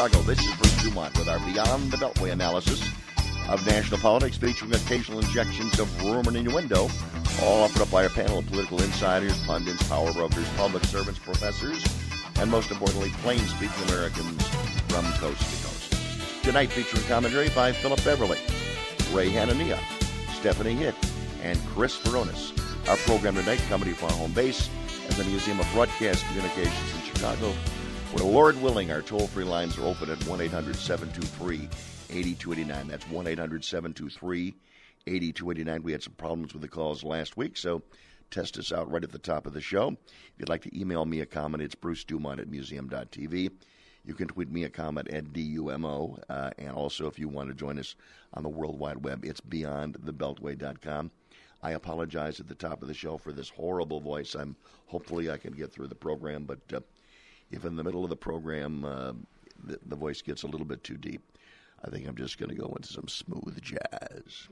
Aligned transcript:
Chicago. 0.00 0.22
This 0.22 0.42
is 0.42 0.54
Bruce 0.54 0.82
Dumont 0.82 1.18
with 1.18 1.28
our 1.28 1.38
Beyond 1.40 1.90
the 1.90 1.98
Beltway 1.98 2.32
analysis 2.32 2.90
of 3.50 3.66
national 3.66 4.00
politics, 4.00 4.38
featuring 4.38 4.72
occasional 4.72 5.20
injections 5.20 5.78
of 5.78 6.02
rumor 6.02 6.28
and 6.28 6.38
innuendo, 6.38 6.88
all 7.42 7.64
offered 7.64 7.82
up 7.82 7.90
by 7.90 8.04
our 8.04 8.08
panel 8.08 8.38
of 8.38 8.46
political 8.46 8.80
insiders, 8.80 9.38
pundits, 9.44 9.86
power 9.90 10.10
brokers, 10.14 10.48
public 10.56 10.84
servants, 10.84 11.18
professors, 11.18 11.84
and 12.36 12.50
most 12.50 12.70
importantly, 12.70 13.10
plain-speaking 13.20 13.88
Americans 13.88 14.42
from 14.88 15.04
coast 15.18 15.38
to 15.38 15.66
coast. 15.66 16.44
Tonight 16.44 16.70
featuring 16.70 17.04
commentary 17.04 17.50
by 17.50 17.70
Philip 17.70 18.02
Beverly, 18.02 18.38
Ray 19.12 19.30
Hanania, 19.30 19.78
Stephanie 20.32 20.76
Hitt, 20.76 20.94
and 21.42 21.58
Chris 21.74 21.98
Veronis. 21.98 22.56
Our 22.88 22.96
program 22.96 23.34
tonight 23.34 23.60
coming 23.68 23.92
from 23.92 24.08
our 24.08 24.16
home 24.16 24.32
base 24.32 24.70
at 25.10 25.16
the 25.16 25.24
Museum 25.24 25.60
of 25.60 25.70
Broadcast 25.74 26.24
Communications 26.28 26.94
in 26.94 27.02
Chicago, 27.02 27.52
where 28.12 28.24
Lord 28.24 28.60
willing, 28.60 28.90
our 28.90 29.02
toll-free 29.02 29.44
lines 29.44 29.78
are 29.78 29.86
open 29.86 30.10
at 30.10 30.18
1-800-723-8289. 30.20 32.88
That's 32.88 33.04
1-800-723-8289. 33.04 35.82
We 35.82 35.92
had 35.92 36.02
some 36.02 36.14
problems 36.14 36.52
with 36.52 36.62
the 36.62 36.68
calls 36.68 37.04
last 37.04 37.36
week, 37.36 37.56
so 37.56 37.82
test 38.30 38.58
us 38.58 38.72
out 38.72 38.90
right 38.90 39.04
at 39.04 39.12
the 39.12 39.18
top 39.18 39.46
of 39.46 39.52
the 39.52 39.60
show. 39.60 39.90
If 39.90 40.32
you'd 40.38 40.48
like 40.48 40.62
to 40.62 40.76
email 40.78 41.04
me 41.04 41.20
a 41.20 41.26
comment, 41.26 41.62
it's 41.62 41.76
Bruce 41.76 42.02
Dumont 42.02 42.40
at 42.40 42.48
museum.tv. 42.48 43.50
You 44.04 44.14
can 44.14 44.28
tweet 44.28 44.50
me 44.50 44.64
a 44.64 44.70
comment 44.70 45.08
at 45.08 45.32
DUMO. 45.32 46.22
Uh, 46.28 46.50
and 46.58 46.70
also, 46.70 47.06
if 47.06 47.18
you 47.18 47.28
want 47.28 47.48
to 47.48 47.54
join 47.54 47.78
us 47.78 47.96
on 48.34 48.42
the 48.42 48.48
World 48.48 48.78
Wide 48.78 49.04
Web, 49.04 49.24
it's 49.24 49.40
beyondthebeltway.com. 49.40 51.10
I 51.62 51.72
apologize 51.72 52.40
at 52.40 52.48
the 52.48 52.54
top 52.54 52.82
of 52.82 52.88
the 52.88 52.94
show 52.94 53.18
for 53.18 53.32
this 53.32 53.50
horrible 53.50 54.00
voice. 54.00 54.34
I'm 54.34 54.56
hopefully 54.86 55.30
I 55.30 55.36
can 55.36 55.52
get 55.52 55.70
through 55.70 55.88
the 55.88 55.94
program, 55.94 56.44
but 56.44 56.60
uh, 56.74 56.80
if 57.50 57.64
in 57.64 57.76
the 57.76 57.84
middle 57.84 58.04
of 58.04 58.10
the 58.10 58.16
program 58.16 58.84
uh, 58.84 59.12
the, 59.64 59.78
the, 59.86 59.96
voice 59.96 60.22
gets 60.22 60.42
a 60.42 60.46
little 60.46 60.66
bit 60.66 60.82
too 60.84 60.96
deep, 60.96 61.22
I 61.84 61.90
think 61.90 62.06
I'm 62.06 62.16
just 62.16 62.38
going 62.38 62.50
to 62.50 62.54
go 62.54 62.72
into 62.76 62.92
some 62.92 63.08
smooth 63.08 63.60
jazz. 63.60 64.48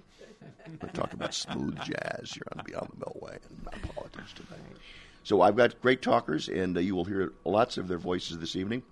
We're 0.82 0.88
talking 0.90 1.14
about 1.14 1.34
smooth 1.34 1.78
jazz 1.80 2.32
here 2.32 2.42
on 2.56 2.64
Beyond 2.64 2.90
the 2.96 3.04
Beltway 3.04 3.38
and 3.48 3.64
not 3.64 3.94
politics 3.94 4.32
today. 4.32 4.56
So 5.24 5.42
I've 5.42 5.56
got 5.56 5.80
great 5.82 6.00
talkers, 6.00 6.48
and 6.48 6.76
uh, 6.76 6.80
you 6.80 6.94
will 6.94 7.04
hear 7.04 7.32
lots 7.44 7.76
of 7.76 7.88
their 7.88 7.98
voices 7.98 8.38
this 8.38 8.56
evening. 8.56 8.82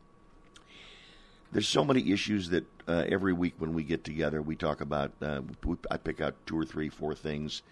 There's 1.53 1.69
so 1.69 1.85
many 1.85 2.13
issues 2.13 2.51
that 2.51 2.65
uh, 2.89 3.05
every 3.09 3.33
week 3.33 3.55
when 3.59 3.73
we 3.73 3.85
get 3.85 4.05
together, 4.05 4.43
we 4.43 4.57
talk 4.57 4.81
about. 4.81 5.13
Uh, 5.23 5.43
we, 5.65 5.77
I 5.91 5.97
pick 5.97 6.21
out 6.21 6.35
two 6.45 6.59
or 6.59 6.65
three, 6.65 6.89
four 6.89 7.15
things 7.15 7.63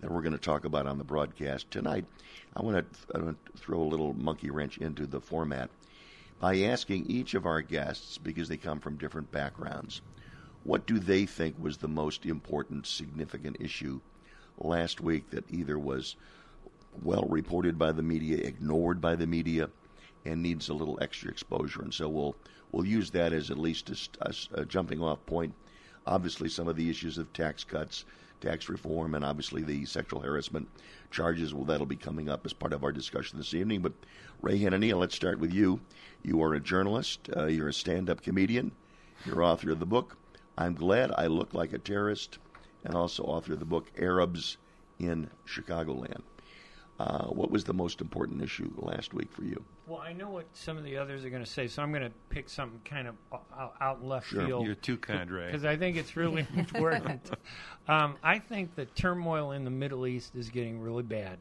that 0.00 0.10
we're 0.10 0.22
going 0.22 0.32
to 0.32 0.38
talk 0.38 0.64
about 0.64 0.86
on 0.86 0.98
the 0.98 1.04
broadcast 1.04 1.70
tonight. 1.70 2.04
I 2.56 2.62
want 2.62 2.84
to, 2.92 3.12
to 3.12 3.36
throw 3.56 3.80
a 3.80 3.84
little 3.84 4.14
monkey 4.14 4.50
wrench 4.50 4.78
into 4.78 5.06
the 5.06 5.20
format 5.20 5.70
by 6.40 6.62
asking 6.62 7.06
each 7.06 7.34
of 7.34 7.46
our 7.46 7.60
guests, 7.60 8.18
because 8.18 8.48
they 8.48 8.56
come 8.56 8.80
from 8.80 8.96
different 8.96 9.30
backgrounds, 9.30 10.00
what 10.64 10.86
do 10.86 10.98
they 10.98 11.26
think 11.26 11.54
was 11.58 11.76
the 11.76 11.88
most 11.88 12.26
important, 12.26 12.86
significant 12.86 13.58
issue 13.60 14.00
last 14.58 15.00
week 15.00 15.30
that 15.30 15.44
either 15.50 15.78
was 15.78 16.16
well 17.02 17.26
reported 17.28 17.78
by 17.78 17.92
the 17.92 18.02
media, 18.02 18.38
ignored 18.38 19.00
by 19.00 19.14
the 19.14 19.26
media, 19.26 19.68
and 20.24 20.42
needs 20.42 20.68
a 20.68 20.74
little 20.74 20.98
extra 21.00 21.30
exposure. 21.30 21.82
And 21.82 21.94
so 21.94 22.08
we'll 22.08 22.36
we'll 22.72 22.86
use 22.86 23.10
that 23.10 23.32
as 23.32 23.50
at 23.50 23.58
least 23.58 23.90
a, 24.20 24.34
a, 24.60 24.64
jumping 24.64 25.02
off 25.02 25.24
point. 25.26 25.54
Obviously, 26.06 26.48
some 26.48 26.68
of 26.68 26.76
the 26.76 26.90
issues 26.90 27.18
of 27.18 27.32
tax 27.32 27.64
cuts, 27.64 28.04
tax 28.40 28.68
reform, 28.68 29.14
and 29.14 29.24
obviously 29.24 29.62
the 29.62 29.84
sexual 29.84 30.20
harassment 30.20 30.68
charges. 31.10 31.54
Well, 31.54 31.64
that'll 31.64 31.86
be 31.86 31.96
coming 31.96 32.28
up 32.28 32.44
as 32.44 32.52
part 32.52 32.72
of 32.72 32.84
our 32.84 32.92
discussion 32.92 33.38
this 33.38 33.54
evening. 33.54 33.80
But 33.80 33.92
Ray 34.42 34.58
Hanania, 34.58 34.98
let's 34.98 35.14
start 35.14 35.38
with 35.38 35.52
you. 35.52 35.80
You 36.22 36.42
are 36.42 36.54
a 36.54 36.60
journalist. 36.60 37.28
Uh, 37.36 37.46
you're 37.46 37.68
a 37.68 37.74
stand-up 37.74 38.22
comedian. 38.22 38.72
You're 39.26 39.42
author 39.42 39.70
of 39.70 39.80
the 39.80 39.86
book 39.86 40.16
"I'm 40.56 40.74
Glad 40.74 41.12
I 41.16 41.26
Look 41.26 41.52
Like 41.52 41.74
a 41.74 41.78
Terrorist," 41.78 42.38
and 42.84 42.94
also 42.94 43.22
author 43.24 43.52
of 43.52 43.58
the 43.58 43.66
book 43.66 43.90
"Arabs 43.98 44.56
in 44.98 45.28
Chicagoland." 45.46 46.22
Uh, 46.98 47.26
what 47.26 47.50
was 47.50 47.64
the 47.64 47.74
most 47.74 48.00
important 48.00 48.42
issue 48.42 48.70
last 48.76 49.12
week 49.12 49.30
for 49.32 49.44
you? 49.44 49.62
Well, 49.86 50.00
I 50.00 50.12
know 50.12 50.30
what 50.30 50.46
some 50.52 50.76
of 50.76 50.84
the 50.84 50.96
others 50.96 51.24
are 51.24 51.30
going 51.30 51.44
to 51.44 51.50
say, 51.50 51.66
so 51.66 51.82
I'm 51.82 51.92
going 51.92 52.04
to 52.04 52.12
pick 52.28 52.48
something 52.48 52.80
kind 52.84 53.08
of 53.08 53.16
out 53.80 54.04
left 54.04 54.28
sure. 54.28 54.46
field. 54.46 54.66
You're 54.66 54.74
too 54.74 54.96
kind, 54.96 55.30
Ray. 55.30 55.46
Because 55.46 55.64
I 55.64 55.76
think 55.76 55.96
it's 55.96 56.16
really 56.16 56.46
important. 56.56 57.30
Um, 57.88 58.16
I 58.22 58.38
think 58.38 58.74
the 58.74 58.84
turmoil 58.86 59.52
in 59.52 59.64
the 59.64 59.70
Middle 59.70 60.06
East 60.06 60.34
is 60.34 60.50
getting 60.50 60.80
really 60.80 61.02
bad. 61.02 61.38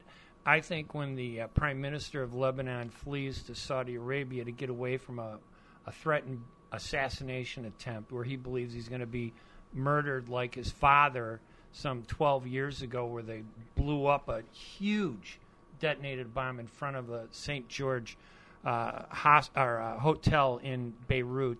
I 0.50 0.62
think 0.62 0.96
when 0.96 1.14
the 1.14 1.42
uh, 1.42 1.48
Prime 1.50 1.80
Minister 1.80 2.24
of 2.24 2.34
Lebanon 2.34 2.90
flees 2.90 3.44
to 3.44 3.54
Saudi 3.54 3.94
Arabia 3.94 4.44
to 4.44 4.52
get 4.52 4.72
away 4.72 4.98
from 4.98 5.20
a, 5.20 5.38
a 5.86 5.92
threatened 5.92 6.44
assassination 6.72 7.66
attempt 7.66 8.12
where 8.12 8.24
he 8.24 8.36
believes 8.36 8.74
he's 8.74 8.90
going 8.90 9.02
to 9.02 9.06
be 9.06 9.32
murdered 9.76 10.28
like 10.28 10.56
his 10.56 10.72
father 10.72 11.40
some 11.72 12.02
12 12.02 12.48
years 12.48 12.82
ago, 12.82 13.06
where 13.06 13.22
they 13.22 13.44
blew 13.76 14.08
up 14.08 14.28
a 14.28 14.42
huge 14.52 15.38
detonated 15.80 16.34
bomb 16.34 16.60
in 16.60 16.66
front 16.66 16.98
of 16.98 17.12
a 17.12 17.28
St. 17.30 17.68
George 17.68 18.18
uh, 18.66 19.04
or, 19.56 19.80
uh, 19.80 20.00
hotel 20.00 20.60
in 20.64 20.96
Beirut, 21.08 21.60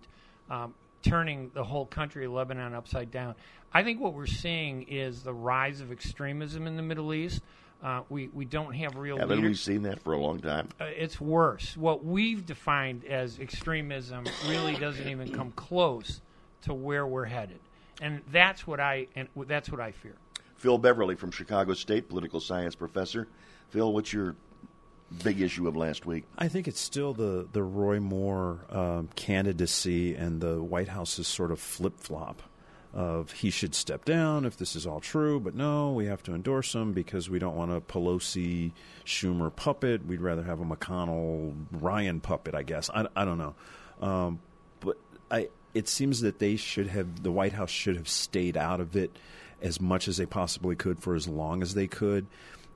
um, 0.50 0.74
turning 1.04 1.52
the 1.54 1.62
whole 1.62 1.86
country 1.86 2.26
of 2.26 2.32
Lebanon 2.32 2.74
upside 2.74 3.12
down. 3.12 3.36
I 3.72 3.84
think 3.84 4.00
what 4.00 4.14
we're 4.14 4.26
seeing 4.26 4.82
is 4.82 5.22
the 5.22 5.32
rise 5.32 5.80
of 5.80 5.92
extremism 5.92 6.66
in 6.66 6.76
the 6.76 6.82
Middle 6.82 7.14
East. 7.14 7.40
Uh, 7.82 8.02
we 8.10 8.28
we 8.28 8.44
don't 8.44 8.74
have 8.74 8.96
real. 8.96 9.16
Haven't 9.16 9.38
leaders. 9.38 9.66
we 9.66 9.72
seen 9.74 9.82
that 9.82 10.02
for 10.02 10.12
a 10.12 10.18
long 10.18 10.38
time? 10.38 10.68
Uh, 10.80 10.84
it's 10.84 11.20
worse. 11.20 11.76
What 11.76 12.04
we've 12.04 12.44
defined 12.44 13.04
as 13.06 13.38
extremism 13.38 14.26
really 14.46 14.76
doesn't 14.76 15.08
even 15.08 15.32
come 15.32 15.52
close 15.52 16.20
to 16.62 16.74
where 16.74 17.06
we're 17.06 17.24
headed, 17.24 17.60
and 18.02 18.20
that's 18.30 18.66
what 18.66 18.80
I 18.80 19.06
and 19.16 19.28
that's 19.46 19.70
what 19.70 19.80
I 19.80 19.92
fear. 19.92 20.14
Phil 20.56 20.76
Beverly 20.76 21.14
from 21.14 21.30
Chicago 21.30 21.72
State, 21.72 22.08
political 22.08 22.38
science 22.38 22.74
professor. 22.74 23.26
Phil, 23.70 23.90
what's 23.90 24.12
your 24.12 24.36
big 25.24 25.40
issue 25.40 25.66
of 25.66 25.74
last 25.74 26.04
week? 26.04 26.24
I 26.36 26.48
think 26.48 26.68
it's 26.68 26.80
still 26.80 27.14
the 27.14 27.48
the 27.50 27.62
Roy 27.62 27.98
Moore 27.98 28.60
um, 28.68 29.08
candidacy 29.16 30.14
and 30.14 30.38
the 30.42 30.62
White 30.62 30.88
House's 30.88 31.26
sort 31.26 31.50
of 31.50 31.60
flip 31.60 31.98
flop 31.98 32.42
of 32.92 33.30
he 33.32 33.50
should 33.50 33.74
step 33.74 34.04
down 34.04 34.44
if 34.44 34.56
this 34.56 34.74
is 34.74 34.86
all 34.86 35.00
true, 35.00 35.38
but 35.38 35.54
no, 35.54 35.92
we 35.92 36.06
have 36.06 36.22
to 36.24 36.34
endorse 36.34 36.74
him 36.74 36.92
because 36.92 37.30
we 37.30 37.38
don't 37.38 37.56
want 37.56 37.72
a 37.72 37.80
Pelosi 37.80 38.72
Schumer 39.04 39.54
puppet. 39.54 40.04
We'd 40.04 40.20
rather 40.20 40.42
have 40.42 40.60
a 40.60 40.64
McConnell 40.64 41.54
Ryan 41.70 42.20
puppet, 42.20 42.54
I 42.54 42.62
guess. 42.62 42.90
I, 42.92 43.06
I 43.14 43.24
don't 43.24 43.38
know, 43.38 43.54
um, 44.00 44.40
but 44.80 44.96
I 45.30 45.48
it 45.72 45.88
seems 45.88 46.20
that 46.22 46.38
they 46.38 46.56
should 46.56 46.88
have 46.88 47.22
the 47.22 47.30
White 47.30 47.52
House 47.52 47.70
should 47.70 47.96
have 47.96 48.08
stayed 48.08 48.56
out 48.56 48.80
of 48.80 48.96
it 48.96 49.16
as 49.62 49.80
much 49.80 50.08
as 50.08 50.16
they 50.16 50.26
possibly 50.26 50.74
could 50.74 51.00
for 51.00 51.14
as 51.14 51.28
long 51.28 51.62
as 51.62 51.74
they 51.74 51.86
could 51.86 52.26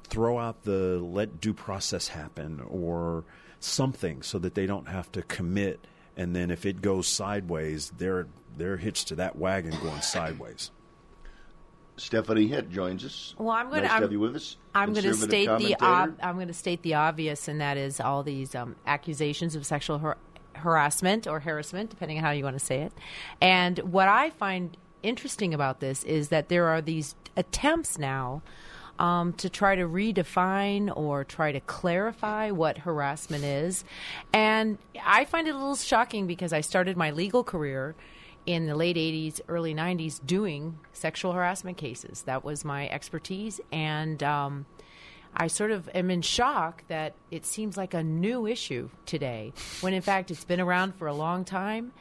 throw 0.04 0.38
out 0.38 0.62
the 0.64 0.98
let 0.98 1.40
due 1.40 1.54
process 1.54 2.08
happen 2.08 2.60
or 2.68 3.24
something 3.58 4.22
so 4.22 4.38
that 4.38 4.54
they 4.54 4.66
don't 4.66 4.88
have 4.88 5.10
to 5.10 5.22
commit 5.22 5.80
and 6.16 6.36
then 6.36 6.50
if 6.50 6.66
it 6.66 6.82
goes 6.82 7.08
sideways 7.08 7.90
they're 7.96 8.26
they're 8.56 8.76
hitched 8.76 9.08
to 9.08 9.16
that 9.16 9.36
wagon 9.36 9.74
going 9.82 10.00
sideways 10.00 10.70
Stephanie 11.96 12.48
Hitt 12.48 12.70
joins 12.70 13.04
us. 13.04 13.34
Well, 13.38 13.50
I'm 13.50 13.68
going 13.68 13.82
nice 13.82 13.92
to 13.92 14.00
have 14.00 14.12
you 14.12 14.20
with 14.20 14.34
us. 14.34 14.56
I'm 14.74 14.92
going 14.92 15.04
to 15.04 15.14
state 15.14 15.46
the 15.58 15.76
ob- 15.80 16.18
I'm 16.22 16.34
going 16.34 16.48
to 16.48 16.54
state 16.54 16.82
the 16.82 16.94
obvious, 16.94 17.46
and 17.46 17.60
that 17.60 17.76
is 17.76 18.00
all 18.00 18.22
these 18.22 18.54
um, 18.54 18.76
accusations 18.86 19.54
of 19.54 19.64
sexual 19.64 19.98
har- 19.98 20.18
harassment 20.54 21.26
or 21.26 21.40
harassment, 21.40 21.90
depending 21.90 22.18
on 22.18 22.24
how 22.24 22.32
you 22.32 22.44
want 22.44 22.58
to 22.58 22.64
say 22.64 22.82
it. 22.82 22.92
And 23.40 23.78
what 23.78 24.08
I 24.08 24.30
find 24.30 24.76
interesting 25.02 25.54
about 25.54 25.80
this 25.80 26.02
is 26.04 26.30
that 26.30 26.48
there 26.48 26.66
are 26.66 26.80
these 26.80 27.14
attempts 27.36 27.98
now 27.98 28.42
um, 28.98 29.32
to 29.34 29.48
try 29.48 29.76
to 29.76 29.82
redefine 29.82 30.92
or 30.96 31.22
try 31.22 31.52
to 31.52 31.60
clarify 31.60 32.50
what 32.50 32.78
harassment 32.78 33.44
is. 33.44 33.84
And 34.32 34.78
I 35.04 35.24
find 35.26 35.46
it 35.46 35.54
a 35.54 35.58
little 35.58 35.76
shocking 35.76 36.26
because 36.26 36.52
I 36.52 36.60
started 36.60 36.96
my 36.96 37.10
legal 37.10 37.44
career 37.44 37.94
in 38.46 38.66
the 38.66 38.74
late 38.74 38.96
80s, 38.96 39.40
early 39.48 39.74
90s 39.74 40.24
doing 40.24 40.78
sexual 40.92 41.32
harassment 41.32 41.76
cases. 41.76 42.22
That 42.22 42.44
was 42.44 42.64
my 42.64 42.88
expertise. 42.88 43.60
And 43.72 44.22
um, 44.22 44.66
I 45.36 45.46
sort 45.46 45.70
of 45.70 45.88
am 45.94 46.10
in 46.10 46.22
shock 46.22 46.84
that 46.88 47.14
it 47.30 47.46
seems 47.46 47.76
like 47.76 47.94
a 47.94 48.02
new 48.02 48.46
issue 48.46 48.90
today, 49.06 49.52
when 49.80 49.94
in 49.94 50.02
fact 50.02 50.30
it's 50.30 50.44
been 50.44 50.60
around 50.60 50.94
for 50.94 51.08
a 51.08 51.14
long 51.14 51.44
time. 51.44 51.92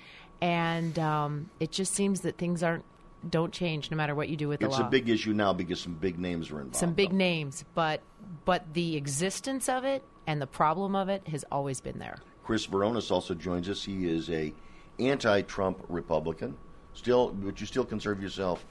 And 0.41 0.99
um, 0.99 1.49
it 1.59 1.71
just 1.71 1.93
seems 1.93 2.21
that 2.21 2.37
things 2.37 2.63
aren't 2.63 2.83
don't 3.29 3.53
change 3.53 3.89
no 3.89 3.95
matter 3.95 4.13
what 4.13 4.27
you 4.27 4.35
do 4.35 4.49
with 4.49 4.59
the 4.59 4.65
it's 4.65 4.77
law. 4.77 4.85
a 4.85 4.89
big 4.89 5.07
issue 5.07 5.31
now 5.31 5.53
because 5.53 5.79
some 5.79 5.93
big 5.93 6.19
names 6.19 6.51
are 6.51 6.59
involved. 6.59 6.75
Some 6.75 6.93
big 6.93 7.11
though. 7.11 7.17
names, 7.17 7.63
but 7.73 8.01
but 8.43 8.73
the 8.73 8.97
existence 8.97 9.69
of 9.69 9.85
it 9.85 10.03
and 10.27 10.41
the 10.41 10.47
problem 10.47 10.93
of 10.93 11.07
it 11.07 11.27
has 11.29 11.45
always 11.51 11.79
been 11.79 11.99
there. 11.99 12.17
Chris 12.43 12.67
Veronis 12.67 13.11
also 13.11 13.33
joins 13.33 13.69
us. 13.69 13.83
He 13.85 14.09
is 14.09 14.29
a 14.29 14.53
anti-Trump 14.99 15.83
Republican. 15.89 16.55
Still, 16.93 17.29
but 17.29 17.59
you 17.59 17.65
still 17.65 17.85
consider 17.85 18.21
yourself 18.21 18.65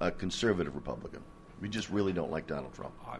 a 0.00 0.10
conservative 0.10 0.74
Republican. 0.74 1.22
We 1.60 1.68
just 1.68 1.88
really 1.90 2.12
don't 2.12 2.30
like 2.30 2.46
Donald 2.46 2.74
Trump. 2.74 2.92
I, 3.06 3.18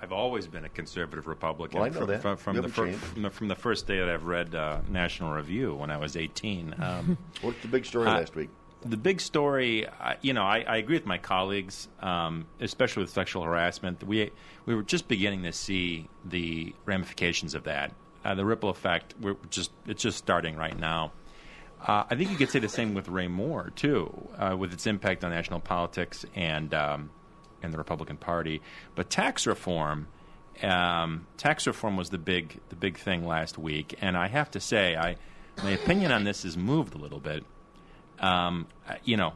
I've 0.00 0.12
always 0.12 0.46
been 0.46 0.64
a 0.64 0.68
conservative 0.68 1.26
Republican. 1.26 1.78
Well, 1.78 1.86
I 1.86 1.90
know 1.90 1.98
from, 2.00 2.08
that. 2.08 2.22
From, 2.22 2.36
from 2.36 2.56
the 2.56 2.68
fir- 2.68 2.92
from, 2.92 3.22
the, 3.22 3.30
from 3.30 3.48
the 3.48 3.54
first 3.54 3.86
day 3.86 3.98
that 3.98 4.08
I've 4.08 4.24
read 4.24 4.54
uh, 4.54 4.80
National 4.88 5.32
Review 5.32 5.74
when 5.74 5.90
I 5.90 5.96
was 5.98 6.16
18. 6.16 6.74
Um, 6.78 7.18
What's 7.42 7.60
the 7.60 7.68
big 7.68 7.84
story 7.84 8.08
Uh, 8.08 8.14
last 8.18 8.34
week? 8.34 8.48
the 8.84 8.96
big 8.96 9.20
story, 9.20 9.86
uh, 9.86 10.14
you 10.22 10.32
know, 10.32 10.42
I, 10.42 10.64
I 10.66 10.78
agree 10.78 10.96
with 10.96 11.06
my 11.06 11.18
colleagues, 11.18 11.88
um, 12.00 12.46
especially 12.60 13.04
with 13.04 13.10
sexual 13.10 13.42
harassment. 13.44 14.02
We 14.02 14.30
we 14.66 14.74
were 14.74 14.82
just 14.82 15.06
beginning 15.06 15.44
to 15.44 15.52
see 15.52 16.08
the 16.24 16.74
ramifications 16.84 17.54
of 17.54 17.62
that. 17.64 17.92
Uh, 18.24 18.34
the 18.34 18.44
ripple 18.44 18.70
effect, 18.70 19.14
we're 19.20 19.36
just 19.50 19.70
it's 19.86 20.02
just 20.02 20.18
starting 20.18 20.56
right 20.56 20.76
now. 20.76 21.12
Uh, 21.84 22.04
I 22.08 22.14
think 22.14 22.30
you 22.30 22.36
could 22.36 22.50
say 22.50 22.60
the 22.60 22.68
same 22.68 22.94
with 22.94 23.08
Ray 23.08 23.26
Moore 23.28 23.72
too, 23.74 24.28
uh, 24.38 24.56
with 24.56 24.72
its 24.72 24.86
impact 24.86 25.24
on 25.24 25.30
national 25.30 25.60
politics 25.60 26.24
and 26.34 26.72
um, 26.72 27.10
and 27.62 27.72
the 27.72 27.78
Republican 27.78 28.16
Party. 28.16 28.62
But 28.94 29.10
tax 29.10 29.46
reform, 29.46 30.06
um, 30.62 31.26
tax 31.36 31.66
reform 31.66 31.96
was 31.96 32.10
the 32.10 32.18
big 32.18 32.60
the 32.68 32.76
big 32.76 32.98
thing 32.98 33.26
last 33.26 33.58
week, 33.58 33.96
and 34.00 34.16
I 34.16 34.28
have 34.28 34.50
to 34.52 34.60
say, 34.60 34.96
I 34.96 35.16
my 35.62 35.70
opinion 35.70 36.12
on 36.12 36.24
this 36.24 36.44
has 36.44 36.56
moved 36.56 36.94
a 36.94 36.98
little 36.98 37.20
bit 37.20 37.44
um, 38.22 38.66
you 39.04 39.16
know, 39.16 39.34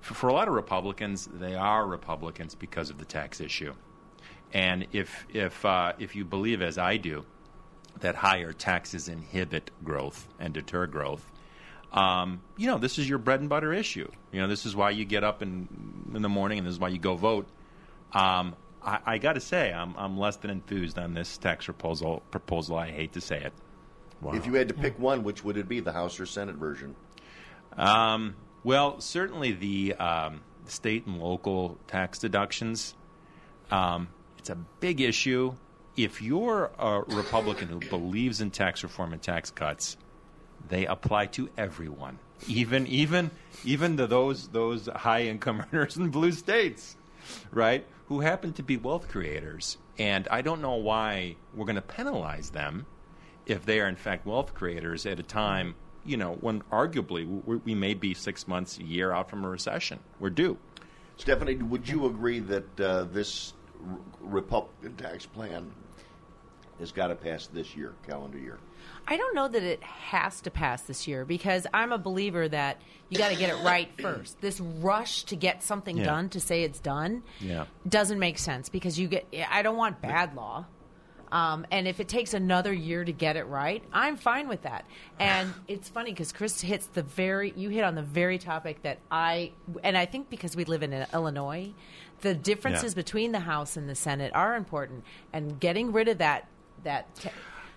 for, 0.00 0.14
for 0.14 0.28
a 0.28 0.32
lot 0.32 0.48
of 0.48 0.54
Republicans, 0.54 1.28
they 1.32 1.54
are 1.54 1.86
Republicans 1.86 2.54
because 2.54 2.90
of 2.90 2.98
the 2.98 3.04
tax 3.04 3.40
issue. 3.40 3.74
And 4.52 4.86
if 4.92 5.26
if 5.32 5.64
uh, 5.64 5.92
if 5.98 6.16
you 6.16 6.24
believe, 6.24 6.60
as 6.60 6.76
I 6.76 6.96
do, 6.96 7.24
that 8.00 8.16
higher 8.16 8.52
taxes 8.52 9.08
inhibit 9.08 9.70
growth 9.84 10.28
and 10.38 10.52
deter 10.52 10.86
growth, 10.86 11.30
um, 11.92 12.40
you 12.56 12.66
know, 12.66 12.78
this 12.78 12.98
is 12.98 13.08
your 13.08 13.18
bread 13.18 13.40
and 13.40 13.48
butter 13.48 13.72
issue. 13.72 14.10
You 14.32 14.40
know, 14.40 14.48
this 14.48 14.64
is 14.66 14.74
why 14.74 14.90
you 14.90 15.04
get 15.04 15.24
up 15.24 15.42
in 15.42 15.68
in 16.14 16.22
the 16.22 16.28
morning, 16.28 16.58
and 16.58 16.66
this 16.66 16.72
is 16.72 16.80
why 16.80 16.88
you 16.88 16.98
go 16.98 17.16
vote. 17.16 17.46
Um, 18.12 18.56
I, 18.82 18.98
I 19.04 19.18
got 19.18 19.34
to 19.34 19.40
say, 19.40 19.72
I'm 19.72 19.94
I'm 19.96 20.18
less 20.18 20.36
than 20.36 20.50
enthused 20.50 20.98
on 20.98 21.14
this 21.14 21.36
tax 21.36 21.66
proposal. 21.66 22.22
Proposal. 22.30 22.76
I 22.76 22.90
hate 22.90 23.12
to 23.12 23.20
say 23.20 23.42
it. 23.42 23.52
Wow. 24.20 24.34
If 24.34 24.46
you 24.46 24.54
had 24.54 24.68
to 24.68 24.74
pick 24.74 24.98
one, 24.98 25.24
which 25.24 25.44
would 25.44 25.56
it 25.56 25.68
be, 25.68 25.80
the 25.80 25.92
House 25.92 26.20
or 26.20 26.26
Senate 26.26 26.54
version? 26.54 26.94
Um, 27.76 28.36
well, 28.62 29.00
certainly 29.00 29.52
the 29.52 29.94
um, 29.94 30.42
state 30.66 31.06
and 31.06 31.20
local 31.20 31.78
tax 31.88 32.18
deductions. 32.20 32.94
Um, 33.70 34.08
it's 34.38 34.50
a 34.50 34.54
big 34.54 35.00
issue. 35.00 35.54
If 35.96 36.22
you're 36.22 36.70
a 36.78 37.02
Republican 37.08 37.68
who 37.68 37.80
believes 37.80 38.40
in 38.40 38.50
tax 38.50 38.82
reform 38.82 39.12
and 39.12 39.20
tax 39.20 39.50
cuts, 39.50 39.96
they 40.68 40.86
apply 40.86 41.26
to 41.26 41.48
everyone, 41.56 42.18
even 42.46 42.86
even 42.86 43.30
even 43.64 43.96
to 43.96 44.06
those 44.06 44.48
those 44.48 44.86
high 44.86 45.22
income 45.24 45.64
earners 45.72 45.96
in 45.96 46.08
blue 46.08 46.32
states, 46.32 46.96
right? 47.50 47.86
Who 48.06 48.20
happen 48.20 48.52
to 48.54 48.62
be 48.62 48.76
wealth 48.76 49.08
creators. 49.08 49.78
And 49.98 50.26
I 50.30 50.42
don't 50.42 50.62
know 50.62 50.74
why 50.76 51.36
we're 51.54 51.66
going 51.66 51.76
to 51.76 51.82
penalize 51.82 52.50
them 52.50 52.86
if 53.46 53.64
they 53.64 53.80
are 53.80 53.88
in 53.88 53.96
fact 53.96 54.26
wealth 54.26 54.54
creators 54.54 55.06
at 55.06 55.18
a 55.18 55.22
time, 55.22 55.74
you 56.04 56.16
know, 56.16 56.34
when 56.40 56.62
arguably 56.72 57.26
we, 57.64 57.74
may 57.74 57.94
be 57.94 58.14
six 58.14 58.46
months, 58.48 58.78
a 58.78 58.84
year 58.84 59.12
out 59.12 59.28
from 59.28 59.44
a 59.44 59.48
recession. 59.48 59.98
We're 60.18 60.30
due. 60.30 60.58
Stephanie, 61.16 61.56
would 61.56 61.88
you 61.88 62.06
agree 62.06 62.40
that 62.40 62.80
uh, 62.80 63.04
this 63.04 63.52
Republican 64.20 64.96
tax 64.96 65.26
plan 65.26 65.70
has 66.78 66.90
got 66.92 67.08
to 67.08 67.14
pass 67.14 67.46
this 67.48 67.76
year, 67.76 67.94
calendar 68.06 68.38
year? 68.38 68.58
I 69.06 69.16
don't 69.16 69.34
know 69.34 69.48
that 69.48 69.62
it 69.62 69.82
has 69.82 70.40
to 70.42 70.50
pass 70.50 70.82
this 70.82 71.06
year 71.08 71.24
because 71.24 71.66
I'm 71.74 71.92
a 71.92 71.98
believer 71.98 72.48
that 72.48 72.80
you 73.08 73.18
got 73.18 73.30
to 73.30 73.36
get 73.36 73.50
it 73.50 73.62
right 73.64 73.90
first. 74.00 74.40
This 74.40 74.60
rush 74.60 75.24
to 75.24 75.36
get 75.36 75.62
something 75.62 75.96
Yeah. 75.98 76.04
done 76.04 76.28
to 76.30 76.40
say 76.40 76.62
it's 76.62 76.80
done 76.80 77.22
Yeah. 77.40 77.66
doesn't 77.88 78.18
make 78.18 78.38
sense 78.38 78.68
because 78.68 78.98
you 78.98 79.08
get. 79.08 79.26
I 79.50 79.62
don't 79.62 79.76
want 79.76 80.00
bad 80.00 80.34
law. 80.34 80.66
Um, 81.30 81.64
and 81.70 81.88
if 81.88 81.98
it 81.98 82.08
takes 82.08 82.34
another 82.34 82.74
year 82.74 83.02
to 83.06 83.12
get 83.12 83.36
it 83.38 83.44
right, 83.44 83.82
I'm 83.90 84.16
fine 84.18 84.48
with 84.48 84.62
that. 84.62 84.84
And 85.18 85.52
it's 85.66 85.88
funny 85.88 86.10
because 86.10 86.30
Chris 86.32 86.60
hits 86.60 86.86
the 86.86 87.02
very, 87.02 87.52
you 87.56 87.70
hit 87.70 87.84
on 87.84 87.94
the 87.94 88.02
very 88.02 88.36
topic 88.38 88.82
that 88.82 88.98
I, 89.10 89.52
and 89.82 89.96
I 89.96 90.04
think 90.04 90.28
because 90.28 90.54
we 90.56 90.64
live 90.66 90.82
in 90.82 90.92
Illinois, 91.14 91.72
the 92.20 92.34
differences 92.34 92.92
Yeah. 92.92 92.96
between 93.02 93.32
the 93.32 93.40
House 93.40 93.76
and 93.78 93.88
the 93.88 93.94
Senate 93.94 94.32
are 94.34 94.56
important. 94.56 95.04
And 95.32 95.58
getting 95.58 95.92
rid 95.92 96.08
of 96.08 96.18
that, 96.18 96.46
that, 96.84 97.14
te- 97.14 97.30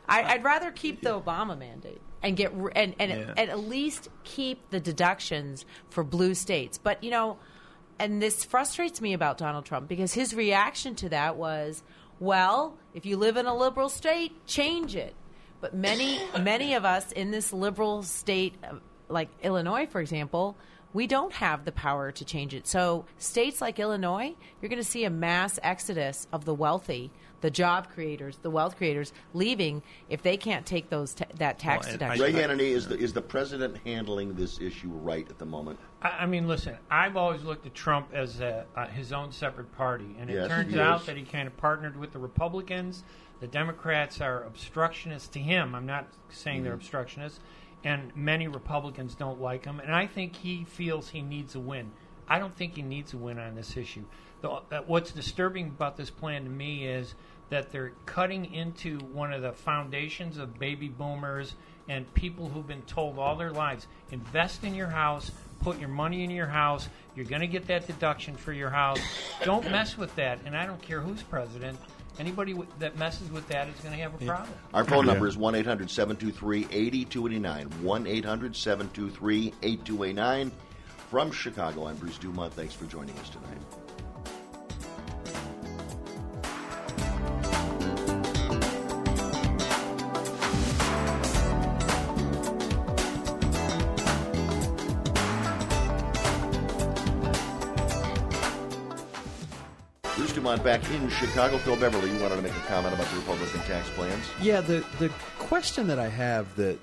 I, 0.07 0.23
I'd 0.23 0.43
rather 0.43 0.71
keep 0.71 1.01
the 1.01 1.09
Obama 1.19 1.57
mandate 1.57 2.01
and 2.23 2.35
get 2.37 2.51
and 2.53 2.95
and, 2.99 3.11
Yeah. 3.11 3.33
and 3.37 3.49
at 3.49 3.59
least 3.59 4.09
keep 4.23 4.69
the 4.69 4.79
deductions 4.79 5.65
for 5.89 6.03
blue 6.03 6.33
states. 6.33 6.77
But 6.77 7.03
you 7.03 7.11
know, 7.11 7.37
and 7.99 8.21
this 8.21 8.43
frustrates 8.43 9.01
me 9.01 9.13
about 9.13 9.37
Donald 9.37 9.65
Trump 9.65 9.87
because 9.87 10.13
his 10.13 10.33
reaction 10.33 10.95
to 10.95 11.09
that 11.09 11.37
was, 11.37 11.83
well, 12.19 12.77
if 12.93 13.05
you 13.05 13.17
live 13.17 13.37
in 13.37 13.45
a 13.45 13.55
liberal 13.55 13.89
state, 13.89 14.45
change 14.45 14.95
it. 14.95 15.15
But 15.61 15.73
many 15.73 16.19
many 16.39 16.73
of 16.75 16.85
us 16.85 17.11
in 17.11 17.31
this 17.31 17.51
liberal 17.53 18.03
state, 18.03 18.55
uh, 18.63 18.75
like 19.09 19.29
Illinois, 19.43 19.85
for 19.87 20.01
example. 20.01 20.55
We 20.93 21.07
don't 21.07 21.33
have 21.33 21.65
the 21.65 21.73
power 21.73 22.13
to 22.13 22.23
change 22.23 22.53
it. 22.53 22.65
So, 22.67 23.03
states 23.17 23.59
like 23.59 23.79
Illinois, 23.79 24.33
you're 24.61 24.69
going 24.69 24.81
to 24.81 24.87
see 24.89 25.03
a 25.03 25.09
mass 25.09 25.59
exodus 25.61 26.25
of 26.31 26.45
the 26.45 26.53
wealthy, 26.53 27.11
the 27.41 27.51
job 27.51 27.89
creators, 27.89 28.37
the 28.41 28.49
wealth 28.49 28.77
creators 28.77 29.13
leaving 29.33 29.83
if 30.09 30.21
they 30.21 30.37
can't 30.37 30.65
take 30.65 30.89
those 30.89 31.13
ta- 31.13 31.25
that 31.37 31.59
tax 31.59 31.85
Well, 31.87 31.93
deduction. 31.97 32.23
Ray 32.23 32.33
Hanania, 32.33 32.59
is 32.71 32.87
the, 32.87 32.97
is 32.97 33.13
the 33.13 33.21
president 33.21 33.77
handling 33.85 34.33
this 34.35 34.59
issue 34.59 34.89
right 34.89 35.29
at 35.29 35.37
the 35.37 35.45
moment? 35.45 35.79
I, 36.01 36.09
I 36.09 36.25
mean, 36.25 36.47
listen, 36.47 36.77
I've 36.89 37.17
always 37.17 37.43
looked 37.43 37.65
at 37.65 37.73
Trump 37.73 38.09
as 38.13 38.39
a, 38.39 38.65
uh, 38.75 38.87
his 38.87 39.11
own 39.11 39.31
separate 39.31 39.71
party, 39.75 40.15
and 40.19 40.29
it 40.29 40.33
Yes, 40.33 40.47
turns 40.47 40.75
out 40.75 41.01
is. 41.01 41.05
that 41.07 41.17
he 41.17 41.23
kind 41.23 41.47
of 41.47 41.55
partnered 41.57 41.97
with 41.97 42.11
the 42.11 42.19
Republicans. 42.19 43.03
The 43.41 43.47
Democrats 43.47 44.21
are 44.21 44.43
obstructionists 44.45 45.27
to 45.33 45.39
him. 45.39 45.75
I'm 45.75 45.85
not 45.85 46.07
saying 46.29 46.63
they're 46.63 46.73
obstructionists, 46.73 47.39
and 47.83 48.15
many 48.15 48.47
Republicans 48.47 49.13
don't 49.13 49.41
like 49.41 49.65
him. 49.65 49.79
And 49.79 49.93
I 49.93 50.07
think 50.07 50.35
he 50.37 50.63
feels 50.63 51.09
he 51.09 51.21
needs 51.21 51.53
a 51.55 51.59
win. 51.59 51.91
I 52.27 52.39
don't 52.39 52.55
think 52.55 52.75
he 52.75 52.81
needs 52.81 53.13
a 53.13 53.17
win 53.17 53.37
on 53.37 53.53
this 53.55 53.77
issue. 53.77 54.03
The, 54.45 54.51
uh, 54.51 54.81
what's 54.85 55.11
disturbing 55.11 55.69
about 55.69 55.97
this 55.97 56.11
plan 56.11 56.43
to 56.43 56.49
me 56.51 56.85
is 56.85 57.15
that 57.49 57.71
they're 57.71 57.93
cutting 58.05 58.53
into 58.53 58.99
one 58.99 59.33
of 59.33 59.41
the 59.41 59.53
foundations 59.53 60.37
of 60.37 60.59
baby 60.59 60.87
boomers 60.87 61.55
and 61.89 62.11
people 62.13 62.47
who've 62.49 62.67
been 62.67 62.83
told 62.83 63.17
all 63.17 63.35
their 63.35 63.49
lives 63.49 63.87
invest 64.11 64.63
in 64.63 64.75
your 64.75 64.85
house, 64.85 65.31
put 65.61 65.79
your 65.79 65.89
money 65.89 66.23
in 66.23 66.29
your 66.29 66.45
house, 66.45 66.89
you're 67.15 67.25
going 67.25 67.41
to 67.41 67.47
get 67.47 67.65
that 67.65 67.87
deduction 67.87 68.35
for 68.35 68.53
your 68.53 68.69
house. 68.69 68.99
Don't 69.43 69.63
mess 69.71 69.97
with 69.97 70.15
that. 70.15 70.37
And 70.45 70.55
I 70.55 70.67
don't 70.67 70.81
care 70.81 71.01
who's 71.01 71.23
president. 71.23 71.79
Anybody 72.19 72.51
w- 72.53 72.69
that 72.77 72.99
messes 72.99 73.31
with 73.31 73.47
that 73.47 73.67
is 73.67 73.75
going 73.79 73.95
to 73.95 74.01
have 74.03 74.13
a 74.13 74.25
problem. 74.25 74.53
Our 74.75 74.83
phone 74.83 75.07
number 75.07 75.27
is 75.27 75.37
1 75.37 75.55
800 75.55 75.89
723 75.89 76.67
8289. 76.69 77.83
1 77.83 78.07
800 78.07 78.55
723 78.55 79.53
8289. 79.63 80.51
From 81.09 81.31
Chicago, 81.31 81.87
I'm 81.87 81.95
Bruce 81.95 82.19
Dumont. 82.19 82.53
Thanks 82.53 82.75
for 82.75 82.85
joining 82.85 83.17
us 83.17 83.29
tonight. 83.29 83.84
Bruce 100.45 100.59
Dumont 100.59 100.63
back 100.63 100.91
in 100.91 101.09
Chicago. 101.09 101.57
Phil 101.57 101.75
Beverly, 101.75 102.11
you 102.11 102.21
wanted 102.21 102.35
to 102.35 102.41
make 102.41 102.51
a 102.51 102.67
comment 102.67 102.93
about 102.93 103.07
the 103.07 103.17
Republican 103.17 103.61
tax 103.61 103.89
plans? 103.91 104.25
Yeah, 104.41 104.61
the 104.61 104.85
the 104.99 105.09
question 105.39 105.87
that 105.87 105.99
I 105.99 106.07
have 106.09 106.55
that 106.55 106.79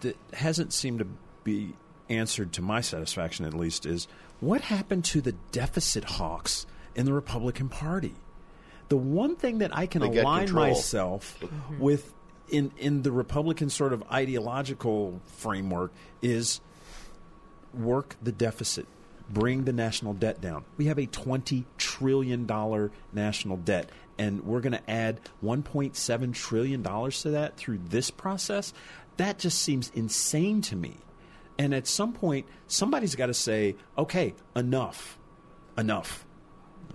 that 0.00 0.16
hasn't 0.34 0.72
seemed 0.72 0.98
to 0.98 1.06
be 1.42 1.74
answered 2.08 2.52
to 2.54 2.62
my 2.62 2.80
satisfaction, 2.80 3.46
at 3.46 3.54
least, 3.54 3.86
is 3.86 4.06
what 4.40 4.60
happened 4.60 5.04
to 5.06 5.20
the 5.20 5.32
deficit 5.52 6.04
hawks 6.04 6.66
in 6.94 7.06
the 7.06 7.12
Republican 7.12 7.68
Party? 7.68 8.14
The 8.88 8.96
one 8.96 9.36
thing 9.36 9.58
that 9.58 9.76
I 9.76 9.86
can 9.86 10.02
align 10.02 10.46
control. 10.46 10.66
myself 10.66 11.38
mm-hmm. 11.40 11.78
with 11.78 12.12
in 12.48 12.72
in 12.78 13.02
the 13.02 13.12
Republican 13.12 13.70
sort 13.70 13.92
of 13.92 14.02
ideological 14.12 15.20
framework 15.26 15.92
is 16.20 16.60
work 17.72 18.16
the 18.20 18.32
deficit, 18.32 18.86
bring 19.32 19.64
the 19.64 19.72
national 19.72 20.14
debt 20.14 20.40
down. 20.40 20.64
We 20.76 20.86
have 20.86 20.98
a 20.98 21.06
$20 21.06 21.64
trillion 21.78 22.46
national 23.12 23.56
debt, 23.58 23.90
and 24.18 24.44
we're 24.44 24.60
going 24.60 24.72
to 24.72 24.90
add 24.90 25.20
$1.7 25.44 26.34
trillion 26.34 26.82
to 26.82 27.30
that 27.30 27.56
through 27.56 27.80
this 27.88 28.10
process. 28.10 28.72
That 29.16 29.38
just 29.38 29.60
seems 29.62 29.90
insane 29.94 30.62
to 30.62 30.76
me. 30.76 30.96
And 31.58 31.74
at 31.74 31.86
some 31.86 32.12
point, 32.12 32.46
somebody's 32.66 33.14
got 33.14 33.26
to 33.26 33.34
say, 33.34 33.76
okay, 33.98 34.34
enough, 34.56 35.18
enough. 35.76 36.24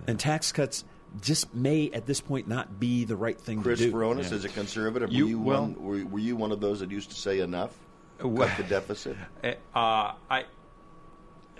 And 0.06 0.18
tax 0.18 0.50
cuts 0.52 0.84
just 1.20 1.54
may, 1.54 1.88
at 1.92 2.04
this 2.06 2.20
point, 2.20 2.48
not 2.48 2.78
be 2.80 3.04
the 3.04 3.16
right 3.16 3.40
thing 3.40 3.62
Chris 3.62 3.78
to 3.78 3.86
do. 3.86 3.92
Chris 3.92 4.18
Veronis, 4.18 4.32
as 4.32 4.44
a 4.44 4.48
conservative, 4.48 5.12
You- 5.12 5.24
were, 5.24 5.30
you 5.30 5.40
well- 5.40 5.62
one, 5.62 5.82
were, 5.82 6.04
were 6.06 6.18
you 6.18 6.36
one 6.36 6.52
of 6.52 6.60
those 6.60 6.80
that 6.80 6.90
used 6.90 7.10
to 7.10 7.16
say 7.16 7.40
enough? 7.40 7.76
Well- 8.20 8.48
Cut 8.48 8.56
the 8.56 8.62
deficit? 8.64 9.16
Uh, 9.74 10.12
I 10.30 10.44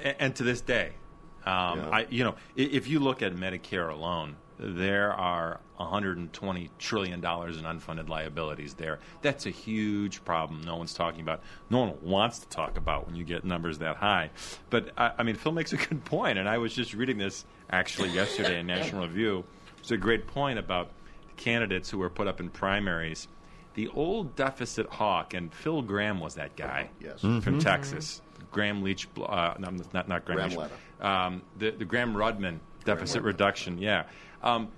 and, 0.02 0.16
and 0.18 0.36
to 0.36 0.42
this 0.44 0.60
day, 0.60 0.92
um, 1.44 1.78
Yeah. 1.80 1.88
I 1.90 2.06
you 2.10 2.24
know 2.24 2.32
i- 2.56 2.60
if 2.60 2.88
you 2.88 3.00
look 3.00 3.22
at 3.22 3.34
Medicare 3.34 3.90
alone, 3.90 4.36
there 4.58 5.12
are 5.12 5.60
120 5.76 6.70
trillion 6.78 7.20
dollars 7.20 7.58
in 7.58 7.64
unfunded 7.64 8.08
liabilities 8.08 8.74
there. 8.74 8.98
That's 9.20 9.44
a 9.46 9.50
huge 9.50 10.24
problem. 10.24 10.62
No 10.62 10.76
one's 10.76 10.94
talking 10.94 11.20
about. 11.20 11.42
No 11.68 11.80
one 11.80 11.94
wants 12.02 12.38
to 12.38 12.48
talk 12.48 12.78
about 12.78 13.06
when 13.06 13.14
you 13.16 13.24
get 13.24 13.44
numbers 13.44 13.78
that 13.78 13.96
high. 13.96 14.30
But 14.70 14.90
I, 14.96 15.12
I 15.18 15.22
mean, 15.22 15.34
Phil 15.34 15.52
makes 15.52 15.72
a 15.74 15.76
good 15.76 16.04
point, 16.06 16.38
and 16.38 16.48
I 16.48 16.56
was 16.58 16.72
just 16.74 16.94
reading 16.94 17.18
this 17.18 17.44
actually 17.70 18.08
yesterday 18.10 18.58
in 18.60 18.66
National 18.66 19.02
Review. 19.06 19.44
It's 19.78 19.90
a 19.90 19.96
great 19.98 20.26
point 20.26 20.58
about 20.58 20.90
candidates 21.36 21.90
who 21.90 21.98
were 21.98 22.08
put 22.10 22.26
up 22.26 22.40
in 22.40 22.48
primaries. 22.48 23.28
The 23.74 23.88
old 23.88 24.34
deficit 24.36 24.86
hawk, 24.88 25.34
and 25.34 25.52
Phil 25.52 25.82
Gramm 25.82 26.18
was 26.18 26.36
that 26.36 26.56
guy 26.56 26.88
Yes. 26.98 27.20
from 27.20 27.58
Texas. 27.58 28.22
Gramm 28.56 28.82
Leach, 28.82 29.06
uh, 29.22 29.54
no, 29.58 29.70
not 29.92 30.08
not 30.08 30.25
Gramm, 30.25 30.48
Gramm 30.48 30.50
Leach, 30.50 30.70
um, 31.04 31.42
the 31.58 31.70
the 31.72 31.84
Gramm 31.84 32.14
Rudman 32.14 32.58
deficit 32.86 33.22
Rudman. 33.22 33.26
reduction. 33.26 33.78
Yeah, 33.78 34.04
um, 34.42 34.68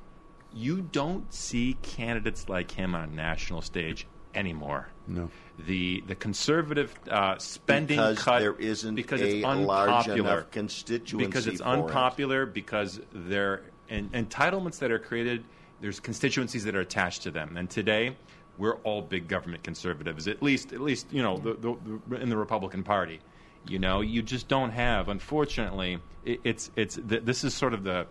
you 0.52 0.82
don't 0.82 1.32
see 1.32 1.76
candidates 1.82 2.48
like 2.48 2.72
him 2.72 2.96
on 2.96 3.08
a 3.08 3.12
national 3.14 3.62
stage 3.62 4.08
anymore. 4.34 4.88
No. 5.06 5.30
The 5.60 6.02
the 6.08 6.16
conservative 6.16 6.92
uh, 7.08 7.38
spending 7.38 7.98
Because 7.98 8.18
cut 8.18 8.40
there 8.40 8.56
isn't 8.56 8.96
because 8.96 9.20
a 9.20 9.36
it's 9.36 9.44
large 9.44 9.90
unpopular 9.90 10.32
enough 10.38 10.50
constituency 10.50 11.26
because 11.26 11.46
it's 11.46 11.60
for 11.60 11.68
it. 11.68 11.72
unpopular 11.84 12.46
because 12.46 13.00
there 13.12 13.62
en- 13.88 14.08
entitlements 14.08 14.80
that 14.80 14.90
are 14.90 14.98
created. 14.98 15.44
There's 15.80 16.00
constituencies 16.00 16.64
that 16.64 16.74
are 16.74 16.80
attached 16.80 17.22
to 17.22 17.30
them, 17.30 17.56
and 17.56 17.70
today 17.70 18.16
we're 18.58 18.74
all 18.78 19.00
big 19.00 19.28
government 19.28 19.62
conservatives. 19.62 20.26
At 20.26 20.42
least, 20.42 20.72
at 20.72 20.80
least 20.80 21.06
you 21.12 21.22
know, 21.22 21.36
the, 21.38 21.54
the, 21.54 22.00
the, 22.08 22.16
in 22.16 22.28
the 22.28 22.36
Republican 22.36 22.82
Party. 22.82 23.20
You 23.68 23.78
know, 23.78 24.00
you 24.00 24.22
just 24.22 24.48
don't 24.48 24.70
have. 24.70 25.08
Unfortunately, 25.08 25.98
it, 26.24 26.40
it's 26.44 26.70
it's 26.76 26.96
th- 26.96 27.24
this 27.24 27.44
is 27.44 27.54
sort 27.54 27.74
of 27.74 27.84
the 27.84 28.06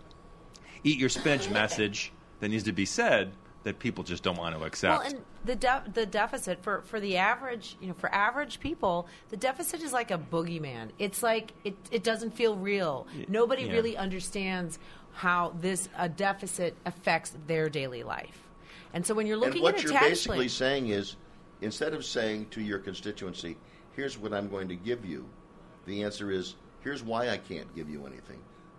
eat 0.84 1.00
your 1.00 1.10
spinach 1.10 1.50
message 1.50 2.12
that 2.40 2.50
needs 2.50 2.64
to 2.64 2.72
be 2.72 2.86
said 2.86 3.34
that 3.64 3.80
people 3.80 4.04
just 4.04 4.24
don't 4.24 4.38
want 4.38 4.58
to 4.58 4.64
accept. 4.64 5.00
Well, 5.00 5.10
and 5.10 5.22
the 5.44 5.56
de- 5.56 5.84
the 5.94 6.06
deficit 6.06 6.64
for, 6.64 6.82
for 6.84 7.00
the 7.00 7.18
average, 7.18 7.76
you 7.82 7.88
know, 7.88 7.94
for 7.94 8.14
average 8.14 8.60
people, 8.60 9.08
the 9.30 9.38
deficit 9.38 9.82
is 9.82 9.92
like 9.92 10.12
a 10.12 10.18
boogeyman. 10.18 10.90
It's 11.00 11.22
like 11.22 11.54
it, 11.64 11.76
it 11.92 12.04
doesn't 12.04 12.32
feel 12.32 12.56
real. 12.56 13.08
Nobody 13.28 13.64
yeah. 13.64 13.74
really 13.74 13.98
understands 13.98 14.80
how 15.14 15.54
this 15.60 15.90
a 15.98 16.08
deficit 16.08 16.76
affects 16.86 17.36
their 17.48 17.70
daily 17.70 18.04
life. 18.04 18.48
And 18.94 19.06
so 19.06 19.14
when 19.14 19.28
you're 19.28 19.38
looking 19.38 19.56
and 19.56 19.64
what 19.64 19.76
at 19.76 19.82
a 19.82 19.84
you're 19.84 20.00
basically 20.00 20.38
plan- 20.38 20.50
saying 20.50 20.88
is, 20.90 21.16
instead 21.62 21.94
of 21.94 22.06
saying 22.06 22.48
to 22.52 22.62
your 22.62 22.80
constituency, 22.80 23.58
"Here's 23.96 24.18
what 24.18 24.34
I'm 24.34 24.48
going 24.48 24.70
to 24.70 24.76
give 24.76 25.04
you," 25.06 25.28
the 25.88 26.04
answer 26.04 26.30
is, 26.30 26.56
"Here's 26.82 27.02
why 27.02 27.30
I 27.30 27.38
can't 27.38 27.74
give 27.76 27.90
you 27.90 28.06
anything." 28.06 28.38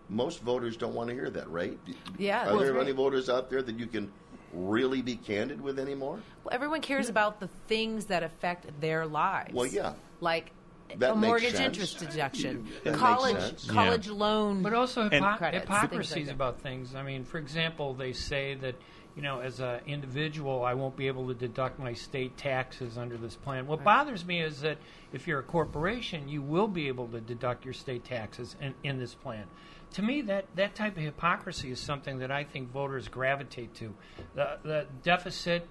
Most 0.08 0.40
voters 0.40 0.76
don't 0.76 0.94
want 0.94 1.08
to 1.08 1.14
hear 1.14 1.28
that, 1.30 1.50
right? 1.50 1.78
Yeah, 2.18 2.42
Are 2.42 2.52
that's 2.52 2.62
there 2.62 2.72
right. 2.74 2.82
any 2.82 2.92
voters 2.92 3.28
out 3.28 3.50
there 3.50 3.60
that 3.62 3.78
you 3.78 3.86
can 3.86 4.10
really 4.54 5.02
be 5.02 5.16
candid 5.16 5.60
with 5.60 5.78
anymore? 5.78 6.20
Well, 6.44 6.54
everyone 6.54 6.80
cares 6.80 7.08
about 7.10 7.40
the 7.40 7.48
things 7.66 8.06
that 8.06 8.22
affect 8.22 8.80
their 8.80 9.06
lives. 9.06 9.52
Well, 9.52 9.66
yeah. 9.66 9.92
like 10.20 10.52
That 10.96 11.10
a 11.10 11.14
mortgage 11.14 11.50
sense. 11.56 11.60
interest 11.76 11.98
deduction, 11.98 12.66
That 12.84 12.92
makes 12.92 12.98
college 12.98 13.36
sense. 13.40 13.70
college 13.70 14.08
loan. 14.08 14.62
But 14.62 14.72
also 14.72 15.02
And- 15.10 15.22
hypo- 15.22 15.36
Credits, 15.36 15.66
hypocrisies 15.68 16.26
like 16.28 16.34
about 16.34 16.60
things. 16.62 16.94
I 16.94 17.02
mean, 17.02 17.24
for 17.24 17.36
example, 17.36 17.92
they 17.92 18.14
say 18.14 18.54
that 18.54 18.76
you 19.18 19.24
know, 19.24 19.40
as 19.40 19.58
an 19.58 19.80
individual, 19.84 20.64
I 20.64 20.74
won't 20.74 20.96
be 20.96 21.08
able 21.08 21.26
to 21.26 21.34
deduct 21.34 21.80
my 21.80 21.92
state 21.92 22.36
taxes 22.36 22.96
under 22.96 23.16
this 23.16 23.34
plan. 23.34 23.66
What 23.66 23.82
bothers 23.82 24.24
me 24.24 24.40
is 24.40 24.60
that 24.60 24.78
if 25.12 25.26
you're 25.26 25.40
a 25.40 25.42
corporation, 25.42 26.28
you 26.28 26.40
will 26.40 26.68
be 26.68 26.86
able 26.86 27.08
to 27.08 27.20
deduct 27.20 27.64
your 27.64 27.74
state 27.74 28.04
taxes 28.04 28.54
in, 28.60 28.74
in 28.84 29.00
this 29.00 29.14
plan. 29.14 29.42
To 29.94 30.02
me, 30.02 30.20
that, 30.22 30.44
that 30.54 30.76
type 30.76 30.96
of 30.96 31.02
hypocrisy 31.02 31.72
is 31.72 31.80
something 31.80 32.20
that 32.20 32.30
I 32.30 32.44
think 32.44 32.70
voters 32.70 33.08
gravitate 33.08 33.74
to. 33.76 33.92
The, 34.36 34.58
the 34.62 34.86
deficit, 35.02 35.66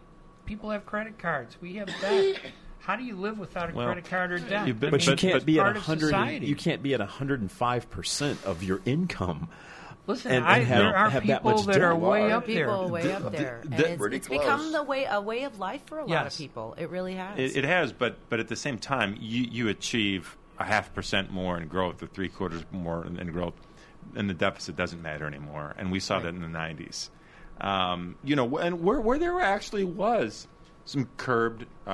people 0.46 0.70
have 0.72 0.86
credit 0.86 1.18
cards. 1.18 1.56
We 1.62 1.76
have 1.76 1.88
debt. 2.02 2.42
How 2.80 2.98
do 2.98 3.04
you 3.06 3.16
live 3.16 3.40
without 3.40 3.70
a 3.70 3.74
Well, 3.74 3.86
credit 3.86 4.10
card 4.10 4.34
or 4.34 4.40
debt? 4.40 4.68
you- 4.68 4.74
but- 4.74 4.88
I 4.88 4.92
But 4.92 5.08
you 5.08 5.16
can't 5.16 5.36
it's 5.38 5.46
be 5.46 5.58
at 5.58 5.64
part 5.64 5.76
100 5.78 6.44
you 6.44 6.56
can't 6.58 6.84
be 6.84 6.94
at 6.94 7.00
105 7.00 7.90
percent 7.90 8.44
of 8.44 8.62
your 8.62 8.82
income. 8.86 9.48
Listen, 10.08 10.32
and- 10.32 10.46
I, 10.46 10.60
have- 10.60 10.78
there 10.80 10.96
are 10.98 11.10
have 11.10 11.24
people 11.24 11.52
much 11.54 11.66
that 11.68 11.82
are 11.82 11.92
debt. 11.92 12.00
way 12.02 12.22
Well, 12.28 12.38
up 12.38 12.46
there. 12.46 12.66
people 12.66 12.90
way 12.90 13.12
up 13.14 13.32
there, 13.32 13.62
and 13.64 13.74
it's, 13.74 14.02
it's 14.16 14.28
close. 14.28 14.40
become 14.40 14.72
the 14.72 14.82
way 14.84 15.06
a 15.10 15.20
way 15.22 15.44
of 15.44 15.60
life 15.60 15.82
for 15.86 16.00
a 16.00 16.06
lot 16.06 16.26
of 16.28 16.36
people. 16.38 16.76
It 16.78 16.90
really 16.90 17.16
has. 17.16 17.38
It, 17.38 17.58
it 17.58 17.64
has, 17.66 17.92
but 17.94 18.18
but 18.30 18.40
at 18.40 18.48
the 18.48 18.56
same 18.56 18.78
time, 18.80 19.18
you 19.20 19.44
you 19.52 19.68
achieve 19.68 20.38
a 20.58 20.64
half 20.64 20.94
percent 20.96 21.30
more 21.32 21.58
in 21.58 21.68
growth, 21.68 22.02
or 22.02 22.08
three 22.08 22.30
quarters 22.30 22.64
more 22.72 23.06
in, 23.06 23.20
in 23.20 23.32
growth, 23.32 23.54
and 24.16 24.30
the 24.30 24.34
deficit 24.34 24.76
doesn't 24.76 25.02
matter 25.02 25.28
anymore. 25.28 25.76
And 25.78 25.92
we 25.92 26.00
saw 26.00 26.20
that 26.20 26.30
in 26.30 26.42
the 26.42 26.48
'90s. 26.48 27.10
Um, 27.60 28.16
you 28.24 28.36
know, 28.36 28.58
and 28.58 28.84
where 28.84 29.02
where 29.02 29.20
there 29.20 29.40
actually 29.42 29.84
was 29.84 30.48
some 30.86 31.10
curbed, 31.18 31.66
uh, 31.86 31.90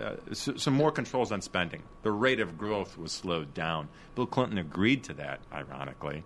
uh, 0.00 0.16
some 0.32 0.72
more 0.72 0.90
controls 0.90 1.32
on 1.32 1.42
spending. 1.42 1.82
The 2.02 2.10
rate 2.10 2.40
of 2.40 2.56
growth 2.56 2.96
was 2.96 3.12
slowed 3.12 3.52
down. 3.52 3.88
Bill 4.14 4.24
Clinton 4.26 4.56
agreed 4.56 5.04
to 5.04 5.12
that, 5.14 5.40
ironically. 5.52 6.24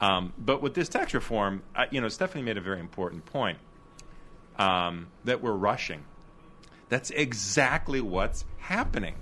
Um, 0.00 0.32
but 0.38 0.62
with 0.62 0.74
this 0.74 0.88
tax 0.88 1.12
reform, 1.14 1.62
I, 1.74 1.86
you 1.90 2.00
know, 2.00 2.08
Stephanie 2.08 2.44
made 2.44 2.56
a 2.56 2.60
very 2.60 2.80
important 2.80 3.24
point 3.26 3.58
um, 4.56 5.08
that 5.24 5.42
we're 5.42 5.52
rushing. 5.52 6.04
That's 6.88 7.10
exactly 7.10 8.00
what's 8.00 8.44
happening. 8.58 9.16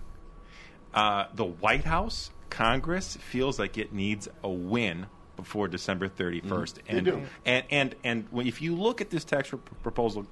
Uh, 0.94 1.26
the 1.34 1.44
White 1.44 1.84
House, 1.84 2.30
Congress 2.50 3.16
feels 3.16 3.58
like 3.58 3.76
it 3.76 3.92
needs 3.92 4.28
a 4.42 4.48
win 4.48 5.06
before 5.36 5.68
December 5.68 6.08
31st. 6.08 6.78
And, 6.88 7.04
do. 7.04 7.22
and 7.44 7.64
and 7.70 7.94
and 8.02 8.26
when, 8.30 8.46
if 8.46 8.62
you 8.62 8.74
look 8.74 9.00
at 9.00 9.10
this 9.10 9.24
tax 9.24 9.50
pro- 9.50 9.58
proposal 9.58 10.26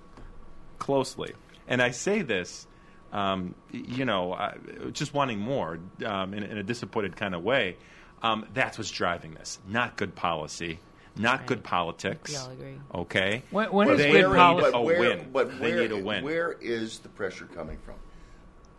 closely, 0.79 1.35
and 1.69 1.83
I 1.83 1.91
say 1.91 2.23
this, 2.23 2.67
um, 3.13 3.55
you 3.71 4.05
know, 4.05 4.33
uh, 4.33 4.55
just 4.93 5.13
wanting 5.13 5.39
more 5.39 5.79
um, 6.05 6.33
in, 6.35 6.43
in 6.43 6.57
a 6.57 6.63
disappointed 6.63 7.17
kind 7.17 7.35
of 7.35 7.43
way, 7.43 7.77
um, 8.25 8.47
that's 8.55 8.79
what's 8.79 8.91
driving 8.91 9.35
this. 9.35 9.59
Not 9.69 9.97
good 9.97 10.15
policy, 10.15 10.81
not 11.17 11.47
good 11.47 11.63
politics. 11.63 12.31
We 12.33 12.37
all 12.39 12.51
agree. 12.51 12.75
Okay. 12.95 13.43
When- 13.51 13.71
when 13.73 13.87
But 13.89 13.93
is 14.01 14.03
they 14.03 14.13
good 14.13 14.35
policy? 14.35 14.71
a 14.75 14.81
where, 14.81 14.99
win. 15.01 15.31
But 15.33 15.61
they 15.61 15.73
need 15.75 15.93
a 15.93 16.03
win. 16.03 16.25
Where 16.25 16.53
is 16.61 16.99
the 17.01 17.11
pressure 17.11 17.45
coming 17.47 17.79
from? 17.85 17.95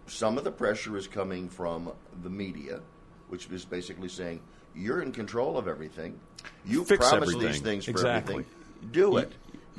Some 0.07 0.37
of 0.37 0.43
the 0.43 0.51
pressure 0.51 0.97
is 0.97 1.07
coming 1.07 1.47
from 1.47 1.91
the 2.23 2.29
media, 2.29 2.81
which 3.29 3.47
is 3.49 3.65
basically 3.65 4.09
saying 4.09 4.41
you're 4.75 5.01
in 5.01 5.11
control 5.11 5.57
of 5.57 5.67
everything. 5.67 6.19
You 6.65 6.83
Fix 6.83 7.07
promise 7.07 7.29
everything. 7.29 7.51
these 7.51 7.61
things 7.61 7.85
for 7.85 7.91
Exactly. 7.91 8.33
everything. 8.33 8.51
Do 8.91 9.17
it. 9.17 9.31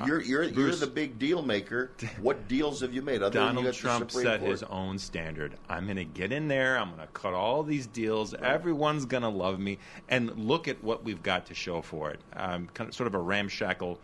You're 0.05 0.21
you're, 0.21 0.43
you're 0.43 0.75
the 0.75 0.87
big 0.87 1.17
deal 1.17 1.41
maker. 1.41 1.91
What 2.21 2.47
deals 2.47 2.81
have 2.81 2.93
you 2.93 3.01
made? 3.01 3.23
Other 3.23 3.39
than 3.39 3.41
you 3.41 3.47
Donald 3.47 3.65
got 3.65 3.73
Trump 3.73 4.11
Supreme 4.11 4.25
set 4.27 4.39
Court? 4.39 4.51
his 4.51 4.63
own 4.63 4.99
standard. 4.99 5.55
I'm 5.69 5.85
going 5.85 5.97
to 5.97 6.05
get 6.05 6.31
in 6.31 6.47
there. 6.47 6.77
I'm 6.77 6.89
going 6.89 7.01
to 7.01 7.07
cut 7.13 7.33
all 7.33 7.63
these 7.63 7.87
deals. 7.87 8.33
Everyone's 8.33 9.05
going 9.05 9.23
to 9.23 9.29
love 9.29 9.59
me. 9.59 9.79
And 10.07 10.37
look 10.37 10.67
at 10.67 10.83
what 10.83 11.03
we've 11.03 11.23
got 11.23 11.47
to 11.47 11.53
show 11.55 11.81
for 11.81 12.11
it. 12.11 12.19
Um, 12.33 12.67
kind 12.73 12.89
of, 12.89 12.95
sort 12.95 13.07
of 13.07 13.15
a 13.15 13.19
ramshackle 13.19 13.99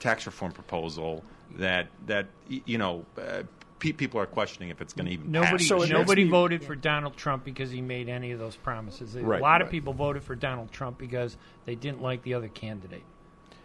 tax 0.00 0.26
reform 0.26 0.52
proposal 0.52 1.22
that 1.58 1.86
that 2.06 2.26
you 2.48 2.76
know 2.78 3.04
uh, 3.16 3.42
pe- 3.78 3.92
people 3.92 4.20
are 4.20 4.26
questioning 4.26 4.70
if 4.70 4.80
it's 4.80 4.92
going 4.92 5.06
to 5.06 5.12
even 5.12 5.30
Nobody, 5.30 5.58
pass. 5.58 5.68
So 5.68 5.82
it 5.82 5.90
nobody 5.90 6.24
me- 6.24 6.30
voted 6.30 6.64
for 6.64 6.74
Donald 6.74 7.16
Trump 7.16 7.44
because 7.44 7.70
he 7.70 7.80
made 7.80 8.08
any 8.08 8.32
of 8.32 8.38
those 8.38 8.56
promises. 8.56 9.14
A 9.14 9.22
Right, 9.22 9.40
lot 9.40 9.62
of 9.62 9.70
people 9.70 9.92
voted 9.92 10.24
for 10.24 10.34
Donald 10.34 10.72
Trump 10.72 10.98
because 10.98 11.36
they 11.66 11.76
didn't 11.76 12.02
like 12.02 12.22
the 12.22 12.34
other 12.34 12.48
candidate. 12.48 13.04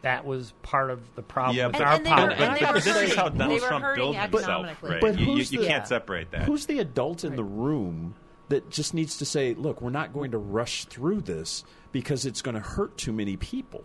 That 0.01 0.25
was 0.25 0.53
part 0.63 0.89
of 0.89 0.99
the 1.15 1.21
problem 1.21 1.57
Yeah, 1.57 1.67
with 1.67 1.73
but- 1.73 1.81
our 1.83 1.93
and 1.93 2.05
they 2.05 2.09
were, 2.09 2.15
politics. 2.15 2.41
and 2.41 2.55
they 2.55 2.59
but 2.61 2.67
were 2.69 2.79
this 2.79 2.87
is 2.87 2.93
hurting. 2.93 3.15
how 3.17 3.29
Donald 3.29 3.61
Trump 3.61 3.85
hurting 3.85 4.01
builds 4.03 4.17
himself. 4.17 4.41
economically. 4.49 4.89
Right? 4.89 5.01
But 5.01 5.19
you, 5.19 5.25
you, 5.27 5.31
who's 5.33 5.51
you 5.53 5.59
the- 5.61 5.67
can't 5.67 5.87
separate 5.87 6.31
that. 6.31 6.43
Who's 6.43 6.65
the 6.65 6.79
adult 6.79 7.23
in 7.23 7.35
the 7.35 7.43
room 7.43 8.15
that 8.49 8.69
just 8.69 8.93
needs 8.93 9.17
to 9.17 9.25
say, 9.25 9.53
"Look, 9.53 9.79
we're 9.81 9.91
not 9.91 10.11
going 10.13 10.31
to 10.31 10.37
rush 10.37 10.85
through 10.85 11.21
this 11.21 11.63
because 11.91 12.25
it's 12.25 12.41
going 12.41 12.55
to 12.55 12.61
hurt 12.61 12.97
too 12.97 13.13
many 13.13 13.37
people." 13.37 13.83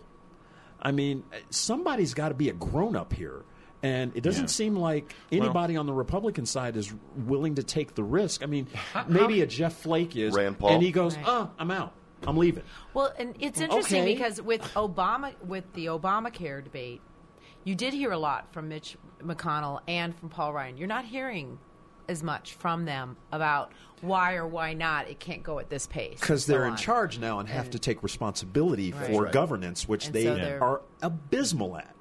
I 0.81 0.91
mean, 0.91 1.23
somebody's 1.49 2.13
got 2.13 2.29
to 2.29 2.35
be 2.35 2.49
a 2.49 2.53
grown 2.53 2.95
up 2.95 3.13
here. 3.13 3.43
And 3.83 4.11
it 4.15 4.21
doesn't 4.21 4.45
Yeah. 4.45 4.47
seem 4.47 4.75
like 4.75 5.13
anybody 5.31 5.77
on 5.77 5.85
the 5.85 5.93
Republican 5.93 6.47
side 6.47 6.75
is 6.75 6.91
willing 7.15 7.55
to 7.55 7.63
take 7.63 7.93
the 7.93 8.03
risk. 8.03 8.41
I 8.41 8.47
mean, 8.47 8.67
How- 8.73 9.05
maybe 9.07 9.37
how- 9.37 9.43
a 9.43 9.47
Jeff 9.47 9.73
Flake 9.77 10.15
is, 10.15 10.33
Rand 10.33 10.57
Paul. 10.57 10.71
and 10.71 10.81
he 10.83 10.91
goes, 10.91 11.15
Right. 11.15 11.25
"Oh, 11.27 11.51
I'm 11.59 11.69
out. 11.69 11.93
I'm 12.25 12.37
leaving." 12.37 12.63
Well, 12.93 13.13
and 13.17 13.35
it's 13.39 13.59
interesting 13.61 14.01
Okay. 14.03 14.13
because 14.13 14.41
with 14.41 14.61
Obama, 14.75 15.33
with 15.45 15.71
the 15.73 15.87
Obamacare 15.87 16.63
debate, 16.63 17.01
you 17.63 17.75
did 17.75 17.93
hear 17.93 18.11
a 18.11 18.17
lot 18.17 18.51
from 18.53 18.69
Mitch 18.69 18.97
McConnell 19.21 19.81
and 19.87 20.15
from 20.15 20.29
Paul 20.29 20.53
Ryan. 20.53 20.77
You're 20.77 20.87
not 20.87 21.05
hearing 21.05 21.59
as 22.07 22.23
much 22.23 22.53
from 22.53 22.85
them 22.85 23.17
about 23.33 23.73
why 24.01 24.35
or 24.35 24.47
why 24.47 24.73
not 24.73 25.09
it 25.09 25.19
can't 25.19 25.43
go 25.43 25.59
at 25.59 25.69
this 25.69 25.87
pace. 25.87 26.19
because 26.19 26.45
they're 26.45 26.65
in 26.65 26.75
charge 26.77 27.19
now 27.19 27.39
and 27.39 27.49
have 27.49 27.69
to 27.71 27.79
take 27.79 28.01
responsibility 28.03 28.93
Right. 28.93 29.07
for 29.07 29.23
Right. 29.23 29.33
governance, 29.33 29.87
which 29.89 30.05
And 30.05 30.15
they 30.15 30.23
so 30.23 30.35
they're- 30.35 30.79
abysmal 31.01 31.77
at. 31.77 31.93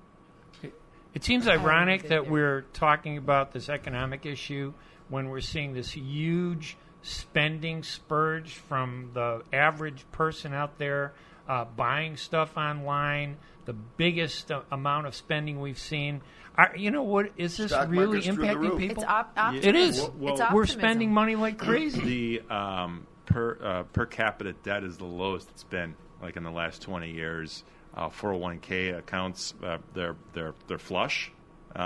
It 1.15 1.25
seems 1.25 1.49
ironic 1.49 2.09
that 2.09 2.29
we're 2.31 2.63
talking 2.75 3.17
about 3.17 3.53
this 3.53 3.69
economic 3.71 4.27
issue 4.27 4.75
when 5.09 5.29
we're 5.31 5.41
seeing 5.41 5.73
this 5.73 5.93
huge 5.93 6.77
spending 7.07 7.83
spurge 7.83 8.55
from 8.55 9.11
the 9.15 9.43
average 9.53 10.05
person 10.13 10.53
out 10.53 10.79
there 10.79 11.13
uh, 11.49 11.65
buying 11.65 12.17
stuff 12.17 12.57
online, 12.57 13.37
the 13.65 13.73
biggest 13.73 14.51
uh, 14.51 14.63
amount 14.73 15.07
of 15.07 15.15
spending 15.15 15.61
we've 15.61 15.79
seen. 15.79 16.21
Are, 16.57 16.73
you 16.77 16.91
know 16.91 17.03
what? 17.05 17.31
Is 17.37 17.57
this 17.57 17.71
Stock 17.71 17.89
really 17.89 18.19
market's 18.19 18.27
through 18.27 18.47
the 18.47 18.53
impacting 18.55 18.79
people? 18.79 19.03
It's 19.03 19.11
op- 19.11 19.33
optimism. 19.37 19.69
It 19.69 19.77
is. 19.77 20.01
Well, 20.01 20.15
well, 20.19 20.33
it's 20.33 20.41
We're 20.41 20.47
optimism. 20.47 20.81
spending 20.81 21.13
money 21.15 21.37
like 21.37 21.59
crazy. 21.59 22.41
the 22.49 22.55
um, 22.55 23.07
per 23.27 23.59
uh, 23.63 23.83
per 23.85 24.07
capita 24.07 24.55
debt 24.65 24.83
is 24.83 24.97
the 24.97 25.05
lowest 25.05 25.49
it's 25.51 25.65
been 25.65 25.95
like 26.23 26.37
in 26.37 26.43
the 26.43 26.51
last 26.51 26.83
20 26.83 27.11
years. 27.11 27.63
Uh, 27.95 28.09
401k 28.11 28.99
accounts 28.99 29.55
uh, 29.65 29.79
they're 29.95 30.17
they're 30.35 30.55
they're 30.67 30.79
flush. 30.79 31.31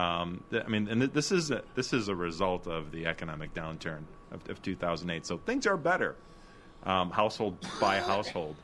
Um, 0.00 0.44
th- 0.50 0.62
I 0.64 0.68
mean, 0.68 0.88
and 0.88 1.00
th- 1.00 1.12
this 1.12 1.32
is 1.32 1.50
a, 1.50 1.62
this 1.74 1.92
is 1.92 2.08
a 2.08 2.14
result 2.14 2.66
of 2.68 2.92
the 2.92 3.06
economic 3.06 3.52
downturn 3.54 4.04
of, 4.30 4.48
of 4.48 4.62
2008. 4.62 5.26
So 5.26 5.36
things 5.38 5.66
are 5.66 5.76
better, 5.76 6.14
um, 6.84 7.10
household 7.10 7.56
by 7.80 7.98
household. 8.00 8.54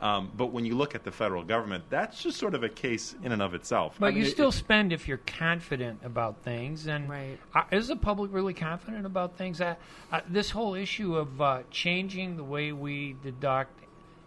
Um, 0.00 0.32
but 0.36 0.46
when 0.46 0.64
you 0.64 0.74
look 0.74 0.96
at 0.96 1.04
the 1.04 1.12
federal 1.12 1.44
government, 1.44 1.84
that's 1.88 2.20
just 2.20 2.36
sort 2.36 2.56
of 2.56 2.64
a 2.64 2.68
case 2.68 3.14
in 3.22 3.30
and 3.30 3.40
of 3.40 3.54
itself. 3.54 3.94
But 4.00 4.06
I 4.06 4.08
mean, 4.10 4.18
you 4.18 4.24
it- 4.24 4.30
still 4.32 4.50
spend 4.50 4.92
if 4.92 5.06
you're 5.06 5.18
confident 5.24 6.00
about 6.02 6.42
things. 6.42 6.88
And 6.88 7.08
Right. 7.08 7.38
uh, 7.54 7.62
is 7.70 7.86
the 7.86 7.94
public 7.94 8.32
really 8.32 8.54
confident 8.54 9.06
about 9.06 9.36
things? 9.36 9.60
Uh, 9.60 9.76
uh, 10.10 10.22
this 10.28 10.50
whole 10.50 10.74
issue 10.74 11.14
of 11.14 11.40
uh, 11.40 11.60
changing 11.70 12.36
the 12.36 12.42
way 12.42 12.72
we 12.72 13.14
deduct, 13.22 13.78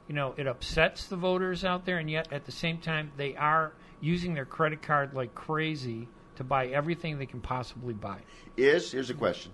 you 0.07 0.15
know, 0.15 0.33
it 0.37 0.47
upsets 0.47 1.07
the 1.07 1.17
voters 1.17 1.65
out 1.65 1.83
there, 1.83 1.97
and 1.97 2.09
yet 2.09 2.31
at 2.31 2.45
the 2.45 2.53
same 2.53 2.77
time, 2.77 3.11
they 3.17 3.35
are 3.35 3.73
using 3.99 4.33
their 4.33 4.45
credit 4.45 4.81
card 4.81 5.13
like 5.13 5.35
crazy 5.35 6.07
to 6.35 6.43
buy 6.43 6.67
everything 6.67 7.17
they 7.17 7.25
can 7.25 7.41
possibly 7.41 7.93
buy. 7.93 8.19
Is 8.57 8.91
here's 8.91 9.09
a 9.09 9.13
question. 9.13 9.51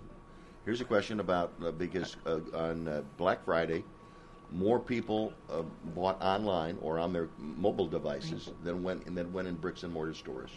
Here's 0.66 0.82
a 0.82 0.86
question 0.86 1.20
about 1.20 1.54
uh, 1.64 1.72
because 1.72 2.16
uh, 2.26 2.40
on 2.54 2.88
uh, 2.88 3.02
Black 3.18 3.44
Friday, 3.46 3.84
more 4.52 4.80
people 4.80 5.34
uh, 5.50 5.64
bought 5.96 6.22
online 6.22 6.78
or 6.82 7.00
on 7.00 7.14
their 7.14 7.30
mobile 7.38 7.88
devices 7.88 8.50
than 8.64 8.84
went 8.84 9.06
and 9.06 9.18
then 9.18 9.32
went 9.34 9.48
in 9.48 9.56
bricks 9.56 9.84
and 9.84 9.94
mortar 9.94 10.14
stores. 10.14 10.52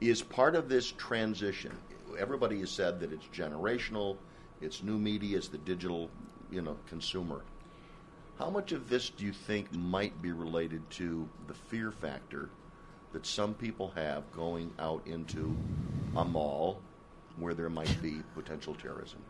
Is 0.00 0.22
part 0.22 0.56
of 0.56 0.68
this 0.68 0.90
transition? 0.90 1.72
Everybody 2.18 2.60
has 2.60 2.70
said 2.70 3.00
that 3.00 3.12
it's 3.12 3.26
generational, 3.26 4.16
it's 4.60 4.82
new 4.82 4.98
media, 4.98 5.36
it's 5.36 5.48
the 5.48 5.58
digital, 5.58 6.10
you 6.50 6.62
know, 6.62 6.76
consumer. 6.88 7.42
How 8.38 8.50
much 8.50 8.72
of 8.72 8.88
this 8.88 9.10
do 9.10 9.24
you 9.24 9.32
think 9.32 9.72
might 9.72 10.20
be 10.20 10.32
related 10.32 10.88
to 10.92 11.28
the 11.46 11.54
fear 11.54 11.92
factor 11.92 12.50
that 13.14 13.24
some 13.24 13.54
people 13.54 13.92
have 13.94 14.30
going 14.32 14.70
out 14.78 15.06
into 15.06 15.56
a 16.16 16.24
mall 16.24 16.80
where 17.38 17.54
there 17.54 17.70
might 17.70 18.02
be 18.02 18.20
potential 18.34 18.74
terrorism? 18.74 19.20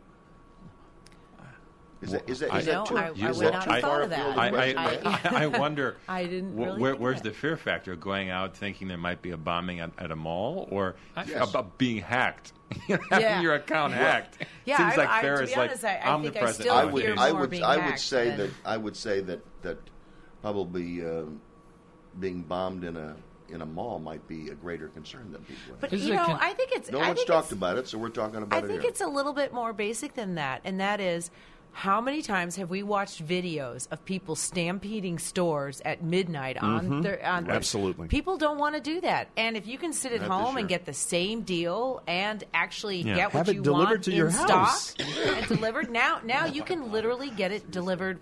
Is 2.03 2.11
that, 2.11 2.29
is 2.29 2.39
that, 2.41 2.53
I- 2.53 2.61
that 2.61 2.87
too, 2.87 2.99
I- 2.99 3.07
I 3.07 3.13
that 3.13 3.35
would 3.37 3.53
not 3.53 3.65
too 3.65 3.71
have 3.71 3.81
far 3.81 3.81
thought 3.81 4.03
of 4.03 4.11
that. 4.11 4.37
a 4.37 4.41
I, 4.41 4.51
question? 4.51 4.79
I, 5.07 5.21
I, 5.41 5.43
I 5.45 5.47
wonder. 5.47 5.97
I 6.09 6.25
didn't 6.25 6.55
wh- 6.55 6.67
really 6.67 6.81
where, 6.81 6.97
where's 6.97 7.21
it. 7.21 7.25
the 7.25 7.33
fear 7.33 7.57
factor 7.57 7.97
going 7.97 8.29
out 8.29 8.57
thinking 8.57 8.89
there 8.89 8.99
might 8.99 9.23
be 9.23 9.31
a 9.31 9.39
bombing 9.39 9.81
at, 9.81 9.91
at 9.99 10.11
a 10.11 10.17
mall 10.17 10.69
or 10.71 10.97
Yes. 11.27 11.49
about 11.49 11.79
being 11.79 11.99
hacked, 12.03 12.53
having 12.89 12.99
Yeah. 13.11 13.41
your 13.41 13.55
account 13.55 13.95
hacked? 13.95 14.37
Yeah, 14.67 14.77
Seems 14.79 14.93
I- 14.95 14.97
like 14.97 15.09
I- 15.09 15.23
there 15.23 15.37
to 15.39 15.43
is 15.45 15.51
be 15.51 15.57
like 15.57 15.71
honest, 15.71 15.85
I- 15.85 16.01
I 16.05 16.23
think 16.23 16.37
I 16.37 16.53
still 16.53 16.75
I 16.75 16.83
fear 16.83 16.91
would, 16.93 17.05
nowadays. 17.05 17.17
more 17.17 17.27
I 17.27 17.33
would, 17.41 17.51
being 17.51 17.65
I 17.65 17.87
would 17.87 17.99
say 17.99 18.29
than- 18.31 18.37
that 18.39 18.51
I 18.67 18.77
would 18.77 18.97
say 18.97 19.21
that 19.21 19.41
that 19.63 19.79
probably 20.43 21.07
uh, 21.07 21.23
being 22.21 22.43
bombed 22.43 22.85
in 22.85 22.99
a 22.99 23.17
in 23.55 23.63
a 23.63 23.67
mall 23.67 23.99
might 23.99 24.27
be 24.29 24.49
a 24.51 24.55
greater 24.55 24.89
concern 24.89 25.33
than 25.33 25.43
people. 25.45 25.77
But 25.81 25.91
have. 25.91 26.01
Is 26.01 26.07
you 26.07 26.15
know, 26.15 26.25
con- 26.25 26.39
I 26.41 26.53
think 26.53 26.73
it's. 26.73 26.91
no 26.91 27.01
I 27.01 27.09
one's 27.09 27.25
talked 27.25 27.53
about 27.53 27.79
it, 27.79 27.89
so 27.89 27.97
we're 27.99 28.09
talking 28.11 28.43
about 28.43 28.53
I 28.55 28.59
it 28.59 28.65
I 28.65 28.69
think 28.69 28.83
here. 28.83 28.91
it's 28.91 29.01
a 29.01 29.07
little 29.07 29.33
bit 29.33 29.55
more 29.55 29.73
basic 29.73 30.15
than 30.15 30.35
that, 30.35 30.61
and 30.65 30.81
that 30.81 31.01
is 31.01 31.31
how 31.77 32.01
many 32.01 32.23
times 32.23 32.55
have 32.55 32.71
we 32.71 32.85
watched 32.85 33.27
videos 33.27 33.91
of 33.91 34.05
people 34.05 34.37
stampeding 34.37 35.19
stores 35.19 35.83
at 35.85 36.05
midnight 36.05 36.57
on 36.57 36.85
mm-hmm. 36.85 37.01
their 37.03 37.25
on 37.27 37.51
Absolutely. 37.51 38.07
people 38.07 38.37
don't 38.37 38.59
want 38.59 38.77
to 38.77 38.81
do 38.81 39.01
that 39.01 39.27
and 39.37 39.57
if 39.57 39.67
you 39.67 39.77
can 39.77 39.93
sit 39.93 40.13
at 40.13 40.21
Not 40.21 40.31
home 40.31 40.55
year. 40.55 40.61
and 40.61 40.69
get 40.69 40.85
the 40.85 40.93
same 40.95 41.43
deal 41.43 42.01
and 42.07 42.45
actually 42.55 42.99
Yeah. 43.03 43.17
get 43.17 43.35
what 43.35 43.39
Have 43.39 43.49
it 43.49 43.57
you 43.57 43.63
delivered 43.63 43.91
want 43.91 44.05
to 44.05 44.11
in 44.13 44.17
your 44.17 44.31
stock 44.31 44.69
house. 44.69 44.95
and 45.27 45.47
delivered 45.49 45.91
now 45.91 46.21
now 46.25 46.47
you 46.47 46.63
can 46.63 46.93
literally 46.93 47.31
get 47.31 47.51
it 47.51 47.69
delivered 47.73 48.21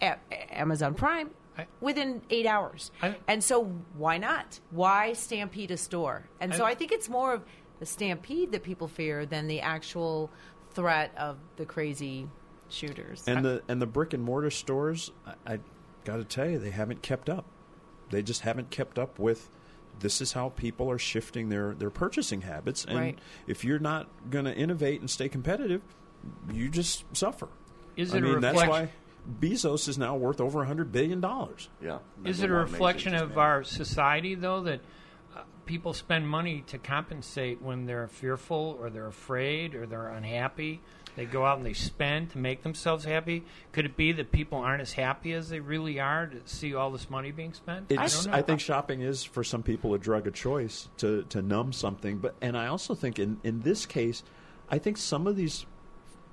at 0.00 0.18
Amazon 0.50 0.94
Prime 0.94 1.30
I- 1.58 1.66
within 1.80 2.22
eight 2.30 2.46
hours 2.46 2.90
I- 3.02 3.16
and 3.28 3.42
so 3.44 3.64
why 3.96 4.18
not 4.18 4.58
why 4.70 5.12
stampede 5.12 5.70
a 5.70 5.76
store 5.76 6.28
and 6.40 6.54
so 6.54 6.64
I- 6.64 6.70
I 6.70 6.74
think 6.74 6.92
it's 6.92 7.08
more 7.08 7.34
of 7.34 7.44
the 7.78 7.86
stampede 7.86 8.52
that 8.52 8.62
people 8.62 8.88
fear 8.88 9.26
than 9.26 9.48
the 9.48 9.60
actual 9.60 10.30
threat 10.70 11.12
of 11.18 11.36
the 11.56 11.66
crazy 11.66 12.28
shooters. 12.68 13.24
And 13.26 13.44
the 13.44 13.62
and 13.68 13.82
the 13.82 13.86
brick 13.86 14.14
and 14.14 14.22
mortar 14.22 14.50
stores, 14.50 15.10
I, 15.26 15.54
I 15.54 15.58
got 16.04 16.16
to 16.16 16.24
tell 16.24 16.48
you, 16.48 16.58
they 16.58 16.70
haven't 16.70 17.02
kept 17.02 17.28
up. 17.28 17.44
They 18.10 18.22
just 18.22 18.40
haven't 18.42 18.70
kept 18.70 18.98
up 18.98 19.18
with. 19.18 19.50
This 20.00 20.20
is 20.22 20.32
how 20.32 20.48
people 20.50 20.90
are 20.90 20.98
shifting 20.98 21.48
their 21.50 21.74
their 21.74 21.90
purchasing 21.90 22.42
habits, 22.42 22.84
and 22.86 22.96
Right. 22.98 23.18
if 23.46 23.64
you're 23.64 23.78
not 23.78 24.08
going 24.30 24.46
to 24.46 24.54
innovate 24.54 25.00
and 25.00 25.10
stay 25.10 25.28
competitive, 25.28 25.82
you 26.52 26.68
just 26.70 27.04
suffer. 27.14 27.48
Is 27.96 28.14
I 28.14 28.18
it 28.18 28.22
a 28.24 28.26
mean, 28.26 28.40
that's 28.40 28.58
reflection? 28.60 28.88
Why 29.24 29.32
Bezos 29.40 29.88
is 29.88 29.98
now 29.98 30.16
worth 30.16 30.40
over 30.40 30.62
a 30.62 30.66
hundred 30.66 30.92
billion 30.92 31.20
dollars. 31.20 31.68
yeah. 31.82 31.98
Is 32.24 32.42
it 32.42 32.50
a 32.50 32.54
reflection 32.54 33.14
of 33.14 33.38
our 33.38 33.64
society, 33.64 34.34
though, 34.34 34.62
that 34.62 34.80
uh, 35.36 35.42
people 35.66 35.92
spend 35.92 36.28
money 36.28 36.64
to 36.68 36.78
compensate 36.78 37.62
when 37.62 37.86
they're 37.86 38.08
fearful 38.08 38.76
or 38.80 38.90
they're 38.90 39.06
afraid 39.06 39.74
or 39.74 39.86
they're 39.86 40.08
unhappy? 40.08 40.80
They 41.14 41.26
go 41.26 41.44
out 41.44 41.58
and 41.58 41.66
they 41.66 41.74
spend 41.74 42.30
to 42.30 42.38
make 42.38 42.62
themselves 42.62 43.04
happy. 43.04 43.44
Could 43.72 43.84
it 43.84 43.96
be 43.96 44.12
that 44.12 44.32
people 44.32 44.58
aren't 44.58 44.80
as 44.80 44.94
happy 44.94 45.34
as 45.34 45.50
they 45.50 45.60
really 45.60 46.00
are 46.00 46.26
to 46.26 46.40
see 46.46 46.74
all 46.74 46.90
this 46.90 47.10
money 47.10 47.32
being 47.32 47.52
spent? 47.52 47.86
It's, 47.90 48.24
don't 48.24 48.34
I, 48.34 48.40
think 48.40 48.60
shopping 48.60 49.02
is 49.02 49.22
for 49.22 49.44
some 49.44 49.62
people 49.62 49.92
a 49.92 49.98
drug 49.98 50.26
of 50.26 50.32
choice 50.32 50.88
to, 50.98 51.24
to 51.24 51.42
numb 51.42 51.72
something. 51.72 52.18
But 52.18 52.34
and 52.40 52.56
I 52.56 52.68
also 52.68 52.94
think 52.94 53.18
in, 53.18 53.38
in 53.44 53.60
this 53.60 53.84
case, 53.84 54.22
I 54.70 54.78
think 54.78 54.96
some 54.96 55.26
of 55.26 55.36
these 55.36 55.66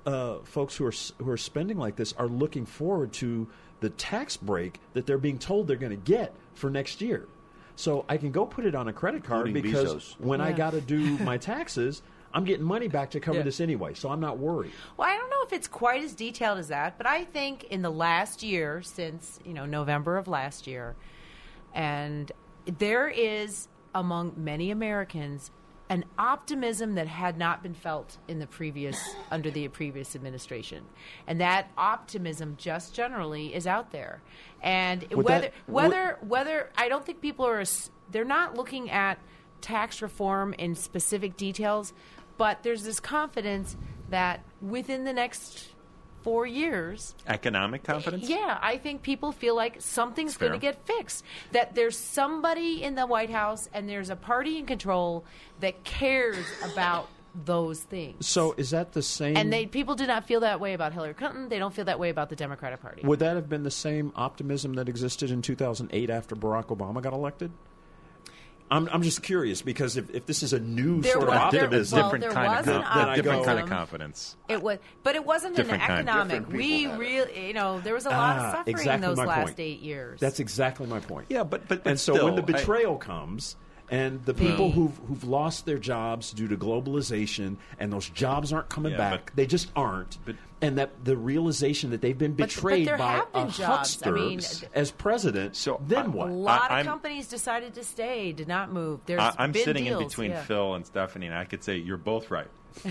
uh, 0.06 0.38
folks 0.44 0.76
who 0.76 0.86
are 0.86 0.92
who 1.18 1.30
are 1.30 1.36
spending 1.36 1.78
like 1.78 1.96
this 1.96 2.12
are 2.14 2.26
looking 2.28 2.64
forward 2.66 3.12
to 3.14 3.48
the 3.80 3.90
tax 3.90 4.36
break 4.36 4.80
that 4.94 5.06
they're 5.06 5.18
being 5.18 5.38
told 5.38 5.66
they're 5.66 5.76
going 5.76 5.90
to 5.90 5.96
get 5.96 6.34
for 6.54 6.70
next 6.70 7.00
year. 7.00 7.26
So 7.76 8.04
I 8.08 8.16
can 8.18 8.30
go 8.30 8.44
put 8.44 8.66
it 8.66 8.74
on 8.74 8.88
a 8.88 8.92
credit 8.92 9.24
card 9.24 9.46
Including 9.48 9.70
because 9.72 9.94
Bezos. 10.14 10.20
when 10.20 10.40
I 10.40 10.52
got 10.52 10.72
to 10.72 10.80
do 10.82 11.16
my 11.24 11.38
taxes, 11.38 12.02
I'm 12.34 12.44
getting 12.44 12.64
money 12.64 12.88
back 12.88 13.10
to 13.12 13.20
cover 13.20 13.38
Yeah. 13.38 13.44
this 13.44 13.58
anyway. 13.60 13.94
So 13.94 14.10
I'm 14.10 14.20
not 14.20 14.38
worried. 14.38 14.72
Well, 14.98 15.08
I 15.08 15.16
don't 15.16 15.30
know 15.30 15.42
if 15.46 15.52
it's 15.54 15.66
quite 15.68 16.02
as 16.02 16.14
detailed 16.14 16.58
as 16.58 16.68
that, 16.68 16.98
but 16.98 17.06
I 17.06 17.24
think 17.24 17.64
in 17.64 17.80
the 17.82 17.90
last 17.90 18.42
year, 18.42 18.82
since 18.82 19.38
you 19.46 19.54
know 19.54 19.64
November 19.66 20.18
of 20.18 20.28
last 20.28 20.66
year, 20.66 20.94
and 21.74 22.30
there 22.78 23.08
is 23.08 23.68
among 23.94 24.34
many 24.36 24.70
Americans 24.70 25.50
an 25.90 26.04
optimism 26.16 26.94
that 26.94 27.08
had 27.08 27.36
not 27.36 27.62
been 27.62 27.74
felt 27.74 28.16
in 28.28 28.38
the 28.38 28.46
previous 28.46 29.16
under 29.30 29.50
the 29.50 29.66
previous 29.68 30.14
administration, 30.14 30.84
and 31.26 31.40
that 31.40 31.68
optimism 31.76 32.54
just 32.56 32.94
generally 32.94 33.52
is 33.52 33.66
out 33.66 33.90
there. 33.90 34.22
And 34.62 35.04
Would 35.10 35.26
whether 35.26 35.40
that- 35.40 35.52
whether 35.66 36.18
whether 36.22 36.70
I 36.78 36.88
don't 36.88 37.04
think 37.04 37.20
people 37.20 37.44
are 37.46 37.64
they're 38.10 38.24
not 38.24 38.54
looking 38.54 38.90
at 38.90 39.18
tax 39.60 40.00
reform 40.00 40.54
in 40.54 40.74
specific 40.76 41.36
details, 41.36 41.92
but 42.38 42.62
there's 42.62 42.84
this 42.84 43.00
confidence 43.00 43.76
that 44.08 44.42
within 44.62 45.04
the 45.04 45.12
next 45.12 45.69
four 46.22 46.46
years, 46.46 47.14
Economic 47.26 47.82
confidence? 47.82 48.28
yeah, 48.28 48.58
I 48.60 48.78
think 48.78 49.02
people 49.02 49.32
feel 49.32 49.54
like 49.56 49.80
something's 49.80 50.36
going 50.36 50.52
to 50.52 50.58
get 50.58 50.86
fixed. 50.86 51.24
That 51.52 51.74
there's 51.74 51.96
somebody 51.96 52.82
in 52.82 52.94
the 52.94 53.06
White 53.06 53.30
House 53.30 53.68
and 53.72 53.88
there's 53.88 54.10
a 54.10 54.16
party 54.16 54.58
in 54.58 54.66
control 54.66 55.24
that 55.60 55.84
cares 55.84 56.44
about 56.72 57.08
those 57.44 57.80
things. 57.80 58.26
So 58.26 58.54
is 58.56 58.70
that 58.70 58.92
the 58.92 59.02
same? 59.02 59.36
And 59.36 59.52
they 59.52 59.66
people 59.66 59.94
do 59.94 60.06
not 60.06 60.26
feel 60.26 60.40
that 60.40 60.58
way 60.60 60.74
about 60.74 60.92
Hillary 60.92 61.14
Clinton. 61.14 61.48
They 61.48 61.58
don't 61.58 61.72
feel 61.72 61.84
that 61.84 61.98
way 61.98 62.10
about 62.10 62.28
the 62.28 62.36
Democratic 62.36 62.82
Party. 62.82 63.02
Would 63.04 63.20
that 63.20 63.36
have 63.36 63.48
been 63.48 63.62
the 63.62 63.70
same 63.70 64.12
optimism 64.16 64.74
that 64.74 64.88
existed 64.88 65.30
in 65.30 65.40
2008 65.42 66.10
after 66.10 66.34
Barack 66.34 66.66
Obama 66.66 67.00
got 67.00 67.12
elected? 67.12 67.52
I'm, 68.72 68.88
I'm 68.92 69.02
just 69.02 69.22
curious 69.22 69.62
because 69.62 69.96
if, 69.96 70.10
if 70.10 70.26
this 70.26 70.42
is 70.44 70.52
a 70.52 70.60
new 70.60 71.00
There 71.02 71.12
sort 71.14 71.26
was- 71.28 71.36
of 71.38 71.50
there- 71.52 71.64
optimism, 71.64 71.98
well, 71.98 72.06
different 72.10 72.22
there 72.22 72.32
kind 72.32 72.52
was 72.56 72.68
of 72.68 72.76
an 72.76 72.82
con- 72.82 72.96
Then 72.98 73.08
I 73.08 73.14
different 73.16 73.44
kind 73.44 73.58
of 73.58 73.68
confidence. 73.68 74.36
It 74.48 74.62
was, 74.62 74.78
but 75.02 75.16
it 75.16 75.24
wasn't 75.24 75.56
Different 75.56 75.82
an 75.82 75.90
economic. 75.90 76.48
We 76.48 76.58
people 76.58 76.92
had 76.92 77.00
it. 77.00 77.04
really, 77.04 77.46
you 77.48 77.52
know, 77.54 77.80
there 77.80 77.94
was 77.94 78.06
a 78.06 78.10
lot 78.10 78.36
Ah, 78.38 78.46
of 78.46 78.52
suffering 78.58 78.76
exactly 78.76 79.06
those 79.08 79.18
last 79.18 79.44
point. 79.46 79.60
eight 79.60 79.80
years. 79.80 80.20
that's 80.20 80.38
exactly 80.40 80.86
my 80.86 81.00
point. 81.00 81.26
Yeah, 81.30 81.42
but 81.42 81.66
but, 81.68 81.82
but 81.82 81.90
and 81.90 81.98
so 81.98 82.14
still, 82.14 82.26
when 82.26 82.36
the 82.36 82.42
I- 82.42 82.58
betrayal 82.58 82.96
comes 82.96 83.56
and 83.90 84.24
the 84.24 84.34
people 84.34 84.68
The- 84.68 84.74
who've 84.74 84.96
who've 85.08 85.24
lost 85.24 85.66
their 85.66 85.78
jobs 85.78 86.32
due 86.32 86.46
to 86.46 86.56
globalization 86.56 87.56
and 87.80 87.92
those 87.92 88.08
jobs 88.10 88.52
aren't 88.52 88.68
coming 88.68 88.92
Yeah, 88.92 88.98
back, 88.98 89.26
but- 89.26 89.36
they 89.36 89.46
just 89.46 89.70
aren't. 89.74 90.18
but- 90.24 90.36
and 90.62 90.76
that 90.78 91.04
the 91.04 91.16
realization 91.16 91.90
that 91.90 92.00
they've 92.02 92.16
been 92.18 92.32
But- 92.32 92.48
but 92.48 92.54
betrayed 92.54 92.86
by 92.98 93.22
been 93.32 93.42
a 93.42 93.50
jobs. 93.50 93.58
huckster 93.58 94.16
I 94.16 94.20
mean, 94.20 94.40
as 94.74 94.90
president, 94.90 95.56
So, 95.56 95.80
then 95.86 96.04
I- 96.06 96.08
what? 96.08 96.28
a 96.28 96.32
lot 96.32 96.70
I- 96.70 96.80
of 96.80 96.86
companies 96.86 97.28
decided 97.28 97.74
to 97.74 97.84
stay, 97.84 98.32
did 98.32 98.46
not 98.48 98.70
move. 98.72 99.00
There's 99.06 99.20
I, 99.20 99.34
I'm 99.38 99.52
been 99.52 99.64
sitting 99.64 99.84
deals, 99.84 100.02
in 100.02 100.08
between 100.08 100.30
yeah. 100.32 100.42
Phil 100.42 100.74
and 100.74 100.84
Stephanie, 100.86 101.26
and 101.26 101.34
I 101.34 101.44
could 101.44 101.64
say 101.64 101.76
you're 101.76 101.96
both 101.96 102.30
right. 102.30 102.48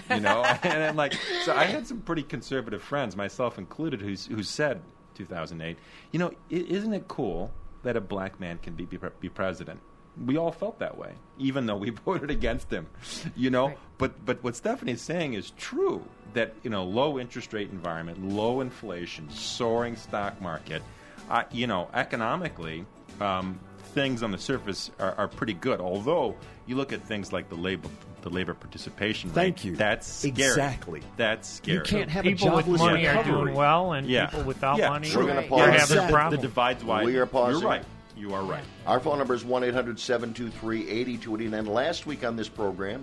You 0.10 0.20
know, 0.20 0.44
and 0.64 0.84
I'm 0.84 0.96
like, 0.96 1.14
so 1.46 1.54
I 1.56 1.66
had 1.66 1.86
some 1.88 2.02
pretty 2.02 2.24
conservative 2.24 2.82
friends, 2.82 3.16
myself 3.16 3.58
included, 3.58 4.02
who's, 4.02 4.26
who 4.26 4.44
said 4.44 4.82
2008. 5.16 5.78
You 6.12 6.20
know, 6.20 6.32
isn't 6.50 6.94
it 6.94 7.08
cool 7.08 7.52
that 7.84 7.96
a 7.96 8.02
black 8.02 8.40
man 8.40 8.58
can 8.58 8.74
be, 8.74 8.86
be, 8.86 8.98
be 9.20 9.30
president? 9.30 9.80
We 10.26 10.38
all 10.38 10.52
felt 10.52 10.80
that 10.80 10.98
way, 10.98 11.12
even 11.38 11.66
though 11.66 11.78
we 11.78 11.90
voted 12.06 12.30
against 12.30 12.70
him. 12.72 12.88
You 13.36 13.50
know, 13.50 13.68
Right. 13.68 13.78
but 13.98 14.26
but 14.26 14.44
what 14.44 14.56
Stephanie's 14.56 15.02
saying 15.02 15.34
is 15.34 15.52
true. 15.52 16.04
That 16.34 16.54
you 16.64 16.70
know, 16.70 16.84
low 16.84 17.18
interest 17.20 17.54
rate 17.54 17.72
environment, 17.72 18.24
low 18.30 18.62
inflation, 18.62 19.30
soaring 19.32 19.96
stock 19.96 20.40
market. 20.42 20.84
Uh, 21.30 21.44
you 21.52 21.68
know, 21.68 21.88
economically, 21.94 22.86
um, 23.22 23.60
things 23.94 24.24
on 24.24 24.32
the 24.32 24.38
surface 24.38 24.90
are, 25.00 25.14
are 25.18 25.28
pretty 25.28 25.54
good. 25.54 25.80
Although 25.80 26.36
you 26.68 26.76
look 26.76 26.92
at 26.94 27.02
things 27.04 27.32
like 27.34 27.50
the 27.50 27.56
labor 27.56 27.90
the 28.22 28.30
labor 28.30 28.54
participation 28.54 29.30
Thank 29.30 29.58
rate, 29.60 29.64
you. 29.64 29.76
that's 29.78 30.06
scary. 30.06 30.32
Exactly. 30.50 31.02
That's 31.16 31.48
scary. 31.48 31.78
You 31.78 31.84
can't 31.84 32.10
have 32.10 32.26
a 32.26 32.30
people 32.36 32.52
with 32.52 32.66
jobless 32.66 32.82
money 32.82 33.08
are 33.08 33.24
doing 33.24 33.54
well, 33.54 33.94
and 33.94 34.06
Yeah. 34.08 34.26
people 34.26 34.44
without 34.44 34.78
Yeah, 34.78 34.90
money 34.90 35.10
we're 35.16 35.26
gonna 35.26 35.40
are 35.40 35.44
pause. 35.44 35.60
having 35.62 35.76
Exactly. 35.82 36.14
problems. 36.14 36.42
The 36.42 36.48
divide's 36.50 36.84
wide. 36.84 37.06
We 37.06 37.16
are 37.18 37.26
pausing. 37.26 37.62
You're 37.62 37.70
right. 37.70 37.84
You 38.20 38.34
are 38.34 38.44
right. 38.44 38.66
Our 38.86 39.00
phone 39.00 39.18
number 39.18 39.34
is 39.34 39.46
1 39.46 39.64
800 39.64 39.98
723 39.98 40.90
8289. 40.90 41.66
Last 41.66 42.06
week 42.06 42.26
on 42.26 42.36
this 42.36 42.50
program, 42.50 43.02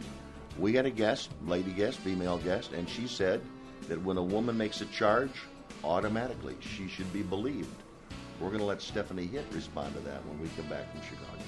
we 0.59 0.74
had 0.74 0.85
a 0.85 0.90
guest, 0.90 1.31
lady 1.46 1.70
guest, 1.70 1.98
female 2.00 2.37
guest, 2.37 2.72
and 2.72 2.87
she 2.87 3.07
said 3.07 3.40
that 3.88 4.02
when 4.02 4.18
a 4.18 4.22
woman 4.22 4.59
makes 4.59 4.83
a 4.83 4.87
charge, 4.87 5.31
automatically 5.83 6.55
she 6.61 6.87
should 6.87 7.11
be 7.14 7.22
believed. 7.22 7.74
We're 8.38 8.48
going 8.48 8.61
to 8.61 8.66
let 8.66 8.83
Stephanie 8.83 9.24
Hitt 9.26 9.46
respond 9.52 9.94
to 9.94 10.00
that 10.00 10.22
when 10.26 10.38
we 10.38 10.48
come 10.55 10.66
back 10.66 10.85
from 10.92 11.00
Chicago. 11.00 11.42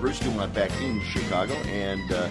Bruce 0.00 0.18
Dumont 0.18 0.52
back 0.52 0.72
in 0.80 1.00
Chicago, 1.02 1.54
and 1.54 2.10
uh, 2.10 2.28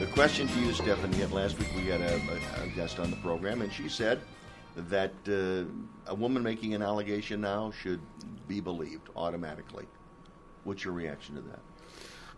the 0.00 0.06
question 0.06 0.48
to 0.48 0.60
you, 0.60 0.72
Stephanie 0.72 1.16
Hitt, 1.16 1.30
last 1.30 1.60
week 1.60 1.68
we 1.76 1.86
had 1.86 2.00
a, 2.00 2.20
a 2.60 2.66
guest 2.74 2.98
on 2.98 3.08
the 3.10 3.16
program, 3.18 3.62
and 3.62 3.72
she 3.72 3.88
said 3.88 4.20
that 4.88 5.12
uh, 5.28 6.10
a 6.10 6.14
woman 6.14 6.42
making 6.42 6.74
an 6.74 6.82
allegation 6.82 7.40
now 7.40 7.70
should 7.70 8.00
be 8.48 8.60
believed 8.60 9.08
automatically. 9.14 9.86
What's 10.64 10.84
your 10.84 10.94
reaction 10.94 11.36
to 11.36 11.42
that? 11.42 11.60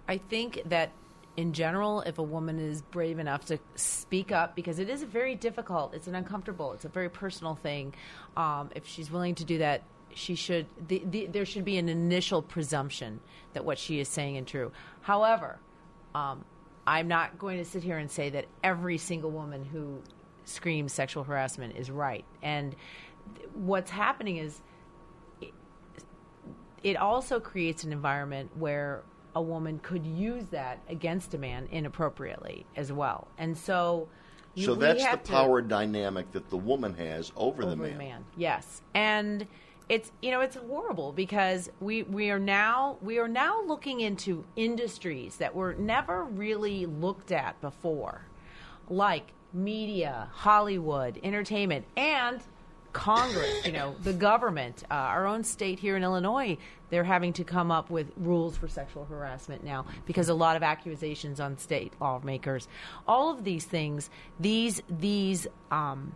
I 0.08 0.18
think 0.18 0.62
that 0.66 0.92
in 1.36 1.52
general, 1.52 2.02
if 2.02 2.18
a 2.18 2.22
woman 2.22 2.58
is 2.58 2.82
brave 2.82 3.18
enough 3.18 3.46
to 3.46 3.58
speak 3.74 4.32
up, 4.32 4.54
because 4.54 4.78
it 4.78 4.90
is 4.90 5.02
very 5.02 5.34
difficult, 5.34 5.94
it's 5.94 6.06
an 6.06 6.14
uncomfortable, 6.14 6.72
it's 6.72 6.84
a 6.84 6.88
very 6.88 7.08
personal 7.08 7.54
thing. 7.54 7.94
Um, 8.36 8.70
if 8.74 8.86
she's 8.86 9.10
willing 9.10 9.34
to 9.36 9.44
do 9.44 9.58
that, 9.58 9.82
she 10.14 10.34
should. 10.34 10.66
The, 10.88 11.02
the, 11.06 11.26
there 11.26 11.46
should 11.46 11.64
be 11.64 11.78
an 11.78 11.88
initial 11.88 12.42
presumption 12.42 13.20
that 13.54 13.64
what 13.64 13.78
she 13.78 13.98
is 13.98 14.08
saying 14.08 14.36
is 14.36 14.46
true. 14.46 14.72
However, 15.00 15.58
um, 16.14 16.44
I'm 16.86 17.08
not 17.08 17.38
going 17.38 17.56
to 17.58 17.64
sit 17.64 17.82
here 17.82 17.96
and 17.96 18.10
say 18.10 18.28
that 18.30 18.46
every 18.62 18.98
single 18.98 19.30
woman 19.30 19.64
who 19.64 20.02
screams 20.44 20.92
sexual 20.92 21.24
harassment 21.24 21.76
is 21.76 21.90
right. 21.90 22.24
And 22.42 22.74
th- 23.36 23.48
what's 23.54 23.90
happening 23.90 24.36
is 24.38 24.60
it 26.82 26.96
also 26.96 27.38
creates 27.38 27.84
an 27.84 27.92
environment 27.92 28.50
where 28.56 29.02
a 29.34 29.42
woman 29.42 29.78
could 29.82 30.04
use 30.06 30.46
that 30.50 30.78
against 30.88 31.32
a 31.34 31.38
man 31.38 31.68
inappropriately 31.70 32.66
as 32.76 32.92
well. 32.92 33.28
And 33.38 33.56
so, 33.56 34.08
you- 34.54 34.66
So 34.66 34.74
that's 34.74 35.02
the 35.02 35.08
have 35.08 35.22
to- 35.22 35.32
power 35.32 35.62
dynamic 35.62 36.32
that 36.32 36.50
the 36.50 36.56
woman 36.56 36.94
has 36.94 37.32
over, 37.36 37.64
the 37.64 37.72
over 37.72 37.86
man. 37.96 38.24
Yes, 38.36 38.82
and 38.94 39.46
it's 39.88 40.12
you 40.22 40.30
know 40.30 40.40
it's 40.40 40.56
horrible 40.56 41.12
because 41.12 41.70
we 41.80 42.02
we 42.04 42.30
are 42.30 42.38
now 42.38 42.96
we 43.02 43.18
are 43.18 43.26
now 43.28 43.62
looking 43.62 44.00
into 44.00 44.44
industries 44.56 45.36
that 45.36 45.54
were 45.54 45.74
never 45.74 46.24
really 46.24 46.86
looked 46.86 47.32
at 47.32 47.60
before, 47.60 48.26
like 48.88 49.32
media, 49.52 50.28
Hollywood, 50.32 51.20
entertainment, 51.22 51.84
and 51.96 52.40
Congress. 52.92 53.64
you 53.64 53.72
know, 53.72 53.96
the 54.02 54.12
government, 54.12 54.84
uh, 54.90 54.94
our 54.94 55.26
own 55.26 55.44
state 55.44 55.78
here 55.78 55.96
in 55.96 56.02
Illinois. 56.02 56.58
They're 56.90 57.04
having 57.04 57.32
to 57.34 57.44
come 57.44 57.70
up 57.70 57.88
with 57.88 58.12
rules 58.18 58.56
for 58.56 58.68
sexual 58.68 59.06
harassment 59.06 59.64
now 59.64 59.86
because 60.04 60.28
a 60.28 60.34
lot 60.34 60.56
of 60.56 60.62
accusations 60.62 61.40
on 61.40 61.56
state 61.56 61.94
lawmakers. 62.00 62.68
All 63.08 63.30
of 63.30 63.44
these 63.44 63.64
things, 63.64 64.10
these 64.38 64.82
these 64.90 65.46
um, 65.70 66.14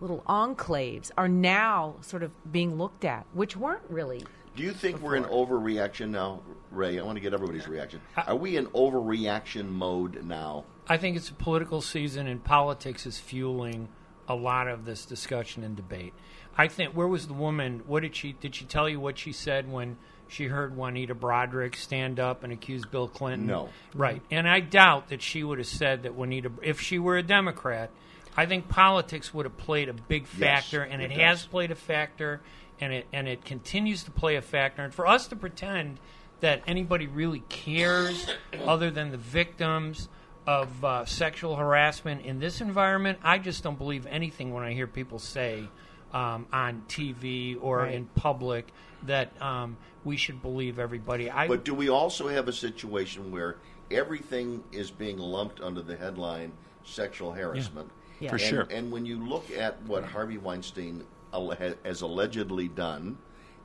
little 0.00 0.22
enclaves 0.28 1.10
are 1.18 1.28
now 1.28 1.96
sort 2.02 2.22
of 2.22 2.30
being 2.52 2.78
looked 2.78 3.04
at, 3.04 3.26
which 3.32 3.56
weren't 3.56 3.82
really. 3.88 4.24
Do 4.54 4.62
you 4.62 4.72
think 4.72 5.00
we're 5.00 5.16
in 5.16 5.24
overreaction 5.24 6.10
now, 6.10 6.40
Ray? 6.70 6.98
I 6.98 7.02
want 7.04 7.16
to 7.16 7.20
get 7.20 7.32
everybody's 7.32 7.68
reaction. 7.68 8.00
Are 8.16 8.34
we 8.34 8.56
in 8.56 8.66
overreaction 8.68 9.68
mode 9.68 10.24
now? 10.24 10.64
I 10.88 10.96
think 10.96 11.16
it's 11.16 11.28
a 11.28 11.34
political 11.34 11.80
season, 11.82 12.26
and 12.26 12.42
politics 12.42 13.06
is 13.06 13.18
fueling 13.18 13.88
a 14.28 14.34
lot 14.34 14.68
of 14.68 14.84
this 14.84 15.04
discussion 15.04 15.64
and 15.64 15.76
debate. 15.76 16.12
I 16.56 16.68
think 16.68 16.92
where 16.94 17.06
was 17.06 17.26
the 17.26 17.34
woman? 17.34 17.82
What 17.86 18.02
did 18.02 18.16
she 18.16 18.32
did 18.32 18.54
she 18.54 18.64
tell 18.64 18.88
you 18.88 18.98
what 18.98 19.16
she 19.18 19.32
said 19.32 19.70
when 19.70 19.96
she 20.26 20.46
heard 20.46 20.76
Juanita 20.76 21.14
Broaddrick 21.14 21.76
stand 21.76 22.18
up 22.18 22.42
and 22.42 22.52
accuse 22.52 22.84
Bill 22.84 23.08
Clinton? 23.08 23.46
No. 23.46 23.68
Right. 23.94 24.22
And 24.30 24.48
I 24.48 24.60
doubt 24.60 25.08
that 25.08 25.22
she 25.22 25.44
would 25.44 25.58
have 25.58 25.68
said 25.68 26.02
that 26.02 26.14
Juanita 26.14 26.50
if 26.62 26.80
she 26.80 26.98
were 26.98 27.16
a 27.16 27.22
Democrat, 27.22 27.90
I 28.36 28.46
think 28.46 28.68
politics 28.68 29.32
would 29.32 29.46
have 29.46 29.56
played 29.56 29.88
a 29.88 29.92
big 29.92 30.26
Yes, 30.36 30.38
factor 30.40 30.82
and 30.82 31.00
it 31.00 31.12
it, 31.12 31.20
has 31.20 31.46
played 31.46 31.70
a 31.70 31.76
factor 31.76 32.40
and 32.80 32.92
it 32.92 33.06
and 33.12 33.28
it 33.28 33.44
continues 33.44 34.02
to 34.04 34.10
play 34.10 34.34
a 34.36 34.42
factor. 34.42 34.82
And 34.82 34.92
for 34.92 35.06
us 35.06 35.28
to 35.28 35.36
pretend 35.36 36.00
that 36.40 36.62
anybody 36.66 37.06
really 37.06 37.42
cares 37.48 38.28
other 38.64 38.90
than 38.90 39.10
the 39.10 39.16
victims 39.16 40.08
of 40.48 40.82
uh, 40.82 41.04
sexual 41.04 41.56
harassment 41.56 42.24
in 42.24 42.38
this 42.40 42.62
environment, 42.62 43.18
I 43.22 43.36
just 43.38 43.62
don't 43.62 43.76
believe 43.76 44.06
anything 44.06 44.54
when 44.54 44.64
I 44.64 44.72
hear 44.72 44.86
people 44.86 45.18
say 45.18 45.68
um, 46.14 46.46
on 46.50 46.84
TV 46.88 47.58
or 47.60 47.80
Right. 47.80 47.94
in 47.94 48.06
public 48.06 48.72
that 49.02 49.30
um, 49.42 49.76
we 50.04 50.16
should 50.16 50.40
believe 50.40 50.78
everybody. 50.78 51.30
I 51.30 51.46
But 51.48 51.66
do 51.66 51.74
we 51.74 51.90
also 51.90 52.28
have 52.28 52.48
a 52.48 52.52
situation 52.52 53.30
where 53.30 53.58
everything 53.90 54.64
is 54.72 54.90
being 54.90 55.18
lumped 55.18 55.60
under 55.60 55.82
the 55.82 55.94
headline 55.94 56.52
sexual 56.82 57.30
harassment? 57.30 57.90
Yeah. 58.18 58.30
For 58.30 58.36
And- 58.36 58.44
sure. 58.44 58.66
And 58.70 58.90
when 58.90 59.04
you 59.04 59.22
look 59.22 59.50
at 59.50 59.80
what 59.82 60.02
Harvey 60.02 60.38
Weinstein 60.38 61.04
alle- 61.34 61.56
has 61.84 62.00
allegedly 62.00 62.68
done, 62.68 63.18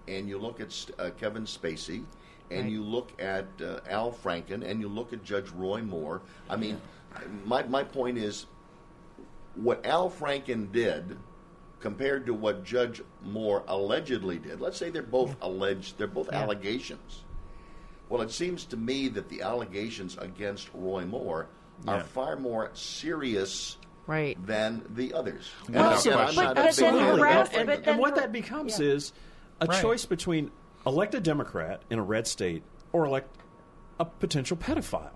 and 0.10 0.28
you 0.28 0.38
look 0.38 0.60
at 0.60 0.86
uh, 1.00 1.12
Kevin 1.18 1.44
Spacey, 1.46 2.04
and 2.52 2.62
Right. 2.64 2.72
you 2.72 2.84
look 2.84 3.12
at 3.22 3.46
uh, 3.62 3.80
Al 3.90 4.12
Franken, 4.12 4.64
and 4.70 4.80
you 4.82 4.88
look 4.88 5.14
at 5.14 5.24
Judge 5.24 5.50
Roy 5.52 5.82
Moore, 5.82 6.22
I 6.50 6.56
mean, 6.56 6.80
my, 7.46 7.64
my 7.64 7.84
point 7.84 8.18
is 8.18 8.46
what 9.56 9.86
Al 9.86 10.10
Franken 10.10 10.72
did 10.72 11.18
compared 11.80 12.26
to 12.26 12.34
what 12.34 12.64
Judge 12.64 13.02
Moore 13.24 13.64
allegedly 13.68 14.38
did. 14.40 14.62
Let's 14.62 14.78
say 14.78 14.90
they're 14.90 15.02
both 15.04 15.36
alleged, 15.42 15.98
they're 15.98 16.08
both 16.08 16.32
allegations. 16.32 17.24
Well, 18.10 18.22
it 18.22 18.32
seems 18.32 18.66
to 18.66 18.78
me 18.78 19.08
that 19.10 19.30
the 19.30 19.42
allegations 19.42 20.18
against 20.18 20.70
Roy 20.74 21.06
Moore 21.06 21.48
are 21.88 22.02
far 22.02 22.36
more 22.36 22.70
serious 22.74 23.78
Right. 24.06 24.38
than 24.46 24.84
the 24.96 25.14
others. 25.14 25.50
And 25.68 25.76
Well, 25.76 25.90
I'm- 25.94 26.02
but- 26.06 26.36
but- 26.36 26.56
but 26.56 26.76
then 26.76 26.94
harass- 27.00 27.54
Al 27.54 27.64
Franken. 27.64 27.66
but 27.66 27.76
and, 27.76 27.84
then 27.86 27.98
what 27.98 28.16
that 28.16 28.32
becomes 28.32 28.80
yeah. 28.80 28.88
is 28.88 29.14
a 29.62 29.66
Right. 29.66 29.82
choice 29.82 30.06
between 30.06 30.52
elect 30.86 31.16
a 31.16 31.20
Democrat 31.20 31.82
in 31.90 32.00
a 32.00 32.04
red 32.04 32.28
state 32.28 32.64
or 32.92 33.06
elect 33.06 33.36
a 34.00 34.06
potential 34.06 34.58
pedophile. 34.58 35.12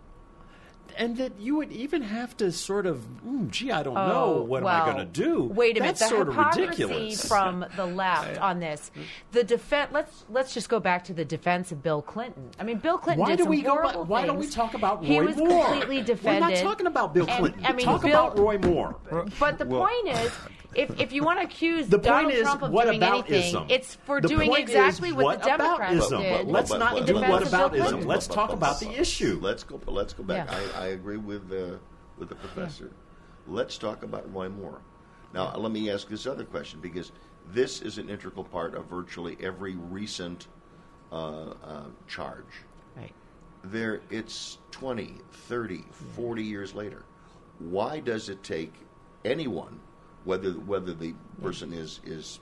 And 0.99 1.17
that 1.17 1.34
you 1.39 1.56
would 1.58 1.71
even 1.71 2.01
have 2.01 2.36
to 2.38 2.51
sort 2.51 2.88
of, 2.88 3.06
mm, 3.23 3.51
gee, 3.51 3.71
I 3.71 3.84
don't 3.84 3.93
know, 3.93 4.41
what 4.41 4.63
am 4.63 4.67
I 4.67 4.82
Oh, 4.82 4.86
going 4.93 4.97
to 4.97 5.06
do? 5.06 5.43
Wait 5.43 5.77
a 5.77 5.82
minute. 5.82 5.97
That's 5.99 6.10
the 6.10 6.15
sort 6.15 6.27
of 6.27 6.34
hypocrisy 6.34 6.62
ridiculous. 6.86 7.27
from 7.27 7.65
the 7.75 7.86
left 7.86 8.39
on 8.41 8.60
this. 8.60 8.89
The 9.32 9.43
defense. 9.43 9.91
Let's 9.93 10.25
let's 10.30 10.56
just 10.56 10.69
go 10.69 10.80
back 10.80 11.03
to 11.03 11.13
the 11.13 11.23
defense 11.23 11.71
of 11.71 11.84
Bill 11.84 12.01
Clinton. 12.01 12.49
I 12.60 12.63
mean, 12.63 12.77
Bill 12.80 12.97
Clinton 12.97 13.21
Why 13.21 13.30
did 13.30 13.38
do 13.38 13.43
some 13.43 13.51
we 13.51 13.62
go? 13.62 13.71
horrible 13.73 14.06
Back, 14.06 14.10
why 14.10 14.25
don't 14.25 14.39
we 14.39 14.47
talk 14.47 14.73
about 14.73 15.03
Roy 15.03 15.08
Moore? 15.10 15.21
He 15.21 15.27
was 15.27 15.38
Moore? 15.38 15.65
completely 15.65 15.97
We're 15.97 16.03
defended. 16.03 16.41
not 16.41 16.56
talking 16.63 16.88
about 16.88 17.13
Bill 17.13 17.27
And, 17.30 17.38
Clinton. 17.38 17.65
I 17.65 17.73
mean, 17.73 17.86
talk 17.86 18.01
Bill- 18.01 18.10
about 18.10 18.39
Roy 18.39 18.58
Moore. 18.58 18.95
But 19.39 19.60
the 19.60 19.65
Well- 19.67 19.86
point 19.88 20.17
is, 20.17 20.32
if, 20.75 20.99
if 20.99 21.12
you 21.13 21.23
want 21.23 21.39
to 21.39 21.45
accuse 21.45 21.88
The 21.88 21.97
Donald 21.97 22.25
point 22.25 22.36
is, 22.36 22.41
Trump 22.43 22.62
of 22.62 22.71
what 22.71 22.86
doing 22.86 22.97
about 22.97 23.30
anything, 23.30 23.49
ism? 23.49 23.65
it's 23.69 23.95
for 23.95 24.21
The 24.21 24.27
doing 24.27 24.53
exactly 24.56 25.10
is, 25.10 25.15
what, 25.15 25.23
what 25.25 25.43
the 25.43 25.56
about 25.56 25.80
Democrats 25.80 26.06
ism? 26.06 26.21
did. 26.21 26.47
Let's 26.47 26.69
But- 26.69 26.77
not 26.80 26.93
but- 26.93 27.06
do 27.06 27.13
but- 27.13 27.21
what 27.30 27.39
defense 27.43 27.47
of 27.47 27.53
about 27.60 27.71
Bill 27.73 27.86
ism. 27.86 28.01
Let's 28.01 28.27
talk 28.27 28.51
about 28.51 28.80
the 28.80 28.89
issue. 28.99 29.39
Let's 29.41 29.63
go. 29.63 29.80
Let's 29.88 30.13
go 30.13 30.23
back. 30.23 30.49
Yeah. 30.49 30.60
I, 30.75 30.84
I 30.84 30.88
agree 30.88 31.17
with 31.17 31.51
uh, 31.51 31.77
with 32.17 32.30
the 32.30 32.36
professor. 32.36 32.91
Let's 33.47 33.77
talk 33.77 34.03
about 34.03 34.32
Roy 34.34 34.49
Moore. 34.49 34.82
Now, 35.34 35.56
let 35.56 35.71
me 35.71 35.89
ask 35.89 36.08
this 36.10 36.25
other 36.27 36.43
question 36.43 36.80
because 36.82 37.12
this 37.53 37.82
is 37.82 37.97
an 37.97 38.10
integral 38.10 38.43
part 38.43 38.75
of 38.75 38.86
virtually 38.88 39.38
every 39.41 39.75
recent 39.75 40.47
uh, 41.12 41.51
uh, 41.63 41.84
charge. 42.08 42.43
Right. 42.95 43.13
There, 43.63 44.01
it's 44.10 44.58
20, 44.71 45.15
30, 45.32 45.84
40 46.15 46.43
years 46.43 46.73
later. 46.73 47.03
Why 47.60 47.99
does 47.99 48.30
it 48.30 48.43
take 48.43 48.73
anyone, 49.25 49.80
whether 50.27 50.51
whether 50.51 50.93
the 50.93 51.13
person 51.41 51.73
is 51.73 51.99
is 52.05 52.39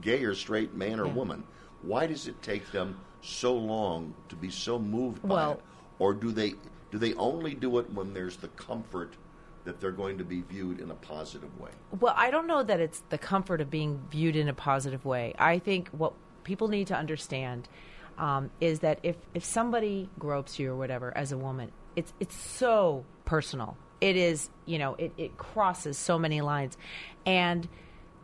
gay 0.00 0.24
or 0.24 0.34
straight, 0.34 0.74
man 0.74 1.00
or 1.00 1.06
Yeah. 1.06 1.12
woman, 1.12 1.44
why 1.82 2.06
does 2.06 2.28
it 2.28 2.40
take 2.40 2.70
them 2.70 2.98
so 3.20 3.54
long 3.54 4.14
to 4.28 4.36
be 4.36 4.50
so 4.50 4.78
moved 4.78 5.22
by 5.22 5.28
Well- 5.28 5.52
it? 5.52 5.62
Or 5.98 6.14
do 6.14 6.30
they 6.30 6.54
do 6.90 6.98
they 6.98 7.14
only 7.14 7.54
do 7.54 7.78
it 7.78 7.92
when 7.92 8.14
there's 8.14 8.36
the 8.36 8.48
comfort 8.48 9.16
that 9.64 9.80
they're 9.80 9.90
going 9.90 10.16
to 10.18 10.24
be 10.24 10.42
viewed 10.42 10.80
in 10.80 10.90
a 10.92 10.94
positive 10.94 11.58
way. 11.60 11.70
Well, 11.98 12.14
I 12.16 12.30
don't 12.30 12.46
know 12.46 12.62
that 12.62 12.78
it's 12.78 13.02
the 13.10 13.18
comfort 13.18 13.60
of 13.60 13.68
being 13.68 14.00
viewed 14.10 14.36
in 14.36 14.48
a 14.48 14.54
positive 14.54 15.04
way. 15.04 15.34
I 15.38 15.58
think 15.58 15.88
what 15.88 16.12
people 16.44 16.68
need 16.68 16.86
to 16.86 16.94
understand 16.96 17.68
um, 18.16 18.50
is 18.60 18.78
that 18.80 19.00
if, 19.02 19.16
if 19.34 19.44
somebody 19.44 20.08
gropes 20.18 20.58
you 20.58 20.70
or 20.72 20.76
whatever 20.76 21.14
as 21.16 21.32
a 21.32 21.36
woman, 21.36 21.72
it's 21.96 22.14
it's 22.20 22.36
so 22.36 23.04
personal. 23.24 23.76
It 24.00 24.16
is, 24.16 24.50
you 24.66 24.78
know, 24.78 24.94
it, 24.94 25.12
it 25.18 25.36
crosses 25.36 25.98
so 25.98 26.18
many 26.18 26.40
lines, 26.40 26.78
and 27.26 27.68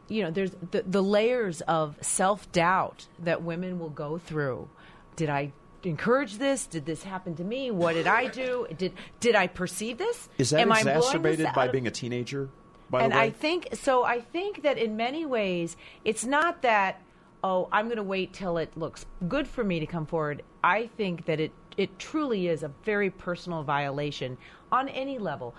you 0.09 0.23
know, 0.23 0.31
there's 0.31 0.53
the, 0.71 0.83
the 0.87 1.03
layers 1.03 1.61
of 1.63 1.97
self 2.01 2.51
doubt 2.53 3.07
that 3.19 3.43
women 3.43 3.79
will 3.79 3.91
go 3.91 4.19
through. 4.19 4.69
Did 5.17 5.31
I 5.31 5.53
encourage 5.85 6.39
this? 6.39 6.67
Did 6.67 6.87
this 6.87 7.03
happen 7.03 7.35
to 7.37 7.45
me? 7.45 7.71
What 7.71 7.95
did 7.95 8.07
I 8.07 8.29
do? 8.29 8.67
Did 8.79 8.93
did 9.21 9.35
I 9.35 9.47
perceive 9.47 9.99
this? 9.99 10.29
Is 10.39 10.51
that 10.51 10.61
Am 10.61 10.73
exacerbated 10.73 11.49
by 11.55 11.69
being 11.69 11.87
a 11.87 11.91
teenager? 11.91 12.49
By 12.91 13.03
and 13.03 13.15
I 13.15 13.31
think 13.31 13.69
so. 13.75 14.05
I 14.05 14.21
think 14.21 14.63
that 14.63 14.77
in 14.77 14.97
many 14.97 15.25
ways, 15.27 15.77
it's 16.05 16.25
not 16.25 16.63
that. 16.63 17.01
Oh, 17.45 17.69
I'm 17.73 17.87
going 17.87 17.97
to 17.97 18.05
wait 18.05 18.33
till 18.33 18.57
it 18.57 18.77
looks 18.77 19.05
good 19.27 19.49
for 19.49 19.65
me 19.65 19.81
to 19.81 19.87
come 19.87 20.07
forward. 20.07 20.43
I 20.63 20.87
think 20.97 21.25
that 21.25 21.41
it 21.41 21.53
it 21.77 21.99
truly 21.99 22.49
is 22.49 22.63
a 22.63 22.71
very 22.85 23.11
personal 23.11 23.63
violation 23.63 24.37
on 24.71 24.89
any 24.91 25.19
level. 25.19 25.55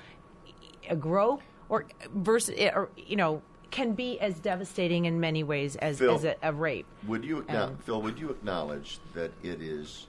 A 0.89 0.95
grope 0.95 1.41
or 1.73 1.85
versus 2.13 2.53
or 2.75 2.89
you 2.95 3.15
know 3.15 3.41
can 3.71 3.93
be 3.93 4.19
as 4.19 4.37
devastating 4.39 5.05
in 5.05 5.19
many 5.19 5.43
ways 5.43 5.75
as, 5.77 5.97
Phil. 5.97 6.13
as 6.13 6.23
a, 6.23 6.35
a 6.43 6.53
rape. 6.53 6.85
Would 7.07 7.25
you, 7.25 7.37
acknow- 7.41 7.69
Um, 7.69 7.77
Phil? 7.77 7.99
Would 8.03 8.19
you 8.19 8.29
acknowledge 8.29 8.99
that 9.15 9.31
it 9.41 9.63
is 9.63 10.05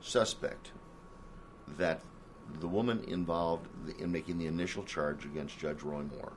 suspect 0.00 0.70
that 1.76 2.00
the 2.60 2.68
woman 2.68 3.02
involved 3.08 3.66
in 3.98 4.12
making 4.12 4.38
the 4.38 4.46
initial 4.46 4.84
charge 4.84 5.24
against 5.24 5.58
Judge 5.58 5.82
Roy 5.82 6.02
Moore, 6.02 6.34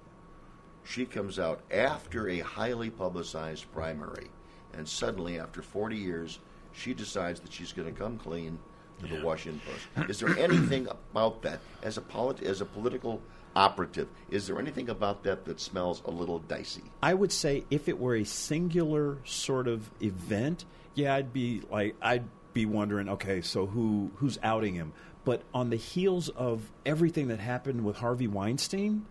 she 0.84 1.06
comes 1.06 1.38
out 1.38 1.62
after 1.70 2.28
a 2.30 2.40
highly 2.40 2.90
publicized 2.90 3.72
primary, 3.72 4.28
and 4.74 4.88
suddenly, 4.90 5.40
after 5.40 5.62
40 5.62 5.96
years, 5.96 6.40
she 6.74 6.96
decides 6.96 7.40
that 7.42 7.54
she's 7.54 7.72
going 7.72 7.94
to 7.94 8.00
come 8.00 8.18
clean 8.18 8.58
to 9.00 9.06
the 9.06 9.24
Washington 9.24 9.62
Post. 9.96 10.10
Is 10.10 10.20
there 10.20 10.36
anything 10.40 10.88
about 10.88 11.44
that, 11.44 11.60
as 11.84 11.98
a 11.98 12.02
polit- 12.02 12.42
as 12.42 12.62
a 12.62 12.66
political 12.66 13.22
operative, 13.56 14.08
is 14.30 14.48
there 14.48 14.60
anything 14.60 14.90
about 14.90 15.24
that 15.24 15.46
that 15.46 15.60
smells 15.60 16.02
a 16.06 16.12
little 16.12 16.40
dicey? 16.40 16.84
I 17.02 17.14
would 17.14 17.32
say 17.32 17.66
if 17.70 17.88
it 17.88 18.00
were 18.00 18.16
a 18.16 18.24
singular 18.24 19.18
sort 19.26 19.68
of 19.68 19.90
event, 20.02 20.66
yeah, 20.96 21.16
I'd 21.16 21.34
be 21.34 21.62
like, 21.70 21.96
I'd 22.02 22.26
be 22.54 22.66
wondering, 22.66 23.10
okay, 23.10 23.42
so 23.42 23.66
who 23.66 24.12
who's 24.16 24.38
outing 24.44 24.76
him? 24.76 24.94
But 25.26 25.44
on 25.54 25.70
the 25.70 25.76
heels 25.76 26.30
of 26.30 26.72
everything 26.86 27.28
that 27.28 27.40
happened 27.40 27.84
with 27.84 27.98
Harvey 27.98 28.28
Weinstein, 28.28 29.06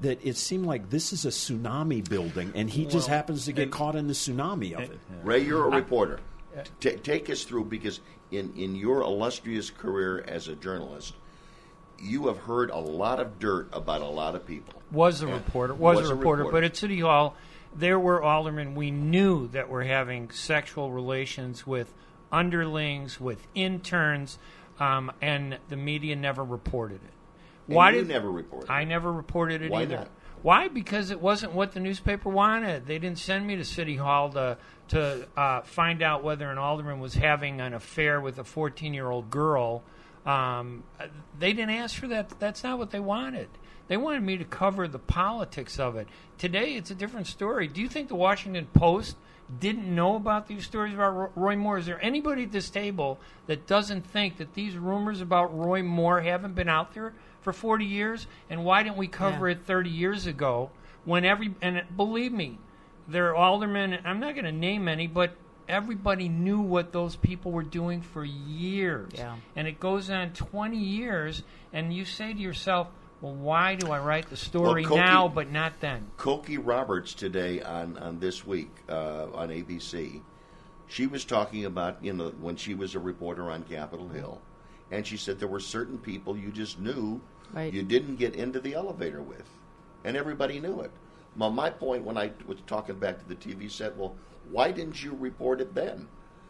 that 0.00 0.24
it 0.24 0.36
seemed 0.36 0.66
like 0.66 0.90
this 0.90 1.12
is 1.12 1.24
a 1.24 1.28
tsunami 1.28 2.06
building, 2.08 2.52
and 2.54 2.68
he 2.68 2.84
just 2.84 3.08
happens 3.08 3.44
to 3.44 3.52
get 3.52 3.70
caught 3.70 3.94
in 3.94 4.08
the 4.08 4.14
tsunami 4.14 4.74
of 4.74 4.90
it. 4.90 4.98
Ray, 5.22 5.44
you're 5.44 5.66
a 5.66 5.70
reporter. 5.70 6.18
Ta 6.80 6.90
take 7.02 7.30
us 7.30 7.44
through 7.44 7.64
because 7.64 8.00
in, 8.30 8.52
in 8.56 8.74
your 8.74 9.02
illustrious 9.02 9.70
career 9.70 10.24
as 10.26 10.48
a 10.48 10.56
journalist, 10.56 11.14
you 12.02 12.26
have 12.26 12.38
heard 12.38 12.70
a 12.70 12.78
lot 12.78 13.20
of 13.20 13.38
dirt 13.38 13.68
about 13.72 14.00
a 14.02 14.06
lot 14.06 14.34
of 14.34 14.46
people. 14.46 14.74
was 14.90 15.22
a 15.22 15.26
Yeah. 15.26 15.34
reporter, 15.34 15.72
was, 15.72 15.96
Was 16.00 16.10
a 16.10 16.12
a 16.12 16.16
reporter, 16.16 16.42
reporter. 16.42 16.56
but 16.60 16.64
at 16.64 16.76
City 16.76 17.00
Hall, 17.00 17.34
there 17.74 17.98
were 17.98 18.22
aldermen 18.22 18.74
we 18.74 18.90
knew 18.90 19.48
that 19.48 19.70
were 19.70 19.84
having 19.84 20.30
sexual 20.30 20.92
relations 20.92 21.66
with 21.66 21.94
underlings, 22.30 23.18
with 23.20 23.46
interns, 23.54 24.38
um, 24.80 25.10
and 25.22 25.58
the 25.68 25.76
media 25.76 26.14
never 26.16 26.44
reported 26.44 26.96
it. 26.96 27.12
And 27.68 27.76
Why 27.76 27.90
you 27.92 27.98
did 28.00 28.08
never 28.08 28.30
reported 28.30 28.66
it. 28.68 28.72
I 28.72 28.84
never 28.84 29.10
reported 29.12 29.62
it 29.62 29.70
Why 29.70 29.82
either. 29.82 29.96
not? 29.96 30.08
Why? 30.42 30.66
Because 30.68 31.10
it 31.10 31.20
wasn't 31.20 31.52
what 31.52 31.72
the 31.72 31.78
newspaper 31.80 32.28
wanted. 32.28 32.86
They 32.86 32.98
didn't 32.98 33.18
send 33.20 33.46
me 33.46 33.54
to 33.56 33.64
City 33.64 33.96
Hall 33.96 34.28
to 34.30 34.58
to 34.88 35.26
uh, 35.38 35.62
find 35.62 36.02
out 36.02 36.22
whether 36.24 36.50
an 36.50 36.58
alderman 36.58 36.98
was 37.00 37.14
having 37.14 37.60
an 37.62 37.72
affair 37.72 38.20
with 38.20 38.38
a 38.38 38.44
14 38.44 38.92
year 38.92 39.08
old 39.10 39.30
girl. 39.30 39.82
Um, 40.24 40.84
they 41.38 41.52
didn't 41.52 41.74
ask 41.74 41.96
for 41.98 42.06
that. 42.08 42.38
That's 42.38 42.62
not 42.62 42.78
what 42.78 42.90
they 42.90 43.00
wanted. 43.00 43.48
They 43.88 43.96
wanted 43.96 44.22
me 44.22 44.36
to 44.38 44.44
cover 44.44 44.86
the 44.86 44.98
politics 44.98 45.78
of 45.78 45.96
it. 45.96 46.08
Today, 46.38 46.74
it's 46.74 46.90
a 46.90 46.94
different 46.94 47.26
story. 47.26 47.66
Do 47.66 47.80
you 47.80 47.88
think 47.88 48.08
the 48.08 48.14
Washington 48.14 48.66
Post 48.72 49.16
didn't 49.60 49.92
know 49.92 50.14
about 50.16 50.46
these 50.46 50.64
stories 50.64 50.94
about 50.94 51.36
Roy 51.36 51.56
Moore? 51.56 51.78
Is 51.78 51.86
there 51.86 52.02
anybody 52.02 52.44
at 52.44 52.52
this 52.52 52.70
table 52.70 53.18
that 53.46 53.66
doesn't 53.66 54.06
think 54.06 54.38
that 54.38 54.54
these 54.54 54.76
rumors 54.76 55.20
about 55.20 55.56
Roy 55.56 55.82
Moore 55.82 56.20
haven't 56.20 56.54
been 56.54 56.68
out 56.68 56.94
there 56.94 57.12
for 57.40 57.52
40 57.52 57.84
years? 57.84 58.26
And 58.48 58.64
why 58.64 58.82
didn't 58.84 58.96
we 58.96 59.08
cover 59.08 59.48
Yeah. 59.48 59.56
it 59.56 59.64
30 59.66 59.90
years 59.90 60.26
ago 60.26 60.70
when 61.04 61.24
every, 61.24 61.54
and 61.60 61.82
believe 61.96 62.32
me, 62.32 62.58
there 63.08 63.28
are 63.30 63.34
aldermen, 63.34 63.98
I'm 64.04 64.20
not 64.20 64.34
going 64.34 64.44
to 64.44 64.52
name 64.52 64.86
any, 64.86 65.08
but 65.08 65.32
everybody 65.68 66.28
knew 66.28 66.60
what 66.60 66.92
those 66.92 67.16
people 67.16 67.52
were 67.52 67.62
doing 67.62 68.00
for 68.02 68.24
years. 68.24 69.12
Yeah. 69.14 69.36
And 69.56 69.66
it 69.68 69.80
goes 69.80 70.10
on 70.10 70.30
20 70.32 70.76
years, 70.76 71.42
and 71.72 71.92
you 71.92 72.04
say 72.04 72.32
to 72.32 72.38
yourself, 72.38 72.88
well, 73.20 73.34
why 73.34 73.76
do 73.76 73.90
I 73.92 74.00
write 74.00 74.28
the 74.30 74.36
story 74.36 74.82
Well, 74.82 74.92
Cokie- 74.94 75.06
now 75.06 75.28
but 75.28 75.50
not 75.50 75.80
then? 75.80 76.10
Cokie 76.18 76.60
Roberts 76.60 77.14
today 77.14 77.62
on, 77.62 77.96
on 77.98 78.18
this 78.18 78.44
week 78.46 78.70
uh, 78.88 79.26
on 79.32 79.48
ABC, 79.50 80.20
she 80.88 81.06
was 81.06 81.24
talking 81.24 81.64
about 81.64 82.04
you 82.04 82.12
know 82.12 82.30
when 82.40 82.56
she 82.56 82.74
was 82.74 82.94
a 82.94 82.98
reporter 82.98 83.50
on 83.50 83.62
Capitol 83.62 84.08
Hill, 84.08 84.40
and 84.90 85.06
she 85.06 85.16
said 85.16 85.38
there 85.38 85.48
were 85.48 85.60
certain 85.60 85.98
people 85.98 86.36
you 86.36 86.50
just 86.50 86.78
knew 86.80 87.20
Right. 87.52 87.72
you 87.72 87.82
didn't 87.82 88.16
get 88.16 88.34
into 88.34 88.60
the 88.60 88.74
elevator 88.74 89.22
with, 89.22 89.44
and 90.04 90.16
everybody 90.16 90.58
knew 90.58 90.80
it. 90.80 90.90
Well, 91.36 91.50
my 91.50 91.70
point 91.70 92.04
when 92.04 92.18
I 92.18 92.30
was 92.46 92.58
talking 92.66 92.96
back 92.98 93.18
to 93.18 93.28
the 93.28 93.34
TV 93.36 93.70
set, 93.70 93.96
well, 93.96 94.14
why 94.50 94.70
didn't 94.70 95.02
you 95.02 95.16
report 95.18 95.60
it 95.60 95.74
then? 95.74 96.08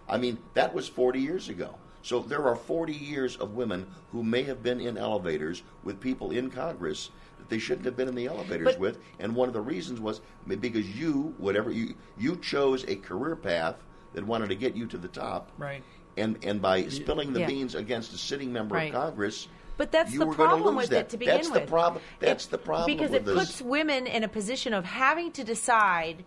I 0.09 0.19
mean, 0.19 0.39
that 0.55 0.75
was 0.75 0.89
40 0.89 1.21
years 1.21 1.49
ago. 1.49 1.77
So 2.03 2.19
there 2.19 2.45
are 2.49 2.57
40 2.57 2.93
years 2.93 3.37
of 3.37 3.55
women 3.55 3.87
who 4.11 4.25
may 4.25 4.43
have 4.43 4.63
been 4.63 4.81
in 4.81 4.99
elevators 4.99 5.63
with 5.85 6.01
people 6.01 6.33
in 6.33 6.51
Congress 6.51 7.11
that 7.39 7.49
they 7.49 7.61
shouldn't 7.61 7.85
have 7.87 7.97
been 7.97 8.09
in 8.09 8.17
the 8.17 8.27
elevators 8.27 8.73
But- 8.73 8.79
with. 8.81 8.99
And 9.21 9.37
one 9.37 9.49
of 9.49 9.55
the 9.55 9.61
reasons 9.61 10.01
was 10.01 10.21
because 10.47 10.89
you, 10.99 11.35
whatever 11.39 11.71
you, 11.71 11.95
you 12.19 12.37
chose 12.37 12.85
a 12.89 12.97
career 12.97 13.37
path 13.37 13.77
that 14.15 14.27
wanted 14.27 14.49
to 14.49 14.57
get 14.57 14.75
you 14.75 14.87
to 14.87 14.99
the 14.99 15.09
top. 15.09 15.51
Right. 15.59 15.83
And 16.19 16.39
and 16.45 16.61
by 16.61 16.89
spilling 16.89 17.33
the 17.33 17.41
Yeah. 17.41 17.47
beans 17.47 17.75
against 17.75 18.13
a 18.13 18.19
sitting 18.19 18.53
member 18.53 18.75
Right. 18.75 18.93
of 18.93 19.01
Congress, 19.01 19.49
But 19.77 19.91
that's 19.93 20.13
you 20.13 20.21
the 20.21 20.27
were 20.27 20.35
problem 20.35 20.77
lose 20.77 20.85
with 20.85 20.91
that. 20.91 21.01
it 21.01 21.09
to 21.11 21.17
begin 21.17 21.35
That's 21.37 21.51
with. 21.51 21.63
the 21.63 21.69
problem. 21.69 22.03
That's 22.21 22.47
the 22.47 22.59
problem 22.59 22.87
because 22.87 23.11
with 23.11 23.23
it 23.23 23.25
this. 23.27 23.35
puts 23.39 23.63
women 23.63 24.07
in 24.07 24.23
a 24.25 24.29
position 24.29 24.75
of 24.75 24.85
having 24.85 25.33
to 25.33 25.45
decide 25.45 26.25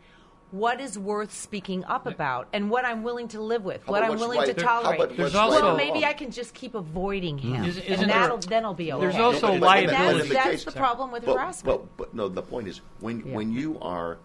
what 0.51 0.79
is 0.79 0.97
worth 0.97 1.33
speaking 1.33 1.83
up 1.85 2.05
about 2.05 2.47
and 2.53 2.69
what 2.69 2.85
I'm 2.85 3.03
willing 3.03 3.27
to 3.29 3.41
live 3.41 3.65
with, 3.65 3.85
what 3.87 4.03
I'm 4.03 4.17
willing 4.17 4.39
right- 4.39 4.55
to 4.57 4.65
how 4.65 4.79
about 4.81 4.95
tolerate. 4.97 5.17
There's 5.17 5.33
right 5.33 5.39
also- 5.41 5.61
well, 5.61 5.75
maybe? 5.75 6.05
I 6.05 6.13
can 6.13 6.31
just 6.31 6.53
keep 6.53 6.75
avoiding 6.75 7.37
him, 7.37 7.63
Is- 7.65 7.77
isn't 7.77 8.03
and 8.03 8.09
that'll 8.09 8.37
then 8.37 8.63
I'll 8.63 8.73
be 8.73 8.91
okay. 8.93 9.01
There's 9.01 9.15
also 9.19 9.41
but- 9.47 9.59
but- 9.59 9.65
liability. 9.65 9.95
but 9.97 10.21
in 10.23 10.27
the 10.29 10.33
That's, 10.33 10.45
case- 10.49 10.63
that's 10.63 10.73
the 10.75 10.79
problem 10.79 11.11
with 11.11 11.25
but, 11.25 11.33
harassment. 11.33 11.81
But, 11.81 11.97
but 11.97 12.13
no, 12.13 12.27
the 12.29 12.41
point 12.41 12.67
is 12.67 12.81
when 12.99 13.25
Yeah. 13.25 13.35
when 13.35 13.51
you 13.51 13.77
are, 13.81 14.17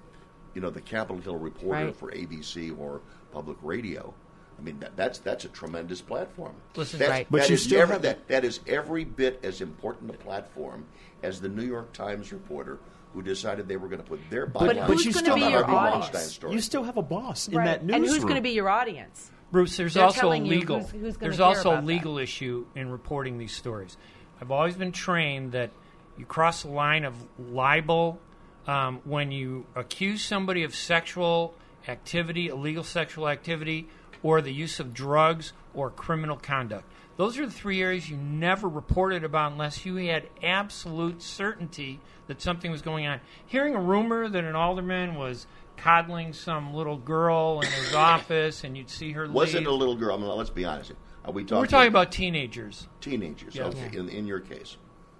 you 0.54 0.60
know, 0.60 0.70
the 0.70 0.80
Capitol 0.82 1.20
Hill 1.20 1.36
reporter 1.36 1.86
Right. 1.86 1.96
for 1.96 2.10
ABC 2.12 2.70
or 2.78 3.00
public 3.32 3.56
radio. 3.62 4.14
I 4.60 4.64
mean, 4.64 4.78
that, 4.80 4.96
that's 4.96 5.18
that's 5.20 5.44
a 5.44 5.48
tremendous 5.48 6.00
platform. 6.02 6.52
Listen, 6.76 6.98
that's, 6.98 7.10
Right. 7.10 7.26
But 7.30 7.48
you 7.48 7.54
is 7.54 7.62
still 7.62 7.80
every, 7.80 7.94
have- 7.94 8.02
that, 8.02 8.28
that 8.28 8.44
is 8.44 8.60
every 8.66 9.04
bit 9.04 9.40
as 9.42 9.60
important 9.62 10.10
a 10.10 10.14
platform 10.14 10.84
as 11.22 11.40
the 11.40 11.48
New 11.48 11.64
York 11.64 11.92
Times 11.92 12.32
reporter 12.32 12.78
who 13.14 13.22
decided 13.22 13.66
they 13.68 13.76
were 13.76 13.88
going 13.88 14.02
to 14.02 14.06
put 14.08 14.20
their 14.30 14.46
But 14.46 14.76
byline 14.76 14.84
who's 14.84 15.04
you 15.04 15.12
going 15.12 15.24
still 15.24 15.36
to 15.36 15.44
be 15.46 15.50
your 15.50 15.64
boss. 15.64 16.08
audience? 16.08 16.32
Story. 16.32 16.52
You 16.54 16.60
still 16.60 16.84
have 16.84 16.96
a 16.96 17.02
boss 17.02 17.48
in 17.48 17.54
Right. 17.56 17.64
that 17.64 17.80
and 17.94 18.04
who's 18.06 18.22
going 18.22 18.36
to 18.36 18.40
be 18.42 18.50
your 18.50 18.68
audience? 18.68 19.30
Bruce, 19.50 19.76
there's 19.76 19.94
They're 19.94 20.04
also 20.04 20.30
a 20.30 20.38
legal. 20.38 20.78
who's- 20.80 20.90
who's 20.92 21.16
there's 21.16 21.40
also 21.40 21.70
a 21.70 21.72
about 21.72 21.80
that. 21.80 21.86
legal 21.86 22.18
issue 22.18 22.66
in 22.76 22.88
reporting 22.90 23.38
these 23.38 23.52
stories. 23.56 23.96
I've 24.40 24.50
always 24.52 24.76
been 24.76 24.92
trained 24.92 25.52
that 25.52 25.70
you 26.16 26.24
cross 26.24 26.62
the 26.62 26.68
line 26.70 27.04
of 27.04 27.14
libel 27.38 28.20
um, 28.68 29.00
when 29.04 29.32
you 29.32 29.66
accuse 29.74 30.22
somebody 30.22 30.62
of 30.62 30.74
sexual 30.74 31.54
activity, 31.88 32.46
illegal 32.48 32.84
sexual 32.84 33.28
activity, 33.28 33.88
or 34.22 34.40
the 34.42 34.52
use 34.52 34.80
of 34.80 34.92
drugs 34.94 35.52
or 35.74 35.90
criminal 35.90 36.36
conduct. 36.36 36.84
Those 37.16 37.38
are 37.38 37.44
the 37.46 37.52
three 37.52 37.82
areas 37.82 38.08
you 38.08 38.16
never 38.16 38.66
reported 38.68 39.24
about 39.24 39.52
unless 39.52 39.84
you 39.84 39.96
had 39.96 40.28
absolute 40.42 41.22
certainty 41.22 42.00
that 42.28 42.40
something 42.40 42.70
was 42.70 42.80
going 42.82 43.06
on. 43.06 43.20
Hearing 43.46 43.74
a 43.74 43.80
rumor 43.80 44.28
that 44.28 44.44
an 44.44 44.56
alderman 44.56 45.14
was 45.16 45.46
coddling 45.76 46.32
some 46.32 46.72
little 46.74 46.96
girl 46.96 47.60
in 47.62 47.70
his 47.70 47.94
office 47.94 48.64
and 48.64 48.76
you'd 48.76 48.90
see 48.90 49.12
her 49.12 49.28
Was 49.28 49.54
leave. 49.54 49.62
it 49.62 49.68
a 49.68 49.72
little 49.74 49.96
girl? 49.96 50.14
I 50.16 50.18
mean, 50.18 50.28
let's 50.28 50.50
be 50.50 50.64
honest. 50.64 50.92
Are 51.24 51.32
we 51.32 51.42
talking? 51.44 51.58
We're 51.60 51.66
talking 51.66 51.88
about 51.88 52.10
teenagers, 52.12 52.88
teenagers. 53.02 53.54
Yeah. 53.54 53.64
Okay, 53.64 53.90
in, 53.96 54.08
in 54.08 54.26
your 54.26 54.40
case. 54.40 54.76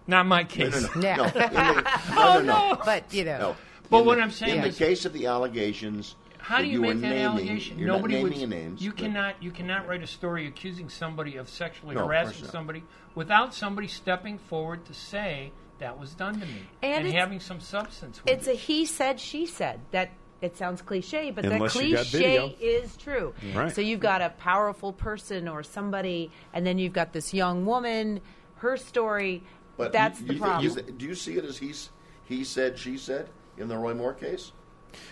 not 0.06 0.24
my 0.26 0.44
case. 0.44 0.72
no, 0.72 0.88
no. 0.94 1.00
Yeah. 1.02 1.16
no, 1.16 1.24
in 1.24 1.32
the- 1.34 1.40
no, 1.50 1.80
no, 1.82 1.82
oh, 2.16 2.40
no. 2.76 2.78
But 2.84 3.12
you 3.12 3.24
know, 3.24 3.38
No. 3.38 3.56
But 3.90 4.00
In 4.00 4.06
what 4.06 4.16
the- 4.16 4.22
I'm 4.22 4.30
saying 4.30 4.58
in 4.58 4.64
is- 4.64 4.78
the 4.78 4.84
case 4.86 5.04
of 5.04 5.12
the 5.12 5.26
allegations, 5.26 6.16
How 6.50 6.58
do 6.58 6.64
that 6.64 6.68
you, 6.72 6.80
make 6.80 6.94
that 7.00 7.08
naming, 7.08 7.22
allegation? 7.24 7.78
You're 7.78 7.88
Nobody 7.88 8.22
not 8.22 8.22
would. 8.38 8.48
names. 8.48 8.82
you 8.82 8.92
cannot. 8.92 9.40
You 9.42 9.50
cannot 9.52 9.86
write 9.86 10.02
a 10.02 10.06
story 10.06 10.46
accusing 10.48 10.88
somebody 10.88 11.36
of 11.36 11.48
sexually 11.48 11.94
No, 11.94 12.06
harassing 12.06 12.42
not. 12.42 12.50
somebody 12.52 12.82
without 13.14 13.54
somebody 13.54 13.86
stepping 13.88 14.38
forward 14.38 14.84
to 14.86 14.94
say 14.94 15.52
that 15.78 15.98
was 15.98 16.12
done 16.14 16.34
to 16.40 16.46
me, 16.46 16.62
And 16.82 17.06
it's- 17.06 17.14
having 17.20 17.40
some 17.40 17.60
substance. 17.60 18.20
With 18.22 18.28
it. 18.32 18.36
It's 18.38 18.46
it. 18.48 18.54
a 18.54 18.58
he 18.58 18.84
said, 18.84 19.20
she 19.20 19.46
said. 19.46 19.80
That 19.92 20.10
it 20.42 20.56
sounds 20.56 20.82
cliche, 20.82 21.30
but 21.30 21.44
Unless 21.44 21.74
that 21.74 21.80
cliche 21.80 22.56
is 22.60 22.96
true. 22.96 23.32
Right. 23.54 23.72
So 23.74 23.80
you've 23.80 24.00
got 24.00 24.20
a 24.20 24.30
powerful 24.30 24.92
person 24.92 25.46
or 25.48 25.62
somebody, 25.62 26.30
and 26.52 26.66
then 26.66 26.78
you've 26.78 26.92
got 26.94 27.12
this 27.12 27.32
young 27.32 27.64
woman, 27.64 28.20
her 28.56 28.76
story. 28.76 29.42
But 29.76 29.92
that's 29.92 30.20
you- 30.20 30.26
the 30.26 30.32
you 30.34 30.38
think- 30.40 30.46
problem. 30.50 30.66
is 30.66 30.76
it- 30.76 30.98
do 30.98 31.06
you 31.06 31.14
see 31.14 31.36
it 31.36 31.44
as 31.44 31.58
he's 31.58 31.90
he 32.24 32.42
said, 32.44 32.78
she 32.78 32.96
said 32.96 33.28
in 33.56 33.68
the 33.68 33.76
Roy 33.78 33.94
Moore 33.94 34.14
case? 34.14 34.52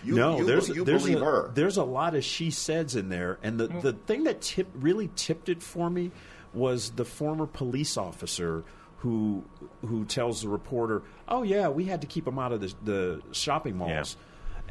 You, 0.03 0.15
no, 0.15 0.37
you, 0.39 0.45
there's 0.45 0.69
you 0.69 0.83
there's 0.83 1.03
believe 1.03 1.21
a, 1.21 1.25
her. 1.25 1.51
There's 1.53 1.77
a 1.77 1.83
lot 1.83 2.15
of 2.15 2.23
she 2.23 2.51
saids 2.51 2.95
in 2.95 3.09
there, 3.09 3.39
and 3.43 3.59
the 3.59 3.67
the 3.67 3.93
thing 3.93 4.23
that 4.25 4.41
tip, 4.41 4.67
really 4.75 5.09
tipped 5.15 5.49
it 5.49 5.61
for 5.63 5.89
me 5.89 6.11
was 6.53 6.91
the 6.91 7.05
former 7.05 7.45
police 7.45 7.97
officer 7.97 8.63
who 8.99 9.43
who 9.85 10.05
tells 10.05 10.41
the 10.41 10.49
reporter, 10.49 11.03
"Oh 11.27 11.43
yeah, 11.43 11.69
we 11.69 11.85
had 11.85 12.01
to 12.01 12.07
keep 12.07 12.27
him 12.27 12.37
out 12.39 12.51
of 12.51 12.61
the, 12.61 12.73
the 12.83 13.21
shopping 13.31 13.77
malls." 13.77 14.17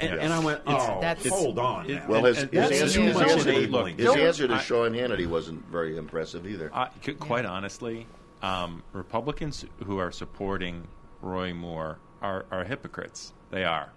And, 0.00 0.14
Yeah. 0.14 0.20
and 0.22 0.32
I 0.32 0.38
went, 0.38 0.60
It's- 0.60 0.86
"Oh, 0.88 1.00
That's- 1.00 1.28
hold 1.28 1.58
on." 1.58 1.90
it- 1.90 2.06
Well, 2.08 2.22
his, 2.24 2.42
And 2.42 2.52
his, 2.52 2.70
answer, 2.82 3.00
his, 3.00 3.16
answer, 3.20 3.50
enabling. 3.50 3.96
Look, 3.96 4.16
his 4.16 4.24
answer 4.26 4.46
to 4.46 4.54
I- 4.54 4.58
Sean 4.60 4.92
Hannity 4.92 5.26
wasn't 5.26 5.66
very 5.66 5.96
impressive 5.96 6.46
either. 6.46 6.70
I, 6.72 6.90
c- 7.04 7.14
quite 7.14 7.44
honestly, 7.44 8.06
um, 8.42 8.84
Republicans 8.92 9.64
who 9.84 9.98
are 9.98 10.12
supporting 10.12 10.86
Roy 11.20 11.52
Moore 11.52 11.98
are, 12.22 12.46
are 12.52 12.62
hypocrites. 12.62 13.32
They 13.50 13.64
are. 13.64 13.90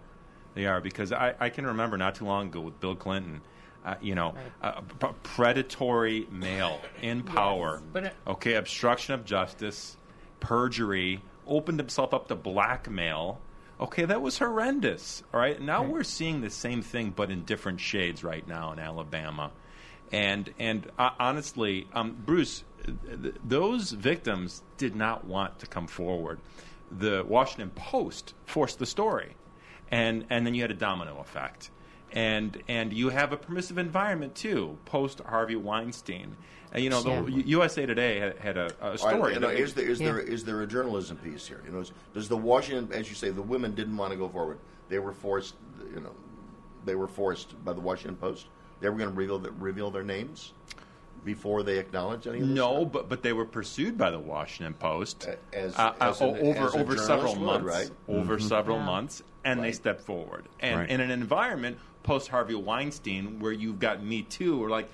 They 0.53 0.65
are 0.65 0.81
because 0.81 1.11
I, 1.11 1.33
I 1.39 1.49
can 1.49 1.65
remember 1.65 1.97
not 1.97 2.15
too 2.15 2.25
long 2.25 2.47
ago 2.47 2.61
with 2.61 2.79
Bill 2.79 2.95
Clinton. 2.95 3.41
Uh, 3.83 3.95
you 3.99 4.13
know, 4.13 4.35
a 4.61 4.83
p- 4.83 5.07
predatory 5.23 6.27
male 6.29 6.79
in 7.01 7.23
power. 7.23 7.81
But 7.91 8.03
it- 8.03 8.15
okay, 8.27 8.53
obstruction 8.53 9.15
of 9.15 9.25
justice, 9.25 9.97
perjury, 10.39 11.21
opened 11.47 11.79
himself 11.79 12.13
up 12.13 12.27
to 12.27 12.35
blackmail. 12.35 13.39
Okay, 13.79 14.05
that 14.05 14.21
was 14.21 14.37
horrendous. 14.37 15.23
All 15.33 15.39
right, 15.39 15.59
now 15.59 15.83
we're 15.83 16.03
seeing 16.03 16.41
the 16.41 16.51
same 16.51 16.83
thing, 16.83 17.09
but 17.15 17.31
in 17.31 17.43
different 17.43 17.79
shades 17.79 18.23
right 18.23 18.47
now 18.47 18.71
in 18.73 18.77
Alabama, 18.77 19.49
and 20.11 20.53
and 20.59 20.87
uh, 20.99 21.09
honestly, 21.19 21.87
um, 21.93 22.15
Bruce, 22.23 22.63
th- 22.85 23.33
those 23.43 23.91
victims 23.91 24.61
did 24.77 24.95
not 24.95 25.25
want 25.25 25.57
to 25.59 25.65
come 25.65 25.87
forward. 25.87 26.39
The 26.91 27.25
Washington 27.27 27.71
Post 27.71 28.35
forced 28.45 28.77
the 28.77 28.85
story, 28.85 29.35
and 29.91 30.25
and 30.29 30.45
then 30.45 30.53
you 30.55 30.61
had 30.61 30.71
a 30.71 30.75
domino 30.75 31.19
effect, 31.19 31.69
and 32.13 32.61
and 32.67 32.93
you 32.93 33.09
have 33.09 33.31
a 33.33 33.37
permissive 33.37 33.77
environment 33.77 34.35
too. 34.35 34.77
Post 34.85 35.19
Harvey 35.25 35.55
Weinstein, 35.55 36.35
and, 36.71 36.83
you 36.83 36.89
know, 36.89 37.01
the 37.01 37.31
Yeah. 37.31 37.43
USA 37.45 37.85
Today 37.85 38.19
had, 38.19 38.37
had 38.37 38.57
a, 38.57 38.67
a 38.81 38.83
All 38.83 38.89
right, 38.91 38.99
story. 38.99 39.33
you 39.33 39.39
know, 39.39 39.47
that- 39.49 39.57
is 39.59 39.73
there 39.73 39.85
is 39.85 39.99
Yeah. 39.99 40.07
there 40.07 40.19
is 40.19 40.43
there 40.45 40.61
a 40.61 40.67
journalism 40.67 41.17
piece 41.17 41.47
here? 41.47 41.61
You 41.65 41.71
know, 41.73 41.79
is- 41.79 41.91
does 42.13 42.29
the 42.29 42.37
Washington, 42.37 42.91
as 42.97 43.09
you 43.09 43.15
say, 43.15 43.29
the 43.29 43.41
women 43.41 43.75
didn't 43.75 43.97
want 43.97 44.11
to 44.11 44.17
go 44.17 44.27
forward. 44.29 44.59
They 44.89 44.99
were 44.99 45.13
forced. 45.13 45.55
You 45.93 45.99
know, 45.99 46.13
they 46.85 46.95
were 46.95 47.07
forced 47.07 47.63
by 47.65 47.73
the 47.73 47.81
Washington 47.81 48.15
Post. 48.15 48.47
They 48.79 48.89
were 48.89 48.97
going 48.97 49.11
to 49.11 49.15
reveal 49.15 49.37
the, 49.39 49.51
reveal 49.51 49.91
their 49.91 50.03
names 50.03 50.53
before 51.23 51.61
they 51.61 51.77
acknowledged 51.77 52.25
any 52.25 52.39
of 52.39 52.47
this. 52.47 52.55
No, 52.55 52.79
stuff? 52.81 52.91
but 52.93 53.09
but 53.09 53.21
they 53.23 53.31
were 53.33 53.45
pursued 53.45 53.97
by 53.97 54.09
the 54.09 54.17
Washington 54.19 54.73
Post 54.73 55.25
A- 55.27 55.37
as- 55.55 55.75
uh, 55.77 55.93
uh, 56.01 56.13
an- 56.19 56.37
over 56.37 56.65
as 56.67 56.75
a 56.75 56.79
over 56.79 56.97
several 56.97 57.33
would, 57.35 57.41
months. 57.43 57.65
right? 57.65 57.91
Over 58.07 58.39
several 58.39 58.77
Yeah. 58.77 58.85
months, 58.85 59.21
and 59.43 59.63
they 59.63 59.71
step 59.71 60.01
forward. 60.01 60.45
And 60.59 60.79
Right. 60.81 60.89
in 60.89 61.01
an 61.01 61.11
environment 61.11 61.77
post 62.03 62.29
Harvey 62.29 62.55
Weinstein, 62.55 63.39
where 63.39 63.51
you've 63.51 63.79
got 63.79 64.03
Me 64.03 64.23
Too, 64.23 64.63
or 64.63 64.69
like 64.69 64.89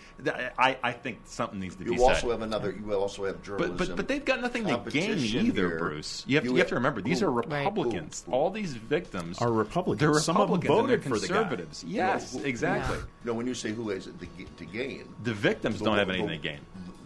I 0.59 0.77
I 0.83 0.91
think 0.91 1.19
something 1.25 1.57
needs 1.59 1.75
to 1.77 1.85
be 1.85 1.91
You 1.91 1.97
said. 1.99 2.03
also 2.09 2.31
have 2.31 2.41
another. 2.41 2.71
You 2.71 2.93
also 2.93 3.23
have 3.25 3.41
journalism. 3.41 3.77
but, 3.77 3.87
but 3.87 3.95
but 3.95 4.07
they've 4.09 4.23
got 4.25 4.41
nothing 4.41 4.65
to 4.65 4.77
gain 4.89 5.17
either, 5.17 5.69
here. 5.69 5.79
Bruce. 5.79 6.25
You 6.27 6.35
have, 6.35 6.43
You 6.43 6.49
to, 6.51 6.55
you 6.55 6.59
have 6.59 6.67
to 6.69 6.75
remember 6.75 7.01
these 7.01 7.21
who? 7.21 7.27
are 7.27 7.31
Right. 7.31 7.47
Republicans. 7.65 8.23
Who? 8.25 8.31
Who? 8.31 8.37
All 8.37 8.49
these 8.49 8.73
victims 8.73 9.37
Are 9.41 9.51
Republicans. 9.51 9.99
They're 10.01 10.19
Some 10.21 10.35
of 10.37 10.49
them 10.49 10.59
Republicans 10.59 10.79
and 10.81 10.89
they're 10.89 10.97
voted 10.97 11.03
for 11.03 11.19
the 11.19 11.27
guy. 11.27 11.33
conservatives. 11.39 11.83
Yes, 11.87 12.33
who- 12.33 12.43
exactly. 12.43 12.97
Yeah. 12.97 13.03
No, 13.23 13.33
when 13.35 13.47
you 13.47 13.53
say 13.53 13.71
who 13.71 13.89
has 13.89 14.07
it 14.07 14.19
to, 14.19 14.27
to 14.57 14.65
gain, 14.65 15.05
The 15.23 15.33
victims 15.33 15.79
The- 15.79 15.85
don't 15.85 15.97
have 15.97 16.07
the- 16.09 16.13
anything 16.15 16.41
to 16.41 16.47
gain. 16.49 16.59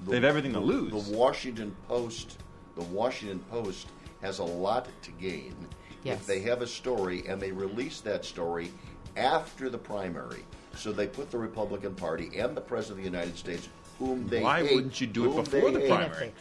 the- 0.06 0.10
they 0.12 0.16
have 0.18 0.26
everything 0.26 0.54
to 0.54 0.60
lose. 0.60 0.92
The 1.10 1.16
Washington 1.16 1.76
Post, 1.88 2.40
the 2.76 2.84
Washington 2.86 3.38
Post 3.52 3.88
has 4.24 4.40
a 4.40 4.44
lot 4.44 4.88
to 5.04 5.12
gain 5.12 5.54
Yes. 6.04 6.20
if 6.22 6.26
they 6.28 6.40
have 6.42 6.62
a 6.62 6.68
story 6.68 7.24
and 7.28 7.42
they 7.42 7.52
release 7.52 8.02
that 8.02 8.26
story 8.26 8.72
after 9.18 9.70
the 9.70 9.78
primary. 9.78 10.44
So 10.76 10.92
they 10.92 11.08
put 11.08 11.32
the 11.32 11.38
Republican 11.38 11.96
Party 11.96 12.32
and 12.40 12.56
the 12.56 12.62
President 12.62 13.06
of 13.06 13.12
the 13.12 13.18
United 13.18 13.38
States, 13.38 13.68
whom 14.00 14.28
they 14.28 14.42
Why 14.42 14.64
hate, 14.66 14.76
wouldn't 14.76 15.00
you 15.02 15.08
do 15.08 15.26
it 15.40 15.44
before 15.44 15.72
the 15.72 15.80
hate. 15.82 15.90
primary? 15.90 16.34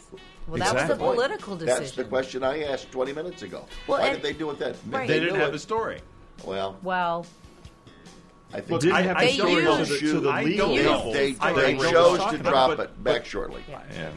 Well, 0.47 0.57
that 0.59 0.73
was 0.73 0.89
a 0.89 0.95
political 0.95 1.55
decision. 1.55 1.79
That's 1.83 1.95
the 1.95 2.03
question 2.05 2.43
I 2.43 2.63
asked 2.63 2.91
20 2.91 3.13
minutes 3.13 3.41
ago. 3.43 3.65
Well, 3.87 3.99
Why 3.99 4.07
and- 4.07 4.15
did 4.15 4.23
they 4.23 4.37
do 4.37 4.49
it 4.51 4.57
then? 4.59 4.73
Right. 4.89 5.07
they 5.07 5.15
They 5.15 5.19
didn't 5.19 5.33
knew 5.35 5.39
have 5.41 5.49
it. 5.49 5.53
the 5.53 5.59
story. 5.59 5.99
Well, 6.45 6.77
Well, 6.81 7.25
I 8.53 8.57
think 8.57 8.69
Look, 8.71 8.81
Didn't 8.81 8.95
I- 8.95 9.01
have 9.03 9.17
I 9.17 9.25
the 9.27 9.31
story 9.33 9.63
know. 9.63 9.77
to 9.77 9.85
the, 9.93 9.99
to 9.99 10.19
the 10.19 10.29
I 10.29 10.43
legal 10.43 10.75
don't 10.75 11.13
they, 11.13 11.31
they, 11.31 11.31
they 11.31 11.37
I 11.39 11.71
know 11.73 11.77
what 11.77 11.91
chose 11.91 12.31
to 12.31 12.37
drop 12.39 12.71
about, 12.71 12.71
it 12.71 12.77
but- 12.77 13.03
back 13.03 13.25
shortly. 13.25 13.63
yeah. 13.69 13.81
Yeah. 13.93 14.09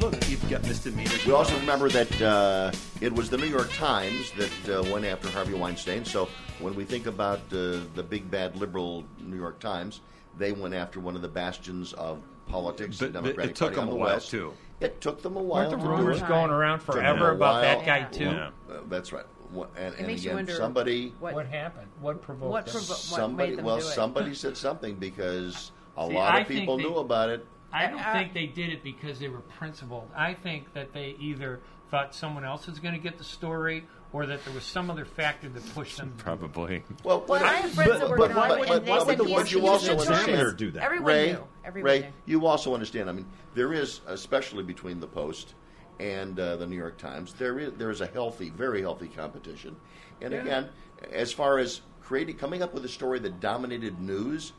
Well. 0.00 0.10
Look, 0.10 0.28
you've 0.30 0.48
got 0.50 0.62
misdemeanors. 0.62 1.24
We 1.26 1.32
also 1.32 1.58
remember 1.58 1.88
that 1.90 2.22
uh, 2.22 2.70
it 3.00 3.12
was 3.12 3.30
the 3.30 3.38
New 3.38 3.46
York 3.46 3.72
Times 3.72 4.32
that 4.32 4.68
uh, 4.78 4.82
went 4.92 5.04
after 5.04 5.30
Harvey 5.30 5.54
Weinstein. 5.54 6.04
So 6.04 6.28
when 6.60 6.74
we 6.74 6.84
think 6.84 7.06
about 7.06 7.38
uh, 7.52 7.80
the 7.94 8.04
big 8.08 8.30
bad 8.30 8.56
liberal 8.56 9.04
New 9.20 9.36
York 9.36 9.58
Times, 9.58 10.00
they 10.38 10.52
went 10.52 10.74
after 10.74 11.00
one 11.00 11.16
of 11.16 11.22
the 11.22 11.28
bastions 11.28 11.92
of 11.94 12.20
politics. 12.48 12.98
But- 12.98 13.12
the 13.12 13.22
but 13.22 13.38
it 13.44 13.54
took 13.56 13.74
Party 13.74 13.74
them 13.76 13.82
on 13.84 13.88
a 13.88 13.90
the 13.92 13.96
while, 13.96 14.14
West. 14.14 14.30
too. 14.30 14.52
It 14.80 15.00
took 15.00 15.22
them 15.22 15.36
a 15.36 15.42
while 15.42 15.68
Weren't 15.68 15.70
the 15.70 15.76
to 15.78 15.82
do 15.82 15.88
rumors 15.88 16.20
it. 16.20 16.28
going 16.28 16.50
around 16.50 16.80
forever 16.80 17.30
about 17.30 17.62
that 17.62 17.86
guy 17.86 18.02
too? 18.04 18.24
Yeah. 18.24 18.50
Uh, 18.70 18.80
that's 18.88 19.10
right. 19.12 19.24
Wha- 19.52 19.68
And, 19.76 19.94
and 19.94 20.06
makes 20.06 20.22
you 20.22 20.30
again, 20.30 20.36
wonder 20.38 20.54
somebody, 20.54 21.14
what, 21.18 21.32
What 21.34 21.46
happened? 21.46 21.88
What 22.00 22.20
provoked 22.20 22.50
What 22.52 22.66
them? 22.66 22.72
provo- 22.74 22.88
what 22.88 22.98
somebody, 22.98 23.50
made 23.50 23.58
them 23.58 23.64
well, 23.64 23.78
do 23.78 23.86
it? 23.86 23.90
somebody 23.90 24.34
said 24.34 24.56
something 24.56 24.96
because 24.96 25.72
a 25.96 26.06
See, 26.06 26.14
lot 26.14 26.40
of 26.42 26.46
think 26.46 26.60
people 26.60 26.76
they- 26.76 26.82
knew 26.82 26.96
about 26.96 27.30
it. 27.30 27.46
I 27.76 27.86
don't 27.88 27.98
I- 28.00 28.12
think 28.12 28.32
they 28.32 28.46
did 28.46 28.70
it 28.72 28.82
because 28.82 29.18
they 29.18 29.28
were 29.28 29.40
principled. 29.40 30.08
I 30.16 30.34
think 30.34 30.72
that 30.74 30.92
they 30.92 31.14
either 31.20 31.60
thought 31.90 32.14
someone 32.14 32.44
else 32.44 32.66
was 32.66 32.78
going 32.80 32.94
to 32.94 33.00
get 33.00 33.18
the 33.18 33.24
story 33.24 33.84
or 34.12 34.26
that 34.26 34.44
there 34.44 34.54
was 34.54 34.64
some 34.64 34.90
other 34.90 35.04
factor 35.04 35.48
that 35.48 35.74
pushed 35.74 35.98
them. 35.98 36.14
Probably. 36.16 36.82
Well, 37.04 37.24
well, 37.28 37.44
I 37.44 37.54
have 37.54 37.70
friends 37.72 38.00
that 38.00 38.08
were 38.08 38.16
but- 38.16 38.32
gone, 38.32 38.48
but- 38.48 38.70
and 38.70 38.84
they 38.86 38.90
but- 38.90 39.06
said 39.06 39.18
but 39.18 39.26
he's, 39.26 39.34
what 39.36 39.52
you 39.52 39.60
he's 39.60 39.68
also 39.68 39.96
notorious. 39.96 40.10
understand- 40.28 40.56
do 40.56 40.70
that. 40.72 40.82
Everyone 40.84 41.06
Ray, 41.06 41.32
knew. 41.32 41.44
Everyone 41.64 41.90
Ray, 41.90 42.00
knew. 42.00 42.06
you 42.26 42.46
also 42.46 42.72
understand. 42.74 43.08
I 43.08 43.12
mean, 43.12 43.26
there 43.54 43.72
is, 43.72 44.00
especially 44.06 44.62
between 44.64 44.98
the 45.00 45.06
Post 45.06 45.54
and 46.00 46.38
uh, 46.40 46.56
the 46.56 46.66
New 46.66 46.76
York 46.76 46.96
Times, 46.98 47.34
there 47.34 47.58
is 47.58 47.72
there 47.74 47.90
is 47.90 48.00
a 48.00 48.06
healthy, 48.06 48.50
very 48.50 48.80
healthy 48.82 49.08
competition. 49.08 49.76
And 50.22 50.32
again, 50.34 50.68
as 51.12 51.32
far 51.32 51.58
as 51.58 51.82
creating, 52.02 52.36
coming 52.36 52.62
up 52.62 52.72
with 52.74 52.84
a 52.84 52.88
story 52.88 53.18
that 53.20 53.40
dominated 53.40 54.00
news, 54.00 54.52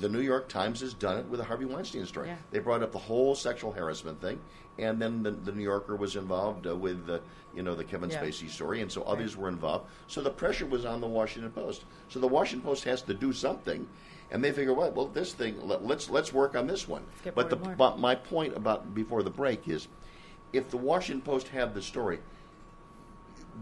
the 0.00 0.08
New 0.08 0.20
York 0.20 0.48
Times 0.48 0.80
has 0.80 0.94
done 0.94 1.18
it 1.18 1.26
with 1.26 1.40
the 1.40 1.44
Harvey 1.44 1.64
Weinstein 1.64 2.06
story. 2.06 2.28
Yeah. 2.28 2.36
They 2.50 2.58
brought 2.58 2.82
up 2.82 2.92
the 2.92 2.98
whole 2.98 3.34
sexual 3.34 3.72
harassment 3.72 4.20
thing, 4.20 4.40
and 4.78 5.00
then 5.00 5.22
the, 5.22 5.30
the 5.30 5.52
New 5.52 5.62
Yorker 5.62 5.96
was 5.96 6.16
involved 6.16 6.66
uh, 6.66 6.74
with 6.74 7.06
the, 7.06 7.20
you 7.54 7.62
know, 7.62 7.74
the 7.74 7.84
Kevin 7.84 8.10
Yeah. 8.10 8.22
Spacey 8.22 8.48
story, 8.48 8.80
and 8.80 8.90
so 8.90 9.02
others 9.02 9.36
were 9.36 9.48
involved. 9.48 9.86
So 10.06 10.20
the 10.20 10.30
pressure 10.30 10.66
was 10.66 10.84
on 10.84 11.00
the 11.00 11.06
Washington 11.06 11.52
Post. 11.52 11.84
So 12.08 12.18
the 12.18 12.28
Washington 12.28 12.64
Post 12.66 12.84
has 12.84 13.02
to 13.02 13.14
do 13.14 13.32
something, 13.32 13.86
and 14.30 14.42
they 14.42 14.52
figure, 14.52 14.74
well, 14.74 14.90
well, 14.92 15.06
this 15.06 15.32
thing, 15.32 15.56
let, 15.66 15.84
let's 15.84 16.08
let's 16.10 16.32
work 16.32 16.56
on 16.56 16.66
this 16.66 16.88
one. 16.88 17.02
But 17.34 17.50
the 17.50 17.56
but 17.56 17.98
my 17.98 18.14
point 18.14 18.56
about 18.56 18.94
before 18.94 19.22
the 19.22 19.30
break 19.30 19.68
is, 19.68 19.88
if 20.52 20.70
the 20.70 20.76
Washington 20.76 21.20
Post 21.22 21.48
had 21.48 21.74
the 21.74 21.82
story, 21.82 22.20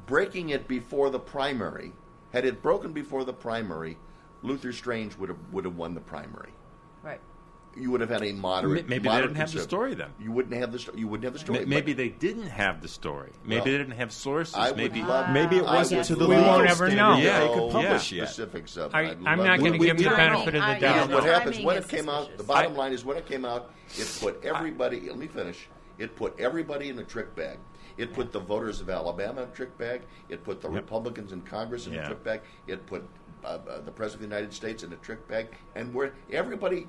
breaking 0.06 0.50
it 0.50 0.68
before 0.68 1.10
the 1.10 1.18
primary, 1.18 1.92
had 2.32 2.44
it 2.44 2.62
broken 2.62 2.92
before 2.92 3.24
the 3.24 3.32
primary, 3.32 3.98
Luther 4.42 4.72
Strange 4.72 5.16
would 5.16 5.28
have 5.28 5.38
would 5.52 5.64
have 5.64 5.76
won 5.76 5.94
the 5.94 6.00
primary. 6.00 6.50
Right. 7.02 7.20
You 7.74 7.90
would 7.90 8.02
have 8.02 8.10
had 8.10 8.22
a 8.22 8.32
moderate. 8.32 8.80
M- 8.84 8.88
maybe 8.90 9.08
they 9.08 9.20
didn't 9.22 9.36
have 9.36 9.50
the 9.52 9.60
story 9.60 9.94
then. 9.94 10.10
You 10.20 10.30
wouldn't 10.30 10.54
have 10.54 10.72
the 10.72 10.78
sto- 10.78 10.92
you 10.94 11.08
wouldn't 11.08 11.24
have 11.24 11.32
the 11.32 11.38
story. 11.38 11.60
M- 11.60 11.68
Maybe 11.70 11.94
they 11.94 12.10
didn't 12.10 12.48
have 12.48 12.82
the 12.82 12.88
story. 12.88 13.30
Maybe 13.44 13.56
Well, 13.56 13.64
they 13.64 13.70
didn't 13.78 13.92
have 13.92 14.12
sources. 14.12 14.54
I 14.54 14.72
maybe 14.72 15.00
love- 15.02 15.30
Maybe 15.30 15.56
it 15.56 15.64
wasn't 15.64 16.04
to 16.04 16.14
the 16.14 16.28
love 16.28 16.30
legal 16.38 16.44
won't 16.52 16.68
ever 16.68 16.90
know. 16.90 17.16
Yeah, 17.16 17.40
they 17.40 17.48
could 17.54 17.72
publish 17.72 18.10
the 18.10 18.16
yet. 18.16 18.28
specifics 18.28 18.76
of. 18.76 18.94
I, 18.94 19.00
I'd 19.12 19.18
I'm 19.24 19.38
not 19.38 19.60
going 19.60 19.72
to 19.72 19.78
give 19.78 19.88
them 19.88 19.96
we 19.96 20.02
the 20.04 20.10
don't 20.10 20.16
benefit 20.18 20.54
know. 20.54 20.60
of 20.60 20.66
the 20.66 20.72
yeah, 20.72 20.78
doubt. 20.80 21.08
Because 21.08 21.22
what 21.22 21.32
happens 21.32 21.60
when 21.64 21.76
it 21.78 21.88
came 21.88 22.08
out? 22.10 22.36
The 22.36 22.44
bottom 22.44 22.72
I- 22.74 22.76
line 22.76 22.92
is 22.92 23.04
when 23.06 23.16
it 23.16 23.24
came 23.26 23.46
out, 23.46 23.72
it 23.96 24.18
put 24.20 24.44
everybody. 24.44 25.00
let 25.08 25.16
me 25.18 25.26
finish. 25.26 25.66
It 25.98 26.14
put 26.14 26.38
everybody 26.38 26.90
in 26.90 26.98
a 26.98 27.04
trick 27.04 27.34
bag. 27.34 27.58
It 27.96 28.12
put 28.12 28.32
the 28.32 28.40
voters 28.40 28.80
of 28.82 28.88
Alabama 28.90 29.42
in 29.42 29.48
a 29.48 29.52
trick 29.52 29.76
bag. 29.78 30.02
It 30.28 30.42
put 30.44 30.60
the 30.60 30.68
Republicans 30.68 31.32
in 31.32 31.40
Congress 31.42 31.86
in 31.86 31.94
a 31.94 32.04
trick 32.06 32.22
bag. 32.24 32.40
It 32.66 32.86
put 32.86 33.06
uh, 33.44 33.58
uh, 33.68 33.80
the 33.80 33.90
president 33.90 34.24
of 34.24 34.30
the 34.30 34.36
United 34.36 34.52
States 34.54 34.82
in 34.82 34.92
a 34.92 34.96
trick 34.96 35.26
bag. 35.28 35.48
And 35.74 35.92
where 35.94 36.14
everybody, 36.30 36.86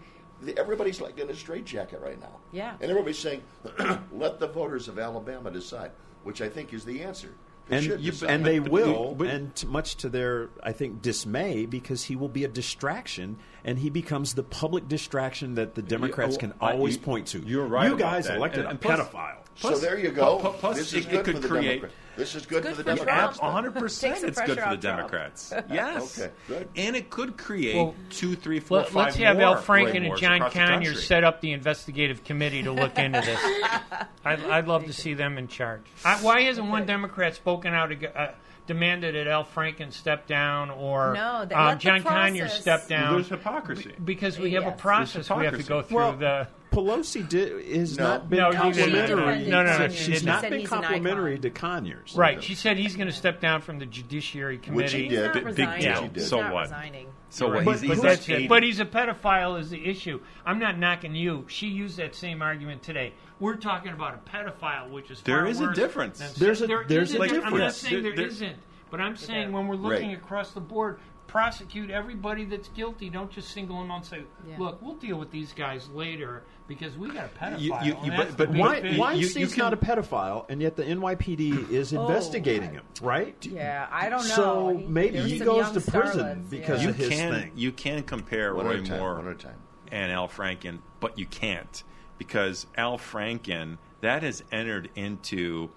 everybody's 0.58 1.02
like 1.02 1.20
in 1.20 1.30
a 1.30 1.36
straitjacket 1.36 2.02
right 2.02 2.20
now. 2.20 2.38
Yeah. 2.52 2.74
And 2.82 2.90
everybody's 2.92 3.20
saying, 3.20 3.42
"Let 4.12 4.40
the 4.40 4.48
voters 4.48 4.88
of 4.88 5.00
Alabama 5.00 5.52
decide," 5.52 5.92
which 6.24 6.42
I 6.42 6.50
think 6.50 6.74
is 6.74 6.86
the 6.86 7.02
answer. 7.04 7.30
They 7.70 7.78
and 7.78 8.02
you, 8.04 8.12
and 8.28 8.46
they 8.46 8.60
will, 8.60 9.16
but- 9.16 9.28
and 9.28 9.56
t- 9.56 9.66
much 9.68 9.96
to 9.98 10.10
their, 10.10 10.50
I 10.62 10.74
think, 10.74 11.02
dismay, 11.02 11.66
because 11.66 12.04
he 12.04 12.16
will 12.18 12.28
be 12.28 12.44
a 12.44 12.50
distraction, 12.50 13.38
and 13.64 13.80
he 13.80 13.90
becomes 13.90 14.34
the 14.34 14.44
public 14.44 14.90
distraction 14.90 15.56
that 15.56 15.74
the 15.74 15.82
Democrats 15.82 16.36
oh, 16.36 16.40
can 16.40 16.54
I- 16.60 16.74
always 16.74 16.96
you- 16.96 17.02
point 17.02 17.28
to. 17.28 17.40
you're 17.40 17.66
right 17.66 17.88
You 17.88 17.94
about 17.96 18.00
guys 18.12 18.28
that. 18.28 18.36
elected 18.36 18.66
And- 18.66 18.74
a 18.74 18.78
plus- 18.78 19.00
pedophile. 19.00 19.38
so 19.56 19.78
there 19.78 19.98
you 19.98 20.12
go. 20.12 20.40
Plus- 20.40 20.56
plus 20.60 20.78
this 20.78 20.94
it- 20.94 20.98
is 21.00 21.06
it 21.06 21.12
good 21.12 21.24
could 21.26 21.36
for 21.36 21.42
the 21.42 21.48
create- 21.48 21.68
Democrats. 21.82 21.96
This 22.16 22.36
is 22.36 22.46
good, 22.46 22.64
good 22.64 22.76
for 22.76 22.84
the 22.84 22.96
for 22.96 23.06
Democrats. 23.06 23.40
100% 23.40 24.24
it's 24.24 24.42
good 24.42 24.60
for 24.60 24.70
the. 24.70 24.78
Democrats. 24.78 25.54
Yes. 25.72 26.20
Okay, 26.20 26.32
good. 26.48 26.70
And 26.76 26.96
it 26.96 27.10
could 27.10 27.38
create 27.38 27.76
Well, 27.76 27.96
two, 28.10 28.36
three, 28.36 28.60
four, 28.60 28.80
Let, 28.80 28.90
five 28.90 29.08
us 29.10 29.16
have 29.16 29.38
more 29.38 29.46
Al 29.46 29.62
Franken 29.62 30.08
and 30.08 30.18
John 30.18 30.52
Conyers 30.52 31.06
set 31.08 31.24
up 31.24 31.42
the 31.42 31.52
investigative 31.52 32.24
committee 32.24 32.64
to 32.64 32.72
look 32.72 32.98
into 33.00 33.22
this. 33.22 33.40
I'd, 34.26 34.44
I'd 34.44 34.68
love 34.68 34.86
to 34.86 34.94
see 34.94 35.14
them 35.14 35.38
in 35.38 35.48
charge. 35.48 35.82
I, 36.06 36.18
why 36.18 36.42
hasn't 36.42 36.68
one 36.70 36.86
Democrat 36.86 37.36
spoken 37.36 37.74
out, 37.74 37.92
ag- 37.92 38.12
uh, 38.16 38.28
demanded 38.66 39.16
that 39.16 39.28
Al 39.28 39.44
Franken 39.46 39.92
step 39.92 40.28
down 40.28 40.70
or 40.70 41.14
No, 41.14 41.46
they- 41.46 41.56
um, 41.56 41.78
John 41.80 42.02
Conyers 42.04 42.50
process- 42.50 42.62
step 42.62 42.80
Well, 42.82 43.00
down? 43.00 43.14
there's 43.16 43.30
hypocrisy. 43.30 43.94
because 44.04 44.40
we 44.40 44.52
have 44.54 44.66
a 44.66 44.72
process 44.72 45.30
we 45.30 45.46
have 45.46 45.58
to 45.58 45.64
go 45.64 45.82
through. 45.82 45.98
Well, 45.98 46.14
the 46.14 46.48
Pelosi 46.72 47.28
did, 47.30 47.64
has 47.76 48.00
No. 48.00 48.04
not 48.08 48.30
been 48.32 48.40
No, 48.40 48.52
complimentary. 48.52 49.46
No, 49.48 49.62
no, 49.64 49.78
no, 49.78 49.88
she 49.90 50.12
she's 50.14 50.22
didn't. 50.24 50.50
been 50.50 50.66
complimentary 50.66 51.38
to 51.38 51.50
Conyers. 51.52 52.16
right. 52.16 52.42
She 52.42 52.56
said 52.56 52.78
he's 52.78 52.96
going 52.96 53.08
to 53.08 53.14
step 53.14 53.40
down 53.40 53.62
from 53.62 53.78
the 53.80 53.86
Judiciary 53.86 54.58
Committee. 54.58 54.84
Which 54.84 54.92
he 54.94 55.04
He's 55.04 55.12
did. 55.12 55.24
not 55.26 55.34
Big- 55.34 55.44
big 55.44 55.52
resigning. 55.70 55.82
deal. 55.82 56.10
He's 56.16 56.28
So 56.28 56.42
not 56.42 56.54
what? 56.54 56.62
resigning. 56.64 57.08
So 57.30 57.48
what? 57.52 57.66
But, 57.66 57.72
He's, 57.80 57.82
but 57.82 57.94
he's 57.96 58.02
that's 58.02 58.30
it. 58.30 58.50
But 58.50 58.64
he's 58.64 58.80
a 58.80 58.86
pedophile 58.86 59.60
is 59.60 59.70
the 59.72 59.86
issue. 59.88 60.20
I'm 60.46 60.60
not 60.60 60.78
knocking 60.78 61.16
you. 61.16 61.46
She 61.48 61.68
used 61.68 61.98
that 61.98 62.16
same 62.16 62.42
argument 62.42 62.82
today. 62.84 63.14
We're 63.40 63.56
talking 63.56 63.92
about 63.92 64.16
a 64.16 64.30
pedophile, 64.30 64.90
which 64.92 65.12
is 65.12 65.22
There 65.22 65.40
far 65.40 65.48
is 65.48 65.60
a 65.60 65.74
difference. 65.74 66.20
than- 66.20 66.32
There's 66.38 66.62
a- 66.62 66.68
there 66.68 66.86
there's 66.88 67.12
is 67.14 67.20
a 67.20 67.44
I'm 67.46 67.58
not 67.58 67.74
saying 67.74 68.04
there, 68.04 68.16
There- 68.16 68.28
not 68.30 68.56
but 68.90 69.02
I'm 69.02 69.16
saying 69.16 69.52
when 69.52 69.68
we're 69.68 69.76
looking 69.76 70.10
Right. 70.10 70.18
across 70.18 70.52
the 70.52 70.62
board, 70.62 71.00
prosecute 71.26 71.90
everybody 71.90 72.46
that's 72.46 72.68
guilty. 72.70 73.10
Don't 73.10 73.32
just 73.32 73.50
single 73.50 73.80
them 73.80 73.90
out 73.90 73.96
and 73.98 74.06
say, 74.06 74.24
Yeah. 74.48 74.56
"Look, 74.60 74.82
we'll 74.84 74.96
deal 74.96 75.18
with 75.18 75.32
these 75.32 75.52
guys 75.52 75.90
later 75.90 76.44
because 76.68 76.96
we 76.96 77.10
got 77.10 77.26
a 77.26 77.30
pedophile." 77.30 77.60
You- 77.60 77.74
you- 77.84 77.98
you- 78.04 78.12
but- 78.16 78.38
but 78.38 78.50
Why, 78.52 78.82
fish. 78.82 78.98
why 79.00 79.14
you- 79.14 79.26
is 79.26 79.36
you 79.36 79.48
he 79.48 79.52
can- 79.52 79.64
not 79.64 79.74
a 79.74 79.78
pedophile, 79.78 80.46
and 80.50 80.62
yet 80.62 80.76
the 80.76 80.84
NYPD 80.88 81.72
is 81.72 81.92
oh, 81.94 82.02
investigating 82.02 82.74
him, 82.74 82.84
right? 83.02 83.36
Yeah, 83.46 83.88
I 83.92 84.10
don't 84.10 84.28
know. 84.28 84.36
So 84.36 84.78
He- 84.78 84.86
maybe 84.86 85.20
he 85.22 85.40
goes 85.40 85.72
to 85.72 85.82
prison 85.82 86.46
starlets, 86.46 86.50
because 86.52 86.80
yeah. 86.82 86.84
you 86.84 86.90
of 86.92 86.96
his 86.98 87.10
can 87.10 87.34
thing. 87.34 87.52
you 87.56 87.72
can 87.72 88.04
compare 88.04 88.54
One 88.54 88.68
Roy 88.68 88.84
time. 88.84 89.00
Moore 89.00 89.16
One 89.16 89.38
time. 89.38 89.56
and 89.92 90.12
Al 90.12 90.28
Franken, 90.28 90.80
but 91.00 91.18
you 91.18 91.26
can't 91.26 91.84
because 92.18 92.66
Al 92.78 92.98
Franken 92.98 93.78
that 94.02 94.22
has 94.24 94.44
entered 94.52 94.90
into 94.96 95.70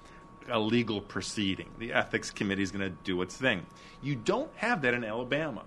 a 0.49 0.59
legal 0.59 1.01
proceeding. 1.01 1.69
The 1.79 1.93
ethics 1.93 2.31
committee 2.31 2.63
is 2.63 2.71
going 2.71 2.89
to 2.89 2.97
do 3.05 3.23
its 3.23 3.37
thing. 3.37 3.67
You 4.03 4.15
don't 4.17 4.51
have 4.57 4.83
that 4.83 4.95
in 4.95 5.05
Alabama. 5.05 5.63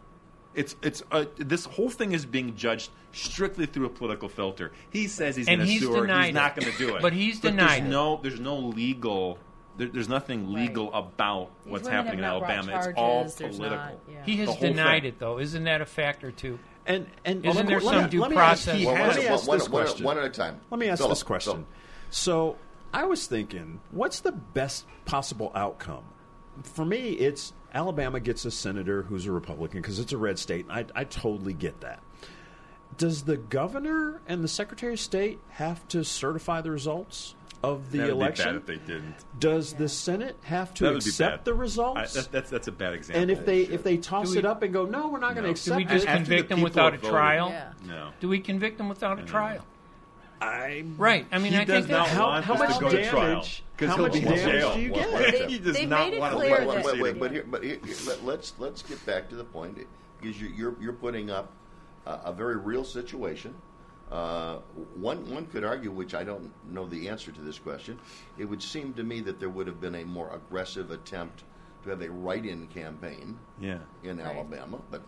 It's 0.56 0.76
it's 0.82 1.04
uh, 1.12 1.26
this 1.38 1.66
whole 1.66 1.90
thing 1.90 2.12
is 2.14 2.26
being 2.26 2.56
judged 2.56 2.90
strictly 3.12 3.66
through 3.66 3.86
a 3.86 3.90
political 3.90 4.28
filter. 4.30 4.72
He 4.90 5.08
says 5.08 5.36
he's 5.36 5.46
going 5.46 5.60
to 5.60 5.68
sue 5.68 5.94
her. 5.94 6.02
denied 6.02 6.26
He's 6.28 6.34
not 6.34 6.56
going 6.56 6.72
to 6.72 6.78
do 6.78 6.96
it. 6.96 7.02
But 7.02 7.14
he's 7.14 7.40
there's 7.40 7.54
denied 7.56 7.84
it. 7.84 7.90
no 7.90 8.20
there's 8.22 8.40
no 8.40 8.58
legal. 8.58 9.38
There, 9.78 9.88
there's 9.88 10.10
nothing 10.10 10.52
legal 10.52 10.94
about 10.94 11.52
These 11.64 11.72
what's 11.72 11.88
happening 11.88 12.20
in 12.20 12.24
have 12.26 12.34
not 12.34 12.40
brought 12.40 12.52
Alabama. 12.52 12.90
It's 12.90 12.98
all 12.98 13.24
political. 13.50 13.70
not- 13.78 13.94
yeah. 14.12 14.24
he 14.26 14.36
has 14.38 14.50
The 14.60 14.68
denied 14.70 15.04
thing. 15.04 15.10
it, 15.10 15.20
though. 15.20 15.40
Isn't 15.40 15.64
that 15.66 15.80
a 15.82 15.86
factor 15.86 16.32
too? 16.32 16.60
And 16.90 17.06
and 17.24 17.46
Isn't 17.46 17.56
let 17.56 17.66
me- 17.68 17.70
there 17.74 17.82
some 17.82 18.04
me- 18.04 18.10
due 18.10 18.20
let 18.22 18.32
me 18.32 18.38
ask- 18.38 18.66
process? 18.66 18.68
Let 18.68 18.76
me 18.76 18.86
one- 18.86 19.00
ask 19.00 19.48
one- 19.48 19.58
this 19.60 19.70
one- 19.70 19.84
question. 19.84 20.06
one 20.06 20.18
at 20.18 20.26
a 20.26 20.30
time. 20.30 20.60
Let 20.72 20.80
me 20.80 20.90
ask 20.90 20.98
Philip, 20.98 21.12
this 21.12 21.24
question. 21.24 21.54
Philip. 21.54 21.68
So 22.10 22.58
I 22.94 23.06
was 23.06 23.28
thinking, 23.28 23.80
what's 23.92 24.20
the 24.22 24.32
best 24.32 24.86
possible 25.06 25.52
outcome? 25.54 26.04
For 26.64 26.84
me, 26.84 27.12
it's 27.12 27.54
Alabama 27.76 28.20
gets 28.20 28.44
a 28.46 28.52
senator 28.52 29.04
who's 29.04 29.28
a 29.28 29.32
Republican 29.32 29.82
because 29.82 30.00
it's 30.00 30.12
a 30.12 30.18
red 30.18 30.40
state. 30.40 30.66
I, 30.70 30.86
I 30.96 31.04
totally 31.04 31.54
get 31.54 31.80
that. 31.82 32.02
Does 32.98 33.22
the 33.24 33.38
governor 33.38 34.20
and 34.28 34.44
the 34.44 34.48
secretary 34.48 34.94
of 34.94 35.00
state 35.00 35.40
have 35.50 35.88
to 35.90 36.04
certify 36.04 36.62
the 36.62 36.72
results 36.72 37.36
of 37.64 37.92
the 37.92 37.98
That 38.00 38.04
would 38.08 38.12
election? 38.14 38.46
be 38.46 38.52
bad 38.52 38.56
if 38.56 38.66
they 38.88 38.94
didn't. 38.94 39.16
Does 39.40 39.74
the 39.74 39.90
Senate 39.90 40.38
have 40.44 40.74
to 40.76 40.84
That 40.86 40.94
would 40.94 41.04
be 41.04 41.10
accept 41.10 41.38
bad. 41.40 41.46
the 41.46 41.52
I, 41.54 41.58
results? 41.60 42.14
that, 42.14 42.32
that's 42.32 42.50
that's 42.50 42.68
a 42.68 42.72
bad 42.72 42.94
example. 42.94 43.22
and 43.22 43.32
if 43.32 43.46
they 43.46 43.62
if 43.62 43.84
they 43.84 43.98
toss 43.98 44.32
we- 44.32 44.38
it 44.40 44.46
up 44.46 44.62
and 44.64 44.72
go, 44.74 44.86
no, 44.86 45.10
we're 45.10 45.20
not 45.20 45.34
going 45.36 45.44
to 45.44 45.50
No. 45.50 45.52
accept 45.52 45.78
Do 45.78 45.78
we 45.78 45.86
just 45.86 46.06
it. 46.06 46.10
After 46.10 46.20
the 46.24 46.26
convict 46.30 46.50
them 46.50 46.62
without 46.62 46.90
a 46.90 46.92
have 46.94 47.02
voted. 47.02 47.12
trial? 47.14 47.50
Yeah. 47.50 47.72
no. 47.86 48.10
Do 48.22 48.30
we 48.30 48.40
convict 48.40 48.78
them 48.78 48.88
without 48.90 49.20
a 49.20 49.24
trial? 49.24 49.66
I 50.42 50.86
Right. 50.98 51.26
I 51.34 51.38
mean, 51.40 51.52
He 51.52 51.58
I 51.60 51.66
does 51.66 51.86
think 51.86 51.90
not 51.98 52.08
that, 52.08 52.16
how, 52.16 52.28
want 52.28 52.46
how 52.46 52.54
much 52.56 52.76
to 52.76 52.80
go 52.80 52.90
to 52.90 53.10
trial 53.10 53.28
damage? 53.34 53.64
because 53.76 53.90
How 53.90 53.96
he'll 53.98 54.06
much 54.06 54.14
be 54.14 54.20
in 54.20 54.26
damage 54.26 54.44
jail. 54.46 54.74
do 54.74 54.80
you 54.82 54.92
Well, 54.94 55.02
get? 55.02 55.12
well, 55.12 55.32
They- 55.32 55.48
he 55.52 55.60
does 55.60 55.76
they've 55.76 55.90
not 55.90 56.00
made 56.08 56.14
it 56.14 56.20
want 56.22 56.36
clear 56.36 56.60
to 56.62 56.66
wait, 56.66 56.76
that- 56.76 56.86
wait, 56.86 57.02
wait, 57.02 57.20
but 57.20 57.32
here, 57.32 57.46
but 57.50 57.64
here, 57.64 57.80
let, 58.08 58.24
let's 58.24 58.54
let's 58.58 58.82
get 58.82 59.06
back 59.06 59.28
to 59.30 59.36
the 59.36 59.44
point 59.44 59.78
because 60.22 60.42
you're 60.42 60.52
you're, 60.52 60.76
you're 60.80 60.94
putting 60.94 61.30
up 61.30 61.52
a, 62.06 62.12
a 62.26 62.32
very 62.34 62.56
real 62.56 62.86
situation. 62.86 63.54
Uh, 64.12 64.58
one 64.96 65.30
one 65.30 65.46
could 65.48 65.64
argue, 65.64 65.92
which 65.92 66.16
I 66.16 66.24
don't 66.24 66.52
know 66.72 66.88
the 66.88 67.10
answer 67.10 67.32
to 67.32 67.42
this 67.42 67.60
question. 67.60 68.00
It 68.40 68.46
would 68.46 68.62
seem 68.64 68.94
to 68.96 69.04
me 69.04 69.22
that 69.22 69.40
there 69.40 69.50
would 69.50 69.68
have 69.68 69.80
been 69.80 69.96
a 69.96 70.04
more 70.04 70.34
aggressive 70.34 70.90
attempt 70.92 71.44
to 71.84 71.90
have 71.92 72.02
a 72.02 72.10
write-in 72.10 72.68
campaign 72.68 73.38
Yeah. 73.62 73.78
in 74.04 74.18
Right. 74.18 74.36
Alabama, 74.36 74.80
but 74.90 75.02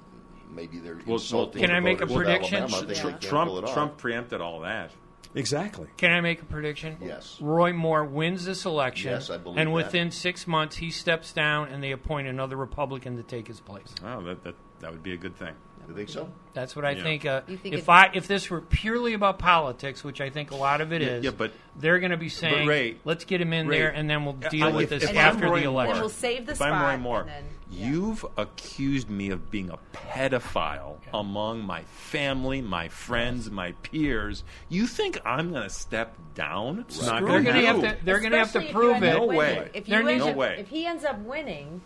maybe 0.50 0.78
they're 0.80 1.00
well, 1.06 1.16
insulting. 1.16 1.62
Can 1.62 1.72
the 1.72 1.78
I 1.78 1.80
make 1.80 2.00
a 2.02 2.08
prediction? 2.08 2.58
Alabama. 2.64 2.82
Yeah. 2.82 2.88
they 2.88 2.94
can't 2.94 3.22
pull 3.22 3.60
Trump. 3.62 3.74
Trump 3.74 3.98
preempted 3.98 4.40
all 4.40 4.60
that. 4.62 4.92
Exactly. 5.34 5.88
Can 5.98 6.12
I 6.12 6.20
make 6.22 6.42
a 6.42 6.46
prediction? 6.46 6.98
Yes. 7.02 7.38
Roy 7.42 7.72
Moore 7.74 8.04
wins 8.06 8.44
this 8.46 8.66
election. 8.66 9.12
Yes, 9.12 9.30
I 9.30 9.38
believe 9.38 9.58
And 9.58 9.70
that. 9.70 9.74
within 9.74 10.12
six 10.12 10.46
months, 10.46 10.76
he 10.76 10.92
steps 10.92 11.32
down, 11.32 11.70
and 11.70 11.82
they 11.82 11.92
appoint 11.92 12.28
another 12.28 12.58
Republican 12.58 13.16
to 13.18 13.24
take 13.24 13.48
his 13.48 13.60
place. 13.62 13.96
Oh, 14.06 14.22
that 14.24 14.44
that, 14.44 14.56
that 14.82 14.92
would 14.92 15.04
be 15.04 15.14
a 15.14 15.18
good 15.18 15.36
thing. 15.38 15.56
You 15.88 15.96
think 15.96 16.10
so? 16.10 16.30
That's 16.54 16.76
what 16.76 16.86
I 16.86 16.92
Yeah. 16.92 17.04
think. 17.04 17.26
Uh, 17.26 17.42
You 17.48 17.58
think 17.58 17.76
if 17.76 17.82
it- 17.84 17.90
I 17.90 18.10
if 18.14 18.28
this 18.28 18.50
were 18.50 18.62
purely 18.62 19.14
about 19.14 19.40
politics, 19.40 20.04
which 20.04 20.22
I 20.22 20.30
think 20.30 20.52
a 20.52 20.56
lot 20.56 20.82
of 20.82 20.92
it 20.94 21.02
Yeah, 21.02 21.08
is, 21.10 21.24
yeah, 21.26 21.32
but- 21.38 21.52
they're 21.78 22.00
going 22.00 22.12
to 22.12 22.18
be 22.18 22.30
saying, 22.30 22.68
Ray- 22.68 22.98
"Let's 23.06 23.24
get 23.26 23.40
him 23.42 23.54
in 23.54 23.68
Ray, 23.68 23.80
there, 23.80 23.90
and 23.90 24.10
then 24.10 24.24
we'll 24.26 24.34
deal 24.34 24.68
I- 24.68 24.72
with 24.72 24.92
if- 24.92 25.02
this 25.02 25.04
if 25.04 25.10
I'm 25.12 25.18
after 25.18 25.46
Roy 25.50 25.62
the 25.62 25.66
Moore- 25.66 25.74
election." 25.74 25.92
And 25.94 26.02
we'll 26.02 26.10
save 26.10 26.46
the 26.46 26.52
if 26.52 26.58
spot. 26.58 26.72
I'm 26.72 26.82
Roy 26.82 26.98
Moore, 26.98 27.22
and 27.22 27.30
then, 27.30 27.44
yeah. 27.72 27.88
you've 27.88 28.26
accused 28.38 29.10
me 29.10 29.30
of 29.30 29.50
being 29.50 29.70
a 29.70 29.78
pedophile 29.98 30.98
among 31.14 31.62
my 31.66 31.84
family, 31.84 32.62
my 32.62 32.88
friends, 32.90 33.50
my 33.50 33.72
peers. 33.84 34.44
You 34.70 34.88
think 34.88 35.20
I'm 35.26 35.52
going 35.52 35.64
to 35.64 35.70
step 35.70 36.16
down? 36.36 36.78
Not 36.78 36.88
they're 36.88 37.06
gonna 37.22 37.28
going 37.28 37.46
to 37.46 37.52
have 37.54 37.76
happen. 37.82 38.00
to. 38.00 38.06
They're 38.06 38.20
going 38.20 38.32
to 38.34 38.38
have 38.40 38.52
to 38.54 38.60
Especially 38.60 38.68
if 38.70 38.74
prove 38.76 38.88
you 38.90 38.94
end 38.96 39.06
it. 39.06 39.10
up 39.10 39.18
No 39.22 39.26
winning. 39.28 39.38
way. 39.40 39.70
If, 39.74 39.86
They're 39.86 40.02
you 40.02 40.08
end 40.10 40.20
no 40.20 40.28
up- 40.30 40.36
way. 40.36 40.56
if 40.60 40.68
he 40.70 40.86
ends 40.86 41.04
up 41.06 41.20
winning, 41.20 41.82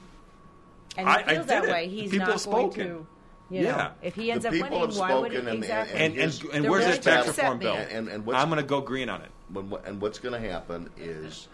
and 0.98 1.08
he 1.08 1.14
I- 1.14 1.18
I 1.18 1.24
feels 1.36 1.46
that 1.48 1.62
did 1.62 1.70
it. 1.70 1.74
way, 1.74 1.88
he's 1.88 2.12
People 2.12 2.28
not 2.28 2.34
have 2.42 2.46
going 2.52 2.72
spoken. 2.72 2.88
to. 2.88 3.08
You 3.50 3.62
Yeah. 3.62 3.76
know, 3.78 3.92
if 4.02 4.16
he 4.16 4.32
ends 4.32 4.44
The 4.44 4.50
up 4.50 4.54
people 4.54 4.70
winning, 4.72 4.90
have 4.90 4.98
why 4.98 5.14
would 5.14 5.32
spoken 5.32 5.48
it 5.48 5.52
and- 5.54 5.64
exactly? 5.64 6.00
And 6.00 6.04
and, 6.14 6.16
Yes. 6.16 6.42
and 6.42 6.52
where's 6.64 6.64
willing 6.84 6.88
this 6.88 7.00
tax 7.00 7.28
reform 7.28 7.60
bill? 7.60 7.74
And- 7.76 8.10
and- 8.10 8.26
and 8.28 8.36
I'm 8.36 8.50
going 8.50 8.62
to 8.62 8.68
go 8.68 8.82
green 8.82 9.08
on 9.10 9.22
it. 9.22 9.30
When, 9.52 9.72
and 9.86 10.02
what's 10.02 10.18
going 10.20 10.34
to 10.42 10.50
happen 10.50 10.90
is 10.98 11.48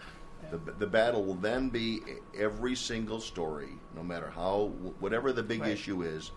the, 0.50 0.56
the 0.72 0.86
battle 0.86 1.22
will 1.24 1.34
then 1.34 1.68
be 1.68 2.00
every 2.38 2.74
single 2.76 3.20
story, 3.20 3.68
no 3.94 4.02
matter 4.02 4.30
how, 4.34 4.72
whatever 5.00 5.32
the 5.32 5.42
big 5.42 5.60
Right. 5.60 5.70
issue 5.72 6.02
is, 6.02 6.30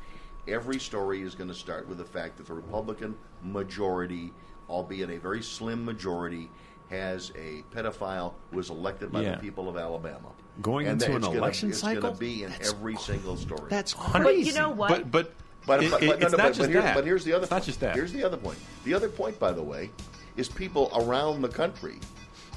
every 0.48 0.78
story 0.80 1.22
is 1.22 1.36
going 1.36 1.48
to 1.50 1.56
start 1.56 1.88
with 1.88 1.98
the 2.00 2.06
fact 2.06 2.38
that 2.38 2.48
the 2.48 2.54
Republican 2.54 3.16
majority, 3.42 4.34
albeit 4.70 5.10
a 5.10 5.18
very 5.18 5.42
slim 5.42 5.86
majority, 5.86 6.50
has 6.90 7.32
a 7.36 7.64
pedophile 7.76 8.34
who 8.52 8.58
was 8.58 8.70
elected 8.70 9.12
by 9.12 9.22
Yeah. 9.22 9.32
the 9.36 9.38
people 9.38 9.70
of 9.70 9.78
Alabama. 9.78 10.30
Going 10.62 10.88
And 10.88 11.02
into 11.02 11.16
it's 11.16 11.26
an 11.26 11.32
gonna- 11.32 11.38
election 11.40 11.70
it's 11.70 11.80
cycle? 11.80 12.02
going 12.04 12.14
to 12.14 12.20
be 12.20 12.44
in 12.44 12.50
That's 12.52 12.74
every 12.74 12.96
single 12.98 13.38
story. 13.38 13.70
That's 13.70 13.94
crazy. 13.94 14.24
But 14.24 14.38
you 14.38 14.54
know 14.54 14.70
what? 14.70 14.90
But 14.90 15.12
but 15.12 15.32
But, 15.66 15.84
it- 15.84 15.92
but, 15.92 16.04
it- 16.04 16.08
but, 16.08 16.20
no, 16.20 16.26
it's 16.28 16.32
no, 16.32 16.38
not 16.38 16.44
but, 16.44 16.48
just 16.50 16.60
but, 16.60 16.70
here- 16.70 16.82
that. 16.82 16.96
but 16.96 17.06
here's 17.06 17.24
the 17.24 17.34
other 17.34 17.44
It's 17.44 17.50
point. 17.50 17.62
not 17.62 17.66
just 17.66 17.80
that. 17.80 17.96
Here's 17.96 18.14
the 18.14 18.24
other 18.24 18.38
point. 18.38 18.58
The 18.84 18.94
other 18.94 19.10
point, 19.10 19.40
by 19.40 19.52
the 19.52 19.64
way, 19.64 19.90
is 20.38 20.48
people 20.50 20.92
around 20.96 21.42
the 21.42 21.50
country 21.50 21.96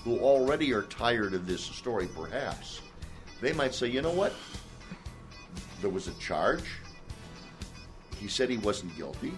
who 0.05 0.19
already 0.19 0.73
are 0.73 0.83
tired 0.83 1.35
of 1.35 1.47
this 1.47 1.63
story, 1.63 2.09
perhaps, 2.15 2.81
they 3.41 3.53
might 3.53 3.75
say, 3.75 3.87
you 3.89 4.03
know 4.03 4.11
what? 4.11 4.33
There 5.81 5.91
was 5.91 6.09
a 6.09 6.15
charge. 6.15 6.65
He 8.19 8.29
said 8.29 8.51
he 8.51 8.59
wasn't 8.59 8.97
guilty. 8.97 9.33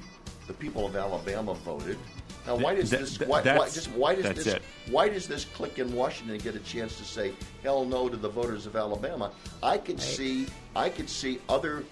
The 0.47 0.55
people 0.55 0.87
of 0.87 0.97
Alabama 0.97 1.55
voted. 1.55 1.99
Now, 2.47 2.57
why 2.57 2.75
does 2.75 2.89
Th- 2.91 3.01
this? 3.03 3.19
th- 3.19 3.29
Why, 3.29 3.39
why, 3.39 3.43
that's- 3.45 3.75
just 3.75 3.91
why 3.93 4.15
does 4.15 4.35
this? 4.35 4.47
it. 4.47 4.63
Why 4.89 5.09
does 5.11 5.29
this 5.29 5.45
clique 5.45 5.79
in 5.79 5.95
Washington 5.95 6.39
get 6.39 6.55
a 6.57 6.59
chance 6.61 6.97
to 6.97 7.05
say 7.05 7.35
hell 7.63 7.85
no 7.85 8.09
to 8.09 8.17
the 8.17 8.29
voters 8.31 8.65
of 8.67 8.75
Alabama? 8.75 9.31
I 9.63 9.77
could 9.77 10.01
see. 10.01 10.47
I 10.75 10.89
could 10.89 11.11
see 11.11 11.39
other 11.51 11.85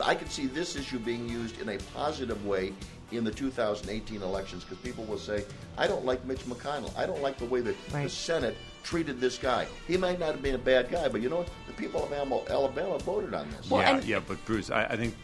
I 0.00 0.14
could 0.14 0.30
see 0.30 0.46
this 0.46 0.76
issue 0.76 0.98
being 0.98 1.28
used 1.28 1.60
in 1.60 1.68
a 1.68 1.78
positive 1.94 2.44
way 2.46 2.72
in 3.12 3.22
the 3.24 3.30
2018 3.30 4.22
elections 4.22 4.64
because 4.64 4.78
people 4.78 5.04
will 5.04 5.18
say, 5.18 5.44
I 5.78 5.86
don't 5.86 6.04
like 6.04 6.24
Mitch 6.24 6.40
McConnell. 6.46 6.96
I 6.96 7.06
don't 7.06 7.22
like 7.22 7.38
the 7.38 7.44
way 7.44 7.60
that 7.60 7.76
the 7.90 8.08
Senate 8.08 8.56
treated 8.82 9.20
this 9.20 9.38
guy. 9.38 9.66
He 9.86 9.96
might 9.96 10.18
not 10.18 10.32
have 10.32 10.42
been 10.42 10.54
a 10.54 10.58
bad 10.58 10.90
guy, 10.90 11.08
but 11.08 11.20
you 11.22 11.28
know 11.28 11.38
what? 11.38 11.48
The 11.66 11.72
people 11.74 12.02
of 12.04 12.12
Alabama, 12.12 12.40
Alabama 12.50 12.98
voted 12.98 13.34
on 13.34 13.48
this. 13.50 13.70
Well, 13.70 13.82
yeah, 13.82 13.96
and- 13.96 14.04
yeah, 14.04 14.20
but 14.26 14.44
Bruce, 14.44 14.70
I, 14.70 14.84
I 14.84 14.96
think 14.96 15.14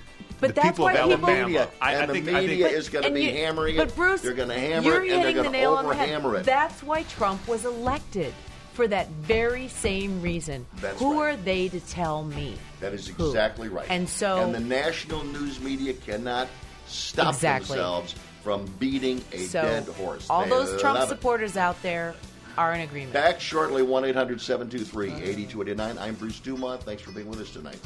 But 0.41 0.49
the 0.49 0.53
that's 0.55 0.69
people 0.71 0.85
why 0.87 0.93
of 0.95 1.11
people- 1.11 1.13
Alabama, 1.29 1.47
media, 1.47 1.69
I, 1.81 1.95
and 1.95 2.11
I 2.11 2.15
think, 2.15 2.25
the 2.27 2.37
I 2.37 2.41
media 2.43 2.67
think, 2.69 2.79
is 2.79 2.89
going 2.89 3.05
to 3.05 3.11
be 3.11 3.25
you- 3.25 3.33
hammering 3.33 3.77
but 3.77 3.89
it. 3.89 3.97
Bruce, 3.97 4.21
They're 4.23 4.33
going 4.35 4.49
to 4.51 4.59
hammer 4.59 4.87
you're 4.87 5.03
it, 5.05 5.11
and 5.11 5.11
they're 5.11 5.19
hitting 5.19 5.35
going 5.35 5.45
the 5.47 5.53
to 5.53 5.59
nail 5.59 5.73
on 5.75 5.85
over 5.85 5.95
the 5.95 6.01
head. 6.01 6.09
hammer 6.11 6.37
it. 6.37 6.45
That's 6.47 6.83
why 6.83 7.03
Trump 7.05 7.47
was 7.49 7.65
elected. 7.65 8.33
for 8.73 8.87
that 8.89 9.09
very 9.09 9.67
same 9.69 10.23
reason. 10.23 10.65
That's 10.77 10.99
Who 11.01 11.21
right. 11.21 11.35
are 11.35 11.37
they 11.37 11.69
to 11.69 11.81
tell 11.81 12.23
me? 12.23 12.55
That 12.81 12.95
is 12.95 13.09
exactly 13.09 13.69
right. 13.69 13.87
And 13.91 14.09
so 14.09 14.39
and 14.43 14.55
the 14.55 14.61
national 14.61 15.25
news 15.25 15.61
media 15.61 15.93
cannot 15.95 16.49
stop 16.87 17.35
Exactly. 17.35 17.77
themselves 17.77 18.15
from 18.43 18.65
beating 18.79 19.23
a 19.33 19.39
so 19.39 19.63
dead 19.63 19.85
horse. 19.89 20.29
all 20.31 20.45
They 20.45 20.51
those 20.51 20.81
Trump 20.81 21.01
it. 21.01 21.09
supporters 21.09 21.57
out 21.57 21.81
there 21.83 22.15
are 22.57 22.73
in 22.73 22.81
agreement. 22.81 23.13
Back 23.13 23.39
shortly, 23.41 23.83
1 23.83 24.05
800 24.07 24.41
723 24.41 25.09
8289. 25.23 25.99
I'm 25.99 26.15
Bruce 26.15 26.41
Dumont. 26.41 26.83
Thanks 26.83 27.03
for 27.03 27.13
being 27.13 27.29
with 27.29 27.41
us 27.41 27.51
tonight. 27.51 27.79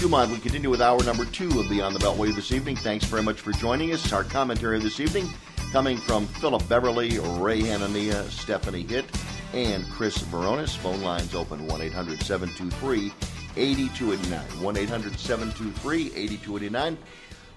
Dumont. 0.00 0.30
We 0.30 0.38
continue 0.38 0.70
with 0.70 0.80
hour 0.80 1.02
number 1.04 1.26
two 1.26 1.60
of 1.60 1.68
Beyond 1.68 1.94
the 1.94 1.98
Beltway 1.98 2.34
this 2.34 2.52
evening. 2.52 2.74
Thanks 2.74 3.04
very 3.04 3.22
much 3.22 3.42
for 3.42 3.52
joining 3.52 3.92
us. 3.92 4.14
Our 4.14 4.24
commentary 4.24 4.80
this 4.80 4.98
evening 4.98 5.28
coming 5.72 5.98
from 5.98 6.26
Philip 6.26 6.66
Beverly, 6.70 7.18
Ray 7.18 7.60
Hanania, 7.60 8.26
Stephanie 8.30 8.82
Hitt, 8.82 9.04
and 9.52 9.84
Chris 9.90 10.16
Veronis. 10.16 10.74
Phone 10.78 11.02
lines 11.02 11.34
open 11.34 11.66
1 11.66 11.82
800 11.82 12.18
723 12.22 13.12
8289. 13.58 14.62
1 14.62 14.76
800 14.78 15.18
723 15.18 16.06
8289. 16.06 16.98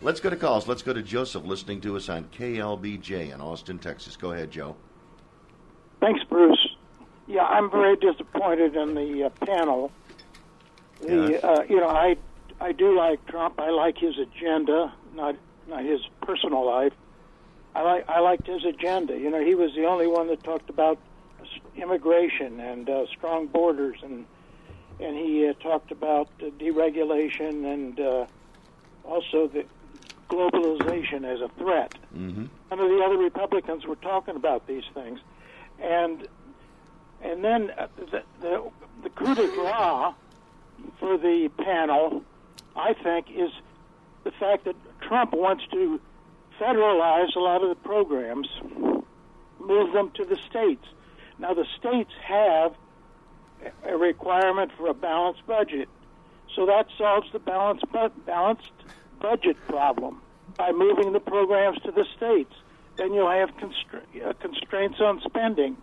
Let's 0.02 0.20
go 0.20 0.30
to 0.30 0.36
calls. 0.36 0.68
Let's 0.68 0.82
go 0.82 0.92
to 0.92 1.02
Joseph 1.02 1.46
listening 1.46 1.80
to 1.82 1.96
us 1.96 2.10
on 2.10 2.26
KLBJ 2.38 3.34
in 3.34 3.40
Austin, 3.40 3.80
Texas. 3.80 4.18
Go 4.18 4.34
ahead, 4.34 4.52
Joe. 4.52 4.76
Thanks, 6.02 6.22
Bruce. 6.26 6.76
Yeah, 7.26 7.46
I'm 7.46 7.72
very 7.72 7.96
disappointed 7.96 8.76
in 8.76 8.96
the 8.96 9.24
uh, 9.24 9.30
panel. 9.46 9.94
The 11.02 11.32
Yes. 11.32 11.44
uh, 11.44 11.64
you 11.70 11.78
know 11.80 11.88
I 11.88 12.18
I 12.64 12.72
do 12.72 12.96
like 12.96 13.26
Trump. 13.26 13.60
I 13.60 13.72
like 13.72 13.98
his 13.98 14.18
agenda, 14.18 14.94
not 15.14 15.36
not 15.68 15.84
his 15.84 16.00
personal 16.22 16.66
life. 16.66 16.94
I 17.76 17.82
like 17.82 18.08
I 18.08 18.20
liked 18.22 18.48
his 18.48 18.64
agenda. 18.64 19.18
You 19.20 19.30
know, 19.30 19.44
he 19.44 19.54
was 19.54 19.76
the 19.76 19.84
only 19.84 20.08
one 20.08 20.28
that 20.28 20.42
talked 20.44 20.70
about 20.70 20.98
immigration 21.76 22.62
and 22.62 22.90
uh, 22.90 23.06
strong 23.08 23.48
borders, 23.48 23.98
and 24.02 24.26
and 25.02 25.18
he 25.18 25.46
uh, 25.46 25.54
talked 25.62 25.92
about 25.92 26.30
uh, 26.42 26.46
deregulation 26.52 27.66
and 27.74 28.00
uh, 28.00 28.26
also 29.04 29.48
the 29.48 29.66
globalization 30.30 31.26
as 31.26 31.42
a 31.42 31.50
threat. 31.58 31.94
Mm-hmm. 32.16 32.46
None 32.72 32.80
of 32.80 32.90
the 32.90 33.04
other 33.04 33.18
Republicans 33.18 33.86
were 33.86 33.98
talking 33.98 34.38
about 34.38 34.68
these 34.68 34.86
things, 34.94 35.20
and 35.82 36.30
and 37.22 37.44
then 37.44 37.72
uh, 37.72 37.88
the 37.98 38.24
the, 38.40 38.72
the 39.04 39.10
coup 39.10 39.36
de 39.36 39.48
grace 39.48 40.14
for 41.00 41.18
the 41.18 41.50
panel, 41.58 42.24
I 42.76 42.94
think, 42.94 43.28
is 43.30 43.52
the 44.24 44.32
fact 44.32 44.66
that 44.66 44.76
Trump 45.02 45.34
wants 45.34 45.64
to 45.72 46.00
federalize 46.60 47.36
a 47.36 47.40
lot 47.40 47.64
of 47.64 47.70
the 47.70 47.76
programs, 47.76 48.48
move 49.60 49.94
them 49.94 50.12
to 50.16 50.26
the 50.26 50.38
states. 50.50 50.86
Now 51.40 51.54
the 51.54 51.66
states 51.78 52.12
have 52.26 52.74
a 53.86 53.98
requirement 53.98 54.72
for 54.78 54.88
a 54.88 54.94
balanced 54.94 55.46
budget, 55.48 55.90
so 56.56 56.66
that 56.66 56.88
solves 56.98 57.28
the 57.32 57.40
balanced 57.40 57.86
balanced 58.26 58.72
budget 59.20 59.58
problem 59.68 60.22
by 60.58 60.72
moving 60.72 61.14
the 61.14 61.20
programs 61.20 61.80
to 61.82 61.92
the 61.92 62.06
states. 62.16 62.54
Then 62.98 63.14
you'll 63.14 63.32
have 63.32 63.50
constra- 63.58 64.30
uh, 64.30 64.34
constraints 64.34 65.00
on 65.02 65.22
spending. 65.26 65.78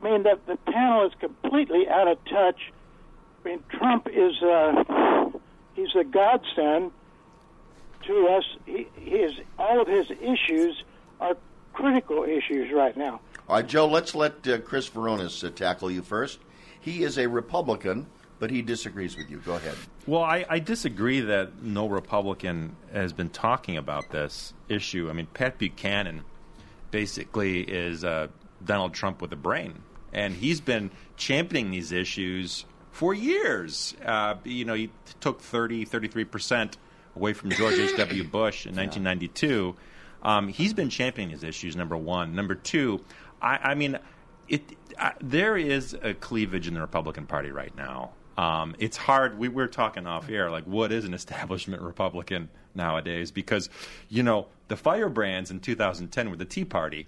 I 0.00 0.04
mean, 0.04 0.22
the, 0.22 0.38
the 0.46 0.56
panel 0.56 1.06
is 1.06 1.12
completely 1.18 1.88
out 1.88 2.06
of 2.06 2.18
touch. 2.26 2.72
I 3.44 3.48
mean, 3.48 3.64
Trump 3.70 4.06
is 4.08 4.40
uh, 4.42 4.84
he's 5.78 5.94
a 5.94 6.04
godsend 6.04 6.90
to 8.06 8.28
us. 8.28 8.44
He, 8.66 8.88
his 8.96 9.32
all 9.58 9.80
of 9.80 9.88
his 9.88 10.10
issues 10.10 10.82
are 11.20 11.36
critical 11.72 12.24
issues 12.24 12.72
right 12.72 12.96
now. 12.96 13.20
All 13.48 13.56
right, 13.56 13.66
Joe, 13.66 13.86
let's 13.86 14.14
let 14.14 14.46
uh, 14.46 14.58
Chris 14.58 14.88
Veronis 14.90 15.46
uh, 15.46 15.50
tackle 15.50 15.90
you 15.90 16.02
first. 16.02 16.38
He 16.80 17.02
is 17.02 17.18
a 17.18 17.28
Republican, 17.28 18.06
but 18.38 18.50
he 18.50 18.62
disagrees 18.62 19.16
with 19.16 19.30
you. 19.30 19.38
Go 19.38 19.54
ahead. 19.54 19.74
Well, 20.06 20.22
I, 20.22 20.44
I 20.48 20.58
disagree 20.58 21.20
that 21.20 21.62
no 21.62 21.88
Republican 21.88 22.76
has 22.92 23.12
been 23.12 23.30
talking 23.30 23.76
about 23.76 24.10
this 24.10 24.52
issue. 24.68 25.08
I 25.08 25.12
mean, 25.12 25.26
Pat 25.26 25.58
Buchanan 25.58 26.24
basically 26.90 27.60
is 27.60 28.04
uh, 28.04 28.28
Donald 28.64 28.94
Trump 28.94 29.22
with 29.22 29.32
a 29.32 29.36
brain, 29.36 29.82
and 30.12 30.34
he's 30.34 30.60
been 30.60 30.90
championing 31.16 31.70
these 31.70 31.92
issues 31.92 32.64
for 32.98 33.14
years. 33.14 33.94
Uh, 34.04 34.34
you 34.42 34.64
know, 34.64 34.74
he 34.74 34.90
took 35.20 35.40
30, 35.40 35.84
33 35.84 36.24
percent 36.24 36.78
away 37.14 37.32
from 37.32 37.50
George 37.50 37.78
H.W. 37.78 38.24
Bush 38.28 38.66
in 38.66 38.74
1992. 38.74 39.76
Um, 40.24 40.48
he's 40.48 40.74
been 40.74 40.90
championing 40.90 41.30
his 41.30 41.44
issues. 41.44 41.76
Number 41.76 41.96
one. 41.96 42.34
Number 42.34 42.56
two. 42.56 43.04
I, 43.40 43.58
I 43.62 43.74
mean, 43.76 44.00
it. 44.48 44.62
I, 44.98 45.12
there 45.20 45.56
is 45.56 45.94
a 45.94 46.12
cleavage 46.12 46.66
in 46.66 46.74
the 46.74 46.80
Republican 46.80 47.26
Party 47.26 47.52
right 47.52 47.74
now. 47.76 48.10
Um, 48.36 48.74
it's 48.80 48.96
hard. 48.96 49.38
We 49.38 49.48
were 49.48 49.68
talking 49.68 50.08
off 50.08 50.28
air, 50.28 50.50
like 50.50 50.64
what 50.64 50.90
is 50.90 51.04
an 51.04 51.14
establishment 51.14 51.82
Republican 51.82 52.48
nowadays? 52.74 53.30
Because 53.30 53.70
you 54.08 54.24
know 54.24 54.48
the 54.66 54.76
firebrands 54.76 55.52
in 55.52 55.60
2010 55.60 56.30
were 56.30 56.36
the 56.36 56.44
Tea 56.44 56.64
Party. 56.64 57.06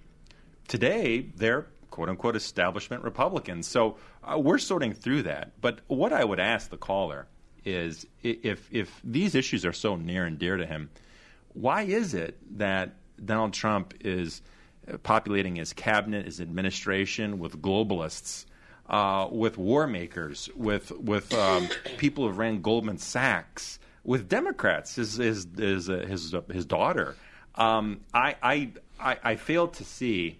Today 0.68 1.26
they're 1.34 1.66
quote 1.90 2.08
unquote 2.08 2.36
establishment 2.36 3.02
Republicans. 3.02 3.66
So 3.66 3.96
uh, 4.24 4.38
we're 4.38 4.58
sorting 4.58 4.94
through 4.94 5.22
that. 5.24 5.60
But 5.60 5.80
what 5.86 6.12
I 6.12 6.24
would 6.24 6.40
ask 6.40 6.70
the 6.70 6.76
caller 6.76 7.26
is 7.64 8.06
if 8.22 8.68
if 8.72 9.00
these 9.04 9.34
issues 9.34 9.64
are 9.66 9.72
so 9.72 9.96
near 9.96 10.24
and 10.24 10.38
dear 10.38 10.56
to 10.56 10.66
him, 10.66 10.90
why 11.52 11.82
is 11.82 12.14
it 12.14 12.38
that 12.58 12.94
Donald 13.22 13.52
Trump 13.52 13.94
is 14.00 14.42
uh, 14.90 14.96
populating 14.98 15.56
his 15.56 15.72
cabinet, 15.72 16.24
his 16.24 16.40
administration 16.40 17.38
with 17.38 17.60
globalists, 17.60 18.46
uh, 18.88 19.28
with 19.30 19.58
war 19.58 19.86
makers, 19.86 20.48
with 20.56 20.90
with 20.92 21.32
um, 21.34 21.68
people 21.98 22.26
who 22.26 22.32
ran 22.32 22.62
Goldman 22.62 22.98
Sachs, 22.98 23.78
with 24.04 24.28
Democrats, 24.28 24.94
his 24.94 25.16
his 25.16 25.46
his 25.56 25.90
uh, 25.90 26.06
his, 26.08 26.34
his 26.50 26.64
daughter? 26.64 27.16
Um, 27.56 28.00
I, 28.14 28.36
I 28.42 28.70
I 28.98 29.18
I 29.22 29.36
fail 29.36 29.68
to 29.68 29.84
see. 29.84 30.38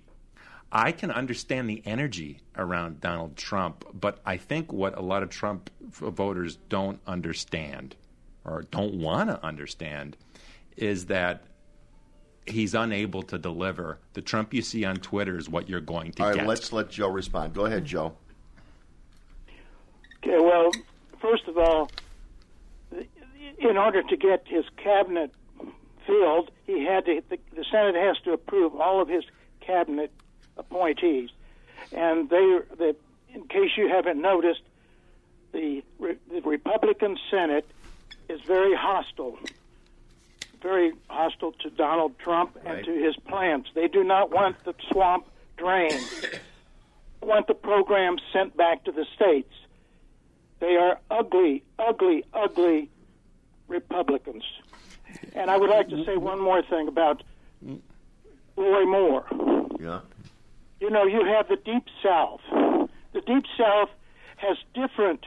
I 0.73 0.93
can 0.93 1.11
understand 1.11 1.69
the 1.69 1.83
energy 1.85 2.41
around 2.57 3.01
Donald 3.01 3.37
Trump, 3.37 3.85
but 3.93 4.21
I 4.25 4.37
think 4.37 4.73
what 4.73 4.97
a 4.97 5.03
lot 5.03 5.23
of 5.23 5.31
Trump 5.31 5.71
voters 5.83 6.59
don't 6.69 7.01
understand 7.07 7.97
or 8.45 8.65
don't 8.71 8.95
want 8.95 9.31
to 9.31 9.45
understand 9.45 10.17
is 10.77 11.07
that 11.07 11.43
he's 12.47 12.75
unable 12.75 13.23
to 13.25 13.39
deliver. 13.39 13.99
The 14.13 14.23
Trump 14.23 14.55
you 14.55 14.63
see 14.63 14.85
on 14.85 14.97
Twitter 14.97 15.37
is 15.37 15.49
what 15.49 15.69
you're 15.69 15.81
going 15.81 16.13
to 16.13 16.23
All 16.23 16.29
right, 16.29 16.39
get. 16.39 16.47
let's 16.47 16.73
let 16.73 16.91
Joe 16.91 17.09
respond. 17.09 17.53
Go 17.53 17.67
ahead, 17.67 17.85
Joe. 17.85 18.15
Okay, 20.23 20.39
well, 20.39 20.71
first 21.21 21.49
of 21.49 21.59
all, 21.59 21.91
in 23.59 23.77
order 23.77 24.03
to 24.03 24.17
get 24.17 24.45
his 24.47 24.65
cabinet 24.77 25.33
filled, 26.07 26.51
he 26.67 26.85
had 26.85 27.07
to. 27.07 27.23
The, 27.29 27.39
the 27.55 27.65
Senate 27.71 27.97
has 27.97 28.19
to 28.25 28.33
approve 28.33 28.75
all 28.77 29.01
of 29.01 29.09
his 29.09 29.25
cabinet 29.61 30.13
appointees, 30.61 31.31
and 31.93 32.29
they. 32.31 32.59
The, 32.79 32.95
in 33.33 33.43
case 33.49 33.71
you 33.77 33.89
haven't 33.89 34.21
noticed, 34.21 34.63
the 35.53 35.83
Re- 35.99 36.19
the 36.33 36.41
Republican 36.43 37.17
Senate 37.31 37.65
is 38.29 38.41
very 38.43 38.75
hostile, 38.75 39.39
very 40.63 40.93
hostile 41.09 41.53
to 41.63 41.71
Donald 41.71 42.19
Trump 42.19 42.57
and 42.65 42.75
Right. 42.75 42.85
to 42.85 42.93
his 42.93 43.17
plans. 43.29 43.67
They 43.75 43.89
do 43.89 44.03
not 44.05 44.31
want 44.31 44.63
the 44.65 44.75
swamp 44.91 45.27
drained. 45.57 46.01
Want 47.23 47.47
the 47.47 47.55
program 47.55 48.17
sent 48.33 48.57
back 48.57 48.85
to 48.85 48.93
the 48.93 49.05
states. 49.15 49.53
They 50.59 50.77
are 50.77 50.99
ugly, 51.11 51.63
ugly, 51.79 52.25
ugly 52.35 52.89
Republicans. 53.69 54.45
And 55.35 55.51
I 55.51 55.57
would 55.57 55.71
like 55.71 55.89
to 55.91 56.05
say 56.05 56.17
one 56.17 56.41
more 56.41 56.63
thing 56.63 56.89
about 56.89 57.23
Roy 58.57 58.85
Moore. 58.87 59.25
Yeah. 59.79 60.01
You 60.81 60.91
know, 60.91 61.05
you 61.05 61.25
have 61.27 61.49
the 61.49 61.57
Deep 61.57 61.85
South. 62.03 62.41
The 63.13 63.21
Deep 63.27 63.45
South 63.59 63.91
has 64.37 64.57
different 64.75 65.25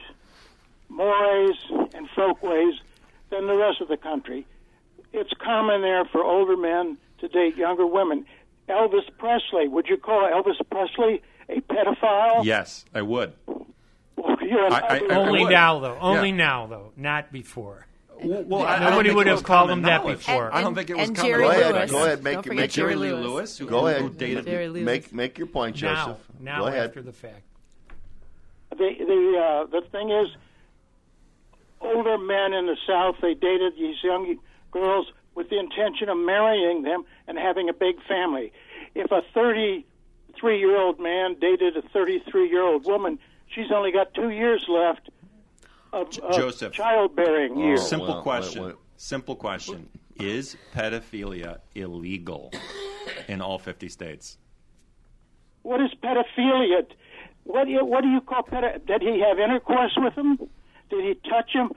mores 0.88 1.56
and 1.94 2.08
folkways 2.14 2.74
than 3.30 3.46
the 3.46 3.56
rest 3.56 3.80
of 3.80 3.88
the 3.88 3.96
country. 3.96 4.46
It's 5.12 5.30
common 5.42 5.82
there 5.82 6.04
for 6.06 6.22
older 6.24 6.56
men 6.56 6.98
to 7.20 7.28
date 7.28 7.56
younger 7.56 7.86
women. 7.86 8.26
Elvis 8.68 9.08
Presley, 9.18 9.68
would 9.68 9.86
you 9.88 9.96
call 9.96 10.22
Elvis 10.28 10.58
Presley 10.70 11.22
a 11.48 11.60
pedophile? 11.60 12.44
yes, 12.44 12.84
I 12.94 13.02
would. 13.02 13.34
Well, 13.46 14.36
you're 14.40 14.66
an 14.66 14.72
I- 14.72 14.78
I- 14.78 15.00
I 15.10 15.14
Only 15.16 15.42
would. 15.44 15.52
now, 15.52 15.78
though. 15.80 15.98
Only 16.00 16.30
Yeah. 16.30 16.36
now, 16.36 16.66
though. 16.66 16.92
Not 16.96 17.30
before. 17.32 17.86
Well, 18.26 18.62
I, 18.62 18.74
I 18.76 18.90
Nobody 18.90 19.08
think 19.10 19.16
would 19.18 19.26
have 19.26 19.42
called 19.42 19.68
common 19.68 19.78
him 19.78 19.82
that 19.84 20.02
knowledge. 20.02 20.18
before. 20.18 20.54
I 20.54 20.60
don't 20.60 20.74
think 20.74 20.90
it 20.90 20.96
was 20.96 21.08
and 21.08 21.16
common 21.16 21.30
Jerry 21.30 21.42
Go 21.42 21.48
knowledge. 21.50 21.60
ahead, 21.62 21.74
Lewis. 21.74 21.90
go 21.90 22.04
ahead, 22.04 22.22
make- 22.24 22.34
Don't 22.34 22.42
forget 22.44 22.56
make- 22.56 22.70
Jerry 22.70 22.92
Jerry 22.94 22.96
Lee 22.96 23.12
Lewis. 23.12 23.24
Lewis, 23.26 23.58
who, 23.58 23.66
Go 23.66 23.80
who 23.80 23.86
ahead. 23.86 24.18
dated 24.18 24.44
Jerry 24.46 24.68
Lewis. 24.68 24.84
Make 24.84 25.12
make 25.12 25.38
your 25.38 25.46
point, 25.46 25.80
now, 25.82 25.94
Joseph. 26.06 26.26
now 26.40 26.60
Go 26.60 26.66
ahead. 26.68 26.88
after 26.88 27.02
the 27.02 27.12
fact. 27.12 27.42
the 28.70 28.76
the 28.76 29.38
uh, 29.38 29.66
the 29.80 29.86
thing 29.90 30.10
is, 30.10 30.28
older 31.80 32.18
men 32.18 32.52
in 32.52 32.66
the 32.66 32.76
South 32.86 33.16
they 33.20 33.34
dated 33.34 33.74
these 33.76 33.96
young 34.02 34.36
girls 34.70 35.06
with 35.34 35.50
the 35.50 35.58
intention 35.58 36.08
of 36.08 36.16
marrying 36.18 36.82
them 36.82 37.04
and 37.26 37.38
having 37.38 37.68
a 37.68 37.72
big 37.72 37.96
family. 38.08 38.52
If 38.94 39.10
a 39.10 39.22
33 39.34 40.58
year 40.58 40.80
old 40.80 41.00
man 41.00 41.36
dated 41.40 41.76
a 41.76 41.82
33 41.82 42.48
year 42.48 42.62
old 42.62 42.84
woman, 42.84 43.18
she's 43.48 43.70
only 43.72 43.92
got 43.92 44.14
two 44.14 44.30
years 44.30 44.64
left 44.68 45.10
of, 45.94 46.18
of 46.18 46.34
Joseph. 46.36 46.72
childbearing 46.72 47.52
Oh, 47.56 47.62
years. 47.66 47.88
Simple 47.88 48.08
well, 48.08 48.22
question. 48.22 48.62
wait, 48.62 48.68
wait. 48.68 48.76
Simple 48.96 49.36
question. 49.36 49.88
Is 50.16 50.56
pedophilia 50.74 51.58
illegal 51.74 52.52
in 53.28 53.40
all 53.40 53.58
50 53.58 53.88
states? 53.88 54.38
What 55.62 55.80
is 55.80 55.90
pedophilia? 56.02 56.86
What 57.44 57.64
do 57.64 57.70
you, 57.70 57.84
what 57.84 58.02
do 58.02 58.08
you 58.08 58.20
call 58.20 58.42
pedo? 58.42 58.84
Did 58.86 59.02
he 59.02 59.20
have 59.20 59.38
intercourse 59.38 59.92
with 59.96 60.14
him? 60.14 60.38
Did 60.90 61.04
he 61.04 61.14
touch 61.28 61.50
him? 61.52 61.70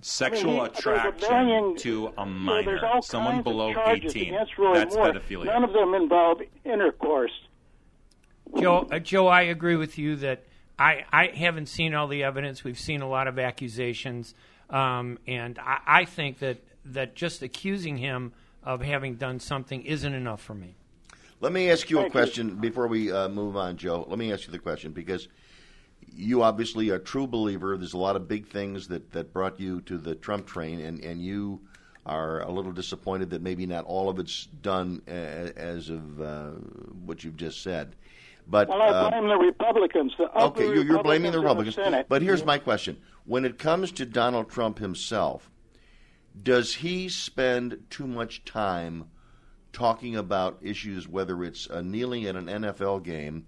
Sexual 0.00 0.60
I 0.60 0.64
mean, 0.64 0.72
he- 0.74 0.82
there's 0.82 0.86
a 0.86 1.08
attraction 1.08 1.28
varying- 1.30 1.76
to 1.76 2.06
a 2.06 2.10
you 2.10 2.16
know, 2.16 2.24
minor, 2.26 2.80
there's 2.80 3.06
someone 3.06 3.42
below 3.42 3.72
18. 3.86 4.34
Roy 4.58 4.74
That's 4.74 4.96
Moore. 4.96 5.12
pedophilia. 5.12 5.44
None 5.46 5.64
of 5.64 5.72
them 5.72 5.94
involve 5.94 6.42
intercourse. 6.64 7.30
Joe, 8.58 8.88
uh, 8.90 8.98
Joe, 8.98 9.28
I 9.28 9.42
agree 9.42 9.76
with 9.76 9.98
you 9.98 10.16
that 10.16 10.44
I, 10.78 11.04
I 11.12 11.26
haven't 11.28 11.66
seen 11.66 11.94
all 11.94 12.08
the 12.08 12.24
evidence. 12.24 12.64
We've 12.64 12.78
seen 12.78 13.02
a 13.02 13.08
lot 13.08 13.28
of 13.28 13.38
accusations, 13.38 14.34
um, 14.70 15.18
and 15.26 15.58
I, 15.58 15.78
I 15.86 16.04
think 16.04 16.38
that 16.38 16.58
that 16.84 17.14
just 17.14 17.42
accusing 17.42 17.96
him 17.98 18.32
of 18.62 18.80
having 18.82 19.16
done 19.16 19.38
something 19.40 19.82
isn't 19.82 20.14
enough 20.14 20.42
for 20.42 20.54
me. 20.54 20.74
Let 21.40 21.52
me 21.52 21.70
ask 21.70 21.90
you 21.90 21.98
a 21.98 22.02
Thank 22.02 22.14
you. 22.14 22.18
question 22.20 22.56
before 22.56 22.86
we 22.86 23.10
uh, 23.10 23.28
move 23.28 23.56
on, 23.56 23.76
Joe. 23.76 24.06
Let 24.08 24.18
me 24.18 24.32
ask 24.32 24.46
you 24.46 24.52
the 24.52 24.58
question 24.58 24.92
because 24.92 25.28
you 26.14 26.42
obviously 26.42 26.90
are 26.90 26.96
a 26.96 27.00
true 27.00 27.26
believer. 27.26 27.76
There's 27.76 27.94
a 27.94 27.98
lot 27.98 28.16
of 28.16 28.28
big 28.28 28.46
things 28.48 28.88
that, 28.88 29.12
that 29.12 29.32
brought 29.32 29.58
you 29.58 29.80
to 29.82 29.98
the 29.98 30.14
Trump 30.14 30.46
train, 30.46 30.80
and, 30.80 31.00
and 31.00 31.20
you 31.20 31.60
are 32.06 32.42
a 32.42 32.50
little 32.50 32.72
disappointed 32.72 33.30
that 33.30 33.42
maybe 33.42 33.66
not 33.66 33.84
all 33.84 34.08
of 34.08 34.18
it's 34.18 34.46
done 34.60 35.02
uh, 35.08 35.10
as 35.10 35.88
of 35.88 36.20
uh, 36.20 36.50
what 37.04 37.24
you've 37.24 37.36
just 37.36 37.62
said. 37.62 37.94
But 38.46 38.68
Well, 38.68 38.82
I 38.82 38.88
uh, 38.88 39.10
blame 39.10 39.28
the 39.28 39.36
Republicans. 39.36 40.12
The 40.18 40.30
okay, 40.44 40.64
you're, 40.66 40.84
you're 40.84 41.02
blaming 41.02 41.32
the 41.32 41.38
Republicans 41.38 41.76
Republicans. 41.76 41.76
Senate. 41.76 42.06
But 42.08 42.22
here's 42.22 42.44
my 42.44 42.58
question: 42.58 42.98
When 43.24 43.44
it 43.44 43.58
comes 43.58 43.92
to 43.92 44.06
Donald 44.06 44.50
Trump 44.50 44.78
himself, 44.78 45.50
does 46.40 46.74
he 46.74 47.08
spend 47.08 47.84
too 47.90 48.06
much 48.06 48.44
time 48.44 49.10
talking 49.72 50.16
about 50.16 50.58
issues, 50.62 51.08
whether 51.08 51.42
it's 51.44 51.68
uh, 51.70 51.80
kneeling 51.80 52.26
at 52.26 52.36
an 52.36 52.46
NFL 52.46 53.02
game 53.04 53.46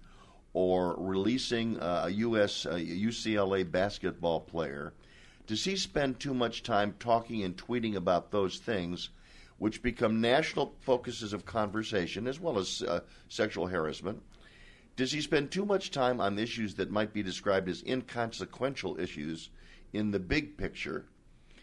or 0.53 0.95
releasing 0.97 1.79
uh, 1.79 2.03
a 2.05 2.09
U.S. 2.11 2.65
Uh, 2.65 2.75
UCLA 2.75 3.69
basketball 3.69 4.39
player? 4.39 4.93
Does 5.47 5.63
he 5.63 5.75
spend 5.75 6.19
too 6.19 6.33
much 6.33 6.63
time 6.63 6.95
talking 6.99 7.43
and 7.43 7.55
tweeting 7.55 7.95
about 7.95 8.31
those 8.31 8.57
things, 8.57 9.09
which 9.59 9.83
become 9.83 10.19
national 10.21 10.75
focuses 10.79 11.33
of 11.33 11.45
conversation, 11.45 12.27
as 12.27 12.39
well 12.39 12.57
as 12.57 12.81
uh, 12.81 13.01
sexual 13.29 13.67
harassment? 13.67 14.23
Does 14.95 15.11
he 15.11 15.19
spend 15.19 15.51
too 15.51 15.65
much 15.65 15.91
time 15.91 16.21
on 16.21 16.39
issues 16.39 16.75
that 16.75 16.89
might 16.89 17.11
be 17.11 17.21
described 17.21 17.67
as 17.67 17.83
inconsequential 17.83 18.97
issues 18.97 19.49
in 19.91 20.11
the 20.11 20.19
big 20.19 20.57
picture? 20.57 21.05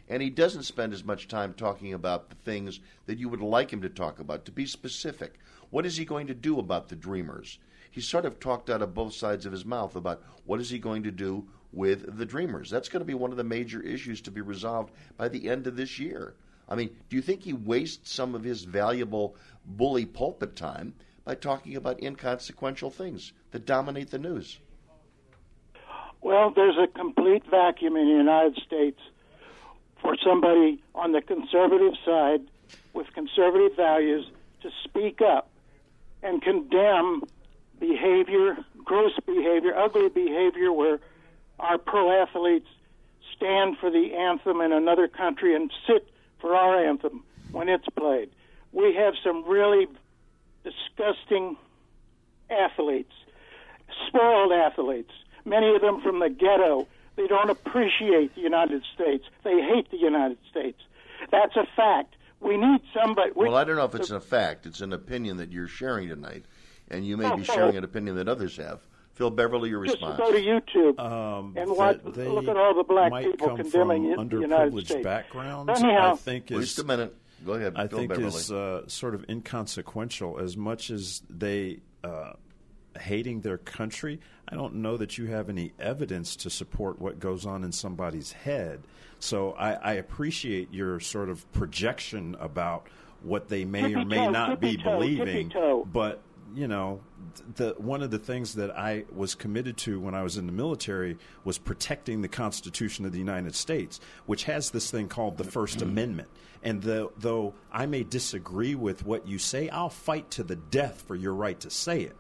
And 0.07 0.23
he 0.23 0.29
doesn't 0.29 0.65
spend 0.65 0.93
as 0.93 1.05
much 1.05 1.29
time 1.29 1.55
talking 1.55 1.95
about 1.95 2.29
the 2.29 2.35
things 2.35 2.81
that 3.07 3.19
you 3.19 3.31
would 3.31 3.41
like 3.41 3.73
him 3.73 3.81
to 3.83 3.89
talk 3.89 4.19
about. 4.19 4.45
To 4.45 4.53
be 4.53 4.67
specific, 4.67 5.39
what 5.71 5.87
is 5.87 5.97
he 5.97 6.05
going 6.05 6.27
to 6.27 6.35
do 6.35 6.59
about 6.59 6.89
the 6.89 6.97
Dreamers? 6.97 7.59
He 7.91 8.03
sort 8.03 8.27
of 8.27 8.39
talked 8.39 8.69
out 8.69 8.83
of 8.83 8.95
both 8.95 9.15
sides 9.15 9.47
of 9.47 9.53
his 9.53 9.65
mouth 9.65 9.97
about 9.97 10.23
what 10.45 10.61
is 10.61 10.69
he 10.69 10.79
going 10.79 11.03
to 11.05 11.11
do 11.11 11.49
with 11.73 12.19
the 12.19 12.27
Dreamers. 12.27 12.69
That's 12.69 12.91
going 12.91 13.01
to 13.01 13.07
be 13.07 13.15
one 13.15 13.31
of 13.31 13.39
the 13.39 13.45
major 13.45 13.81
issues 13.81 14.21
to 14.23 14.31
be 14.31 14.43
resolved 14.43 14.93
by 15.17 15.29
the 15.29 15.49
end 15.49 15.67
of 15.67 15.77
this 15.77 15.99
year. 15.99 16.35
I 16.69 16.75
mean, 16.75 16.95
do 17.09 17.17
you 17.17 17.23
think 17.23 17.43
he 17.43 17.55
wastes 17.55 18.13
some 18.13 18.35
of 18.35 18.45
his 18.45 18.65
valuable 18.65 19.37
bully 19.65 20.05
pulpit 20.05 20.55
time 20.55 20.93
by 21.25 21.35
talking 21.35 21.77
about 21.77 22.03
inconsequential 22.03 22.91
things 22.91 23.33
that 23.51 23.67
dominate 23.67 24.11
the 24.11 24.19
news? 24.19 24.59
Well, 26.21 26.51
there's 26.51 26.77
a 26.79 26.87
complete 26.87 27.45
vacuum 27.51 27.97
in 27.97 28.09
the 28.09 28.17
United 28.17 28.57
States 28.65 29.01
for 30.01 30.17
somebody 30.25 30.83
on 30.95 31.13
the 31.13 31.21
conservative 31.21 31.95
side 32.05 32.43
with 32.93 33.07
conservative 33.15 33.77
values 33.77 34.27
to 34.63 34.71
speak 34.85 35.21
up 35.21 35.49
and 36.23 36.41
condemn 36.43 37.23
behavior, 37.81 38.57
gross 38.85 39.13
behavior, 39.27 39.77
ugly 39.77 40.09
behavior 40.09 40.73
where 40.73 41.01
our 41.59 41.79
pro 41.79 42.23
athletes 42.23 42.69
stand 43.37 43.77
for 43.79 43.91
the 43.91 44.15
anthem 44.15 44.61
in 44.61 44.73
another 44.73 45.09
country 45.09 45.55
and 45.55 45.73
sit 45.87 46.09
for 46.41 46.55
our 46.55 46.85
anthem 46.85 47.25
when 47.51 47.69
it's 47.69 47.89
played. 47.97 48.31
We 48.73 48.95
have 48.95 49.15
some 49.23 49.45
really 49.45 49.89
disgusting 50.65 51.57
athletes, 52.51 53.13
spoiled 54.09 54.53
athletes, 54.53 55.11
many 55.45 55.75
of 55.75 55.81
them 55.81 56.01
from 56.03 56.21
the 56.21 56.29
ghetto. 56.31 56.87
They 57.17 57.27
don't 57.27 57.51
appreciate 57.51 58.35
the 58.35 58.41
United 58.41 58.83
States. 58.95 59.25
They 59.45 59.61
hate 59.61 59.91
the 59.91 59.99
United 59.99 60.39
States. 60.51 60.79
That's 61.31 61.55
a 61.57 61.67
fact. 61.77 62.15
We 62.41 62.57
need 62.57 62.81
somebody. 62.99 63.31
We, 63.37 63.47
Well, 63.47 63.57
I 63.57 63.65
don't 63.65 63.77
know 63.77 63.85
if 63.85 63.95
it's 63.95 64.11
a 64.11 64.19
fact. 64.21 64.67
It's 64.67 64.81
an 64.81 64.93
opinion 64.93 65.37
that 65.37 65.53
you're 65.53 65.69
sharing 65.69 66.09
tonight, 66.09 66.45
and 66.89 67.07
you 67.07 67.17
may 67.17 67.27
Oh, 67.31 67.37
be 67.37 67.45
sharing 67.45 67.77
an 67.77 67.85
opinion 67.85 68.17
that 68.17 68.29
others 68.29 68.57
have. 68.57 68.81
Phil 69.13 69.31
Beverly, 69.31 69.69
your 69.69 69.85
just 69.85 69.97
response. 69.99 70.19
go 70.19 70.33
to 70.33 70.39
YouTube 70.41 70.99
um, 70.99 71.53
and 71.57 71.71
watch, 71.77 72.01
look 72.03 72.49
at 72.49 72.57
all 72.57 72.75
the 72.75 72.83
black 72.83 73.13
people 73.23 73.55
condemning 73.57 74.15
from 74.15 74.29
the 74.29 74.37
United 74.41 74.73
underprivileged 74.73 74.87
States. 74.87 75.05
backgrounds. 75.05 75.81
Anyhow, 75.83 76.13
I 76.15 76.17
think 76.17 76.51
is 76.51 76.61
Just 76.61 76.79
a 76.79 76.85
minute. 76.85 77.15
Go 77.45 77.55
ahead, 77.55 77.75
I 77.77 77.89
Phil 77.89 77.99
think 77.99 78.11
Beverly. 78.11 78.29
is 78.29 78.53
uh, 78.53 78.87
sort 78.89 79.15
of 79.15 79.25
inconsequential 79.29 80.39
as 80.39 80.57
much 80.57 80.91
as 80.91 81.23
they 81.29 81.81
uh, 82.05 82.33
hating 82.99 83.41
their 83.41 83.59
country. 83.59 84.21
I 84.49 84.55
don't 84.55 84.77
know 84.77 84.97
that 84.97 85.19
you 85.19 85.27
have 85.27 85.49
any 85.49 85.73
evidence 85.79 86.37
to 86.37 86.51
support 86.51 87.01
what 87.01 87.19
goes 87.19 87.47
on 87.47 87.65
in 87.65 87.73
somebody's 87.73 88.33
head. 88.33 88.83
So 89.19 89.53
I, 89.53 89.73
I 89.73 89.93
appreciate 89.95 90.73
your 90.73 91.01
sort 91.01 91.29
of 91.29 91.51
projection 91.53 92.37
about 92.41 92.89
what 93.23 93.49
they 93.49 93.65
may 93.65 93.95
or 93.95 94.05
may 94.05 94.17
toe, 94.27 94.31
not 94.31 94.61
be 94.61 94.77
toe, 94.77 94.83
believing, 94.99 95.53
but 95.93 96.21
you 96.55 96.69
know, 96.69 97.01
the 97.57 97.75
one 97.79 98.03
of 98.03 98.11
the 98.11 98.19
things 98.19 98.55
that 98.55 98.71
I 98.71 99.05
was 99.15 99.35
committed 99.35 99.77
to 99.79 100.01
when 100.01 100.15
I 100.15 100.23
was 100.23 100.37
in 100.37 100.47
the 100.47 100.53
military 100.53 101.19
was 101.45 101.59
protecting 101.59 102.23
the 102.23 102.29
Constitution 102.29 103.05
of 103.05 103.13
the 103.13 103.19
United 103.19 103.55
States, 103.55 104.01
which 104.27 104.45
has 104.45 104.71
this 104.71 104.91
thing 104.91 105.09
called 105.09 105.39
the 105.39 105.45
First 105.45 105.79
mm-hmm. 105.79 105.89
Amendment. 105.89 106.29
And 106.63 106.83
the, 106.83 107.11
though 107.19 107.55
I 107.73 107.87
may 107.87 108.05
disagree 108.05 108.75
with 108.75 109.05
what 109.05 109.27
you 109.27 109.39
say, 109.39 109.69
I'll 109.69 109.89
fight 109.89 110.31
to 110.33 110.45
the 110.45 110.57
death 110.57 111.03
for 111.07 111.17
your 111.17 111.35
right 111.35 111.59
to 111.61 111.71
say 111.71 112.03
it. 112.03 112.17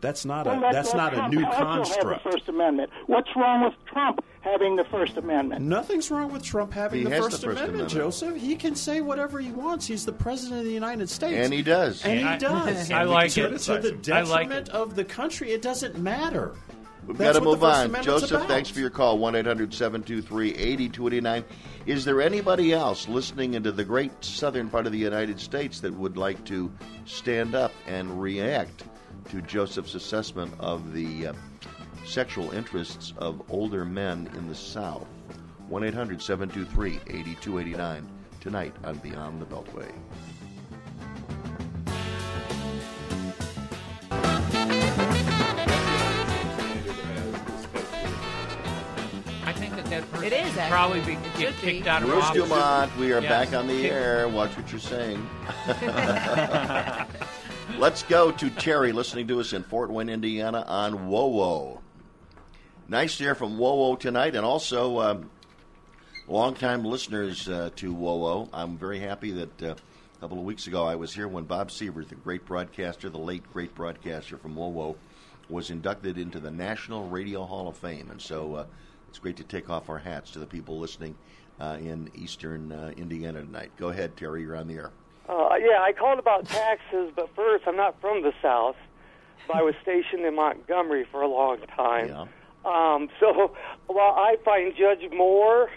That's 0.00 0.24
not 0.24 0.46
well, 0.46 0.58
a 0.58 0.72
that's 0.72 0.92
let 0.92 1.14
not 1.14 1.14
a 1.14 1.28
new 1.28 1.44
also 1.44 1.58
construct. 1.58 2.22
Have 2.22 2.32
the 2.32 2.38
First 2.38 2.48
Amendment. 2.48 2.90
What's 3.06 3.30
wrong 3.36 3.64
with 3.64 3.74
Trump 3.86 4.20
having 4.44 4.76
the 4.76 4.84
First 4.84 5.16
Amendment? 5.16 5.64
Nothing's 5.64 6.10
wrong 6.10 6.30
with 6.30 6.42
Trump 6.42 6.72
having 6.72 7.04
the 7.04 7.10
First, 7.10 7.40
the 7.40 7.46
First 7.48 7.58
Amendment, 7.60 7.68
Amendment. 7.74 7.90
Joseph. 7.90 8.36
He 8.36 8.54
can 8.56 8.76
say 8.76 9.00
whatever 9.00 9.40
he 9.40 9.50
wants. 9.50 9.86
He's 9.86 10.04
the 10.04 10.12
president 10.12 10.60
of 10.60 10.66
the 10.66 10.72
United 10.72 11.08
States, 11.08 11.34
and 11.36 11.52
he 11.52 11.62
does. 11.62 12.04
And 12.04 12.18
he 12.20 12.24
I- 12.24 12.36
does. 12.38 12.90
I 12.92 13.04
like 13.04 13.32
to, 13.32 13.46
it. 13.54 13.58
to 13.60 13.78
the 13.78 14.14
I 14.14 14.20
like 14.22 14.48
detriment 14.48 14.68
it. 14.68 14.74
of 14.74 14.94
the 14.94 15.04
country. 15.04 15.50
It 15.52 15.62
doesn't 15.62 15.98
matter. 15.98 16.54
We've 17.06 17.18
That's 17.18 17.38
got 17.38 17.44
to 17.44 17.44
move 17.44 17.62
on. 17.64 18.02
Joseph, 18.02 18.30
about. 18.30 18.48
thanks 18.48 18.70
for 18.70 18.80
your 18.80 18.88
call. 18.88 19.18
1 19.18 19.34
800 19.36 19.74
723 19.74 20.50
8289. 20.54 21.44
Is 21.86 22.04
there 22.04 22.22
anybody 22.22 22.72
else 22.72 23.08
listening 23.08 23.54
into 23.54 23.72
the 23.72 23.84
great 23.84 24.12
southern 24.24 24.70
part 24.70 24.86
of 24.86 24.92
the 24.92 24.98
United 24.98 25.38
States 25.38 25.80
that 25.80 25.92
would 25.92 26.16
like 26.16 26.42
to 26.46 26.72
stand 27.04 27.54
up 27.54 27.72
and 27.86 28.20
react 28.22 28.84
to 29.30 29.42
Joseph's 29.42 29.94
assessment 29.94 30.54
of 30.60 30.94
the 30.94 31.26
uh, 31.28 31.32
sexual 32.04 32.50
interests 32.52 33.12
of 33.18 33.42
older 33.50 33.84
men 33.84 34.28
in 34.36 34.48
the 34.48 34.54
South? 34.54 35.06
1 35.68 35.84
800 35.84 36.20
723 36.22 37.00
8289. 37.18 38.08
Tonight 38.40 38.74
on 38.84 38.98
Beyond 38.98 39.40
the 39.40 39.46
Beltway. 39.46 39.90
I 49.46 49.52
think 49.52 49.76
that 49.76 49.84
that 49.86 50.10
person 50.10 50.26
It 50.26 50.32
is, 50.32 50.56
actually. 50.56 50.70
probably 50.70 51.00
be 51.00 51.14
get 51.38 51.54
should 51.54 51.60
be. 51.60 51.72
kicked 51.74 51.86
out 51.86 52.02
of 52.02 52.08
Bruce 52.08 52.24
office. 52.24 52.42
Dumont, 52.42 52.96
we 52.98 53.12
are 53.12 53.20
Yes. 53.20 53.30
back 53.50 53.58
on 53.58 53.66
the 53.68 53.86
air. 53.90 54.26
Watch 54.28 54.56
what 54.56 54.70
you're 54.72 54.80
saying. 54.80 55.26
Let's 57.78 58.02
go 58.04 58.30
to 58.32 58.50
Terry 58.50 58.92
listening 58.92 59.26
to 59.28 59.40
us 59.40 59.52
in 59.52 59.62
Fort 59.64 59.90
Wayne, 59.90 60.08
Indiana 60.08 60.64
on 60.66 61.08
WOWO. 61.08 61.80
Nice 62.86 63.16
to 63.16 63.24
hear 63.24 63.34
from 63.34 63.56
WOWO 63.56 63.98
tonight, 63.98 64.36
and 64.36 64.44
also 64.44 65.00
um, 65.00 65.30
longtime 66.28 66.84
listeners 66.84 67.48
uh, 67.48 67.70
to 67.76 67.94
WOWO. 67.94 68.50
I'm 68.52 68.76
very 68.76 68.98
happy 68.98 69.30
that 69.30 69.62
uh, 69.62 69.74
a 70.16 70.20
couple 70.20 70.38
of 70.38 70.44
weeks 70.44 70.66
ago 70.66 70.84
I 70.84 70.94
was 70.94 71.14
here 71.14 71.26
when 71.26 71.44
Bob 71.44 71.70
Sievers, 71.70 72.08
the 72.08 72.14
great 72.14 72.44
broadcaster, 72.44 73.08
the 73.08 73.16
late 73.16 73.42
great 73.54 73.74
broadcaster 73.74 74.36
from 74.36 74.54
WOWO, 74.54 74.96
was 75.48 75.70
inducted 75.70 76.18
into 76.18 76.38
the 76.38 76.50
National 76.50 77.08
Radio 77.08 77.44
Hall 77.44 77.68
of 77.68 77.76
Fame. 77.78 78.10
And 78.10 78.20
so 78.20 78.54
uh, 78.54 78.66
it's 79.08 79.18
great 79.18 79.38
to 79.38 79.44
take 79.44 79.70
off 79.70 79.88
our 79.88 79.98
hats 79.98 80.32
to 80.32 80.38
the 80.38 80.46
people 80.46 80.78
listening 80.78 81.14
uh, 81.58 81.78
in 81.80 82.10
eastern 82.14 82.70
uh, 82.70 82.92
Indiana 82.98 83.40
tonight. 83.40 83.72
Go 83.78 83.88
ahead, 83.88 84.14
Terry. 84.14 84.42
You're 84.42 84.56
on 84.56 84.68
the 84.68 84.74
air. 84.74 84.90
Uh, 85.26 85.54
yeah, 85.58 85.80
I 85.80 85.92
called 85.98 86.18
about 86.18 86.46
taxes, 86.46 87.12
but 87.16 87.34
first, 87.34 87.64
I'm 87.66 87.76
not 87.76 87.98
from 88.02 88.20
the 88.20 88.34
South. 88.42 88.76
But 89.46 89.56
I 89.56 89.62
was 89.62 89.74
stationed 89.80 90.26
in 90.26 90.36
Montgomery 90.36 91.06
for 91.10 91.22
a 91.22 91.28
long 91.28 91.58
time. 91.74 92.08
Yeah. 92.08 92.26
Um, 92.64 93.08
so 93.20 93.54
while 93.86 94.12
I 94.16 94.36
find 94.44 94.72
Judge 94.76 95.10
Moore 95.12 95.70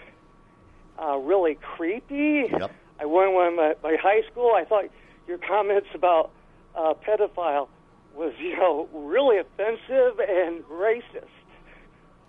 uh, 1.00 1.16
really 1.18 1.56
creepy, 1.76 2.46
Yep. 2.50 2.70
I 3.00 3.04
went 3.06 3.32
when 3.34 3.56
my, 3.56 3.74
my 3.82 3.96
high 4.00 4.22
school. 4.30 4.52
I 4.56 4.64
thought 4.64 4.86
your 5.28 5.38
comments 5.38 5.88
about 5.94 6.30
uh, 6.74 6.94
pedophile 6.94 7.68
was, 8.14 8.32
you 8.40 8.56
know, 8.56 8.88
really 8.92 9.38
offensive 9.38 10.18
and 10.18 10.64
racist. 10.64 11.28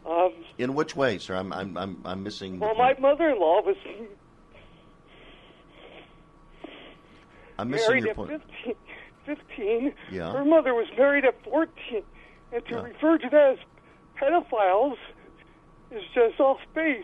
Um, 0.06 0.32
In 0.60 0.76
which 0.76 0.96
way, 0.96 1.18
sir? 1.18 1.36
I'm 1.36 1.52
I'm 1.52 1.76
I'm, 1.78 2.02
I'm 2.06 2.24
missing. 2.24 2.60
well, 2.60 2.76
my 2.76 2.94
mother-in-law 3.00 3.62
was 3.64 3.76
I'm 7.58 7.70
missing 7.70 7.88
married 7.90 8.04
your 8.04 8.12
at 8.12 8.16
point. 8.16 8.30
15, 8.66 8.76
15. 9.26 9.94
Yeah. 10.12 10.32
Her 10.32 10.46
mother 10.46 10.74
was 10.74 10.88
married 10.98 11.26
at 11.26 11.36
14. 11.44 12.04
And 12.52 12.66
to 12.66 12.72
Yeah. 12.76 12.82
refer 12.82 13.18
to 13.18 13.30
that 13.30 13.50
as 13.54 13.58
pedophiles 14.20 14.98
is 15.92 16.04
just 16.14 16.40
off 16.40 16.60
base. 16.74 17.04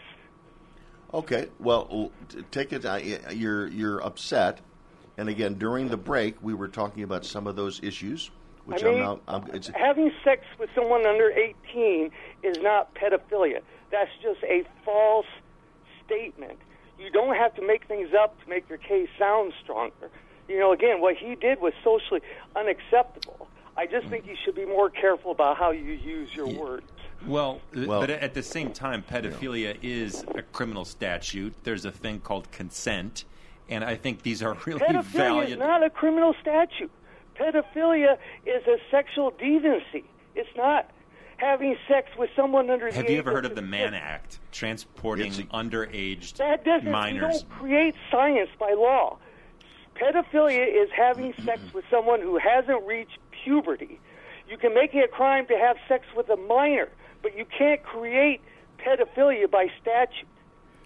Okay, 1.14 1.48
well, 1.60 2.12
take 2.52 2.74
it. 2.74 2.86
Uh, 2.86 3.00
you're 3.32 3.68
you're 3.68 4.04
upset, 4.04 4.60
and 5.18 5.30
again 5.30 5.56
during 5.56 5.88
the 5.88 5.98
break 5.98 6.36
we 6.42 6.54
were 6.54 6.68
talking 6.68 7.04
about 7.04 7.26
some 7.26 7.48
of 7.48 7.56
those 7.56 7.82
issues, 7.84 8.32
which 8.66 8.84
I 8.84 8.88
mean, 8.88 8.96
am 8.96 9.04
not, 9.04 9.22
I'm, 9.28 9.56
it's, 9.56 9.68
having 9.68 10.12
sex 10.24 10.44
with 10.60 10.70
someone 10.76 11.06
under 11.06 11.32
18 11.32 12.12
is 12.44 12.58
not 12.60 12.94
pedophilia. 12.96 13.62
That's 13.92 14.12
just 14.22 14.44
a 14.44 14.64
false 14.84 15.28
statement. 16.06 16.60
You 17.00 17.10
don't 17.12 17.36
have 17.36 17.54
to 17.56 17.66
make 17.66 17.88
things 17.88 18.10
up 18.18 18.42
to 18.44 18.50
make 18.50 18.68
your 18.68 18.78
case 18.78 19.10
sound 19.18 19.54
stronger. 19.64 20.10
You 20.48 20.60
know, 20.60 20.74
again, 20.74 21.02
what 21.02 21.16
he 21.16 21.36
did 21.36 21.62
was 21.62 21.74
socially 21.84 22.22
unacceptable. 22.56 23.48
I 23.78 23.86
just 23.86 24.08
think 24.08 24.26
you 24.26 24.36
should 24.44 24.56
be 24.56 24.66
more 24.66 24.90
careful 24.90 25.32
about 25.32 25.58
how 25.58 25.72
you 25.72 25.92
use 25.92 26.34
your 26.34 26.48
words. 26.48 26.90
Well, 27.28 27.62
Well- 27.76 28.02
but 28.02 28.10
at 28.10 28.34
the 28.34 28.44
same 28.44 28.72
time, 28.72 29.04
pedophilia 29.04 29.78
is 29.82 30.24
a 30.36 30.42
criminal 30.42 30.86
statute. 30.86 31.54
There's 31.64 31.86
a 31.86 31.92
thing 31.92 32.20
called 32.20 32.52
consent, 32.52 33.26
and 33.70 33.84
I 33.84 33.96
think 33.96 34.22
these 34.24 34.44
are 34.44 34.56
really 34.66 34.80
Pedophilia 34.80 35.50
is 35.50 35.58
not 35.58 35.84
a 35.84 35.90
criminal 35.90 36.36
statute. 36.42 36.92
Pedophilia 37.36 38.18
is 38.46 38.66
a 38.68 38.78
sexual 38.92 39.32
deviancy. 39.32 40.04
It's 40.36 40.56
not 40.56 40.90
having 41.38 41.78
sex 41.88 42.10
with 42.18 42.30
someone 42.36 42.70
under 42.70 42.90
the 42.90 42.96
Have 42.96 43.06
age 43.06 43.12
you 43.12 43.18
ever 43.18 43.32
heard 43.32 43.46
of 43.46 43.56
the 43.56 43.62
consent. 43.62 43.92
Mann 43.92 43.94
Act, 43.94 44.40
transporting 44.52 45.28
It's 45.28 45.40
underage 45.42 46.34
That 46.38 46.64
doesn't. 46.64 46.90
minors? 46.90 47.22
You 47.36 47.40
don't 47.42 47.50
create 47.50 47.96
science 48.10 48.50
by 48.58 48.72
law. 48.74 49.18
Pedophilia 49.96 50.66
is 50.68 50.90
having 50.96 51.34
sex 51.44 51.62
with 51.74 51.86
someone 51.90 52.22
who 52.22 52.38
hasn't 52.38 52.86
reached 52.86 53.18
puberty. 53.44 54.00
You 54.48 54.58
can 54.58 54.74
make 54.74 54.94
it 54.94 55.04
a 55.04 55.08
crime 55.08 55.46
to 55.48 55.58
have 55.58 55.78
sex 55.88 56.06
with 56.16 56.30
a 56.30 56.36
minor, 56.38 56.90
but 57.26 57.36
you 57.36 57.44
can't 57.58 57.82
create 57.82 58.40
pedophilia 58.78 59.50
by 59.50 59.66
statute. 59.82 60.28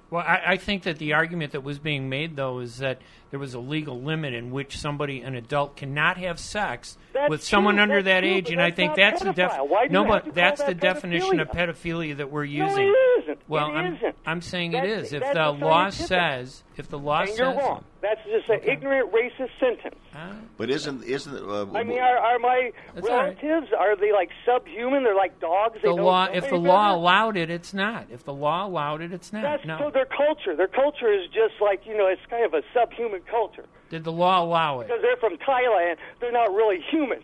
Well, 0.10 0.24
I, 0.26 0.42
I 0.54 0.58
think 0.58 0.84
that 0.84 0.98
the 0.98 1.12
argument 1.12 1.52
that 1.52 1.66
was 1.66 1.80
being 1.80 2.08
made, 2.08 2.38
though, 2.38 2.60
is 2.60 2.78
that 2.78 3.02
there 3.32 3.40
was 3.40 3.54
a 3.54 3.60
legal 3.60 4.02
limit 4.02 4.34
in 4.34 4.52
which 4.52 4.78
somebody, 4.78 5.22
an 5.22 5.36
adult, 5.36 5.76
cannot 5.76 6.18
have 6.18 6.40
sex 6.40 6.98
That's 7.14 7.30
with 7.30 7.44
someone 7.44 7.76
true, 7.76 7.84
under 7.84 7.96
that's 8.04 8.06
that 8.06 8.20
true, 8.22 8.30
age, 8.36 8.50
and 8.52 8.62
I 8.62 8.72
think 8.72 8.96
that's 8.96 9.22
the 9.22 9.34
def- 9.34 9.52
pedophile. 9.52 9.68
Why 9.70 9.88
do 9.88 9.94
no, 9.94 10.04
but 10.06 10.20
to 10.20 10.24
call 10.26 10.32
that's 10.34 10.62
that 10.62 10.68
the 10.68 10.74
definition 10.76 11.40
of 11.40 11.50
pedophilia? 11.50 12.14
pedophilia 12.14 12.18
that 12.18 12.32
we're 12.32 12.44
using. 12.44 12.66
No, 12.66 12.70
using. 12.70 12.88
it 12.88 13.24
isn't. 13.24 13.40
Well, 13.48 13.68
It 13.68 13.74
I'm 13.74 13.96
isn't. 13.96 14.16
I'm 14.26 14.42
saying 14.42 14.74
it 14.74 14.82
That's- 14.82 15.08
is. 15.08 15.14
If 15.14 15.34
the 15.34 15.52
law 15.52 15.90
says, 15.90 16.64
if 16.78 16.88
the 16.90 17.00
law 17.00 17.22
and 17.22 17.30
says, 17.30 17.38
you're 17.40 17.54
wrong. 17.54 17.84
That's 18.02 18.22
just 18.24 18.48
an 18.48 18.56
Okay. 18.62 18.72
ignorant 18.72 19.12
racist 19.12 19.50
sentence. 19.60 19.96
Ah, 20.16 20.32
but 20.58 20.70
isn't 20.70 21.04
isn't 21.04 21.36
uh, 21.36 21.66
I 21.78 21.84
mean, 21.84 22.00
are, 22.00 22.18
are 22.18 22.40
my 22.40 22.72
That's 22.96 23.08
all 23.10 23.18
right. 23.18 23.38
relatives 23.44 23.74
are 23.78 23.98
they 23.98 24.14
like 24.14 24.30
subhuman? 24.46 25.04
They're 25.04 25.16
like 25.16 25.38
dogs. 25.42 25.76
They 25.76 25.90
the 25.90 25.96
don't 25.98 26.06
law, 26.06 26.26
if 26.32 26.48
the 26.50 26.56
law 26.56 26.88
better? 26.92 26.96
allowed 26.98 27.36
it, 27.38 27.50
it's 27.50 27.74
not. 27.74 28.08
If 28.10 28.24
the 28.24 28.34
law 28.34 28.66
allowed 28.66 29.02
it, 29.02 29.12
it's 29.12 29.34
not. 29.34 29.42
That's 29.42 29.66
no. 29.66 29.78
so 29.80 29.90
their 29.92 30.06
culture. 30.06 30.56
Their 30.56 30.70
culture 30.70 31.12
is 31.12 31.28
just 31.28 31.60
like 31.60 31.86
you 31.86 31.98
know, 31.98 32.08
it's 32.08 32.22
kind 32.30 32.46
of 32.46 32.54
a 32.54 32.62
subhuman 32.74 33.19
culture 33.30 33.66
Did 33.90 34.04
the 34.04 34.12
law 34.12 34.44
allow 34.44 34.80
it? 34.82 34.88
because 34.88 35.02
they're 35.02 35.18
from 35.18 35.38
Thailand. 35.38 35.96
They're 36.20 36.32
not 36.32 36.54
really 36.54 36.80
human. 36.92 37.20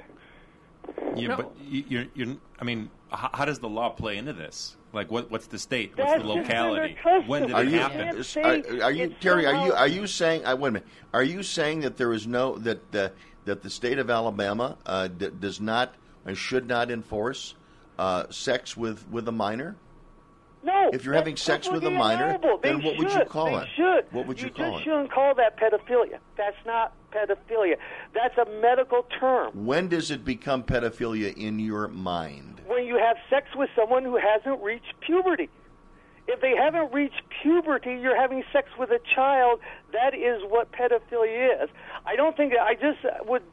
Yeah, 1.15 1.29
No. 1.29 1.35
but 1.37 1.51
you, 1.61 1.83
you're, 1.87 2.05
you're, 2.13 2.35
I 2.59 2.63
mean, 2.63 2.89
how, 3.09 3.29
how 3.33 3.45
does 3.45 3.59
the 3.59 3.69
law 3.69 3.89
play 3.89 4.17
into 4.17 4.33
this? 4.33 4.75
Like, 4.93 5.11
what, 5.11 5.31
what's 5.31 5.47
the 5.47 5.59
state? 5.59 5.91
What's 5.97 6.11
That's 6.11 6.23
the 6.23 6.27
just 6.35 6.37
in 6.37 6.47
their 6.47 6.63
locality? 6.63 6.97
When 7.27 7.41
did 7.43 7.51
Are 7.53 7.63
it 7.63 7.69
you 7.69 7.79
happen? 7.79 7.97
can't 7.99 8.17
is- 8.17 8.27
say 8.27 8.41
are, 8.43 8.83
are 8.83 8.91
you 8.91 9.13
Terry? 9.19 9.45
Are 9.45 9.65
you 9.65 9.73
are 9.73 9.87
you 9.87 10.07
saying? 10.07 10.45
Uh, 10.45 10.55
wait 10.55 10.69
a 10.69 10.71
minute. 10.73 10.87
Are 11.13 11.23
you 11.23 11.43
saying 11.43 11.81
that 11.81 11.97
there 11.97 12.13
is 12.13 12.27
no 12.27 12.57
that 12.59 12.91
the 12.91 13.11
that 13.45 13.61
the 13.61 13.69
state 13.69 13.99
of 13.99 14.09
Alabama 14.09 14.77
uh, 14.85 15.07
d- 15.07 15.31
does 15.39 15.59
not 15.59 15.93
and 16.25 16.37
should 16.37 16.67
not 16.67 16.89
enforce 16.91 17.55
uh, 17.99 18.25
sex 18.29 18.77
with 18.77 19.05
with 19.09 19.27
a 19.27 19.31
minor? 19.33 19.75
No. 20.65 20.89
If 20.91 21.05
you're 21.05 21.13
having 21.13 21.37
sex 21.37 21.69
with 21.69 21.83
a 21.83 21.91
minor, 21.91 22.39
then 22.63 22.81
what 22.81 22.97
would 22.97 23.07
you 23.07 23.09
should. 23.09 23.29
call 23.29 23.45
they 23.45 23.57
it? 23.57 23.67
Should. 23.75 24.11
What 24.11 24.25
would 24.25 24.41
you 24.41 24.47
just 24.47 24.57
call 24.57 24.77
it? 24.77 24.79
You 24.79 24.83
shouldn't 24.83 25.11
call 25.11 25.35
that 25.35 25.57
pedophilia. 25.59 26.17
That's 26.37 26.57
not 26.65 26.93
pedophilia. 27.11 27.75
That's 28.15 28.35
a 28.37 28.49
medical 28.59 29.05
term. 29.19 29.65
When 29.65 29.87
does 29.89 30.09
it 30.09 30.25
become 30.25 30.63
pedophilia 30.63 31.37
in 31.37 31.59
your 31.59 31.87
mind? 31.87 32.61
When 32.65 32.85
you 32.85 32.97
have 32.97 33.17
sex 33.29 33.47
with 33.55 33.69
someone 33.75 34.03
who 34.03 34.17
hasn't 34.17 34.61
reached 34.63 34.99
puberty. 35.01 35.49
If 36.27 36.41
they 36.41 36.55
haven't 36.55 36.91
reached 36.91 37.21
puberty, 37.43 37.99
you're 38.01 38.19
having 38.19 38.43
sex 38.51 38.69
with 38.79 38.89
a 38.89 38.99
child. 39.13 39.59
That 39.93 40.15
is 40.15 40.41
what 40.47 40.71
pedophilia 40.71 41.63
is. 41.63 41.69
I 42.07 42.15
don't 42.15 42.35
think 42.35 42.53
I 42.59 42.73
just 42.73 42.97
would. 43.27 43.43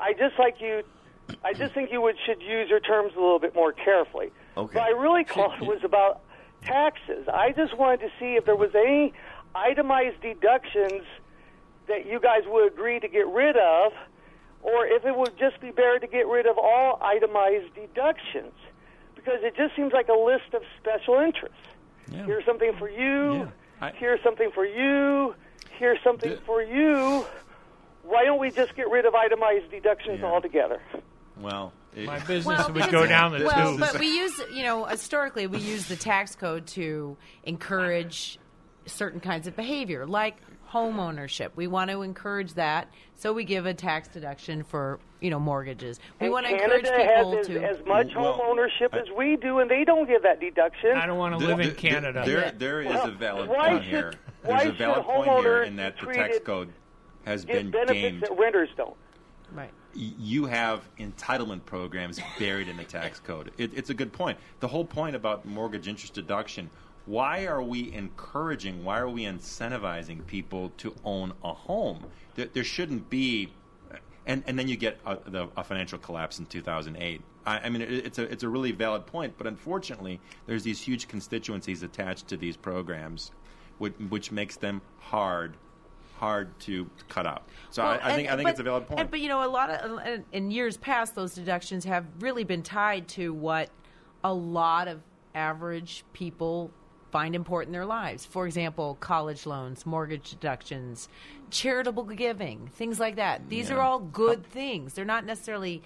I 0.00 0.14
just 0.14 0.38
like 0.38 0.54
you. 0.60 0.82
I 1.44 1.52
just 1.52 1.74
think 1.74 1.92
you 1.92 2.00
would 2.00 2.16
should 2.24 2.40
use 2.40 2.70
your 2.70 2.80
terms 2.80 3.12
a 3.14 3.20
little 3.20 3.38
bit 3.38 3.54
more 3.54 3.72
carefully. 3.72 4.30
Okay. 4.56 4.78
What 4.78 4.86
I 4.86 4.98
really 4.98 5.24
called 5.24 5.60
was 5.60 5.80
about 5.84 6.22
taxes. 6.62 7.26
I 7.32 7.52
just 7.52 7.76
wanted 7.76 8.00
to 8.00 8.08
see 8.18 8.34
if 8.36 8.44
there 8.44 8.56
was 8.56 8.70
any 8.74 9.12
itemized 9.54 10.20
deductions 10.20 11.02
that 11.88 12.06
you 12.06 12.20
guys 12.20 12.42
would 12.46 12.72
agree 12.72 13.00
to 13.00 13.08
get 13.08 13.26
rid 13.28 13.56
of, 13.56 13.92
or 14.62 14.86
if 14.86 15.04
it 15.04 15.16
would 15.16 15.36
just 15.38 15.60
be 15.60 15.70
better 15.70 15.98
to 15.98 16.06
get 16.06 16.26
rid 16.26 16.46
of 16.46 16.58
all 16.58 16.98
itemized 17.02 17.74
deductions, 17.74 18.52
because 19.14 19.38
it 19.42 19.56
just 19.56 19.74
seems 19.74 19.92
like 19.92 20.08
a 20.08 20.12
list 20.18 20.52
of 20.54 20.62
special 20.80 21.14
interests. 21.16 21.56
Yeah. 22.10 22.24
Here's 22.26 22.44
something 22.44 22.72
for 22.78 22.88
you. 22.88 23.34
Yeah. 23.34 23.46
I- 23.80 23.90
Here's 23.92 24.22
something 24.22 24.50
for 24.52 24.66
you. 24.66 25.34
Here's 25.78 26.02
something 26.02 26.30
The- 26.32 26.40
for 26.42 26.62
you. 26.62 27.24
Why 28.02 28.24
don't 28.24 28.38
we 28.38 28.50
just 28.50 28.74
get 28.74 28.88
rid 28.90 29.04
of 29.06 29.14
itemized 29.14 29.70
deductions 29.70 30.20
Yeah. 30.20 30.26
altogether? 30.26 30.80
Well, 31.40 31.72
it, 31.94 32.04
My 32.06 32.18
business 32.20 32.46
Well, 32.46 32.64
would 32.66 32.74
because- 32.74 32.90
go 32.92 33.06
down 33.06 33.32
the 33.38 33.44
well, 33.44 33.76
tubes. 33.76 33.92
but 33.92 33.98
we 34.00 34.06
use, 34.06 34.40
you 34.52 34.62
know, 34.64 34.84
historically 34.84 35.46
we 35.46 35.58
use 35.58 35.86
the 35.88 35.96
tax 35.96 36.34
code 36.36 36.66
to 36.68 37.16
encourage 37.44 38.38
certain 38.86 39.20
kinds 39.20 39.46
of 39.46 39.56
behavior, 39.56 40.06
like 40.06 40.36
home 40.66 41.00
ownership. 41.00 41.52
We 41.56 41.66
want 41.66 41.90
to 41.90 42.02
encourage 42.02 42.54
that, 42.54 42.88
so 43.14 43.32
we 43.32 43.44
give 43.44 43.64
a 43.66 43.72
tax 43.74 44.08
deduction 44.08 44.62
for, 44.62 45.00
you 45.20 45.30
know, 45.30 45.40
mortgages. 45.40 45.98
We 46.20 46.26
And 46.26 46.32
want 46.32 46.46
to 46.46 46.52
encourage 46.52 46.84
people 46.84 47.32
has 47.32 47.40
as, 47.40 47.46
to. 47.46 47.64
as 47.64 47.86
much 47.86 48.08
Well, 48.14 48.34
home 48.34 48.46
ownership 48.50 48.90
I- 48.92 48.98
as 48.98 49.06
we 49.16 49.36
do, 49.36 49.58
and 49.60 49.70
they 49.70 49.84
don't 49.84 50.06
give 50.06 50.22
that 50.22 50.40
deduction. 50.40 50.92
I 50.96 51.06
don't 51.06 51.18
want 51.18 51.34
to 51.38 51.46
There- 51.46 51.56
live 51.56 51.60
in 51.60 51.66
there- 51.68 51.74
Canada. 51.76 52.22
There, 52.26 52.50
there 52.52 52.80
is 52.82 52.88
Well, 52.88 53.08
a 53.08 53.10
valid 53.12 53.48
point 53.50 53.84
should- 53.84 53.90
here. 53.90 54.12
There's 54.44 54.66
a 54.66 54.72
valid 54.72 55.04
point 55.04 55.24
here 55.24 55.34
homeowners 55.42 55.66
in 55.66 55.76
that 55.76 55.98
the 55.98 56.06
tax 56.12 56.38
code 56.40 56.72
has 57.24 57.44
been 57.44 57.70
benefits 57.70 58.00
gamed. 58.00 58.22
that 58.22 58.38
renters 58.38 58.68
don't. 58.76 58.94
right. 59.52 59.70
You 59.98 60.46
have 60.46 60.88
entitlement 60.98 61.64
programs 61.64 62.20
buried 62.38 62.68
in 62.68 62.76
the 62.76 62.84
tax 62.84 63.18
code. 63.18 63.50
It, 63.58 63.72
it's 63.74 63.90
a 63.90 63.94
good 63.94 64.12
point. 64.12 64.38
The 64.60 64.68
whole 64.68 64.84
point 64.84 65.16
about 65.16 65.44
mortgage 65.44 65.88
interest 65.88 66.14
deduction. 66.14 66.70
Why 67.06 67.46
are 67.46 67.62
we 67.62 67.92
encouraging? 67.92 68.84
Why 68.84 68.98
are 69.00 69.08
we 69.08 69.24
incentivizing 69.24 70.24
people 70.26 70.72
to 70.78 70.94
own 71.04 71.32
a 71.42 71.52
home? 71.52 72.04
There, 72.36 72.46
there 72.46 72.64
shouldn't 72.64 73.10
be, 73.10 73.52
and 74.26 74.44
and 74.46 74.58
then 74.58 74.68
you 74.68 74.76
get 74.76 75.00
a, 75.04 75.18
the, 75.28 75.48
a 75.56 75.64
financial 75.64 75.98
collapse 75.98 76.38
in 76.38 76.46
2008. 76.46 77.22
I, 77.46 77.58
I 77.58 77.68
mean, 77.70 77.82
it, 77.82 77.90
it's 77.90 78.18
a 78.18 78.24
it's 78.30 78.42
a 78.42 78.48
really 78.48 78.72
valid 78.72 79.06
point, 79.06 79.34
but 79.36 79.46
unfortunately, 79.46 80.20
there's 80.46 80.62
these 80.62 80.80
huge 80.80 81.08
constituencies 81.08 81.82
attached 81.82 82.28
to 82.28 82.36
these 82.36 82.56
programs, 82.56 83.32
which, 83.78 83.94
which 84.10 84.30
makes 84.30 84.56
them 84.56 84.82
hard 84.98 85.56
hard 86.18 86.58
to 86.60 86.90
cut 87.08 87.26
out. 87.26 87.48
So 87.70 87.82
Well, 87.82 87.98
I, 88.02 88.10
I 88.10 88.14
think 88.14 88.28
I 88.28 88.32
think 88.36 88.46
but- 88.46 88.50
it's 88.50 88.60
a 88.60 88.64
valid 88.64 88.86
point. 88.86 89.00
and- 89.00 89.10
but 89.10 89.20
you 89.20 89.28
know, 89.28 89.44
a 89.44 89.48
lot 89.48 89.70
of 89.70 90.24
in- 90.32 90.50
years 90.50 90.76
past, 90.76 91.14
those 91.14 91.34
deductions 91.34 91.84
have 91.84 92.04
really 92.20 92.44
been 92.44 92.62
tied 92.62 93.08
to 93.08 93.32
what 93.32 93.70
a 94.24 94.32
lot 94.34 94.88
of 94.88 95.00
average 95.34 96.04
people 96.12 96.70
find 97.12 97.34
important 97.34 97.68
in 97.68 97.72
their 97.72 97.86
lives. 97.86 98.26
For 98.26 98.46
example, 98.46 98.96
college 99.00 99.46
loans, 99.46 99.86
mortgage 99.86 100.30
deductions, 100.30 101.08
charitable 101.50 102.04
giving, 102.04 102.68
things 102.74 103.00
like 103.00 103.16
that. 103.16 103.48
These 103.48 103.70
are 103.70 103.80
all 103.80 103.98
good 104.00 104.44
things. 104.44 104.92
They're 104.94 105.04
not 105.06 105.24
necessarily 105.24 105.82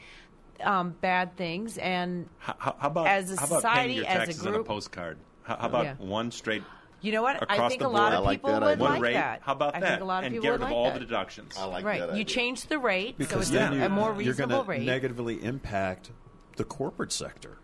um, 0.60 0.94
bad 1.00 1.36
things. 1.36 1.78
And 1.78 2.28
How, 2.38 2.54
how 2.78 2.88
about 2.88 3.06
as 3.06 3.30
a 3.32 3.36
how 3.38 3.46
about 3.46 3.56
society, 3.56 3.94
paying 3.94 3.96
your 3.98 4.06
as 4.06 4.14
a 4.22 4.26
taxes 4.26 4.46
on 4.46 4.54
a 4.54 4.64
postcard? 4.64 5.18
How, 5.42 5.56
how 5.56 5.66
about 5.66 5.84
Yeah. 5.84 5.94
one 5.98 6.30
straight 6.30 6.62
you 7.02 7.12
know 7.12 7.22
what? 7.22 7.44
I 7.50 7.68
think 7.68 7.82
a 7.82 7.88
lot 7.88 8.12
of 8.14 8.28
people 8.30 8.52
would 8.52 8.78
one 8.78 8.92
like 8.92 9.02
rate? 9.02 9.12
that. 9.14 9.42
How 9.42 9.52
about 9.52 9.74
I 9.74 9.80
that? 9.80 9.88
think 9.88 10.00
a 10.02 10.04
lot 10.04 10.24
of 10.24 10.26
and 10.26 10.34
people 10.34 10.42
get 10.44 10.52
would 10.52 10.60
rid 10.60 10.64
of 10.64 10.68
like 10.70 10.76
all 10.76 10.84
that. 10.84 10.94
the 10.94 11.00
deductions. 11.00 11.56
I 11.58 11.64
like 11.64 11.84
right. 11.84 12.00
that. 12.00 12.08
You 12.10 12.12
idea. 12.22 12.24
change 12.24 12.66
the 12.66 12.78
rate, 12.78 13.14
so 13.14 13.18
because 13.18 13.40
it's 13.42 13.50
then 13.50 13.72
a, 13.74 13.76
you, 13.76 13.82
a 13.84 13.88
more 13.88 14.08
you're 14.08 14.14
reasonable 14.14 14.56
going 14.56 14.64
to 14.64 14.70
rate. 14.70 14.86
negatively 14.86 15.42
impact 15.44 16.10
the 16.56 16.64
corporate 16.64 17.12
sector. 17.12 17.58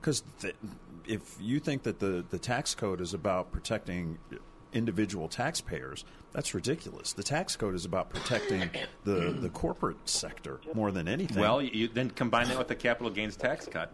Because 0.00 0.22
if 1.06 1.36
you 1.40 1.60
think 1.60 1.82
that 1.84 1.98
the, 2.00 2.24
the 2.30 2.38
tax 2.38 2.74
code 2.74 3.00
is 3.00 3.14
about 3.14 3.52
protecting 3.52 4.18
individual 4.72 5.28
taxpayers, 5.28 6.04
that's 6.32 6.54
ridiculous. 6.54 7.12
The 7.12 7.22
tax 7.22 7.56
code 7.56 7.74
is 7.74 7.84
about 7.84 8.10
protecting 8.10 8.70
the, 9.04 9.36
the 9.38 9.50
corporate 9.50 10.08
sector 10.08 10.60
more 10.74 10.90
than 10.90 11.06
anything. 11.08 11.40
Well, 11.40 11.60
you, 11.60 11.88
then 11.88 12.10
combine 12.10 12.48
that 12.48 12.58
with 12.58 12.68
the 12.68 12.76
capital 12.76 13.10
gains 13.10 13.36
tax 13.36 13.66
cut. 13.66 13.92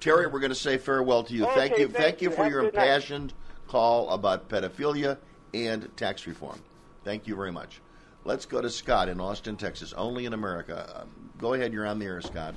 Terry, 0.00 0.26
we're 0.26 0.40
going 0.40 0.50
to 0.50 0.54
say 0.54 0.76
farewell 0.76 1.24
to 1.24 1.34
you. 1.34 1.44
Okay, 1.46 1.54
thank 1.54 1.78
you, 1.78 1.88
thank 1.88 1.96
thank 1.96 2.22
you 2.22 2.30
you. 2.30 2.36
for 2.36 2.42
Have 2.44 2.52
your 2.52 2.60
a 2.60 2.64
good 2.64 2.74
night. 2.74 2.82
impassioned 2.84 3.32
call 3.68 4.10
about 4.10 4.48
pedophilia 4.48 5.18
and 5.52 5.88
tax 5.96 6.26
reform. 6.26 6.60
Thank 7.04 7.26
you 7.26 7.36
very 7.36 7.52
much. 7.52 7.80
Let's 8.24 8.46
go 8.46 8.60
to 8.60 8.70
Scott 8.70 9.08
in 9.08 9.20
Austin, 9.20 9.56
Texas. 9.56 9.92
Only 9.92 10.24
in 10.24 10.32
America. 10.32 11.00
Um, 11.02 11.30
go 11.38 11.52
ahead. 11.54 11.72
You're 11.72 11.86
on 11.86 11.98
the 11.98 12.06
air, 12.06 12.20
Scott. 12.22 12.54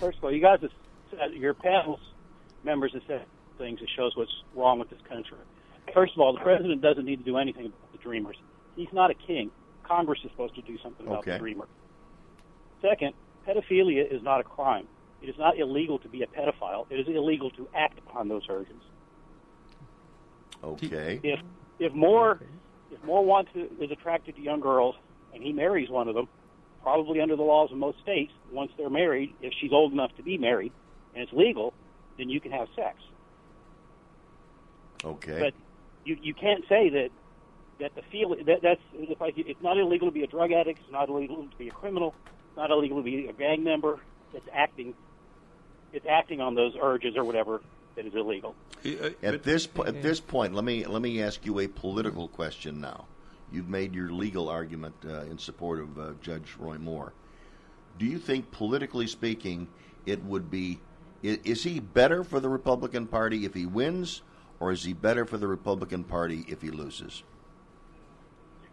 First 0.00 0.18
of 0.18 0.24
all, 0.24 0.32
you 0.32 0.42
guys 0.42 0.58
have 0.62 0.70
said, 1.10 1.34
your 1.34 1.54
panel's 1.54 2.00
members 2.64 2.92
have 2.94 3.02
said 3.06 3.24
things 3.58 3.78
that 3.80 3.88
shows 3.96 4.16
what's 4.16 4.32
wrong 4.54 4.78
with 4.80 4.90
this 4.90 5.00
country. 5.08 5.38
First 5.94 6.14
of 6.14 6.20
all, 6.20 6.32
the 6.32 6.40
president 6.40 6.80
doesn't 6.82 7.04
need 7.04 7.18
to 7.18 7.24
do 7.24 7.36
anything 7.36 7.66
about 7.66 7.92
the 7.92 7.98
Dreamers. 7.98 8.36
He's 8.76 8.92
not 8.92 9.10
a 9.10 9.14
king. 9.14 9.50
Congress 9.84 10.20
is 10.24 10.30
supposed 10.30 10.54
to 10.56 10.62
do 10.62 10.78
something 10.82 11.06
about 11.06 11.18
Okay. 11.20 11.32
the 11.32 11.38
Dreamer. 11.38 11.68
Second, 12.80 13.14
pedophilia 13.46 14.10
is 14.12 14.22
not 14.22 14.40
a 14.40 14.44
crime. 14.44 14.86
It 15.22 15.28
is 15.28 15.36
not 15.38 15.58
illegal 15.58 15.98
to 16.00 16.08
be 16.08 16.22
a 16.22 16.26
pedophile. 16.26 16.86
It 16.90 16.96
is 16.98 17.06
illegal 17.08 17.50
to 17.50 17.68
act 17.74 17.98
upon 17.98 18.28
those 18.28 18.42
urges. 18.48 18.74
Okay. 20.64 21.20
If 21.22 21.40
if 21.78 21.92
Moore 21.92 22.40
if 22.90 23.02
Moore 23.04 23.24
wants 23.24 23.52
to, 23.54 23.68
is 23.80 23.90
attracted 23.90 24.36
to 24.36 24.42
young 24.42 24.60
girls 24.60 24.94
and 25.34 25.42
he 25.42 25.52
marries 25.52 25.88
one 25.88 26.08
of 26.08 26.14
them, 26.14 26.28
probably 26.82 27.20
under 27.20 27.36
the 27.36 27.42
laws 27.42 27.70
of 27.72 27.78
most 27.78 28.00
states, 28.00 28.32
once 28.52 28.70
they're 28.76 28.90
married, 28.90 29.34
if 29.40 29.52
she's 29.60 29.72
old 29.72 29.92
enough 29.92 30.14
to 30.16 30.22
be 30.22 30.38
married 30.38 30.72
and 31.14 31.22
it's 31.22 31.32
legal, 31.32 31.72
then 32.18 32.28
you 32.28 32.40
can 32.40 32.52
have 32.52 32.68
sex. 32.76 32.96
Okay. 35.04 35.40
But 35.40 35.54
you 36.04 36.16
you 36.22 36.34
can't 36.34 36.64
say 36.68 36.88
that 36.90 37.10
that 37.80 37.94
the 37.94 38.02
feel 38.12 38.36
that 38.44 38.60
that's 38.62 38.80
it's 38.94 39.20
like 39.20 39.34
it's 39.36 39.62
not 39.62 39.78
illegal 39.78 40.08
to 40.08 40.12
be 40.12 40.22
a 40.22 40.28
drug 40.28 40.52
addict, 40.52 40.80
it's 40.80 40.92
not 40.92 41.08
illegal 41.08 41.48
to 41.48 41.56
be 41.56 41.68
a 41.68 41.72
criminal, 41.72 42.14
it's 42.26 42.56
not 42.56 42.70
illegal 42.70 42.98
to 42.98 43.02
be 43.02 43.26
a 43.26 43.32
gang 43.32 43.64
member. 43.64 43.98
It's 44.34 44.46
acting 44.52 44.94
it's 45.92 46.06
acting 46.08 46.40
on 46.40 46.54
those 46.54 46.74
urges 46.80 47.16
or 47.16 47.24
whatever 47.24 47.60
that 47.96 48.06
is 48.06 48.14
illegal. 48.14 48.54
At 49.22 49.42
this 49.42 49.66
po- 49.66 49.84
at 49.84 50.02
this 50.02 50.20
point, 50.20 50.54
let 50.54 50.64
me 50.64 50.84
let 50.86 51.02
me 51.02 51.22
ask 51.22 51.44
you 51.44 51.58
a 51.60 51.68
political 51.68 52.28
question 52.28 52.80
now. 52.80 53.06
You've 53.52 53.68
made 53.68 53.94
your 53.94 54.10
legal 54.10 54.48
argument 54.48 54.94
uh, 55.06 55.22
in 55.22 55.38
support 55.38 55.80
of 55.80 55.98
uh, 55.98 56.12
Judge 56.22 56.56
Roy 56.58 56.78
Moore. 56.78 57.12
Do 57.98 58.06
you 58.06 58.18
think, 58.18 58.50
politically 58.50 59.06
speaking, 59.06 59.68
it 60.06 60.24
would 60.24 60.50
be 60.50 60.80
i- 61.22 61.38
is 61.44 61.62
he 61.64 61.78
better 61.78 62.24
for 62.24 62.40
the 62.40 62.48
Republican 62.48 63.06
Party 63.06 63.44
if 63.44 63.54
he 63.54 63.66
wins, 63.66 64.22
or 64.58 64.72
is 64.72 64.84
he 64.84 64.94
better 64.94 65.24
for 65.26 65.36
the 65.36 65.46
Republican 65.46 66.02
Party 66.04 66.44
if 66.48 66.62
he 66.62 66.70
loses? 66.70 67.22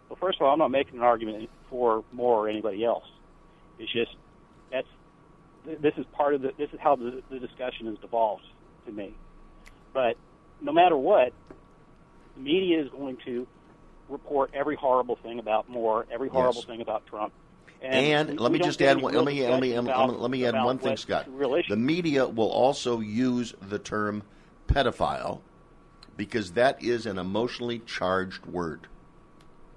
Well, 0.08 0.16
first 0.20 0.40
of 0.40 0.46
all, 0.46 0.52
I'm 0.54 0.58
not 0.58 0.70
making 0.70 0.96
an 0.96 1.02
argument 1.04 1.48
for 1.68 2.02
Moore 2.10 2.46
or 2.46 2.48
anybody 2.48 2.84
else. 2.84 3.04
It's 3.78 3.92
just 3.92 4.16
that's 4.72 4.88
this 5.64 5.92
is 5.98 6.06
part 6.12 6.34
of 6.34 6.40
the 6.42 6.52
this 6.56 6.70
is 6.72 6.80
how 6.80 6.96
the, 6.96 7.22
the 7.30 7.38
discussion 7.38 7.86
has 7.86 7.98
devolved 7.98 8.44
to 8.86 8.92
me. 8.92 9.14
But 9.92 10.16
no 10.60 10.72
matter 10.72 10.96
what, 10.96 11.32
the 12.36 12.40
media 12.42 12.82
is 12.82 12.88
going 12.90 13.18
to 13.24 13.46
report 14.08 14.50
every 14.54 14.76
horrible 14.76 15.16
thing 15.16 15.38
about 15.38 15.68
Moore, 15.68 16.06
every 16.10 16.28
horrible 16.28 16.56
Yes. 16.60 16.64
thing 16.64 16.80
about 16.80 17.06
Trump. 17.06 17.32
And, 17.82 18.30
we- 18.30 18.36
let 18.36 18.52
me 18.52 18.58
just 18.58 18.82
add 18.82 19.00
one. 19.00 19.14
Let 19.14 19.24
me 19.24 19.46
let 19.48 19.60
me 19.60 19.72
about- 19.72 20.20
let 20.20 20.30
me 20.30 20.44
add 20.44 20.54
one 20.64 20.78
thing, 20.78 20.96
Scott. 20.98 21.24
the 21.24 21.30
real 21.30 21.54
issue. 21.54 21.70
The 21.70 21.76
media 21.80 22.26
will 22.28 22.50
also 22.50 23.00
use 23.00 23.54
the 23.62 23.78
term 23.78 24.22
pedophile 24.68 25.40
because 26.16 26.52
that 26.52 26.82
is 26.82 27.06
an 27.06 27.18
emotionally 27.18 27.78
charged 27.80 28.44
word. 28.46 28.86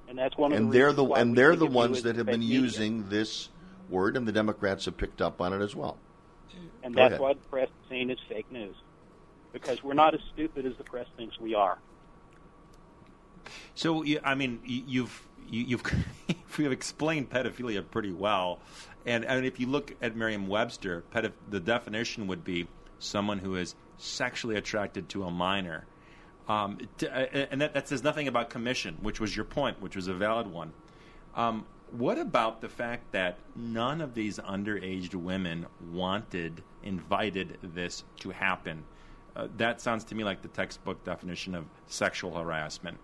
and 0.09 0.19
that's 0.19 0.37
one 0.37 0.51
of 0.51 0.57
and 0.59 0.67
the 0.67 0.73
they're 0.77 0.93
the 0.93 1.05
and 1.05 1.35
they're 1.35 1.55
the 1.55 1.65
ones 1.65 2.03
that 2.03 2.15
have 2.17 2.27
been 2.27 2.41
media. 2.41 2.59
using 2.59 3.09
this 3.09 3.49
word, 3.89 4.15
and 4.15 4.27
the 4.27 4.31
Democrats 4.31 4.85
have 4.85 4.95
picked 4.97 5.21
up 5.23 5.41
on 5.41 5.53
it 5.53 5.61
as 5.61 5.75
well. 5.75 5.97
and 6.83 6.93
Go 6.93 7.01
that's 7.01 7.13
ahead. 7.13 7.21
why 7.21 7.33
the 7.33 7.39
press 7.49 7.67
is 7.69 7.89
saying 7.89 8.09
it's 8.11 8.21
fake 8.29 8.51
news 8.51 8.75
because 9.53 9.83
we're 9.83 9.93
not 9.93 10.13
as 10.13 10.19
stupid 10.33 10.65
as 10.65 10.73
the 10.77 10.83
press 10.83 11.07
thinks 11.15 11.39
we 11.39 11.53
are. 11.55 11.77
So, 13.75 14.03
I 14.23 14.35
mean, 14.35 14.59
you- 14.65 14.83
you've 14.87 15.27
you- 15.49 15.65
you've 15.65 15.83
you've 16.57 16.71
explained 16.71 17.29
pedophilia 17.29 17.83
pretty 17.89 18.11
well, 18.11 18.59
and 19.05 19.23
and 19.25 19.45
if 19.45 19.59
you 19.59 19.67
look 19.67 19.95
at 20.01 20.15
Merriam-Webster, 20.15 21.03
pedo- 21.13 21.31
the 21.49 21.59
definition 21.59 22.27
would 22.27 22.43
be 22.43 22.67
someone 22.99 23.39
who 23.39 23.55
is 23.55 23.75
sexually 23.97 24.55
attracted 24.55 25.09
to 25.09 25.23
a 25.23 25.31
minor, 25.31 25.85
um, 26.47 26.79
t- 26.97 27.07
uh, 27.07 27.25
and 27.51 27.61
that, 27.61 27.73
that 27.73 27.87
says 27.87 28.03
nothing 28.03 28.27
about 28.27 28.49
commission, 28.49 28.97
which 29.01 29.19
was 29.19 29.35
your 29.35 29.45
point, 29.45 29.81
which 29.81 29.95
was 29.95 30.07
a 30.07 30.13
valid 30.13 30.47
one. 30.47 30.71
Um, 31.35 31.65
what 31.91 32.17
about 32.17 32.61
the 32.61 32.69
fact 32.69 33.11
that 33.11 33.37
none 33.55 34.01
of 34.01 34.13
these 34.15 34.39
underage 34.39 35.13
women 35.13 35.67
wanted, 35.91 36.63
invited 36.81 37.57
this 37.61 38.03
to 38.21 38.29
happen? 38.31 38.83
Uh, 39.35 39.47
that 39.57 39.81
sounds 39.81 40.03
to 40.05 40.15
me 40.15 40.23
like 40.23 40.41
the 40.41 40.47
textbook 40.49 41.03
definition 41.03 41.55
of 41.55 41.65
sexual 41.87 42.37
harassment. 42.37 42.97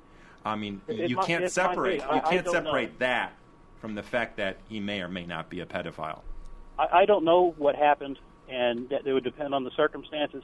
I 0.45 0.55
mean, 0.55 0.81
It 0.87 1.09
you 1.09 1.15
might- 1.15 1.25
can't 1.25 1.39
it 1.43 1.45
might 1.45 1.47
be. 1.47 1.49
separate. 1.49 2.01
I- 2.01 2.15
You 2.15 2.21
I 2.21 2.29
can't 2.29 2.45
don't 2.45 2.53
know. 2.53 2.63
separate 2.69 2.99
that 2.99 3.33
from 3.81 3.95
the 3.95 4.03
fact 4.03 4.37
that 4.37 4.57
he 4.67 4.79
may 4.79 5.01
or 5.01 5.07
may 5.07 5.25
not 5.25 5.49
be 5.49 5.59
a 5.61 5.65
pedophile. 5.65 6.21
I, 6.77 6.99
I 7.01 7.05
don't 7.05 7.23
know 7.25 7.53
what 7.57 7.75
happened, 7.75 8.19
and 8.47 8.89
that 8.89 9.05
it 9.05 9.13
would 9.13 9.23
depend 9.23 9.53
on 9.53 9.63
the 9.63 9.71
circumstances. 9.71 10.43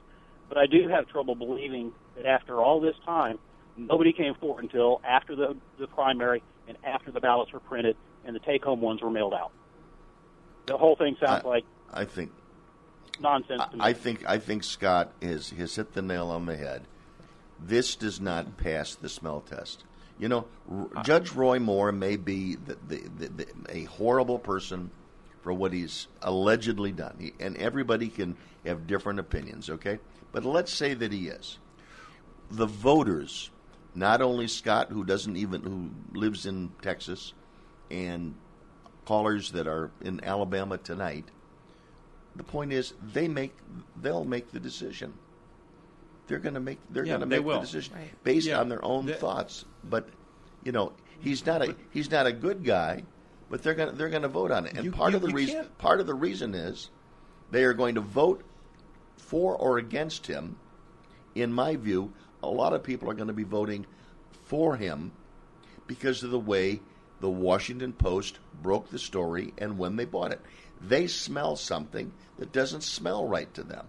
But 0.49 0.57
I 0.57 0.65
do 0.67 0.87
have 0.89 1.07
trouble 1.07 1.35
believing 1.35 1.91
that 2.15 2.25
after 2.25 2.61
all 2.61 2.79
this 2.79 2.95
time, 3.05 3.39
nobody 3.77 4.11
came 4.13 4.35
forward 4.35 4.63
until 4.63 5.01
after 5.03 5.35
the, 5.35 5.55
the 5.79 5.87
primary 5.87 6.43
and 6.67 6.77
after 6.83 7.11
the 7.11 7.19
ballots 7.19 7.51
were 7.51 7.59
printed 7.59 7.95
and 8.25 8.35
the 8.35 8.39
take-home 8.39 8.81
ones 8.81 9.01
were 9.01 9.09
mailed 9.11 9.33
out. 9.33 9.51
The 10.67 10.77
whole 10.77 10.95
thing 10.95 11.15
sounds 11.19 11.43
I- 11.45 11.47
like 11.47 11.65
I 11.93 12.05
think 12.05 12.31
nonsense 13.19 13.61
me. 13.73 13.79
I 13.79 13.93
think 13.93 14.27
I 14.27 14.37
think 14.37 14.63
Scott 14.63 15.13
has 15.21 15.49
has 15.51 15.75
hit 15.75 15.93
the 15.93 16.01
nail 16.01 16.27
on 16.27 16.45
the 16.45 16.55
head. 16.55 16.83
This 17.59 17.95
does 17.95 18.19
not 18.19 18.57
pass 18.57 18.95
the 18.95 19.09
smell 19.09 19.41
test. 19.41 19.83
You 20.17 20.29
know, 20.29 20.45
R- 20.71 20.89
uh, 20.95 21.03
Judge 21.03 21.31
Roy 21.31 21.59
Moore 21.59 21.91
may 21.91 22.15
be 22.15 22.55
the, 22.55 22.77
the, 22.87 23.03
the, 23.17 23.27
the, 23.27 23.47
a 23.69 23.83
horrible 23.85 24.39
person 24.39 24.91
for 25.41 25.53
what 25.53 25.73
he's 25.73 26.07
allegedly 26.21 26.91
done, 26.91 27.15
he, 27.19 27.33
and 27.39 27.55
everybody 27.57 28.07
can 28.07 28.35
have 28.65 28.87
different 28.87 29.19
opinions. 29.19 29.69
Okay, 29.69 29.99
but 30.31 30.45
let's 30.45 30.73
say 30.73 30.93
that 30.93 31.11
he 31.11 31.27
is. 31.27 31.59
The 32.51 32.65
voters, 32.65 33.51
not 33.93 34.21
only 34.21 34.47
Scott, 34.47 34.91
who 34.91 35.03
doesn't 35.03 35.35
even 35.37 35.61
who 35.61 36.19
lives 36.19 36.45
in 36.45 36.71
Texas, 36.81 37.33
and 37.91 38.35
callers 39.05 39.51
that 39.51 39.67
are 39.67 39.91
in 40.01 40.23
Alabama 40.23 40.77
tonight. 40.77 41.25
The 42.35 42.43
point 42.43 42.73
is, 42.73 42.93
they 43.13 43.27
make 43.27 43.55
they'll 44.01 44.25
make 44.25 44.51
the 44.51 44.59
decision. 44.59 45.13
They're 46.27 46.39
going 46.39 46.55
to 46.55 46.59
make 46.59 46.79
they're 46.89 47.05
Yeah, 47.05 47.13
going 47.17 47.21
to 47.21 47.25
they 47.27 47.37
make 47.39 47.45
will. 47.45 47.55
the 47.59 47.65
decision 47.65 47.95
Right. 47.95 48.23
based 48.23 48.47
Yeah. 48.47 48.59
on 48.59 48.69
their 48.69 48.83
own 48.83 49.05
The- 49.05 49.13
thoughts. 49.15 49.65
But 49.83 50.09
you 50.63 50.71
know, 50.71 50.93
he's 51.19 51.45
not 51.45 51.61
a 51.61 51.75
he's 51.91 52.09
not 52.11 52.25
a 52.25 52.31
good 52.31 52.63
guy. 52.63 53.03
But 53.49 53.61
they're 53.61 53.75
going 53.75 53.89
to 53.91 53.95
they're 53.95 54.09
going 54.09 54.23
to 54.23 54.27
vote 54.27 54.51
on 54.51 54.65
it. 54.65 54.73
And 54.75 54.85
You- 54.85 54.91
part 54.91 55.11
you- 55.11 55.17
of 55.17 55.21
the 55.21 55.29
reason 55.29 55.55
can't- 55.55 55.77
part 55.77 55.99
of 55.99 56.07
the 56.07 56.15
reason 56.15 56.55
is 56.55 56.89
they 57.51 57.63
are 57.63 57.73
going 57.73 57.95
to 57.95 58.01
vote 58.01 58.41
for 59.17 59.55
or 59.55 59.77
against 59.77 60.27
him. 60.27 60.57
In 61.35 61.53
my 61.53 61.75
view, 61.75 62.11
a 62.41 62.47
lot 62.49 62.73
of 62.73 62.81
people 62.83 63.09
are 63.09 63.13
going 63.13 63.27
to 63.27 63.33
be 63.33 63.43
voting 63.43 63.85
for 64.31 64.77
him 64.77 65.11
because 65.87 66.23
of 66.23 66.31
the 66.31 66.39
way 66.39 66.81
the 67.19 67.29
Washington 67.29 67.93
Post 67.93 68.39
broke 68.61 68.89
the 68.89 68.99
story 68.99 69.53
and 69.57 69.77
when 69.77 69.95
they 69.95 70.05
bought 70.05 70.31
it. 70.31 70.41
They 70.81 71.07
smell 71.07 71.55
something 71.55 72.11
that 72.37 72.51
doesn't 72.51 72.81
smell 72.81 73.27
right 73.27 73.51
to 73.53 73.63
them. 73.63 73.87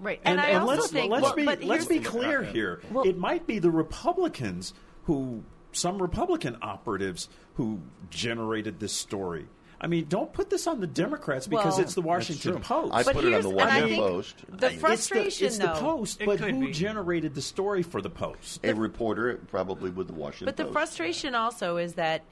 Right. 0.00 0.20
And, 0.24 0.40
I 0.40 0.48
and 0.48 0.62
also 0.62 0.74
let's 0.74 0.90
think, 0.90 1.10
let's 1.10 1.22
well, 1.22 1.34
be 1.34 1.66
let's 1.66 1.86
be 1.86 2.00
clear 2.00 2.42
here. 2.42 2.80
Well- 2.90 3.06
it 3.06 3.16
might 3.16 3.46
be 3.46 3.58
the 3.58 3.70
Republicans 3.70 4.74
who 5.04 5.44
some 5.72 6.00
Republican 6.00 6.56
operatives 6.62 7.28
who 7.54 7.80
generated 8.10 8.80
this 8.80 8.92
story. 8.92 9.46
I 9.80 9.86
mean, 9.86 10.06
don't 10.08 10.32
put 10.32 10.50
this 10.50 10.66
on 10.66 10.80
the 10.80 10.86
Democrats 10.86 11.46
because 11.46 11.74
Well- 11.74 11.80
it's 11.80 11.94
the 11.94 12.02
Washington. 12.02 12.60
Post. 12.60 12.94
I 12.94 13.02
But 13.02 13.14
put 13.14 13.24
it 13.24 13.34
on 13.34 13.42
the 13.42 13.50
Washington 13.50 13.96
Post. 13.96 14.36
The 14.48 14.70
frustration, 14.70 15.26
it's 15.26 15.38
the, 15.38 15.46
it's 15.46 15.58
the. 15.58 15.80
Post, 15.80 16.22
but 16.24 16.40
who 16.40 16.66
be. 16.66 16.72
generated 16.72 17.34
the 17.34 17.42
story 17.42 17.82
for 17.82 18.00
the 18.00 18.10
Post? 18.10 18.64
A 18.64 18.72
reporter, 18.72 19.40
probably 19.48 19.90
with 19.90 20.06
the 20.06 20.14
Washington 20.14 20.46
But 20.46 20.56
the 20.56 20.66
frustration 20.66 21.34
also 21.34 21.76
is 21.76 21.94
that 21.94 22.24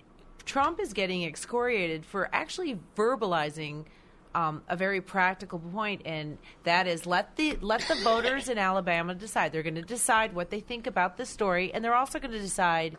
Trump 0.45 0.81
is 0.81 0.93
getting 0.93 1.23
excoriated 1.23 2.05
for 2.05 2.29
actually 2.33 2.79
verbalizing 2.97 3.85
um, 4.35 4.63
a 4.69 4.77
very 4.77 5.01
practical 5.01 5.59
point, 5.59 6.03
and 6.05 6.39
that 6.65 6.87
is 6.87 7.07
let 7.07 7.37
the 7.37 7.59
let 7.61 7.83
the 7.89 7.97
voters 7.97 8.49
in 8.49 8.59
Alabama 8.59 9.15
decide. 9.15 9.53
They're 9.53 9.63
going 9.63 9.75
to 9.75 9.83
decide 9.83 10.35
what 10.35 10.51
they 10.51 10.61
think 10.61 10.87
about 10.87 11.17
the 11.17 11.27
story, 11.27 11.73
and 11.73 11.85
they're 11.85 11.95
also 11.95 12.19
going 12.19 12.33
to 12.33 12.39
decide 12.39 12.97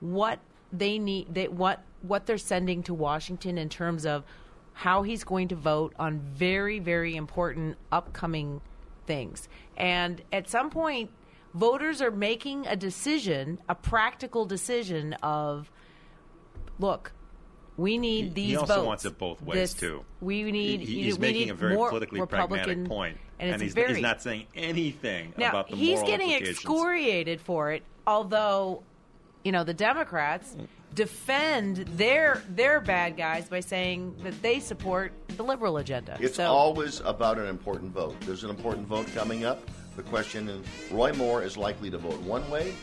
what 0.00 0.38
they 0.72 0.98
need, 0.98 1.34
they, 1.34 1.48
what 1.48 1.82
what 2.02 2.26
they're 2.26 2.38
sending 2.38 2.82
to 2.84 2.94
Washington 2.94 3.58
in 3.58 3.68
terms 3.68 4.06
of 4.06 4.24
how 4.72 5.02
he's 5.02 5.24
going 5.24 5.48
to 5.48 5.56
vote 5.56 5.94
on 5.98 6.20
very 6.20 6.78
very 6.78 7.16
important 7.16 7.76
upcoming 7.90 8.60
things. 9.06 9.48
And 9.76 10.22
at 10.32 10.48
some 10.48 10.70
point, 10.70 11.10
voters 11.54 12.00
are 12.00 12.12
making 12.12 12.66
a 12.66 12.76
decision, 12.76 13.58
a 13.68 13.74
practical 13.74 14.44
decision 14.44 15.14
of, 15.22 15.70
look, 16.78 17.12
we 17.76 17.96
need 17.98 18.24
He- 18.24 18.30
these 18.30 18.46
he 18.50 18.56
also 18.56 18.74
votes. 18.76 18.86
wants 18.86 19.04
it 19.04 19.18
both 19.18 19.40
ways, 19.42 19.54
This- 19.54 19.74
too. 19.74 20.04
We 20.20 20.50
need. 20.50 20.80
He- 20.80 21.04
he's 21.04 21.18
we 21.18 21.22
making 21.28 21.42
need 21.42 21.50
a 21.50 21.54
very 21.54 21.74
more 21.74 21.88
politically 21.90 22.20
Republican, 22.20 22.64
pragmatic 22.64 22.88
point, 22.88 23.18
and, 23.38 23.52
it's 23.52 23.62
he's, 23.62 23.74
very, 23.74 23.94
he's 23.94 24.02
not 24.02 24.20
saying 24.22 24.46
anything 24.54 25.32
now 25.36 25.50
about 25.50 25.68
the 25.68 25.76
he's 25.76 26.00
moral 26.00 26.06
getting 26.08 26.32
excoriated 26.32 27.40
for 27.40 27.70
it. 27.72 27.82
Although, 28.06 28.82
you 29.44 29.52
know, 29.52 29.62
the 29.64 29.74
Democrats 29.74 30.56
defend 30.94 31.76
their 31.96 32.42
their 32.48 32.80
bad 32.80 33.16
guys 33.16 33.48
by 33.48 33.60
saying 33.60 34.16
that 34.24 34.40
they 34.42 34.58
support 34.58 35.12
the 35.36 35.44
liberal 35.44 35.76
agenda. 35.76 36.16
It's 36.18 36.36
so, 36.36 36.46
always 36.46 37.00
about 37.00 37.38
an 37.38 37.46
important 37.46 37.92
vote. 37.92 38.16
There's 38.22 38.42
an 38.42 38.50
important 38.50 38.88
vote 38.88 39.06
coming 39.14 39.44
up. 39.44 39.60
The 39.96 40.02
question 40.02 40.48
is 40.48 40.66
Roy 40.90 41.12
Moore 41.12 41.42
is 41.42 41.56
likely 41.56 41.90
to 41.90 41.98
vote 41.98 42.20
one 42.22 42.48
way, 42.50 42.74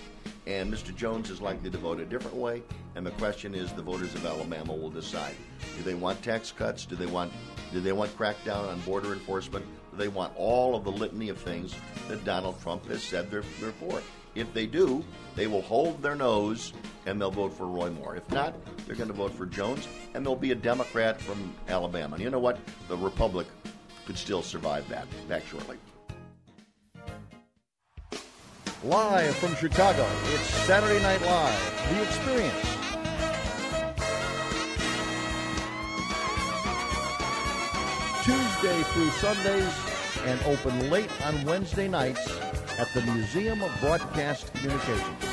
and 0.47 0.71
Mr. 0.71 0.95
Jones 0.95 1.29
is 1.29 1.41
likely 1.41 1.69
to 1.69 1.77
vote 1.77 1.99
a 1.99 2.05
different 2.05 2.35
way. 2.35 2.61
And 2.95 3.05
the 3.05 3.11
question 3.11 3.55
is 3.55 3.71
the 3.73 3.81
voters 3.81 4.13
of 4.15 4.25
Alabama 4.25 4.73
will 4.73 4.89
decide. 4.89 5.35
Do 5.77 5.83
they 5.83 5.95
want 5.95 6.21
tax 6.21 6.51
cuts? 6.51 6.85
Do 6.85 6.95
they 6.95 7.07
want 7.07 7.33
do 7.73 7.81
they 7.81 7.91
want 7.91 8.15
crackdown 8.17 8.69
on 8.69 8.79
border 8.81 9.13
enforcement? 9.13 9.65
Do 9.91 9.97
they 9.97 10.07
want 10.07 10.33
all 10.37 10.75
of 10.75 10.83
the 10.83 10.91
litany 10.91 11.29
of 11.29 11.37
things 11.37 11.75
that 12.07 12.23
Donald 12.23 12.61
Trump 12.61 12.85
has 12.87 13.03
said 13.03 13.29
they're, 13.31 13.43
they're 13.59 13.71
for? 13.71 14.01
If 14.35 14.53
they 14.53 14.65
do, 14.65 15.03
they 15.35 15.47
will 15.47 15.61
hold 15.61 16.01
their 16.01 16.15
nose 16.15 16.73
and 17.05 17.19
they'll 17.19 17.31
vote 17.31 17.53
for 17.53 17.65
Roy 17.67 17.89
Moore. 17.89 18.15
If 18.15 18.29
not, 18.29 18.53
they're 18.85 18.95
going 18.95 19.09
to 19.09 19.13
vote 19.13 19.33
for 19.33 19.45
Jones, 19.45 19.87
and 20.13 20.25
there'll 20.25 20.35
be 20.35 20.51
a 20.51 20.55
Democrat 20.55 21.21
from 21.21 21.53
Alabama. 21.69 22.15
And 22.15 22.23
you 22.23 22.29
know 22.29 22.39
what? 22.39 22.59
The 22.87 22.97
Republic 22.97 23.47
could 24.05 24.17
still 24.17 24.41
survive 24.41 24.87
that. 24.89 25.07
Back 25.27 25.45
shortly. 25.47 25.77
Live 28.85 29.35
from 29.37 29.55
Chicago, 29.55 30.07
it's 30.25 30.43
Saturday 30.67 31.01
Night 31.01 31.19
Live, 31.23 31.89
The 31.89 32.03
Experience. 32.03 32.53
Tuesday 38.23 38.83
through 38.93 39.09
Sundays 39.09 39.73
and 40.25 40.39
open 40.43 40.91
late 40.91 41.09
on 41.23 41.43
Wednesday 41.45 41.87
nights 41.87 42.29
at 42.77 42.87
the 42.93 43.01
Museum 43.11 43.63
of 43.63 43.71
Broadcast 43.81 44.53
Communications. 44.53 45.25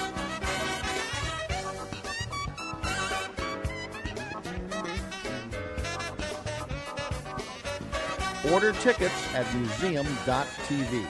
Order 8.50 8.72
tickets 8.72 9.34
at 9.34 9.54
museum.tv. 9.54 11.06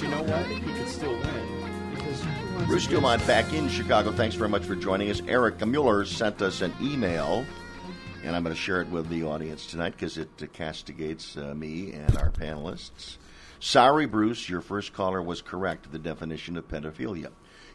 you 0.00 0.08
know 0.08 0.22
what? 0.22 0.26
But 0.26 0.48
you 0.48 0.56
know 0.60 0.62
what? 0.62 0.68
He 0.68 0.72
could 0.72 0.88
still 0.88 1.12
win 1.12 1.90
because 1.94 2.22
who 2.22 2.56
runs 2.56 2.66
Bruce 2.66 2.86
Dumont 2.86 3.26
back 3.26 3.52
in 3.52 3.68
Chicago. 3.68 4.12
Thanks 4.12 4.34
very 4.34 4.50
much 4.50 4.64
for 4.64 4.74
joining 4.74 5.10
us. 5.10 5.22
Eric 5.26 5.64
Mueller 5.66 6.04
sent 6.04 6.42
us 6.42 6.60
an 6.60 6.74
email, 6.82 7.46
and 8.22 8.36
I'm 8.36 8.42
going 8.42 8.54
to 8.54 8.60
share 8.60 8.82
it 8.82 8.88
with 8.88 9.08
the 9.08 9.24
audience 9.24 9.66
tonight 9.66 9.92
because 9.92 10.18
it 10.18 10.28
uh, 10.42 10.46
castigates 10.52 11.36
uh, 11.36 11.54
me 11.54 11.92
and 11.92 12.16
our 12.18 12.30
panelists. 12.30 13.16
Sorry, 13.58 14.06
Bruce, 14.06 14.48
your 14.48 14.60
first 14.60 14.92
caller 14.92 15.22
was 15.22 15.40
correct. 15.40 15.90
The 15.90 15.98
definition 15.98 16.58
of 16.58 16.68
pedophilia. 16.68 17.30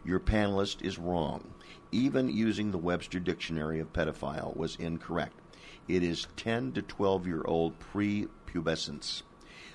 Your 0.06 0.20
panelist 0.20 0.84
is 0.84 1.00
wrong. 1.00 1.54
Even 1.92 2.30
using 2.30 2.72
the 2.72 2.78
Webster 2.78 3.20
Dictionary 3.20 3.80
of 3.80 3.94
pedophile 3.94 4.56
was 4.56 4.76
incorrect. 4.76 5.38
It 5.88 6.04
is 6.04 6.28
10 6.38 6.74
to 6.74 6.82
12 6.84 7.26
year 7.26 7.42
old 7.46 7.74
prepubescence. 7.80 9.24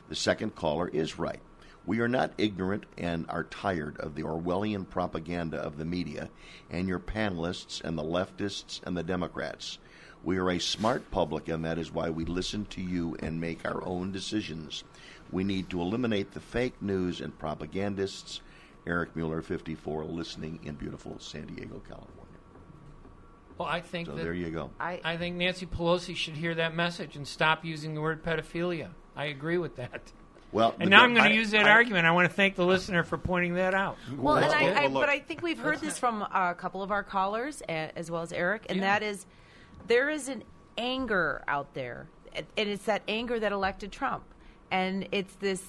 The 0.09 0.14
second 0.14 0.55
caller 0.55 0.88
is 0.88 1.18
right. 1.18 1.40
We 1.87 2.01
are 2.01 2.09
not 2.09 2.32
ignorant 2.37 2.84
and 2.99 3.26
are 3.28 3.45
tired 3.45 3.97
of 4.01 4.16
the 4.16 4.24
Orwellian 4.24 4.89
propaganda 4.91 5.59
of 5.59 5.78
the 5.78 5.84
media 5.84 6.30
and 6.68 6.89
your 6.89 6.99
panelists 6.99 7.80
and 7.82 7.97
the 7.97 8.03
leftists 8.03 8.80
and 8.82 8.97
the 8.97 9.05
Democrats. 9.05 9.78
We 10.24 10.39
are 10.39 10.51
a 10.51 10.59
smart 10.59 11.12
public, 11.12 11.47
and 11.47 11.64
that 11.64 11.78
is 11.78 11.93
why 11.93 12.11
we 12.11 12.24
listen 12.24 12.66
to 12.70 12.80
you 12.82 13.16
and 13.20 13.41
make 13.41 13.64
our 13.64 13.84
own 13.87 14.11
decisions. 14.11 14.82
We 15.30 15.45
need 15.45 15.70
to 15.70 15.80
eliminate 15.80 16.32
the 16.32 16.41
fake 16.41 16.82
news 16.82 17.20
and 17.20 17.39
propagandists. 17.39 18.41
Eric 18.89 19.14
Mueller, 19.14 19.43
54, 19.43 20.05
listening 20.05 20.59
in 20.64 20.74
beautiful 20.74 21.18
San 21.20 21.47
Diego, 21.47 21.80
California. 21.89 22.22
Well, 23.59 23.68
I 23.68 23.80
think 23.80 24.07
So 24.07 24.16
that 24.16 24.22
there 24.22 24.34
you 24.34 24.51
go. 24.51 24.70
I, 24.80 25.01
I 25.05 25.16
think 25.16 25.37
Nancy 25.37 25.66
Pelosi 25.66 26.16
should 26.16 26.37
hear 26.37 26.55
that 26.57 26.74
message 26.74 27.14
and 27.14 27.26
stop 27.26 27.64
using 27.64 27.95
the 27.95 28.01
word 28.01 28.24
pedophilia. 28.24 28.91
I 29.14 29.26
agree 29.26 29.59
with 29.59 29.76
that. 29.76 30.12
Well, 30.57 30.74
And 30.80 30.86
the- 30.86 30.90
now 30.90 31.02
I'm 31.04 31.12
going 31.12 31.28
to 31.28 31.34
use 31.34 31.50
that 31.50 31.66
I- 31.66 31.70
argument. 31.70 32.07
I 32.07 32.12
want 32.12 32.30
to 32.30 32.34
thank 32.34 32.54
the 32.57 32.64
listener 32.64 33.02
for 33.04 33.18
pointing 33.18 33.54
that 33.57 33.74
out. 33.74 33.98
Well, 34.16 34.36
and 34.36 34.46
Well, 34.46 34.54
I, 34.54 34.84
I, 34.84 34.86
well, 34.88 35.00
but 35.02 35.11
I 35.11 35.18
think 35.18 35.42
we've 35.42 35.59
heard 35.59 35.80
this 35.80 35.98
from 35.98 36.22
a 36.22 36.54
couple 36.57 36.82
of 36.82 36.90
our 36.90 37.02
callers, 37.02 37.62
eh, 37.68 37.90
as 37.94 38.11
well 38.11 38.22
as 38.22 38.32
Eric, 38.32 38.64
and 38.70 38.78
Yeah. 38.78 38.84
that 38.84 39.02
is 39.02 39.26
there 39.86 40.09
is 40.09 40.28
an 40.28 40.42
anger 40.78 41.42
out 41.46 41.74
there, 41.74 42.07
and 42.34 42.46
and 42.57 42.68
it's 42.70 42.84
that 42.86 43.02
anger 43.07 43.38
that 43.38 43.52
elected 43.52 43.92
Trump, 43.92 44.24
and 44.70 45.07
it's 45.12 45.34
this, 45.34 45.62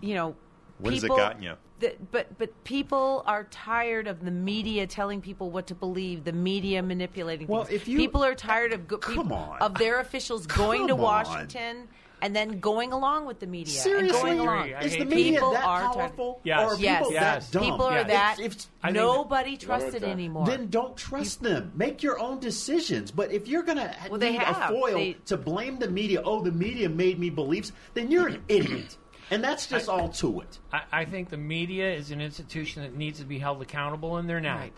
you 0.00 0.14
know, 0.14 0.36
When 0.78 0.92
has 0.94 1.02
it 1.02 1.06
people, 1.06 1.16
gotten 1.16 1.42
you? 1.42 1.54
that- 1.80 2.12
but 2.12 2.38
but 2.38 2.62
people 2.62 3.24
are 3.26 3.42
tired 3.50 4.06
of 4.06 4.24
the 4.24 4.30
media 4.30 4.86
telling 4.86 5.20
people 5.20 5.50
what 5.50 5.66
to 5.66 5.74
believe, 5.74 6.22
the 6.22 6.32
media 6.32 6.80
manipulating 6.80 7.48
Well, 7.48 7.64
things. 7.64 7.82
if 7.82 7.88
you- 7.88 7.98
people 7.98 8.22
are 8.24 8.36
tired 8.36 8.72
of 8.72 8.86
go, 8.86 8.98
Come 8.98 9.14
peop- 9.28 9.32
on. 9.32 9.58
of 9.58 9.74
their 9.74 9.98
officials 9.98 10.46
going 10.46 10.86
to 10.86 10.94
Washington. 10.94 11.76
on. 11.78 11.88
Washington. 12.20 12.22
And 12.22 12.34
then 12.52 12.60
going 12.60 12.92
along 12.92 13.26
with 13.26 13.40
the 13.40 13.46
media 13.46 13.72
and 13.74 13.82
Seriously, 13.82 14.20
going 14.20 14.40
along. 14.40 14.74
I 14.74 14.80
is 14.80 14.92
the 14.92 14.98
people. 15.00 15.14
media 15.16 15.32
People 15.32 15.50
that 15.52 15.64
are 15.64 15.80
tired- 15.82 15.94
powerful? 15.94 16.40
Yes. 16.44 16.60
Or 16.60 16.74
are 16.74 16.76
Yes. 16.78 16.98
people 16.98 17.12
Yes. 17.12 17.46
that 17.50 17.52
dumb? 17.52 17.62
People 17.70 17.86
are 17.86 17.92
Yes. 17.98 18.06
that 18.08 18.40
If- 18.40 18.46
if- 18.56 18.66
I 18.82 18.86
think 18.88 18.96
nobody 18.96 19.56
trusts 19.56 19.94
it 19.94 20.02
anymore. 20.02 20.46
Then 20.46 20.68
don't 20.68 20.96
trust 20.96 21.42
them. 21.42 21.72
Make 21.74 22.02
your 22.02 22.18
own 22.18 22.40
decisions. 22.40 23.10
But 23.10 23.32
if 23.32 23.46
you're 23.48 23.62
going 23.62 23.78
to 23.78 23.94
Well, 24.10 24.18
they 24.18 24.32
need 24.32 24.42
have. 24.42 24.70
a 24.70 24.74
foil 24.74 24.94
They- 24.94 25.12
to 25.26 25.36
blame 25.36 25.78
the 25.78 25.88
media, 25.90 26.22
oh, 26.24 26.42
the 26.42 26.52
media 26.52 26.88
made 26.88 27.18
me 27.18 27.30
believe, 27.30 27.70
then 27.94 28.10
you're 28.10 28.28
an 28.28 28.42
idiot. 28.48 28.96
And 29.30 29.42
that's 29.42 29.66
just 29.66 29.88
all 29.88 30.08
to 30.08 30.40
it. 30.42 30.58
I, 30.72 30.82
I 30.92 31.04
think 31.04 31.30
the 31.30 31.36
media 31.36 31.92
is 31.92 32.12
an 32.12 32.20
institution 32.20 32.82
that 32.82 32.96
needs 32.96 33.18
to 33.18 33.24
be 33.24 33.40
held 33.40 33.60
accountable, 33.60 34.16
and 34.18 34.28
they're 34.30 34.40
not. 34.40 34.58
Right. 34.60 34.72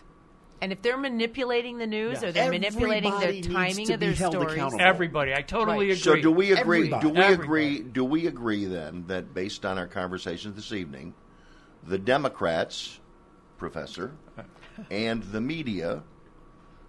And 0.61 0.71
if 0.71 0.81
they're 0.81 0.97
manipulating 0.97 1.77
the 1.77 1.87
news 1.87 2.13
Yes. 2.15 2.23
or 2.23 2.31
they're 2.31 2.51
manipulating 2.51 3.11
Everybody 3.11 3.41
the 3.41 3.47
needs 3.47 3.47
timing 3.75 3.87
to 3.87 3.93
of 3.93 3.99
be 3.99 4.05
their 4.07 4.15
held 4.15 4.33
stories, 4.33 4.53
accountable. 4.53 4.81
Everybody, 4.85 5.33
I 5.33 5.41
totally 5.41 5.77
Right. 5.77 5.83
agree. 5.85 5.95
So 5.95 6.15
do 6.15 6.31
we 6.31 6.51
agree? 6.51 6.79
Everybody. 6.79 7.07
Do 7.07 7.13
we 7.13 7.19
Everybody. 7.21 7.43
agree? 7.43 7.79
Do 7.79 8.05
we 8.05 8.27
agree 8.27 8.65
then 8.65 9.05
that 9.07 9.33
based 9.33 9.65
on 9.65 9.77
our 9.77 9.87
conversations 9.87 10.55
this 10.55 10.71
evening, 10.73 11.13
the 11.87 11.97
Democrats, 11.97 12.99
Professor, 13.57 14.11
and 14.91 15.23
the 15.23 15.41
media 15.41 16.03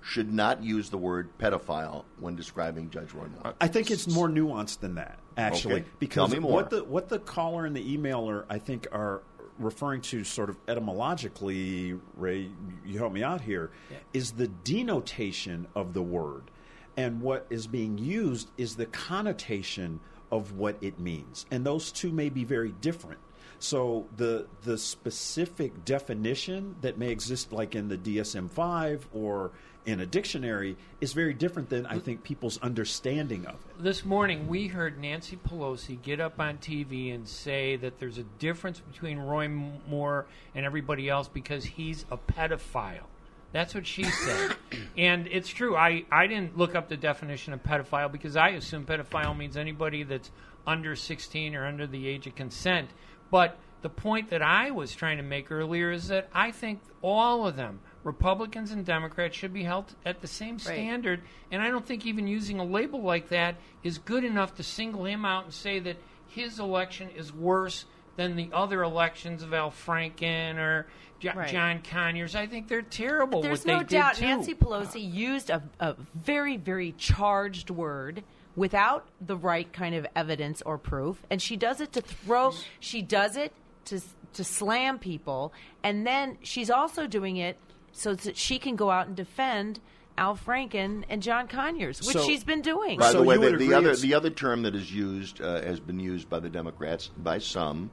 should 0.03 0.33
not 0.33 0.65
use 0.65 0.91
the 0.91 0.99
word 0.99 1.29
pedophile 1.39 2.05
when 2.19 2.35
describing 2.35 2.91
Judge 2.91 3.13
Roy 3.13 3.27
Moore? 3.43 3.55
I 3.61 3.69
think 3.69 3.91
it's 3.91 4.09
more 4.09 4.29
nuanced 4.29 4.81
than 4.81 4.95
that, 4.97 5.19
actually, 5.37 5.75
Okay. 5.75 5.85
because 6.01 6.31
Tell 6.31 6.41
me 6.41 6.41
more. 6.41 6.53
what 6.53 6.71
the 6.71 6.83
what 6.85 7.09
the 7.09 7.19
caller 7.19 7.67
and 7.67 7.77
the 7.77 7.97
emailer 7.97 8.45
I 8.49 8.59
think 8.59 8.89
are 8.91 9.23
referring 9.61 10.01
to, 10.01 10.25
sort 10.25 10.51
of 10.51 10.57
etymologically, 10.67 11.95
Ray, 12.17 12.51
you 12.85 12.99
help 12.99 13.13
me 13.13 13.23
out 13.23 13.43
here, 13.43 13.71
is 14.13 14.33
the 14.33 14.49
denotation 14.49 15.67
of 15.75 15.93
the 15.93 16.03
word, 16.03 16.51
and 16.97 17.21
what 17.21 17.47
is 17.51 17.67
being 17.67 17.99
used 17.99 18.51
is 18.59 18.77
the 18.77 18.87
connotation 18.87 20.01
of 20.33 20.53
what 20.57 20.77
it 20.81 20.99
means, 20.99 21.47
and 21.51 21.65
those 21.65 21.93
two 21.93 22.11
may 22.11 22.29
be 22.29 22.45
very 22.45 22.73
different. 22.81 23.21
So 23.59 24.07
the 24.17 24.47
the 24.63 24.79
specific 24.79 25.85
definition 25.85 26.77
that 26.81 26.97
may 26.97 27.11
exist, 27.11 27.53
like 27.53 27.75
in 27.75 27.89
the 27.89 27.99
DSM 27.99 28.51
five 28.51 29.07
or 29.13 29.53
in 29.91 30.01
a 30.01 30.07
dictionary, 30.07 30.77
is 31.01 31.13
very 31.13 31.35
different 31.35 31.69
than 31.69 31.87
I 31.87 31.99
think 31.99 32.23
people's 32.23 32.59
understanding 32.59 33.47
of 33.47 33.55
it. 33.55 33.83
This 33.83 34.05
morning, 34.05 34.49
we 34.49 34.69
heard 34.69 34.99
Nancy 34.99 35.37
Pelosi 35.37 36.01
get 36.01 36.21
up 36.21 36.41
on 36.41 36.59
TV 36.59 37.15
and 37.15 37.29
say 37.29 37.77
that 37.77 37.99
there's 37.99 38.19
a 38.19 38.25
difference 38.39 38.81
between 38.81 39.19
Roy 39.19 39.49
Moore 39.49 40.27
and 40.55 40.65
everybody 40.65 41.09
else 41.09 41.29
because 41.29 41.65
he's 41.65 42.05
a 42.11 42.17
pedophile. 42.17 43.07
That's 43.53 43.75
what 43.75 43.87
she 43.87 44.05
said. 44.05 44.57
and 44.97 45.27
it's 45.27 45.49
true. 45.49 45.77
I, 45.77 46.05
I 46.11 46.27
didn't 46.27 46.57
look 46.57 46.75
up 46.75 46.89
the 46.89 46.97
definition 46.97 47.53
of 47.53 47.63
pedophile 47.63 48.11
because 48.11 48.37
I 48.37 48.51
assume 48.51 48.87
pedophile 48.87 49.37
means 49.37 49.57
anybody 49.57 50.05
that's 50.05 50.31
under 50.67 50.95
16 50.95 51.55
or 51.55 51.67
under 51.67 51.87
the 51.87 52.07
age 52.07 52.27
of 52.27 52.35
consent. 52.35 52.91
But 53.31 53.59
the 53.83 53.89
point 53.89 54.31
that 54.31 54.43
I 54.43 54.71
was 54.71 54.95
trying 54.95 55.17
to 55.17 55.23
make 55.23 55.51
earlier 55.51 55.91
is 55.91 56.09
that 56.09 56.29
I 56.35 56.51
think 56.51 56.81
all 57.03 57.47
of 57.47 57.57
them, 57.57 57.81
Republicans 58.05 58.71
and 58.71 58.85
Democrats, 58.85 59.37
should 59.37 59.53
be 59.53 59.63
held 59.63 59.95
at 60.07 60.21
the 60.21 60.27
same 60.27 60.59
standard. 60.59 61.21
And 61.51 61.61
I 61.63 61.71
don't 61.71 61.85
think 61.85 62.07
even 62.07 62.27
using 62.27 62.59
a 62.59 62.65
label 62.65 63.03
like 63.03 63.29
that 63.29 63.57
is 63.83 63.99
good 63.99 64.25
enough 64.25 64.55
to 64.57 64.63
single 64.63 65.05
him 65.05 65.25
out 65.25 65.45
and 65.45 65.53
say 65.53 65.79
that 65.81 65.97
his 66.29 66.59
election 66.59 67.11
is 67.17 67.33
worse 67.33 67.85
than 68.17 68.37
the 68.37 68.49
other 68.53 68.83
elections 68.83 69.43
of 69.43 69.53
Al 69.53 69.71
Franken 69.71 70.57
or 70.57 70.87
Jo- 71.21 71.33
Right. 71.35 71.49
John 71.49 71.83
Conyers. 71.83 72.35
I 72.35 72.47
think 72.47 72.69
they're 72.69 72.83
terrible. 72.83 73.43
There's 73.43 73.67
no 73.67 73.83
doubt. 73.83 74.21
Nancy 74.21 74.55
Pelosi 74.55 75.13
used 75.13 75.51
a, 75.51 75.63
a 75.79 75.95
very, 76.15 76.57
very 76.57 76.93
charged 76.93 77.69
word 77.71 78.25
without 78.57 79.07
the 79.21 79.37
right 79.37 79.71
kind 79.73 79.95
of 79.95 80.07
evidence 80.17 80.63
or 80.63 80.79
proof, 80.79 81.23
and 81.31 81.41
she 81.41 81.57
does 81.57 81.81
it 81.81 81.93
to 81.93 82.01
throw. 82.01 82.53
She 82.81 83.03
does 83.03 83.37
it 83.37 83.53
to 83.87 84.01
to 84.35 84.45
slam 84.45 84.99
people, 84.99 85.53
and 85.83 86.07
then 86.07 86.39
she's 86.43 86.71
also 86.71 87.07
doing 87.07 87.37
it 87.37 87.59
so 87.93 88.15
that 88.15 88.37
she 88.37 88.59
can 88.59 88.77
go 88.77 88.91
out 88.91 89.07
and 89.07 89.17
defend 89.17 89.81
Al 90.19 90.37
Franken 90.37 91.05
and 91.09 91.23
John 91.23 91.49
Conyers, 91.49 92.01
which 92.01 92.17
So- 92.17 92.23
she's 92.25 92.45
been 92.45 92.61
doing. 92.63 92.99
By 92.99 93.13
So 93.13 93.19
the 93.19 93.25
way, 93.25 93.37
the, 93.39 93.57
the 93.57 93.75
other 93.75 93.97
the 93.97 94.15
other 94.15 94.31
term 94.31 94.63
that 94.63 94.75
is 94.75 94.93
used 94.93 95.41
uh, 95.41 95.63
has 95.63 95.81
been 95.81 96.01
used 96.01 96.29
by 96.29 96.41
the 96.41 96.49
Democrats 96.51 97.09
by 97.17 97.39
some, 97.39 97.91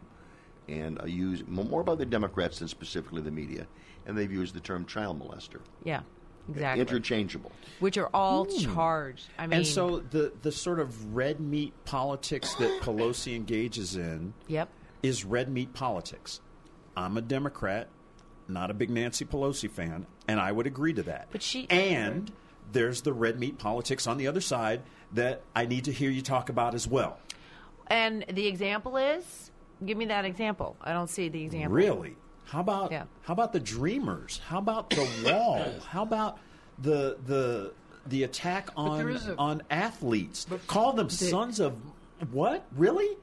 and 0.67 1.01
uh, 1.01 1.05
used 1.05 1.47
more 1.47 1.83
by 1.83 1.95
the 1.95 2.05
Democrats 2.05 2.59
than 2.59 2.67
specifically 2.67 3.21
the 3.21 3.31
media, 3.31 3.65
and 4.05 4.17
they've 4.17 4.31
used 4.31 4.53
the 4.53 4.59
term 4.59 4.85
child 4.85 5.21
molester. 5.21 5.61
yeah, 5.83 6.01
exactly. 6.49 6.81
Interchangeable. 6.81 7.51
which 7.79 7.97
are 7.97 8.09
all 8.13 8.45
charged. 8.45 9.27
I 9.37 9.47
mean, 9.47 9.59
and 9.59 9.67
so 9.67 9.99
the 9.99 10.33
the 10.41 10.51
sort 10.51 10.79
of 10.79 11.15
red 11.15 11.39
meat 11.39 11.73
politics 11.85 12.53
that 12.55 12.81
Pelosi 12.81 13.35
engages 13.35 13.95
in 13.95 14.33
yep. 14.47 14.67
is 15.01 15.23
red 15.23 15.49
meat 15.49 15.73
politics. 15.73 16.41
I'm 16.97 17.15
a 17.15 17.21
Democrat, 17.21 17.87
not 18.47 18.71
a 18.71 18.73
big 18.73 18.89
Nancy 18.89 19.25
Pelosi 19.25 19.69
fan, 19.69 20.05
and 20.27 20.39
I 20.39 20.51
would 20.51 20.67
agree 20.67 20.93
to 20.93 21.03
that. 21.03 21.27
But 21.31 21.41
she- 21.41 21.69
and 21.69 22.31
there's 22.71 23.01
the 23.01 23.13
red 23.13 23.39
meat 23.39 23.57
politics 23.57 24.07
on 24.07 24.17
the 24.17 24.27
other 24.27 24.41
side 24.41 24.81
that 25.13 25.41
I 25.55 25.65
need 25.65 25.85
to 25.85 25.91
hear 25.91 26.09
you 26.09 26.21
talk 26.21 26.49
about 26.49 26.73
as 26.75 26.87
well. 26.87 27.17
And 27.87 28.25
the 28.29 28.47
example 28.47 28.97
is, 28.97 29.51
give 29.85 29.97
me 29.97 30.05
that 30.05 30.25
example. 30.25 30.75
I 30.81 30.91
don't 30.91 31.09
see 31.09 31.29
the 31.29 31.43
example. 31.43 31.71
Really? 31.73 32.15
How 32.45 32.59
about 32.61 32.91
Yeah. 32.91 33.03
how 33.23 33.33
about 33.33 33.53
the 33.53 33.59
Dreamers? 33.59 34.41
How 34.47 34.59
about 34.59 34.89
the 34.89 35.07
Wall? 35.25 35.65
How 35.89 36.03
about 36.03 36.39
the 36.79 37.17
the 37.25 37.73
the 38.05 38.23
attack 38.23 38.69
on 38.77 39.01
a- 39.09 39.35
on 39.37 39.63
athletes? 39.69 40.45
Call 40.67 40.93
them 40.93 41.09
sons 41.09 41.59
of 41.59 41.75
what? 42.31 42.65
Really? 42.75 43.17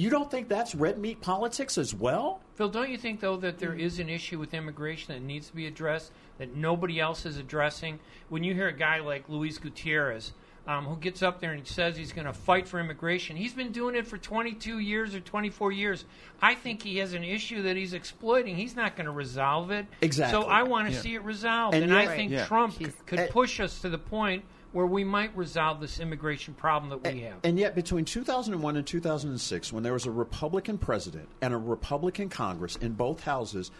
You 0.00 0.08
don't 0.08 0.30
think 0.30 0.48
that's 0.48 0.74
red 0.74 0.96
meat 0.98 1.20
politics 1.20 1.76
as 1.76 1.94
well? 1.94 2.40
Phil, 2.54 2.70
don't 2.70 2.88
you 2.88 2.96
think 2.96 3.20
though 3.20 3.36
that 3.36 3.58
there 3.58 3.74
is 3.74 3.98
an 3.98 4.08
issue 4.08 4.38
with 4.38 4.54
immigration 4.54 5.12
that 5.12 5.20
needs 5.22 5.48
to 5.48 5.54
be 5.54 5.66
addressed 5.66 6.10
that 6.38 6.56
nobody 6.56 6.98
else 6.98 7.26
is 7.26 7.36
addressing? 7.36 7.98
When 8.30 8.42
you 8.42 8.54
hear 8.54 8.68
a 8.68 8.72
guy 8.72 9.00
like 9.00 9.28
Luis 9.28 9.58
Gutierrez, 9.58 10.32
um, 10.66 10.86
who 10.86 10.96
gets 10.96 11.22
up 11.22 11.38
there 11.38 11.52
and 11.52 11.66
says 11.66 11.98
he's 11.98 12.12
going 12.14 12.26
to 12.26 12.32
fight 12.32 12.66
for 12.66 12.80
immigration, 12.80 13.36
he's 13.36 13.52
been 13.52 13.72
doing 13.72 13.94
it 13.94 14.06
for 14.06 14.16
22 14.16 14.78
years 14.78 15.14
or 15.14 15.20
24 15.20 15.70
years. 15.72 16.06
I 16.40 16.54
think 16.54 16.82
he 16.82 16.96
has 16.96 17.12
an 17.12 17.22
issue 17.22 17.60
that 17.64 17.76
he's 17.76 17.92
exploiting. 17.92 18.56
He's 18.56 18.74
not 18.76 18.96
going 18.96 19.04
to 19.04 19.12
resolve 19.12 19.70
it. 19.70 19.84
Exactly. 20.00 20.40
So 20.40 20.48
I 20.48 20.62
want 20.62 20.88
to 20.88 20.94
Yeah. 20.94 21.00
see 21.00 21.14
it 21.14 21.22
resolved, 21.24 21.74
And 21.74 21.84
and, 21.84 21.92
I 21.92 22.04
yet- 22.04 22.16
think 22.16 22.32
Yeah. 22.32 22.46
Trump 22.46 22.72
She's- 22.78 22.94
could 23.04 23.18
and- 23.18 23.30
push 23.30 23.60
us 23.60 23.82
to 23.82 23.90
the 23.90 23.98
point 23.98 24.44
where 24.72 24.86
we 24.86 25.02
might 25.04 25.36
resolve 25.36 25.80
this 25.80 25.98
immigration 26.00 26.54
problem 26.54 26.90
that 26.90 27.12
we 27.12 27.20
have. 27.20 27.34
And 27.42 27.58
yet, 27.58 27.74
between 27.74 28.04
2001 28.04 28.76
and 28.76 28.86
2006, 28.86 29.72
when 29.72 29.82
there 29.82 29.92
was 29.92 30.06
a 30.06 30.10
Republican 30.10 30.78
president 30.78 31.28
and 31.42 31.52
a 31.52 31.56
Republican 31.56 32.28
Congress 32.28 32.76
in 32.76 32.92
both 32.92 33.22
houses, 33.22 33.70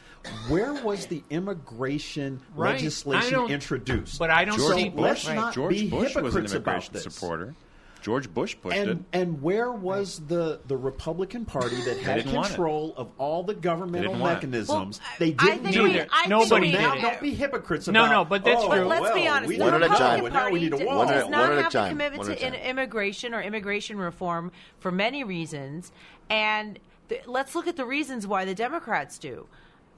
where 0.48 0.74
was 0.82 1.06
the 1.06 1.22
immigration 1.30 2.40
Right. 2.54 2.72
Legislation 2.74 3.48
introduced? 3.50 4.18
but 4.18 4.30
I 4.30 4.44
don't 4.44 4.58
so 4.58 4.72
see- 4.76 4.92
let's 4.94 5.26
Right. 5.26 5.34
not 5.36 5.54
George 5.54 5.74
be 5.74 5.88
Bush 5.90 6.14
was 6.16 6.34
an 6.34 6.44
hypocrites 6.44 6.52
about 6.54 6.92
this. 6.92 7.02
supporter. 7.04 7.54
George 8.02 8.32
Bush 8.32 8.56
pushed 8.60 8.76
it. 8.76 8.88
And 8.88 9.04
and 9.12 9.42
where 9.42 9.70
was 9.72 10.20
the, 10.26 10.60
the 10.66 10.76
Republican 10.76 11.44
Party 11.44 11.80
that 11.82 11.98
had 11.98 12.16
didn't 12.16 12.32
want 12.34 12.46
it. 12.46 12.50
control 12.50 12.94
of 12.96 13.08
all 13.18 13.42
the 13.42 13.54
governmental 13.54 14.12
didn't 14.12 14.20
want 14.20 14.32
it. 14.32 14.34
mechanisms? 14.48 14.98
Well, 15.00 15.08
they 15.18 15.30
didn't 15.32 15.62
think 15.62 15.74
do 15.74 15.82
we- 15.84 15.98
it. 15.98 16.08
I 16.10 16.26
Nobody 16.26 16.68
we 16.68 16.72
now 16.72 16.94
did. 16.94 17.02
don't 17.02 17.20
be 17.20 17.34
hypocrites 17.34 17.88
No, 17.88 18.04
about. 18.04 18.12
no, 18.12 18.24
but 18.24 18.44
that's 18.44 18.62
oh, 18.62 18.68
true. 18.70 18.78
But 18.80 18.86
let's 18.88 19.02
well, 19.02 19.14
be 19.14 19.26
honest. 19.28 19.48
We 19.48 19.56
the 19.58 19.64
One 19.64 19.74
at 19.74 19.82
a 19.82 19.88
don't 19.88 19.96
time. 19.98 20.24
Republican 20.24 20.26
and 20.26 20.34
now 20.34 20.44
we 20.44 20.50
Party 20.50 20.64
need 20.64 20.72
a 20.74 20.78
d- 20.78 20.84
wall. 20.84 20.96
One 20.98 21.08
at- 21.08 21.14
does 21.14 21.22
one 21.24 21.30
not 21.32 21.52
at 21.52 21.58
a 21.58 21.62
have 21.62 21.72
time. 21.72 21.86
a 21.86 21.88
commitment 21.90 22.24
to 22.24 22.46
in- 22.46 22.54
immigration 22.54 23.34
or 23.34 23.42
immigration 23.42 23.98
reform 23.98 24.52
for 24.78 24.90
many 24.90 25.24
reasons, 25.24 25.92
and 26.28 26.78
th- 27.08 27.22
let's 27.26 27.54
look 27.54 27.66
at 27.66 27.76
the 27.76 27.84
reasons 27.86 28.26
why 28.26 28.44
the 28.44 28.54
Democrats 28.54 29.18
do, 29.18 29.46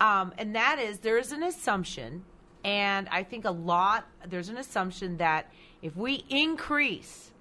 um, 0.01 0.33
and 0.39 0.55
that 0.57 0.79
is 0.79 0.99
there 1.01 1.19
is 1.19 1.33
an 1.33 1.43
assumption, 1.43 2.25
and 2.65 3.09
I 3.11 3.23
think 3.23 3.45
a 3.45 3.51
lot 3.51 4.07
there's 4.27 4.49
an 4.49 4.57
assumption 4.57 5.17
that 5.19 5.51
if 5.83 5.97
we 5.97 6.25
increase 6.29 7.32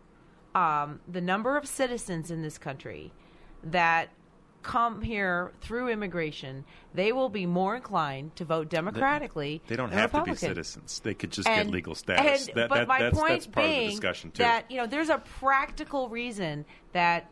um, 0.56 0.99
the 1.08 1.22
number 1.22 1.58
of 1.58 1.66
citizens 1.68 2.32
in 2.32 2.41
this 2.41 2.58
country 2.58 3.12
that 3.64 4.10
come 4.64 5.02
here 5.02 5.52
through 5.62 5.89
immigration, 5.89 6.64
they 6.93 7.12
will 7.12 7.30
be 7.30 7.45
more 7.47 7.76
inclined 7.76 8.36
to 8.36 8.45
vote 8.45 8.70
democratically. 8.70 9.62
They 9.68 9.76
don't 9.76 9.89
than 9.89 9.97
have 9.97 10.12
to 10.12 10.24
be 10.24 10.36
citizens. 10.36 10.99
They 10.99 11.14
could 11.16 11.32
just 11.32 11.47
And- 11.47 11.68
get 11.70 11.74
legal 11.74 11.95
status. 11.95 12.47
and- 12.47 12.56
That- 12.58 12.70
but 12.70 12.76
that- 12.76 12.88
my 12.88 12.99
that's, 13.02 13.18
point 13.18 13.30
that's 13.32 13.47
part 13.47 13.66
being 13.66 13.78
of 13.80 13.86
the 13.86 13.91
discussion 13.91 14.32
too. 14.32 14.43
that 14.43 14.70
you 14.70 14.78
know 14.78 14.86
there's 14.86 15.10
a 15.10 15.18
practical 15.18 16.10
reason 16.10 16.66
that 16.93 17.30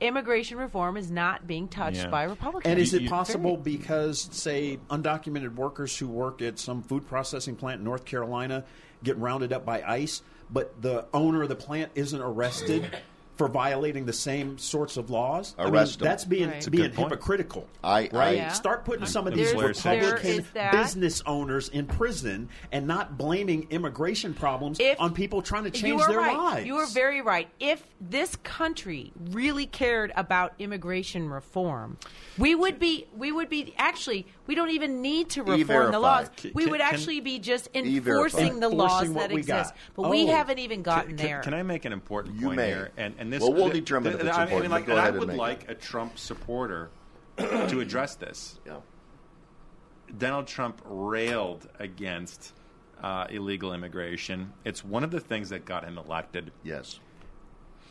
immigration 0.00 0.58
reform 0.58 0.96
is 0.96 1.08
not 1.12 1.46
being 1.46 1.68
touched 1.68 1.98
Yeah. 1.98 2.08
by 2.08 2.24
Republicans. 2.24 2.68
And 2.72 2.80
is 2.80 2.92
it 2.92 3.08
possible 3.08 3.56
because, 3.56 4.28
say, 4.32 4.80
undocumented 4.90 5.54
workers 5.54 5.96
who 5.96 6.08
work 6.08 6.42
at 6.42 6.58
some 6.58 6.82
food 6.82 7.06
processing 7.06 7.54
plant 7.54 7.78
in 7.78 7.84
North 7.84 8.04
Carolina 8.04 8.64
get 9.04 9.16
rounded 9.18 9.52
up 9.52 9.64
by 9.64 9.80
ICE, 9.82 10.22
but 10.52 10.80
the 10.82 11.06
owner 11.14 11.42
of 11.42 11.48
the 11.48 11.56
plant 11.56 11.90
isn't 11.94 12.20
arrested 12.20 12.96
for 13.36 13.48
violating 13.48 14.04
the 14.04 14.12
same 14.12 14.58
sorts 14.58 14.98
of 14.98 15.08
laws? 15.08 15.54
I 15.58 15.64
mean, 15.64 15.72
Arrest 15.74 16.00
'em. 16.00 16.04
Right. 16.04 16.10
That's 16.10 16.24
being 16.26 16.48
It's 16.50 16.66
a 16.66 16.70
being 16.70 16.92
hypocritical. 16.92 17.66
I- 17.82 18.02
right? 18.12 18.12
I- 18.12 18.32
Yeah. 18.32 18.52
Start 18.52 18.84
putting 18.84 19.06
some 19.06 19.26
of 19.26 19.34
these 19.34 19.54
Republican 19.54 19.82
There 19.98 20.16
is 20.18 20.50
that. 20.50 20.72
business 20.72 21.22
owners 21.24 21.70
in 21.70 21.86
prison 21.86 22.50
and 22.70 22.86
not 22.86 23.16
blaming 23.16 23.66
immigration 23.70 24.34
problems 24.34 24.78
If- 24.78 25.00
on 25.00 25.14
people 25.14 25.40
trying 25.40 25.64
to 25.64 25.70
change 25.70 26.02
their 26.06 26.18
right. 26.18 26.36
lives. 26.36 26.66
You 26.66 26.76
are 26.76 26.86
very 26.86 27.22
right. 27.22 27.48
If 27.58 27.82
this 28.02 28.36
country 28.44 29.12
really 29.30 29.64
cared 29.66 30.12
about 30.14 30.52
immigration 30.58 31.30
reform, 31.30 31.96
we 32.36 32.54
would 32.54 32.78
be 32.78 33.06
we 33.16 33.32
would 33.32 33.48
be 33.48 33.72
actually 33.78 34.26
we 34.46 34.54
don't 34.54 34.70
even 34.70 35.02
need 35.02 35.30
to 35.30 35.42
reform 35.42 35.56
the 35.56 35.60
E-verify. 35.62 35.96
laws. 35.98 36.30
Can- 36.36 36.50
we 36.54 36.66
would 36.66 36.80
can- 36.80 36.94
actually 36.94 37.20
be 37.20 37.38
just 37.38 37.68
E-verify. 37.74 38.10
enforcing 38.38 38.60
the 38.60 38.68
laws 38.68 38.90
Enforcing 39.02 39.14
what 39.14 39.28
that 39.30 39.36
exist. 39.38 39.70
got. 39.74 39.76
But 39.94 40.10
we 40.10 40.24
Oh. 40.24 40.32
haven't 40.32 40.58
even 40.58 40.82
gotten 40.82 41.16
Can- 41.16 41.26
there. 41.26 41.40
Can 41.40 41.54
I 41.54 41.62
make 41.62 41.84
an 41.84 41.92
important 41.92 42.36
You 42.40 42.46
point 42.46 42.56
may. 42.56 42.66
here? 42.68 42.90
And, 42.96 43.14
and 43.18 43.32
this, 43.32 43.40
Well, 43.40 43.52
we'll 43.52 43.70
th- 43.70 43.84
determine 43.84 44.14
if 44.14 44.20
it's 44.20 44.36
I 44.36 44.42
important, 44.44 44.62
mean, 44.62 44.70
like, 44.72 44.86
go 44.86 44.92
and 44.92 45.00
I 45.00 45.02
ahead 45.04 45.14
and 45.14 45.20
would 45.20 45.28
make 45.28 45.36
it. 45.36 45.40
like 45.40 45.68
a 45.68 45.74
Trump 45.74 46.18
supporter 46.18 46.90
to 47.38 47.80
address 47.80 48.16
this. 48.16 48.58
Yeah. 48.66 48.78
Donald 50.18 50.46
Trump 50.46 50.82
railed 50.84 51.68
against 51.78 52.52
uh, 53.02 53.26
illegal 53.30 53.72
immigration. 53.72 54.52
It's 54.64 54.84
one 54.84 55.02
of 55.04 55.10
the 55.10 55.20
things 55.20 55.48
that 55.50 55.64
got 55.64 55.84
him 55.84 55.98
elected. 55.98 56.52
Yes. 56.62 57.00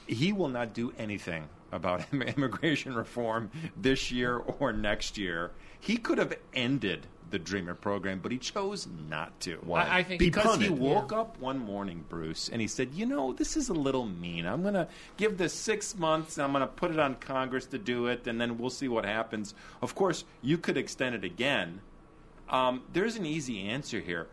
He 0.08 0.32
will 0.34 0.48
not 0.50 0.74
do 0.74 0.94
anything 0.98 1.50
about 1.72 2.06
immigration 2.14 2.94
reform 2.94 3.50
this 3.76 4.12
year 4.12 4.38
or 4.38 4.72
next 4.74 5.18
year. 5.18 5.52
He 5.82 5.98
could 5.98 6.18
have 6.20 6.34
ended 6.54 7.08
the 7.32 7.40
Dreamer 7.40 7.74
program, 7.76 8.20
but 8.22 8.32
he 8.32 8.38
chose 8.38 8.88
not 9.10 9.40
to. 9.42 9.56
Why? 9.64 9.84
I, 9.84 9.98
I 10.00 10.04
think 10.04 10.20
Because 10.20 10.58
he 10.60 10.68
punted. 10.68 10.80
woke 10.80 11.12
up 11.14 11.40
one 11.40 11.60
morning, 11.60 12.04
Bruce, 12.10 12.50
and 12.50 12.62
he 12.62 12.68
said, 12.68 12.90
"You 12.94 13.06
know, 13.06 13.34
this 13.34 13.56
is 13.58 13.70
a 13.70 13.74
little 13.74 14.06
mean. 14.06 14.46
I'm 14.46 14.62
going 14.62 14.74
to 14.76 14.88
give 15.18 15.38
this 15.38 15.54
six 15.54 15.98
months. 15.98 16.38
And 16.38 16.44
I'm 16.46 16.52
going 16.52 16.62
to 16.62 16.68
put 16.68 16.92
it 16.92 17.00
on 17.00 17.16
Congress 17.16 17.66
to 17.68 17.78
do 17.78 18.08
it, 18.08 18.28
and 18.28 18.40
then 18.40 18.58
we'll 18.58 18.70
see 18.70 18.88
what 18.88 19.06
happens." 19.06 19.54
Of 19.82 19.96
course, 19.96 20.24
you 20.42 20.58
could 20.58 20.78
extend 20.78 21.16
it 21.16 21.24
again. 21.24 21.82
Um, 22.50 22.84
there's 22.94 23.16
an 23.16 23.26
easy 23.26 23.62
answer 23.62 24.00
here. 24.02 24.28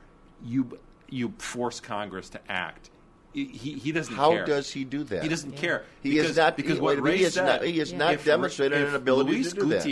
You 0.44 0.78
you 1.08 1.32
force 1.38 1.80
Congress 1.80 2.28
to 2.30 2.40
act. 2.50 2.90
He 3.32 3.44
he, 3.46 3.72
he 3.74 3.92
doesn't. 3.92 4.14
How 4.14 4.32
care. 4.32 4.44
does 4.44 4.70
he 4.72 4.82
do 4.84 5.04
that? 5.04 5.22
He 5.22 5.28
doesn't 5.28 5.52
care. 5.52 5.84
He 6.02 6.10
because, 6.10 6.30
is 6.30 6.36
not- 6.36 6.56
because 6.56 6.74
he- 6.78 6.80
what 6.80 7.00
Ray 7.00 7.18
he 7.18 7.22
has 7.24 7.34
said, 7.34 7.44
not- 7.44 7.62
he 7.62 7.78
has 7.78 7.92
not 7.92 8.14
if- 8.14 8.24
demonstrated 8.24 8.80
if 8.82 8.88
an 8.88 8.94
ability 8.96 9.30
Luis 9.34 9.52
to 9.52 9.60
do 9.60 9.66
that. 9.68 9.84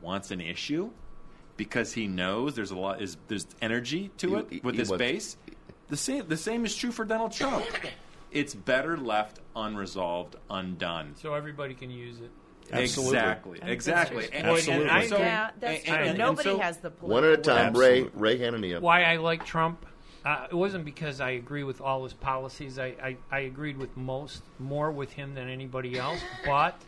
Gutierrez 0.00 0.02
wants 0.02 0.30
an 0.30 0.40
issue 0.40 0.90
because 1.56 1.92
he 1.92 2.06
knows 2.06 2.54
there's 2.54 2.70
a 2.70 2.76
lot 2.78 3.02
is 3.02 3.16
there's 3.28 3.46
energy 3.60 4.10
to 4.18 4.28
He- 4.28 4.34
it 4.36 4.46
he- 4.50 4.60
with 4.62 4.74
he 4.74 4.80
his 4.80 4.90
was- 4.90 4.98
base. 4.98 5.36
The 5.88 5.96
same 5.96 6.28
the 6.28 6.36
same 6.36 6.64
is 6.64 6.76
true 6.76 6.92
for 6.92 7.04
Donald 7.04 7.32
Trump. 7.32 7.64
it's 8.30 8.54
better 8.54 8.96
left 8.96 9.40
unresolved, 9.56 10.36
undone. 10.50 11.14
so 11.16 11.34
everybody 11.34 11.74
can 11.74 11.90
use 11.90 12.20
it. 12.20 12.30
Absolutely. 12.70 13.16
Exactly. 13.16 13.60
Exactly. 13.62 14.28
And, 14.30 14.46
Boy, 14.46 14.58
and- 14.58 14.68
and 14.82 14.90
and 14.90 15.08
so- 15.08 15.18
yeah, 15.18 15.50
that's 15.58 15.76
and- 15.78 15.84
true. 15.86 15.94
and- 15.96 16.08
and 16.10 16.18
Nobody 16.18 16.50
so- 16.50 16.58
has 16.58 16.76
the 16.78 16.90
One 17.00 17.24
at 17.24 17.30
a 17.32 17.36
time, 17.38 17.72
will. 17.72 17.80
Ray, 17.80 18.02
Ray 18.14 18.38
Hanania. 18.38 18.80
Why 18.80 19.04
I 19.04 19.16
like 19.16 19.46
Trump? 19.46 19.86
Uh, 20.22 20.46
it 20.50 20.54
wasn't 20.54 20.84
because 20.84 21.22
I 21.22 21.30
agree 21.30 21.62
with 21.64 21.80
all 21.80 22.04
his 22.04 22.12
policies. 22.12 22.78
I, 22.78 22.88
I, 23.02 23.16
I 23.32 23.38
agreed 23.40 23.78
with 23.78 23.96
most, 23.96 24.42
more 24.58 24.90
with 24.90 25.12
him 25.12 25.34
than 25.34 25.48
anybody 25.48 25.98
else. 25.98 26.20
But 26.44 26.78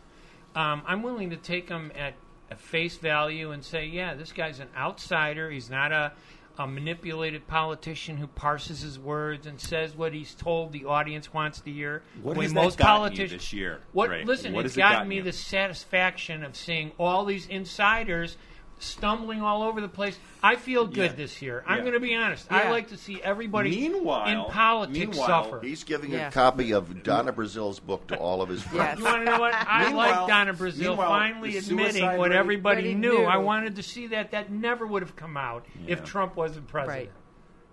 um, 0.55 0.83
I'm 0.85 1.01
willing 1.01 1.31
to 1.31 1.37
take 1.37 1.67
him 1.67 1.91
at, 1.97 2.13
at 2.51 2.59
face 2.59 2.97
value 2.97 3.51
and 3.51 3.63
say, 3.63 3.85
yeah, 3.85 4.13
this 4.13 4.31
guy's 4.33 4.59
an 4.59 4.67
outsider. 4.77 5.49
He's 5.49 5.69
not 5.69 5.93
a, 5.93 6.11
a 6.59 6.67
manipulated 6.67 7.47
politician 7.47 8.17
who 8.17 8.27
parses 8.27 8.81
his 8.81 8.99
words 8.99 9.47
and 9.47 9.59
says 9.59 9.95
what 9.95 10.13
he's 10.13 10.35
told 10.35 10.73
the 10.73 10.85
audience 10.85 11.33
wants 11.33 11.61
to 11.61 11.71
hear. 11.71 12.03
What 12.21 12.35
When 12.35 12.43
has 12.43 12.53
that 12.53 12.61
most 12.61 12.77
gotten 12.77 13.15
you 13.15 13.27
this 13.29 13.53
year, 13.53 13.79
What? 13.93 14.09
Ray? 14.09 14.25
Listen, 14.25 14.53
What 14.53 14.65
it's 14.65 14.75
gotten 14.75 14.95
gotten 14.97 15.09
me 15.09 15.15
you? 15.15 15.23
the 15.23 15.31
satisfaction 15.31 16.43
of 16.43 16.57
seeing 16.57 16.91
all 16.99 17.23
these 17.23 17.47
insiders 17.47 18.35
stumbling 18.81 19.41
all 19.41 19.63
over 19.63 19.79
the 19.81 19.87
place. 19.87 20.17
I 20.43 20.55
feel 20.55 20.85
good 20.87 21.11
Yeah. 21.11 21.15
this 21.17 21.41
year. 21.41 21.63
I'm 21.67 21.77
Yeah. 21.77 21.81
going 21.81 21.93
to 21.93 21.99
be 21.99 22.15
honest. 22.15 22.51
I 22.51 22.69
like 22.71 22.89
to 22.89 22.97
see 22.97 23.21
everybody 23.21 23.69
Meanwhile- 23.69 24.27
in 24.27 24.51
politics 24.51 24.99
meanwhile, 25.17 25.43
suffer. 25.45 25.59
He's 25.61 25.83
giving 25.83 26.11
Yeah. 26.11 26.27
a 26.27 26.31
copy 26.31 26.71
of 26.73 27.03
Donna 27.03 27.31
Brazile's 27.31 27.79
book 27.79 28.07
to 28.07 28.17
all 28.17 28.41
of 28.41 28.49
his 28.49 28.61
Yes. 28.65 28.71
friends. 28.73 28.99
You 28.99 29.05
want 29.05 29.25
to 29.25 29.31
know 29.31 29.39
what? 29.39 29.53
I 29.53 29.91
like 29.93 30.27
Donna 30.27 30.53
Brazile 30.53 30.97
finally 30.97 31.57
admitting 31.57 31.91
suicide 31.93 32.17
what 32.17 32.31
everybody 32.31 32.41
Everybody 32.81 32.95
knew. 32.95 33.19
knew. 33.19 33.23
I 33.25 33.37
wanted 33.37 33.75
to 33.77 33.83
see 33.83 34.07
that. 34.07 34.31
That 34.31 34.51
never 34.51 34.85
would 34.85 35.03
have 35.03 35.15
come 35.15 35.37
out 35.37 35.65
if 35.87 36.03
Trump 36.03 36.35
wasn't 36.35 36.67
president. 36.67 36.97
Right. 37.09 37.11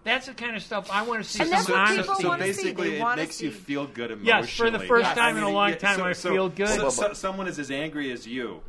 That's 0.05 0.27
the 0.27 0.35
kind 0.35 0.57
of 0.57 0.63
stuff 0.63 0.89
I 0.93 1.03
want 1.03 1.23
to 1.25 1.29
see. 1.29 1.43
And 1.43 1.51
that's 1.53 1.69
what 1.69 1.79
honesty. 1.79 2.03
people 2.03 2.15
so 2.17 2.29
wanna 2.29 2.43
see. 2.45 2.63
basically, 2.63 2.97
it 2.97 3.01
wanna 3.01 3.17
makes 3.23 3.43
you 3.43 3.51
feel 3.51 3.87
good 3.87 4.11
emotionally. 4.13 4.27
Yes, 4.47 4.57
for 4.57 4.71
the 4.71 4.79
first 4.79 5.05
Yes. 5.07 5.17
time 5.17 5.37
in 5.37 5.43
a 5.43 5.51
long 5.51 5.71
yeah, 5.71 5.75
time, 5.75 5.97
so- 5.99 6.05
I 6.05 6.13
so- 6.13 6.31
feel 6.31 6.49
good. 6.49 6.69
So, 6.69 6.89
so- 6.91 7.13
someone 7.15 7.47
is 7.49 7.59
as 7.59 7.71
angry 7.71 8.11
as 8.13 8.27
you. 8.27 8.63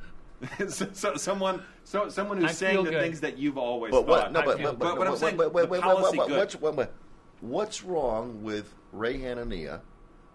so, 0.70 0.88
so, 0.94 1.16
someone, 1.16 1.62
so, 1.84 2.10
someone 2.10 2.38
who's 2.40 2.52
I 2.52 2.54
saying 2.54 2.84
the 2.86 2.92
good. 2.92 3.02
things 3.02 3.22
that 3.22 3.38
you've 3.38 3.58
always 3.58 3.92
But 3.92 4.06
thought. 4.06 4.08
what? 4.08 4.32
No, 4.32 4.40
I 4.42 4.46
but, 4.46 4.58
feel 4.58 4.66
but, 4.72 4.80
but, 4.80 4.86
But 4.90 4.98
what 4.98 5.08
I'm 5.08 5.14
but- 5.14 5.20
saying, 5.20 5.38
but- 5.38 5.54
but- 5.54 5.62
the 5.64 5.68
but- 5.68 5.82
policy 5.82 6.18
but- 6.18 6.28
good. 6.28 6.38
what's, 6.38 6.56
what- 6.56 6.76
what- 6.76 6.94
what's 7.42 7.84
wrong 7.84 8.44
with 8.44 8.74
Ray 8.92 9.20
Hanania 9.20 9.82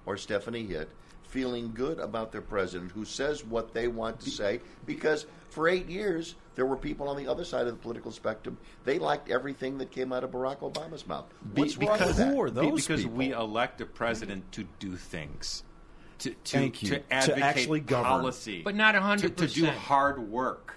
or 0.06 0.16
Stephanie 0.16 0.64
Hitt 0.66 0.88
feeling 1.28 1.72
good 1.74 1.98
about 1.98 2.30
their 2.32 2.40
president 2.42 2.92
who 2.92 3.04
says 3.04 3.44
what 3.44 3.72
they 3.74 3.88
want 3.88 4.20
to 4.20 4.30
say? 4.30 4.60
Because 4.86 5.26
for 5.50 5.68
eight 5.68 5.88
years, 5.88 6.34
there 6.54 6.66
were 6.66 6.76
people 6.76 7.08
on 7.08 7.16
the 7.16 7.26
other 7.26 7.44
side 7.44 7.66
of 7.66 7.72
the 7.72 7.78
political 7.80 8.12
spectrum. 8.12 8.56
They 8.84 8.98
liked 8.98 9.30
everything 9.30 9.78
that 9.78 9.90
came 9.90 10.12
out 10.12 10.22
of 10.22 10.30
Barack 10.30 10.58
Obama's 10.58 11.06
mouth. 11.06 11.24
What's 11.54 11.74
Be- 11.76 11.86
wrong 11.86 11.96
because, 11.98 12.08
with 12.10 12.16
that? 12.18 12.34
Who 12.34 12.40
are 12.42 12.48
be- 12.50 12.52
those 12.70 12.86
because 12.86 13.02
people? 13.02 13.16
we 13.16 13.32
elect 13.32 13.80
a 13.80 13.86
president 13.86 14.50
to 14.52 14.64
do 14.78 14.96
things. 14.96 15.64
To, 16.18 16.30
to, 16.30 16.36
Thank 16.44 16.82
you. 16.82 16.88
to 16.90 16.98
To 17.00 17.12
advocate 17.12 17.42
actually 17.42 17.80
govern. 17.80 18.04
policy. 18.04 18.62
But 18.62 18.74
not 18.74 18.92
to, 18.92 19.00
100%. 19.00 19.36
to 19.36 19.46
do 19.48 19.66
hard 19.66 20.18
work. 20.30 20.74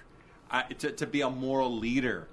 Uh, 0.50 0.62
to, 0.78 0.92
to 0.92 1.06
be 1.06 1.20
a 1.20 1.28
moral 1.30 1.76
leader. 1.78 2.26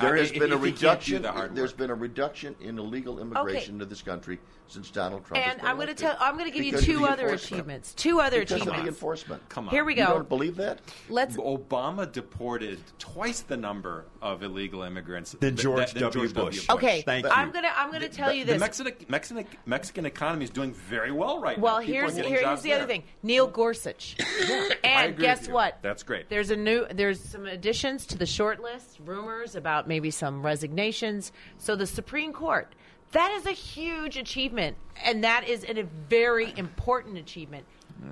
There 0.00 0.14
Uh, 0.14 0.18
has 0.18 0.30
if- 0.30 0.38
been 0.38 0.52
a 0.52 0.56
if 0.56 0.64
you 0.64 0.72
can't 0.72 0.78
do 0.80 0.86
reduction. 0.86 1.22
the 1.22 1.32
hard 1.32 1.54
There's 1.54 1.70
work. 1.72 1.78
been 1.78 1.90
a 1.90 1.94
reduction 1.94 2.56
in 2.60 2.78
illegal 2.78 3.20
immigration 3.20 3.78
to 3.80 3.84
this 3.84 4.02
country 4.02 4.38
since 4.68 4.90
Donald 4.90 5.24
Trump. 5.26 5.44
And 5.46 5.58
been 5.58 5.66
I'm 5.66 5.76
going 5.76 5.88
to 5.88 5.94
tell. 5.94 6.16
I'm 6.20 6.34
going 6.38 6.50
to 6.50 6.56
give 6.56 6.64
you 6.64 6.78
two 6.78 7.04
other 7.06 7.28
achievements. 7.28 7.92
Two 7.94 8.20
other 8.20 8.40
Because 8.40 8.52
of 8.60 8.66
the 8.66 8.70
achievements. 8.72 8.88
enforcement. 8.96 9.48
Come 9.48 9.66
on. 9.68 9.70
Here 9.74 9.84
we 9.84 9.94
You 9.96 10.06
go. 10.06 10.14
don't 10.14 10.28
believe 10.28 10.56
that? 10.56 10.78
Let's. 11.08 11.36
Obama 11.36 12.10
deported 12.10 12.78
twice 12.98 13.40
the 13.40 13.56
number 13.56 14.04
of 14.22 14.42
illegal 14.42 14.82
immigrants 14.82 15.32
Than 15.32 15.56
th- 15.56 15.62
George 15.62 15.92
than 15.92 16.02
W. 16.04 16.28
George 16.28 16.34
Bush. 16.34 16.68
Okay, 16.70 17.02
Thank 17.02 17.24
you. 17.26 17.30
I'm 17.32 17.48
you. 17.48 17.54
gonna. 17.54 17.72
I'm 17.76 17.90
gonna 17.92 18.08
tell 18.08 18.32
you 18.32 18.44
this. 18.44 18.54
The 18.54 18.66
this. 18.66 18.78
Mexican, 18.84 19.06
Mexican, 19.08 19.46
Mexican 19.66 20.06
economy 20.06 20.44
is 20.44 20.50
doing 20.50 20.72
very 20.72 21.10
well 21.12 21.40
right 21.40 21.58
Well, 21.58 21.74
now. 21.74 21.80
People 21.80 21.94
are 21.94 22.00
here's 22.02 22.14
getting 22.14 22.30
here's 22.30 22.42
jobs 22.42 22.62
the 22.62 22.72
other 22.74 22.86
thing. 22.86 23.02
Neil 23.22 23.46
Gorsuch. 23.48 24.16
I 24.20 24.76
and 24.84 25.12
agree 25.12 25.24
guess 25.26 25.40
with 25.40 25.48
you. 25.48 25.54
what? 25.54 25.78
That's 25.82 26.02
great. 26.04 26.28
There's 26.28 26.50
a 26.50 26.56
new. 26.56 26.86
There's 26.92 27.20
some 27.20 27.46
additions 27.46 28.06
to 28.06 28.18
the 28.18 28.26
short 28.26 28.60
list. 28.60 28.98
Rumors 29.04 29.56
about 29.56 29.88
maybe 29.90 30.10
some 30.10 30.42
resignations. 30.42 31.32
So 31.58 31.76
the 31.76 31.86
Supreme 31.86 32.32
Court. 32.32 32.72
That 33.12 33.32
is 33.32 33.44
a 33.44 33.50
huge 33.50 34.16
achievement, 34.16 34.76
and 35.04 35.24
that 35.24 35.48
is 35.48 35.64
a 35.64 35.82
very 36.08 36.54
important 36.56 37.18
achievement. 37.18 37.66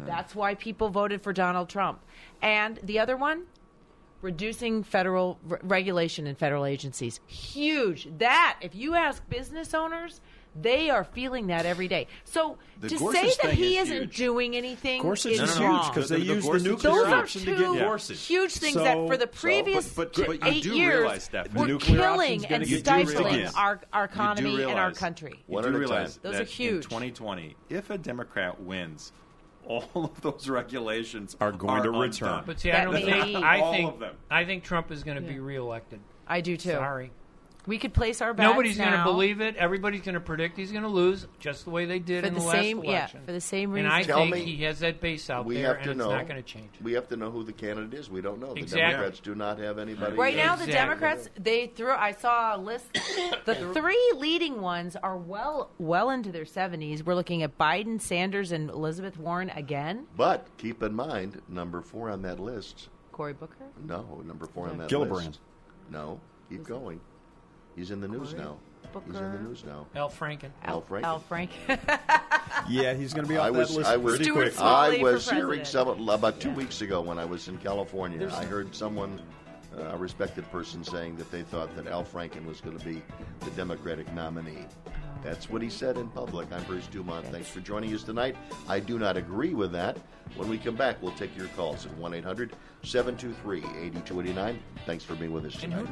That's 0.04 0.34
why 0.34 0.54
people 0.56 0.90
voted 0.90 1.22
for 1.22 1.32
Donald 1.32 1.68
Trump. 1.68 2.00
And 2.42 2.78
the 2.82 2.98
other 2.98 3.16
one, 3.16 3.44
reducing 4.20 4.82
federal 4.82 5.38
re- 5.44 5.58
regulation 5.62 6.26
in 6.26 6.34
federal 6.34 6.66
agencies. 6.66 7.20
Huge. 7.26 8.08
That, 8.18 8.58
if 8.60 8.74
you 8.74 8.94
ask 8.94 9.26
business 9.30 9.72
owners, 9.72 10.20
they 10.60 10.90
are 10.90 11.04
feeling 11.04 11.46
that 11.48 11.66
every 11.66 11.88
day. 11.88 12.06
So 12.24 12.58
The 12.80 12.88
to 12.88 12.98
Gorsuch 12.98 13.20
say 13.34 13.34
that 13.42 13.54
he 13.54 13.76
is 13.78 13.88
isn't 13.90 14.02
huge. 14.04 14.16
doing 14.16 14.56
anything 14.56 15.02
Gorsuch 15.02 15.32
is 15.32 15.40
is 15.40 15.56
No, 15.58 15.60
no, 15.60 15.66
no. 15.68 15.72
huge 15.74 15.82
wrong. 15.84 15.90
because 15.94 16.08
they 16.08 16.18
The- 16.18 16.24
the 16.24 16.34
use 16.34 16.44
the 16.44 16.48
Gorsuch 16.50 16.56
is 16.60 16.64
nuclear 16.64 16.92
those 16.92 17.06
are 17.06 17.14
option 17.16 17.40
to 17.42 17.46
two 17.56 17.74
get 17.74 17.84
Gorsuch. 17.84 18.20
huge 18.26 18.52
things 18.54 18.74
So- 18.74 18.84
that 18.84 18.94
for 19.06 19.16
the 19.16 19.30
so- 19.32 19.40
previous 19.40 19.88
but- 19.94 20.12
but 20.14 20.38
eight 20.46 20.64
years 20.64 20.98
realize, 21.00 21.24
Stephanie, 21.24 21.60
we're 21.60 21.66
the 21.66 21.72
nuclear 21.74 21.96
killing 21.98 22.44
and 22.46 22.66
stifling 22.66 23.46
our, 23.56 23.80
our 23.92 24.02
You 24.02 24.08
do 24.08 24.12
economy 24.14 24.62
and 24.64 24.78
our 24.78 24.92
country. 24.92 25.44
You 25.48 25.54
One 25.54 25.62
do 25.64 25.68
at 25.70 25.74
a 25.74 25.78
realize. 25.78 26.16
Those 26.18 26.34
that 26.34 26.42
are 26.42 26.44
huge. 26.44 26.84
in 26.84 26.90
2020, 26.90 27.56
if 27.68 27.90
a 27.90 27.98
Democrat 27.98 28.60
wins, 28.60 29.12
all 29.66 29.84
of 29.94 30.20
those 30.22 30.48
regulations 30.48 31.36
Are 31.40 31.52
going 31.52 31.82
to 31.82 31.88
undone. 31.88 32.00
return. 32.00 32.42
But 32.46 32.58
see, 32.60 32.72
I 32.72 32.84
don't 32.84 32.94
think. 32.94 33.36
I 33.44 33.70
think. 33.72 34.02
I 34.30 34.44
think 34.44 34.64
Trump 34.64 34.90
is 34.90 35.04
going 35.04 35.16
to 35.22 35.28
be 35.28 35.38
reelected. 35.38 36.00
I 36.26 36.40
do 36.40 36.56
too. 36.56 36.70
Sorry. 36.70 37.10
We 37.68 37.76
could 37.76 37.92
place 37.92 38.22
our 38.22 38.32
bets 38.32 38.48
Nobody's 38.48 38.78
going 38.78 38.92
to 38.92 39.04
believe 39.04 39.42
it. 39.42 39.54
Everybody's 39.56 40.00
going 40.00 40.14
to 40.14 40.20
predict 40.20 40.56
he's 40.56 40.72
going 40.72 40.84
to 40.84 40.88
lose, 40.88 41.26
just 41.38 41.64
the 41.66 41.70
way 41.70 41.84
they 41.84 41.98
did 41.98 42.22
for 42.22 42.28
in 42.28 42.34
the, 42.34 42.40
the, 42.40 42.50
same 42.50 42.78
last 42.78 42.86
yeah 42.86 42.96
election. 43.00 43.20
for 43.26 43.32
the 43.32 43.40
same 43.42 43.70
reason. 43.70 43.86
and 43.90 43.94
reason. 43.98 44.10
I 44.10 44.14
Tell 44.14 44.22
think 44.32 44.46
me- 44.46 44.56
he 44.56 44.64
has 44.64 44.78
that 44.78 45.00
base 45.02 45.28
out 45.28 45.44
we 45.44 45.56
there, 45.56 45.66
have 45.66 45.76
and 45.76 45.84
to 45.84 45.90
it's 45.90 45.98
not 45.98 46.26
going 46.26 46.42
to 46.42 46.48
change. 46.48 46.70
We 46.82 46.94
have 46.94 47.08
to 47.08 47.16
know 47.16 47.30
who 47.30 47.44
the 47.44 47.52
candidate 47.52 47.92
is. 47.92 48.08
We 48.08 48.22
don't 48.22 48.40
know. 48.40 48.54
The 48.54 48.60
Exactly. 48.60 48.80
Democrats 48.90 49.20
do 49.20 49.34
not 49.34 49.58
have 49.58 49.78
anybody. 49.78 50.16
Right 50.16 50.34
now, 50.34 50.56
the 50.56 50.64
Exactly. 50.64 50.72
Democrats 50.72 51.28
they 51.38 51.66
threw. 51.66 51.92
I 51.92 52.12
saw 52.12 52.56
a 52.56 52.58
list. 52.58 52.86
The 53.44 53.54
three 53.74 54.12
leading 54.16 54.60
ones 54.60 54.96
are 54.96 55.16
well 55.16 55.70
well 55.78 56.10
into 56.10 56.32
their 56.32 56.44
seventies. 56.46 57.04
We're 57.04 57.14
looking 57.14 57.42
at 57.42 57.56
Biden, 57.58 58.00
Sanders, 58.00 58.52
and 58.52 58.68
Elizabeth 58.70 59.18
Warren 59.18 59.50
again. 59.50 60.06
But 60.16 60.46
keep 60.58 60.82
in 60.82 60.94
mind, 60.94 61.40
number 61.48 61.80
four 61.82 62.10
on 62.10 62.22
that 62.22 62.40
list. 62.40 62.88
Cory 63.12 63.32
Booker. 63.34 63.66
No, 63.86 64.22
number 64.24 64.46
four 64.46 64.68
on 64.68 64.78
that 64.78 64.88
Gillibrand. 64.90 65.10
list. 65.10 65.30
Gillibrand. 65.30 65.92
No, 65.92 66.20
keep 66.50 66.64
going. 66.64 67.00
He's 67.78 67.92
in 67.92 68.00
the 68.00 68.08
news 68.08 68.32
Cory 68.32 68.42
now. 68.42 68.56
He's 69.06 69.16
in 69.16 69.32
the 69.32 69.38
news 69.38 69.64
now. 69.64 69.86
Al 69.94 70.10
Franken. 70.10 70.50
Al 70.64 70.82
Franken. 70.82 71.04
Al 71.04 71.20
Frank. 71.20 71.50
Yeah, 72.68 72.94
he's 72.94 73.14
going 73.14 73.24
to 73.24 73.28
be 73.28 73.36
off 73.36 73.46
I 73.46 73.50
that 73.50 73.58
was, 73.58 73.76
list 73.76 73.88
I 73.88 73.96
was, 73.96 74.16
pretty 74.16 74.24
Stuart 74.24 74.54
quick. 74.54 74.60
I 74.60 74.98
was 74.98 75.30
hearing 75.30 75.60
president. 75.60 75.66
some 75.98 76.08
about 76.08 76.40
two 76.40 76.50
weeks 76.50 76.80
ago 76.80 77.00
when 77.00 77.18
I 77.18 77.24
was 77.24 77.46
in 77.46 77.56
California. 77.58 78.28
I 78.34 78.44
heard 78.44 78.74
someone, 78.74 79.20
uh, 79.78 79.90
a 79.92 79.96
respected 79.96 80.50
person, 80.50 80.82
saying 80.82 81.16
that 81.16 81.30
they 81.30 81.42
thought 81.42 81.74
that 81.76 81.86
Al 81.86 82.04
Franken 82.04 82.44
was 82.46 82.60
going 82.60 82.76
to 82.76 82.84
be 82.84 83.02
the 83.40 83.50
Democratic 83.52 84.12
nominee. 84.12 84.66
That's 85.22 85.48
what 85.48 85.62
he 85.62 85.70
said 85.70 85.98
in 85.98 86.08
public. 86.08 86.50
I'm 86.52 86.62
Bruce 86.64 86.86
Dumont. 86.88 87.26
Thanks 87.26 87.48
for 87.48 87.60
joining 87.60 87.94
us 87.94 88.02
tonight. 88.02 88.34
I 88.66 88.80
do 88.80 88.98
not 88.98 89.16
agree 89.16 89.54
with 89.54 89.70
that. 89.72 89.98
When 90.36 90.48
we 90.48 90.58
come 90.58 90.74
back, 90.74 91.00
we'll 91.02 91.12
take 91.12 91.36
your 91.36 91.48
calls 91.48 91.86
at 91.86 91.96
1 91.96 92.14
800 92.14 92.54
723 92.82 93.58
8289. 93.58 94.58
Thanks 94.84 95.04
for 95.04 95.14
being 95.14 95.32
with 95.32 95.44
us 95.46 95.62
And 95.62 95.72
tonight. 95.72 95.88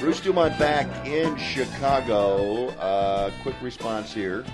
Bruce 0.00 0.20
Dumont 0.20 0.58
back 0.58 1.06
in 1.06 1.36
Chicago. 1.36 2.68
Uh, 2.70 3.30
quick 3.42 3.54
response 3.62 4.12
here, 4.12 4.44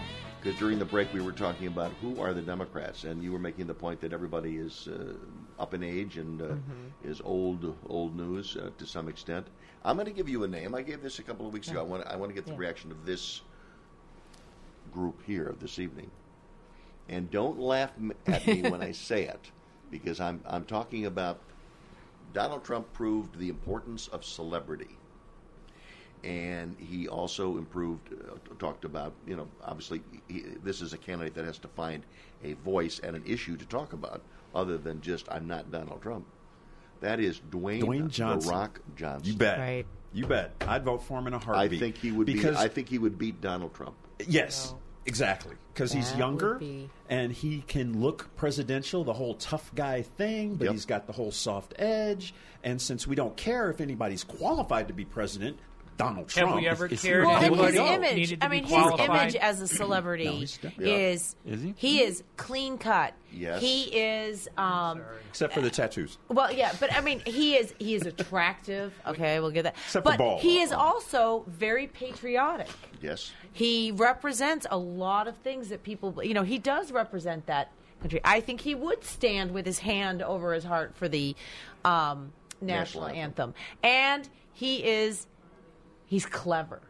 because 0.41 0.57
during 0.61 0.79
the 0.79 0.85
break 0.85 1.13
we 1.13 1.21
were 1.21 1.33
talking 1.33 1.67
about 1.67 1.91
who 2.01 2.21
are 2.21 2.33
the 2.33 2.43
Democrats, 2.43 3.03
and 3.05 3.23
you 3.23 3.33
were 3.33 3.39
making 3.39 3.67
the 3.67 3.75
point 3.75 4.01
that 4.01 4.13
everybody 4.13 4.59
is 4.59 4.89
uh, 4.89 5.15
up 5.59 5.75
in 5.75 5.83
age 5.83 6.19
and 6.19 6.41
uh, 6.41 6.55
is 7.03 7.21
old 7.25 7.75
old 7.89 8.17
news 8.17 8.57
uh, 8.57 8.71
to 8.79 8.87
some 8.87 9.09
extent. 9.09 9.47
I'm 9.85 9.97
going 9.97 10.07
to 10.07 10.13
give 10.13 10.29
you 10.29 10.45
a 10.45 10.49
name. 10.49 10.75
I 10.75 10.83
gave 10.83 11.03
this 11.03 11.19
a 11.19 11.23
couple 11.23 11.47
of 11.47 11.53
weeks 11.53 11.69
ago. 11.69 11.81
I 11.81 11.85
want 11.85 12.07
I 12.07 12.15
want 12.17 12.31
to 12.31 12.35
get 12.35 12.47
the 12.47 12.53
Yeah. 12.53 12.59
reaction 12.59 12.93
of 12.93 13.05
this 13.05 13.41
group 14.93 15.21
here 15.27 15.55
this 15.59 15.81
evening, 15.81 16.11
and 17.09 17.29
don't 17.31 17.59
laugh 17.59 17.91
at 18.29 18.47
me 18.47 18.63
when 18.63 18.83
I 18.83 18.93
say 19.09 19.25
it, 19.25 19.51
because 19.91 20.21
I'm 20.21 20.41
I'm 20.47 20.65
talking 20.65 21.07
about 21.07 21.41
Donald 22.33 22.63
Trump 22.63 22.93
proved 22.93 23.37
the 23.37 23.49
importance 23.49 24.07
of 24.09 24.25
celebrity 24.25 24.97
and 26.25 26.77
he 26.79 27.09
also 27.09 27.57
improved, 27.59 28.13
uh, 28.13 28.35
talked 28.59 28.85
about, 28.85 29.13
you 29.27 29.37
know, 29.37 29.49
obviously 29.65 30.03
he, 30.29 30.45
this 30.63 30.81
is 30.83 30.93
a 30.93 30.99
candidate 30.99 31.35
that 31.35 31.45
has 31.45 31.59
to 31.59 31.69
find 31.69 32.03
a 32.45 32.53
voice 32.55 32.99
and 33.01 33.17
an 33.17 33.23
issue 33.27 33.57
to 33.57 33.65
talk 33.67 33.93
about 33.93 34.23
other 34.55 34.77
than 34.79 35.01
just, 35.01 35.27
I'm 35.31 35.47
not 35.47 35.71
Donald 35.71 36.03
Trump. 36.03 36.27
That 37.01 37.21
is 37.21 37.41
Dwayne, 37.51 37.83
Dwayne 37.83 38.03
The 38.05 38.09
Johnson. 38.11 38.51
Rock 38.51 38.81
Johnson. 38.97 39.33
You 39.33 39.39
bet. 39.39 39.59
Right. 39.59 39.87
You 40.13 40.27
bet. 40.27 40.53
I'd 40.67 40.85
vote 40.85 41.03
for 41.05 41.19
him 41.19 41.27
in 41.29 41.35
a 41.35 41.39
heartbeat. 41.39 41.79
I 41.79 41.81
think 41.81 41.97
he 41.97 42.13
would 42.13 42.27
because 42.27 42.57
be, 42.57 42.63
I 42.63 42.69
think 42.69 42.89
he 42.89 42.99
would 42.99 43.17
beat 43.19 43.41
Donald 43.41 43.75
Trump. 43.75 43.95
yes, 44.27 44.75
Exactly, 45.07 45.57
because 45.73 45.93
he's 45.93 46.15
younger 46.15 46.57
be- 46.57 46.91
and 47.09 47.33
he 47.33 47.63
can 47.67 48.01
look 48.03 48.29
presidential, 48.37 49.03
the 49.03 49.15
whole 49.15 49.35
tough 49.35 49.75
guy 49.75 50.03
thing, 50.03 50.57
but 50.57 50.67
Yep. 50.67 50.73
he's 50.75 50.85
got 50.85 51.07
the 51.07 51.13
whole 51.15 51.33
soft 51.33 51.73
edge. 51.79 52.35
And 52.63 52.81
since 52.81 53.07
we 53.07 53.17
don't 53.17 53.35
care 53.35 53.71
if 53.71 53.81
anybody's 53.81 54.23
qualified 54.25 54.89
to 54.89 54.95
be 54.95 55.07
president, 55.07 55.59
Donald 56.01 56.33
Have 56.33 56.45
Trump 56.49 56.57
we 56.57 56.67
ever 56.69 56.87
is, 56.87 57.03
cared 57.03 57.27
Well, 57.27 57.37
and 57.37 57.45
Anybody 57.45 57.79
his 57.79 57.91
image. 58.29 58.39
I 58.41 58.49
be 58.49 58.61
mean, 58.61 58.65
his 58.65 59.01
image 59.01 59.37
as 59.37 59.61
a 59.61 59.69
celebrity 59.69 60.25
No, 60.25 60.33
he's 60.33 60.57
def- 60.59 60.79
Yeah. 60.79 60.87
is 60.95 61.37
Is 61.47 61.63
he? 61.63 61.75
he 61.77 62.03
is 62.03 62.23
clean 62.37 62.79
cut. 62.79 63.15
Yes. 63.33 63.61
He 63.61 63.83
is. 63.85 64.49
Um, 64.57 65.03
except 65.29 65.53
for 65.55 65.61
the 65.61 65.71
tattoos. 65.71 66.19
well, 66.29 66.53
yeah, 66.53 66.73
but 66.81 66.93
I 66.93 67.01
mean, 67.01 67.21
he 67.27 67.55
is 67.57 67.75
he 67.79 67.95
is 67.95 68.07
attractive. 68.07 68.93
Okay, 69.07 69.41
we'll 69.41 69.51
get 69.51 69.63
that. 69.65 69.77
Except 69.87 70.05
for 70.07 70.13
but 70.13 70.19
bald. 70.19 70.41
he 70.41 70.61
is 70.61 70.73
also 70.73 71.45
very 71.49 71.87
patriotic. 71.87 72.69
Yes. 73.03 73.33
He 73.53 73.93
represents 73.93 74.67
a 74.71 74.79
lot 74.79 75.27
of 75.29 75.37
things 75.39 75.69
that 75.71 75.83
people, 75.83 76.23
you 76.23 76.33
know, 76.35 76.43
he 76.45 76.59
does 76.59 76.93
represent 76.93 77.47
that 77.47 77.73
country. 78.01 78.21
I 78.25 78.41
think 78.41 78.61
he 78.61 78.75
would 78.75 79.05
stand 79.05 79.51
with 79.53 79.67
his 79.67 79.79
hand 79.81 80.23
over 80.23 80.53
his 80.55 80.65
heart 80.65 80.95
for 80.97 81.09
the 81.09 81.35
um, 81.85 82.33
national, 82.61 83.05
National 83.05 83.07
anthem. 83.09 83.55
And 83.83 84.29
he 84.53 84.85
is, 84.85 85.27
he's 86.11 86.27
clever. 86.27 86.81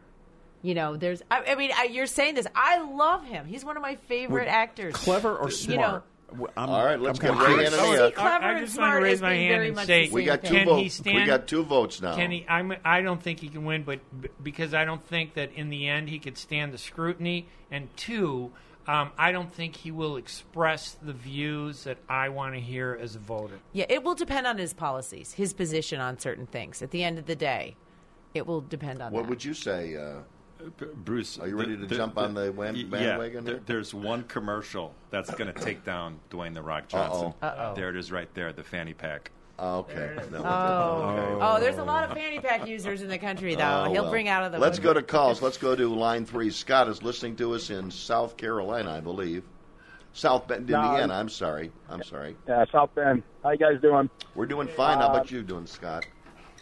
You 0.63 0.73
know, 0.75 0.95
there's, 0.97 1.21
I, 1.31 1.43
I 1.47 1.55
mean, 1.55 1.71
I, 1.75 1.85
you're 1.85 2.05
saying 2.05 2.35
this. 2.35 2.45
I 2.53 2.79
love 2.83 3.23
him. 3.25 3.45
He's 3.47 3.63
one 3.63 3.77
of 3.77 3.81
my 3.81 3.95
favorite 3.95 4.47
actors. 4.47 4.93
Clever 4.95 5.35
or 5.37 5.45
You 5.47 5.51
smart? 5.51 6.03
W- 6.29 6.47
I'm, 6.55 6.69
All 6.69 6.85
right, 6.85 6.99
let's 6.99 7.19
I'm 7.19 7.25
kinda 7.29 7.39
get 7.39 7.47
Ray 7.47 7.53
curious. 7.69 7.73
and 7.73 7.81
I 7.81 7.85
Mia. 7.89 8.07
see 8.07 8.11
clever 8.13 8.45
I- 8.45 8.55
I 8.57 8.59
just 8.61 8.77
wanna 8.79 9.01
raise 9.01 9.21
my 9.21 9.33
hand 9.33 9.63
and 9.63 9.77
say- 9.79 10.09
We 10.11 10.23
got 10.25 10.43
two 10.43 10.49
thing. 10.49 10.57
Can 10.65 10.67
he 10.67 10.83
votes. 10.83 10.83
We 10.83 10.89
stand- 11.11 11.27
got 11.27 11.47
two 11.47 11.63
votes 11.63 12.01
now. 12.01 12.15
Can 12.15 12.31
he? 12.31 12.45
I'm, 12.47 12.73
I 12.85 13.01
don't 13.01 13.21
think 13.21 13.39
he 13.39 13.49
can 13.49 13.65
win, 13.65 13.83
but 13.83 13.99
b- 14.21 14.29
because 14.43 14.73
I 14.73 14.85
don't 14.85 15.03
think 15.07 15.33
that 15.35 15.51
in 15.53 15.69
the 15.69 15.87
end 15.87 16.09
he 16.09 16.19
could 16.19 16.37
stand 16.37 16.73
the 16.73 16.77
scrutiny, 16.77 17.47
and 17.71 17.89
two, 17.97 18.51
um, 18.87 19.11
I 19.17 19.31
don't 19.31 19.51
think 19.53 19.75
he 19.75 19.91
will 19.91 20.15
express 20.17 20.95
the 21.01 21.13
views 21.13 21.83
that 21.85 21.97
I 22.07 22.29
want 22.29 22.53
to 22.53 22.59
hear 22.61 22.97
as 23.01 23.15
a 23.15 23.19
voter. 23.19 23.59
Yeah, 23.73 23.85
it 23.89 24.03
will 24.03 24.15
depend 24.15 24.45
on 24.47 24.57
his 24.57 24.73
policies, 24.73 25.33
his 25.33 25.53
position 25.53 25.99
on 25.99 26.17
certain 26.19 26.45
things. 26.45 26.81
At 26.81 26.91
the 26.91 27.03
end 27.03 27.17
of 27.19 27.25
the 27.25 27.35
day, 27.35 27.75
it 28.33 28.45
will 28.45 28.61
depend 28.61 29.01
on 29.01 29.11
What 29.11 29.23
that. 29.23 29.29
would 29.29 29.43
you 29.43 29.53
say? 29.53 29.95
Uh, 29.95 30.21
Bruce, 31.03 31.39
Are 31.39 31.47
you 31.47 31.57
ready 31.57 31.75
to 31.75 31.87
jump 31.87 32.19
on 32.19 32.35
the 32.35 32.51
wan- 32.51 32.73
bandwagon 32.89 32.91
Yeah, 33.01 33.29
here? 33.31 33.41
there- 33.41 33.59
there's 33.65 33.93
one 33.95 34.23
commercial 34.25 34.93
that's 35.09 35.33
going 35.33 35.51
to 35.51 35.59
take 35.59 35.83
down 35.83 36.19
Dwayne 36.29 36.53
the 36.53 36.61
Rock 36.61 36.87
Johnson. 36.87 37.33
Uh-oh. 37.41 37.47
Uh-oh. 37.47 37.75
There 37.75 37.89
it 37.89 37.95
is, 37.95 38.11
right 38.11 38.31
there, 38.35 38.53
the 38.53 38.63
fanny 38.63 38.93
pack. 38.93 39.31
oh, 39.57 39.79
okay. 39.79 40.17
No, 40.31 40.37
Oh. 40.39 40.41
okay. 40.43 41.45
Oh, 41.45 41.59
there's 41.59 41.77
a 41.79 41.83
lot 41.83 42.03
of 42.03 42.15
fanny 42.15 42.39
pack 42.39 42.67
users 42.67 43.01
in 43.01 43.09
the 43.09 43.17
country, 43.17 43.55
though. 43.55 43.85
Oh, 43.87 43.91
He'll 43.91 44.03
well. 44.03 44.11
bring 44.11 44.27
out 44.27 44.43
of 44.43 44.51
the. 44.51 44.59
Let's 44.59 44.77
go 44.79 44.93
to 44.93 45.01
calls. 45.01 45.41
Let's 45.41 45.57
go 45.57 45.75
to 45.75 45.87
line 45.87 46.25
three. 46.25 46.51
Scott 46.51 46.87
is 46.87 47.01
listening 47.01 47.35
to 47.37 47.53
us 47.55 47.69
in 47.71 47.89
South 47.89 48.37
Carolina, 48.37 48.91
I 48.91 48.99
believe. 48.99 49.43
South 50.13 50.47
Bend, 50.47 50.67
No, 50.69 50.79
Indiana. 50.79 51.13
I'm 51.13 51.29
sorry. 51.29 51.71
I'm 51.89 52.03
sorry. 52.03 52.35
Yeah, 52.47 52.65
South 52.71 52.93
Bend. 52.93 53.23
How 53.43 53.51
you 53.51 53.57
guys 53.57 53.81
doing? 53.81 54.09
We're 54.35 54.45
doing 54.45 54.67
fine. 54.67 54.97
How 54.99 55.09
about 55.09 55.31
you 55.31 55.41
doing, 55.41 55.65
Scott? 55.65 56.05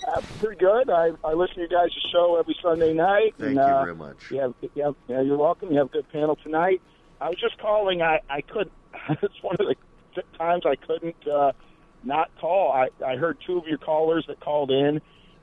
Uh, 0.07 0.21
pretty 0.39 0.59
good. 0.59 0.89
I, 0.89 1.11
I 1.23 1.33
listen 1.33 1.55
to 1.55 1.61
you 1.61 1.67
guys' 1.67 1.91
show 2.11 2.37
every 2.39 2.55
Sunday 2.61 2.93
night. 2.93 3.35
Thank 3.37 3.49
and, 3.49 3.55
you 3.55 3.61
uh, 3.61 3.83
very 3.83 3.95
much. 3.95 4.17
Yeah, 4.31 4.49
yeah, 4.73 4.91
yeah, 5.07 5.21
you're 5.21 5.37
welcome. 5.37 5.71
You 5.71 5.79
have 5.79 5.87
a 5.87 5.91
good 5.91 6.09
panel 6.09 6.37
tonight. 6.37 6.81
I 7.19 7.29
was 7.29 7.37
just 7.39 7.57
calling. 7.57 8.01
I, 8.01 8.21
I 8.29 8.41
could. 8.41 8.71
it's 9.21 9.41
one 9.41 9.57
of 9.59 9.67
the 9.67 9.75
times 10.37 10.63
I 10.65 10.75
couldn't 10.75 11.27
uh, 11.27 11.51
not 12.03 12.31
call. 12.39 12.71
I, 12.71 12.89
I 13.05 13.17
heard 13.17 13.37
two 13.45 13.57
of 13.57 13.67
your 13.67 13.77
callers 13.77 14.25
that 14.27 14.39
called 14.39 14.71
in, 14.71 15.01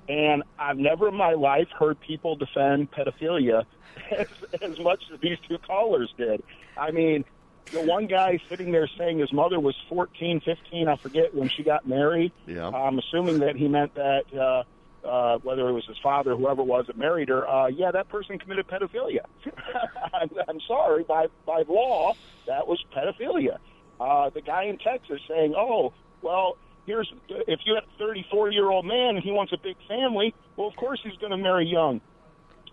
and 0.09 0.43
I've 0.59 0.79
never 0.79 1.09
in 1.09 1.15
my 1.15 1.35
life 1.35 1.69
heard 1.79 2.01
people 2.01 2.37
defend 2.37 2.91
pedophilia 2.93 3.65
as, 4.11 4.27
as 4.63 4.79
much 4.81 5.03
as 5.13 5.21
these 5.21 5.39
two 5.49 5.59
callers 5.59 6.13
did. 6.17 6.43
I 6.77 6.91
mean, 6.91 7.25
the 7.73 7.83
one 7.83 8.07
guy 8.07 8.39
sitting 8.49 8.73
there 8.73 8.89
saying 8.99 9.19
his 9.19 9.33
mother 9.33 9.59
was 9.61 9.75
14, 9.89 10.41
15, 10.41 10.89
I 10.89 10.97
forget, 10.97 11.35
when 11.35 11.49
she 11.49 11.63
got 11.63 11.87
married. 11.87 12.33
Yeah. 12.47 12.69
I'm 12.69 12.99
assuming 12.99 13.41
that 13.41 13.57
he 13.57 13.69
meant 13.69 13.95
that 13.95 14.25
uh, 14.35 14.63
uh, 15.07 15.39
whether 15.39 15.69
it 15.69 15.73
was 15.73 15.85
his 15.87 15.99
father, 16.03 16.35
whoever 16.37 16.63
it 16.63 16.67
was 16.67 16.87
that 16.87 16.99
married 16.99 17.29
her, 17.29 17.49
uh, 17.49 17.67
yeah, 17.69 17.91
that 17.91 18.09
person 18.09 18.39
committed 18.39 18.67
pedophilia. 18.67 19.25
I'm, 20.15 20.31
I'm 20.49 20.61
sorry, 20.67 21.05
by 21.05 21.27
by 21.45 21.63
law, 21.69 22.15
that 22.47 22.67
was 22.67 22.83
pedophilia. 22.95 23.59
Uh, 24.01 24.31
the 24.31 24.41
guy 24.41 24.65
in 24.65 24.79
Texas 24.79 25.21
saying, 25.29 25.55
"Oh, 25.57 25.93
well, 26.23 26.57
here's 26.87 27.13
if 27.29 27.61
you 27.65 27.75
have 27.75 27.85
a 27.85 27.99
34 27.99 28.53
year 28.53 28.69
old 28.69 28.85
man 28.85 29.17
and 29.17 29.25
he 29.25 29.31
wants 29.31 29.53
a 29.53 29.59
big 29.59 29.77
family, 29.89 30.35
well, 30.57 30.69
of 30.69 30.77
course 30.77 31.01
he's 31.03 31.17
going 31.17 31.33
to 31.33 31.39
marry 31.39 31.67
young." 31.67 32.01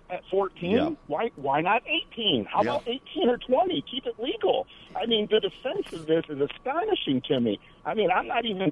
At 0.10 0.22
14, 0.30 0.72
Yeah. 0.72 0.90
why 1.08 1.32
why 1.36 1.62
not 1.62 1.82
18? 1.88 2.46
How 2.46 2.62
Yeah. 2.62 2.72
about 2.72 2.84
18 2.88 3.30
or 3.30 3.38
20? 3.38 3.82
Keep 3.90 4.06
it 4.06 4.16
legal. 4.20 4.68
I 4.96 5.06
mean, 5.06 5.28
the 5.32 5.40
defense 5.40 5.86
of 5.94 6.06
this 6.06 6.24
is 6.30 6.40
astonishing 6.40 7.22
to 7.26 7.40
me. 7.40 7.60
I 7.86 7.94
mean, 7.94 8.12
I'm 8.12 8.28
not 8.28 8.46
even 8.46 8.72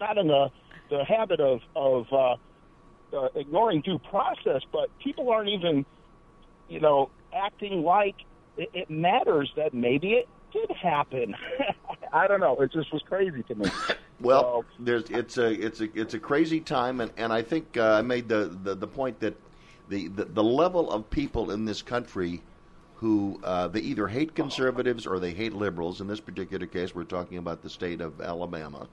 not 0.00 0.18
in 0.18 0.28
the 0.28 0.50
the 0.90 1.04
habit 1.04 1.40
of 1.40 1.60
of 1.74 2.06
uh, 2.12 2.36
uh, 3.16 3.28
ignoring 3.34 3.82
due 3.82 3.98
process, 3.98 4.62
but 4.72 4.90
people 4.98 5.30
aren't 5.30 5.50
even, 5.50 5.84
you 6.68 6.80
know, 6.80 7.10
acting 7.34 7.82
like 7.82 8.16
it, 8.56 8.70
it 8.72 8.90
matters 8.90 9.52
that 9.56 9.74
maybe 9.74 10.14
it 10.14 10.28
did 10.52 10.70
happen. 10.82 11.34
I 12.12 12.26
don't 12.26 12.40
know. 12.40 12.56
It 12.60 12.72
just 12.72 12.92
was 12.92 13.02
crazy 13.02 13.42
to 13.44 13.54
me. 13.54 13.66
Well, 14.18 14.64
there's 14.78 15.10
it's 15.10 15.36
a 15.36 15.50
it's 15.52 15.82
a 15.82 16.00
it's 16.00 16.14
a 16.14 16.18
crazy 16.18 16.58
time, 16.62 17.02
and, 17.02 17.12
and 17.18 17.34
I 17.34 17.42
think 17.42 17.76
uh, 17.76 17.96
I 17.98 18.00
made 18.00 18.30
the, 18.30 18.58
the, 18.62 18.74
the 18.74 18.86
point 18.86 19.20
that 19.20 19.34
the, 19.88 20.08
the 20.08 20.24
the 20.24 20.42
level 20.44 20.90
of 20.90 21.08
people 21.10 21.50
in 21.50 21.64
this 21.64 21.82
country 21.82 22.42
who 22.96 23.40
uh, 23.44 23.68
they 23.68 23.80
either 23.80 24.08
hate 24.08 24.34
conservatives 24.34 25.06
or 25.06 25.18
they 25.18 25.32
hate 25.32 25.52
liberals. 25.52 26.00
In 26.00 26.06
this 26.06 26.20
particular 26.20 26.66
case, 26.66 26.94
we're 26.94 27.04
talking 27.04 27.38
about 27.38 27.62
the 27.62 27.70
state 27.70 28.00
of 28.00 28.20
Alabama. 28.20 28.88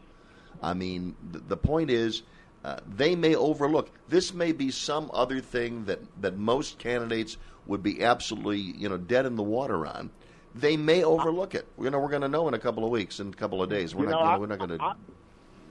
I 0.62 0.74
mean, 0.74 1.16
the, 1.32 1.40
the 1.40 1.58
point 1.58 1.90
is. 1.90 2.24
Uh, 2.66 2.80
they 2.96 3.14
may 3.14 3.36
overlook 3.36 3.90
this. 4.08 4.34
May 4.34 4.54
be 4.54 4.72
some 4.72 5.12
other 5.14 5.42
thing 5.42 5.84
that, 5.84 6.00
that 6.22 6.38
most 6.38 6.80
candidates 6.80 7.36
would 7.68 7.84
be 7.84 8.02
absolutely 8.02 8.58
you 8.60 8.88
know 8.88 8.96
dead 8.96 9.26
in 9.26 9.36
the 9.36 9.44
water 9.44 9.86
on. 9.86 10.10
They 10.56 10.78
may 10.78 11.04
overlook 11.04 11.56
it. 11.56 11.68
You 11.78 11.90
know, 11.90 12.00
we're 12.00 12.08
going 12.08 12.22
to 12.22 12.30
know 12.30 12.48
in 12.48 12.54
a 12.54 12.60
couple 12.60 12.86
of 12.86 12.90
weeks, 12.90 13.20
in 13.20 13.28
a 13.28 13.34
couple 13.34 13.62
of 13.62 13.70
days. 13.70 13.94
We're 13.94 14.06
You 14.06 14.12
not. 14.12 14.20
know, 14.20 14.26
you 14.26 14.32
know, 14.34 14.40
we're 14.40 14.48
not 14.48 14.60
going 14.60 14.80
to. 14.80 14.82
I, 14.82 14.94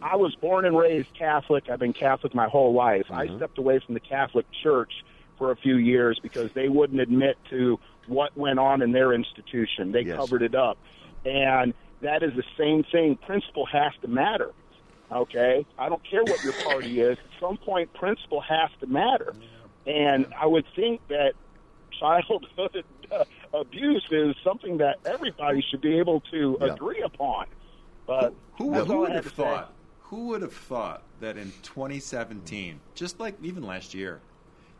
I 0.03 0.16
was 0.16 0.35
born 0.35 0.66
and 0.66 0.77
raised 0.77 1.09
Catholic. 1.19 1.70
I've 1.70 1.78
been 1.78 1.94
Catholic 1.94 2.35
my 2.35 2.49
whole 2.49 2.74
life. 2.74 3.07
I 3.11 3.27
stepped 3.36 3.57
away 3.57 3.78
from 3.78 3.94
the 3.94 4.01
Catholic 4.01 4.44
Church 4.62 4.93
for 5.43 5.51
a 5.51 5.56
few 5.56 5.77
years 5.77 6.16
because 6.23 6.48
they 6.55 6.69
wouldn't 6.69 7.01
admit 7.01 7.36
to 7.51 7.77
what 8.06 8.31
went 8.36 8.60
on 8.60 8.81
in 8.81 8.93
their 8.93 9.12
institution. 9.12 9.90
They 9.90 10.02
Yes. 10.02 10.16
covered 10.16 10.40
it 10.43 10.55
up. 10.55 10.78
And 11.24 11.74
that 12.01 12.23
is 12.23 12.31
the 12.36 12.44
same 12.56 12.85
thing. 12.93 13.16
Principle 13.27 13.66
has 13.66 13.90
to 14.02 14.09
matter. 14.09 14.52
Okay? 15.10 15.66
I 15.77 15.89
don't 15.89 16.02
care 16.09 16.24
what 16.24 16.44
your 16.44 16.52
party 16.52 17.01
is. 17.09 17.19
At 17.19 17.40
some 17.40 17.56
point, 17.56 17.93
principle 17.94 18.40
has 18.40 18.70
to 18.78 18.86
matter. 18.86 19.35
And 19.85 20.27
I 20.40 20.47
would 20.47 20.64
think 20.77 21.01
that 21.09 21.32
childhood 21.98 22.85
uh, 23.10 23.24
abuse 23.52 24.06
is 24.12 24.36
something 24.44 24.78
that 24.78 24.98
everybody 25.05 25.60
should 25.69 25.81
be 25.81 25.98
able 25.98 26.20
to 26.31 26.56
Yeah. 26.60 26.73
agree 26.74 27.02
upon. 27.05 27.47
But 28.06 28.32
Who, 28.59 28.70
that's 28.70 28.86
who 28.86 28.98
would 28.98 29.10
have 29.12 29.24
to 29.24 29.31
say. 29.31 29.35
thought? 29.35 29.74
Who 30.05 30.27
would 30.28 30.43
have 30.43 30.52
thought 30.55 31.02
that 31.20 31.36
in 31.36 31.51
2017, 31.62 32.81
just 32.94 33.19
like 33.19 33.35
even 33.43 33.64
last 33.64 33.93
year, 33.93 34.20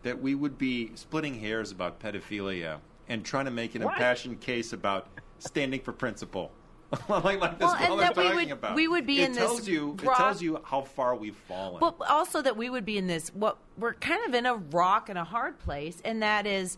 that 0.03 0.21
we 0.21 0.35
would 0.35 0.59
be 0.59 0.91
splitting 0.95 1.39
hairs 1.39 1.71
about 1.71 2.01
pedophilia 2.01 2.79
and 3.09 3.25
trying 3.25 3.45
to 3.47 3.51
make 3.51 3.75
an 3.75 3.83
Right. 3.83 3.93
impassioned 3.93 4.41
case 4.41 4.73
about 4.73 5.09
standing 5.39 5.81
for 5.81 5.93
principle? 5.93 6.51
like, 7.09 7.41
like 7.41 7.59
that's 7.59 7.61
Well, 7.61 7.75
and 7.77 7.87
all 7.91 7.97
that 7.99 8.15
they're 8.15 8.25
we 8.25 8.31
talking 8.31 8.49
would- 8.49 8.53
about. 8.59 8.75
we 8.75 8.89
would 8.89 9.07
be 9.07 9.23
it 9.23 9.31
in 9.31 9.35
tells 9.37 9.59
this 9.61 9.69
you 9.69 9.97
it 10.03 10.15
tells 10.15 10.43
you 10.43 10.61
how 10.65 10.83
far 10.83 11.15
we've 11.17 11.37
fallen. 11.37 11.81
But 11.81 11.97
also 12.09 12.43
that 12.43 12.57
we 12.57 12.69
would 12.69 12.85
be 12.85 12.99
in 12.99 13.07
this 13.07 13.31
what 13.35 13.57
we're 13.79 13.95
kind 13.95 14.21
of 14.27 14.35
in 14.35 14.45
a 14.45 14.57
rock 14.57 15.09
and 15.09 15.19
a 15.19 15.25
hard 15.25 15.59
place, 15.59 16.03
and 16.05 16.23
that 16.23 16.47
is, 16.47 16.77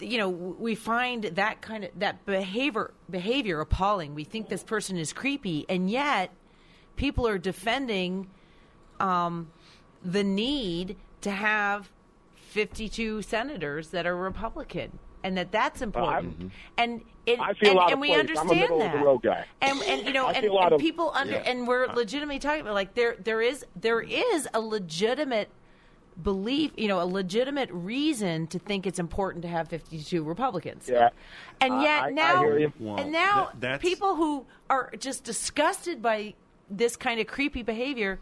you 0.00 0.16
know, 0.16 0.30
we 0.30 0.74
find 0.74 1.24
that 1.24 1.60
kind 1.60 1.84
of 1.84 1.90
that 1.98 2.24
behavior 2.24 2.92
behavior 3.10 3.60
appalling. 3.60 4.14
We 4.14 4.24
think 4.24 4.48
this 4.48 4.64
person 4.64 4.96
is 4.96 5.12
creepy, 5.12 5.66
and 5.68 5.90
yet 5.90 6.30
people 6.96 7.26
are 7.28 7.36
defending 7.38 8.26
um, 9.00 9.50
the 10.02 10.24
need 10.24 10.96
to 11.20 11.30
have 11.30 11.90
52 12.50 13.22
senators 13.22 13.88
that 13.90 14.06
are 14.06 14.16
Republican. 14.16 14.98
And 15.22 15.36
that 15.36 15.52
that's 15.52 15.82
important, 15.82 16.40
mhm. 16.40 16.50
and 16.78 17.02
it, 17.26 17.38
I 17.38 17.52
feel 17.52 17.72
and, 17.72 17.78
out 17.78 17.86
of 17.88 17.92
and 17.92 18.00
we 18.00 18.08
place. 18.08 18.20
I'm 18.20 18.26
a 18.26 18.30
understand 18.30 18.60
middle 18.60 18.76
of 18.80 18.90
that. 18.90 18.98
the 18.98 19.04
road 19.04 19.22
guy. 19.22 19.44
And 19.60 19.82
and 19.82 20.06
you 20.06 20.14
know, 20.14 20.28
and, 20.28 20.46
and 20.46 20.72
of- 20.72 20.80
people 20.80 21.12
under 21.14 21.34
Yeah. 21.34 21.42
and 21.44 21.68
we're 21.68 21.88
legitimately 21.88 22.38
talking 22.38 22.62
about 22.62 22.72
like 22.72 22.94
there 22.94 23.16
there 23.22 23.42
is 23.42 23.66
there 23.76 24.00
is 24.00 24.48
a 24.54 24.60
legitimate 24.62 25.50
belief, 26.22 26.72
you 26.78 26.88
know, 26.88 27.02
a 27.02 27.04
legitimate 27.04 27.68
reason 27.70 28.46
to 28.46 28.58
think 28.58 28.86
it's 28.86 28.98
important 28.98 29.42
to 29.42 29.48
have 29.48 29.68
52 29.68 30.22
Republicans. 30.24 30.88
Yeah. 30.90 31.10
And 31.60 31.74
I- 31.74 31.82
yet 31.82 32.02
I- 32.02 32.06
I 32.06 32.10
now 32.12 32.42
hear 32.42 32.58
you. 32.58 32.72
Well, 32.80 32.96
and 32.96 33.12
now 33.12 33.50
that- 33.60 33.82
people 33.82 34.14
who 34.16 34.46
are 34.70 34.90
just 34.98 35.24
disgusted 35.24 36.00
by 36.00 36.32
this 36.70 36.96
kind 36.96 37.20
of 37.20 37.26
creepy 37.26 37.62
behavior 37.62 38.18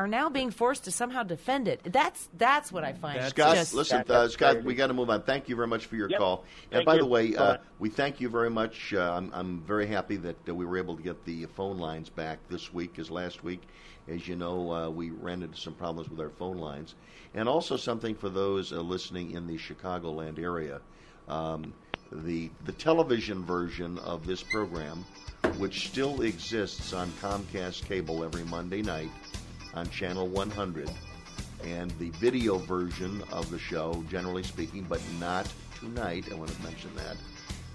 are 0.00 0.08
now 0.08 0.30
being 0.30 0.50
forced 0.50 0.84
to 0.84 0.90
somehow 0.90 1.22
defend 1.22 1.68
it. 1.68 1.78
That's 1.84 2.30
that's 2.38 2.72
what 2.72 2.84
I 2.84 2.94
find. 2.94 3.22
Scott, 3.24 3.56
just, 3.56 3.74
listen, 3.74 4.02
uh, 4.08 4.28
Scott, 4.28 4.64
we 4.64 4.74
got 4.74 4.86
to 4.86 4.94
move 4.94 5.10
on. 5.10 5.20
Thank 5.24 5.50
you 5.50 5.56
very 5.56 5.68
much 5.68 5.84
for 5.84 5.96
your 5.96 6.08
Yep. 6.08 6.18
call. 6.18 6.44
And 6.72 6.78
Thank 6.78 6.86
by 6.86 6.94
you. 6.94 7.00
the 7.00 7.06
way, 7.06 7.36
uh, 7.36 7.58
we 7.78 7.90
thank 7.90 8.18
you 8.18 8.30
very 8.30 8.48
much. 8.48 8.94
Uh, 8.94 9.12
I'm, 9.12 9.30
I'm 9.34 9.60
very 9.60 9.86
happy 9.86 10.16
that 10.16 10.48
uh, 10.48 10.54
we 10.54 10.64
were 10.64 10.78
able 10.78 10.96
to 10.96 11.02
get 11.02 11.22
the 11.26 11.44
phone 11.54 11.76
lines 11.76 12.08
back 12.08 12.38
this 12.48 12.72
week, 12.72 12.98
as 12.98 13.10
last 13.10 13.44
week, 13.44 13.60
as 14.08 14.26
you 14.26 14.36
know, 14.36 14.72
uh, 14.72 14.88
we 14.88 15.10
ran 15.10 15.42
into 15.42 15.58
some 15.58 15.74
problems 15.74 16.08
with 16.08 16.18
our 16.18 16.30
phone 16.30 16.56
lines. 16.56 16.94
And 17.34 17.46
also 17.46 17.76
something 17.76 18.14
for 18.14 18.30
those 18.30 18.72
uh, 18.72 18.80
listening 18.80 19.32
in 19.32 19.46
the 19.46 19.58
Chicagoland 19.58 20.38
area. 20.38 20.80
Um, 21.28 21.74
the 22.10 22.50
the 22.64 22.72
television 22.72 23.44
version 23.44 23.98
of 23.98 24.26
this 24.26 24.42
program, 24.42 25.04
which 25.58 25.88
still 25.88 26.22
exists 26.22 26.94
on 26.94 27.08
Comcast 27.20 27.84
cable 27.84 28.24
every 28.24 28.44
Monday 28.44 28.82
night 28.82 29.10
on 29.74 29.88
channel 29.90 30.26
100, 30.26 30.90
and 31.64 31.90
the 31.92 32.10
video 32.10 32.58
version 32.58 33.22
of 33.32 33.50
the 33.50 33.58
show, 33.58 34.04
generally 34.10 34.42
speaking, 34.42 34.84
but 34.88 35.00
not 35.18 35.50
tonight. 35.78 36.24
I 36.30 36.34
want 36.34 36.50
to 36.50 36.62
mention 36.62 36.90
that. 36.96 37.16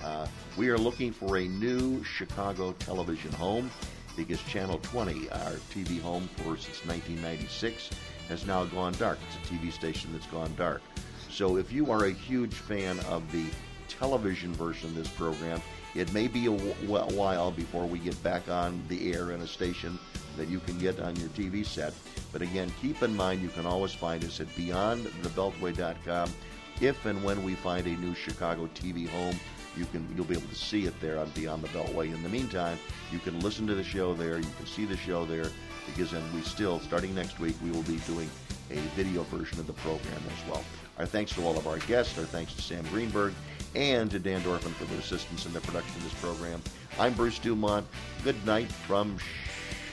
Uh, 0.03 0.27
we 0.57 0.69
are 0.69 0.77
looking 0.77 1.11
for 1.11 1.37
a 1.37 1.47
new 1.47 2.03
Chicago 2.03 2.73
television 2.73 3.31
home 3.33 3.71
because 4.15 4.41
Channel 4.43 4.79
20, 4.83 5.29
our 5.29 5.51
TV 5.73 5.99
home 5.99 6.29
for 6.37 6.57
since 6.57 6.85
1996, 6.85 7.89
has 8.29 8.45
now 8.45 8.65
gone 8.65 8.93
dark. 8.93 9.17
It's 9.27 9.49
a 9.49 9.53
TV 9.53 9.71
station 9.71 10.11
that's 10.13 10.27
gone 10.27 10.53
dark. 10.55 10.81
So 11.29 11.57
if 11.57 11.71
you 11.71 11.91
are 11.91 12.05
a 12.05 12.11
huge 12.11 12.53
fan 12.53 12.99
of 13.01 13.29
the 13.31 13.45
television 13.89 14.53
version 14.53 14.89
of 14.89 14.95
this 14.95 15.07
program, 15.09 15.61
it 15.95 16.11
may 16.13 16.27
be 16.27 16.47
a 16.47 16.51
wh- 16.51 16.75
wh- 16.85 17.15
while 17.15 17.51
before 17.51 17.85
we 17.85 17.99
get 17.99 18.21
back 18.23 18.49
on 18.49 18.81
the 18.87 19.13
air 19.13 19.31
in 19.31 19.41
a 19.41 19.47
station 19.47 19.97
that 20.37 20.47
you 20.47 20.59
can 20.59 20.77
get 20.77 20.99
on 20.99 21.15
your 21.17 21.29
TV 21.29 21.65
set. 21.65 21.93
But 22.31 22.41
again, 22.41 22.71
keep 22.81 23.01
in 23.01 23.15
mind 23.15 23.41
you 23.41 23.49
can 23.49 23.65
always 23.65 23.93
find 23.93 24.23
us 24.23 24.39
at 24.39 24.47
beyondthebeltway.com. 24.55 26.33
If 26.81 27.05
and 27.05 27.23
when 27.23 27.43
we 27.43 27.55
find 27.55 27.87
a 27.87 27.95
new 27.97 28.13
Chicago 28.13 28.69
TV 28.75 29.07
home, 29.07 29.39
you 29.77 29.85
can 29.85 30.07
you'll 30.15 30.25
be 30.25 30.35
able 30.35 30.47
to 30.47 30.55
see 30.55 30.85
it 30.85 30.99
there 31.01 31.19
on 31.19 31.29
Beyond 31.29 31.63
the 31.63 31.67
Beltway. 31.69 32.13
In 32.13 32.21
the 32.23 32.29
meantime, 32.29 32.77
you 33.11 33.19
can 33.19 33.39
listen 33.39 33.67
to 33.67 33.75
the 33.75 33.83
show 33.83 34.13
there. 34.13 34.37
You 34.37 34.49
can 34.57 34.65
see 34.65 34.85
the 34.85 34.97
show 34.97 35.25
there 35.25 35.47
because 35.85 36.11
then 36.11 36.23
we 36.33 36.41
still, 36.41 36.79
starting 36.79 37.13
next 37.13 37.39
week, 37.39 37.55
we 37.63 37.71
will 37.71 37.83
be 37.83 37.97
doing 38.07 38.29
a 38.71 38.79
video 38.95 39.23
version 39.23 39.59
of 39.59 39.67
the 39.67 39.73
program 39.73 40.21
as 40.27 40.49
well. 40.49 40.63
Our 40.97 41.05
thanks 41.05 41.33
to 41.33 41.43
all 41.45 41.57
of 41.57 41.67
our 41.67 41.79
guests. 41.79 42.17
Our 42.17 42.25
thanks 42.25 42.53
to 42.55 42.61
Sam 42.61 42.85
Greenberg 42.91 43.33
and 43.75 44.09
to 44.11 44.19
Dan 44.19 44.41
Dorfman 44.41 44.71
for 44.71 44.85
their 44.85 44.99
assistance 44.99 45.45
in 45.45 45.53
the 45.53 45.61
production 45.61 45.95
of 45.97 46.03
this 46.03 46.21
program. 46.21 46.61
I'm 46.97 47.13
Bruce 47.13 47.39
Dumont. 47.39 47.85
Good 48.23 48.43
night 48.45 48.71
from 48.71 49.17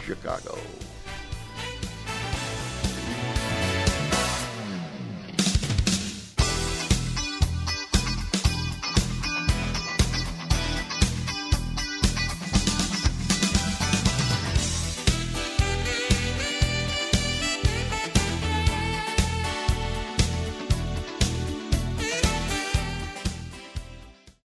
Chicago. 0.02 0.58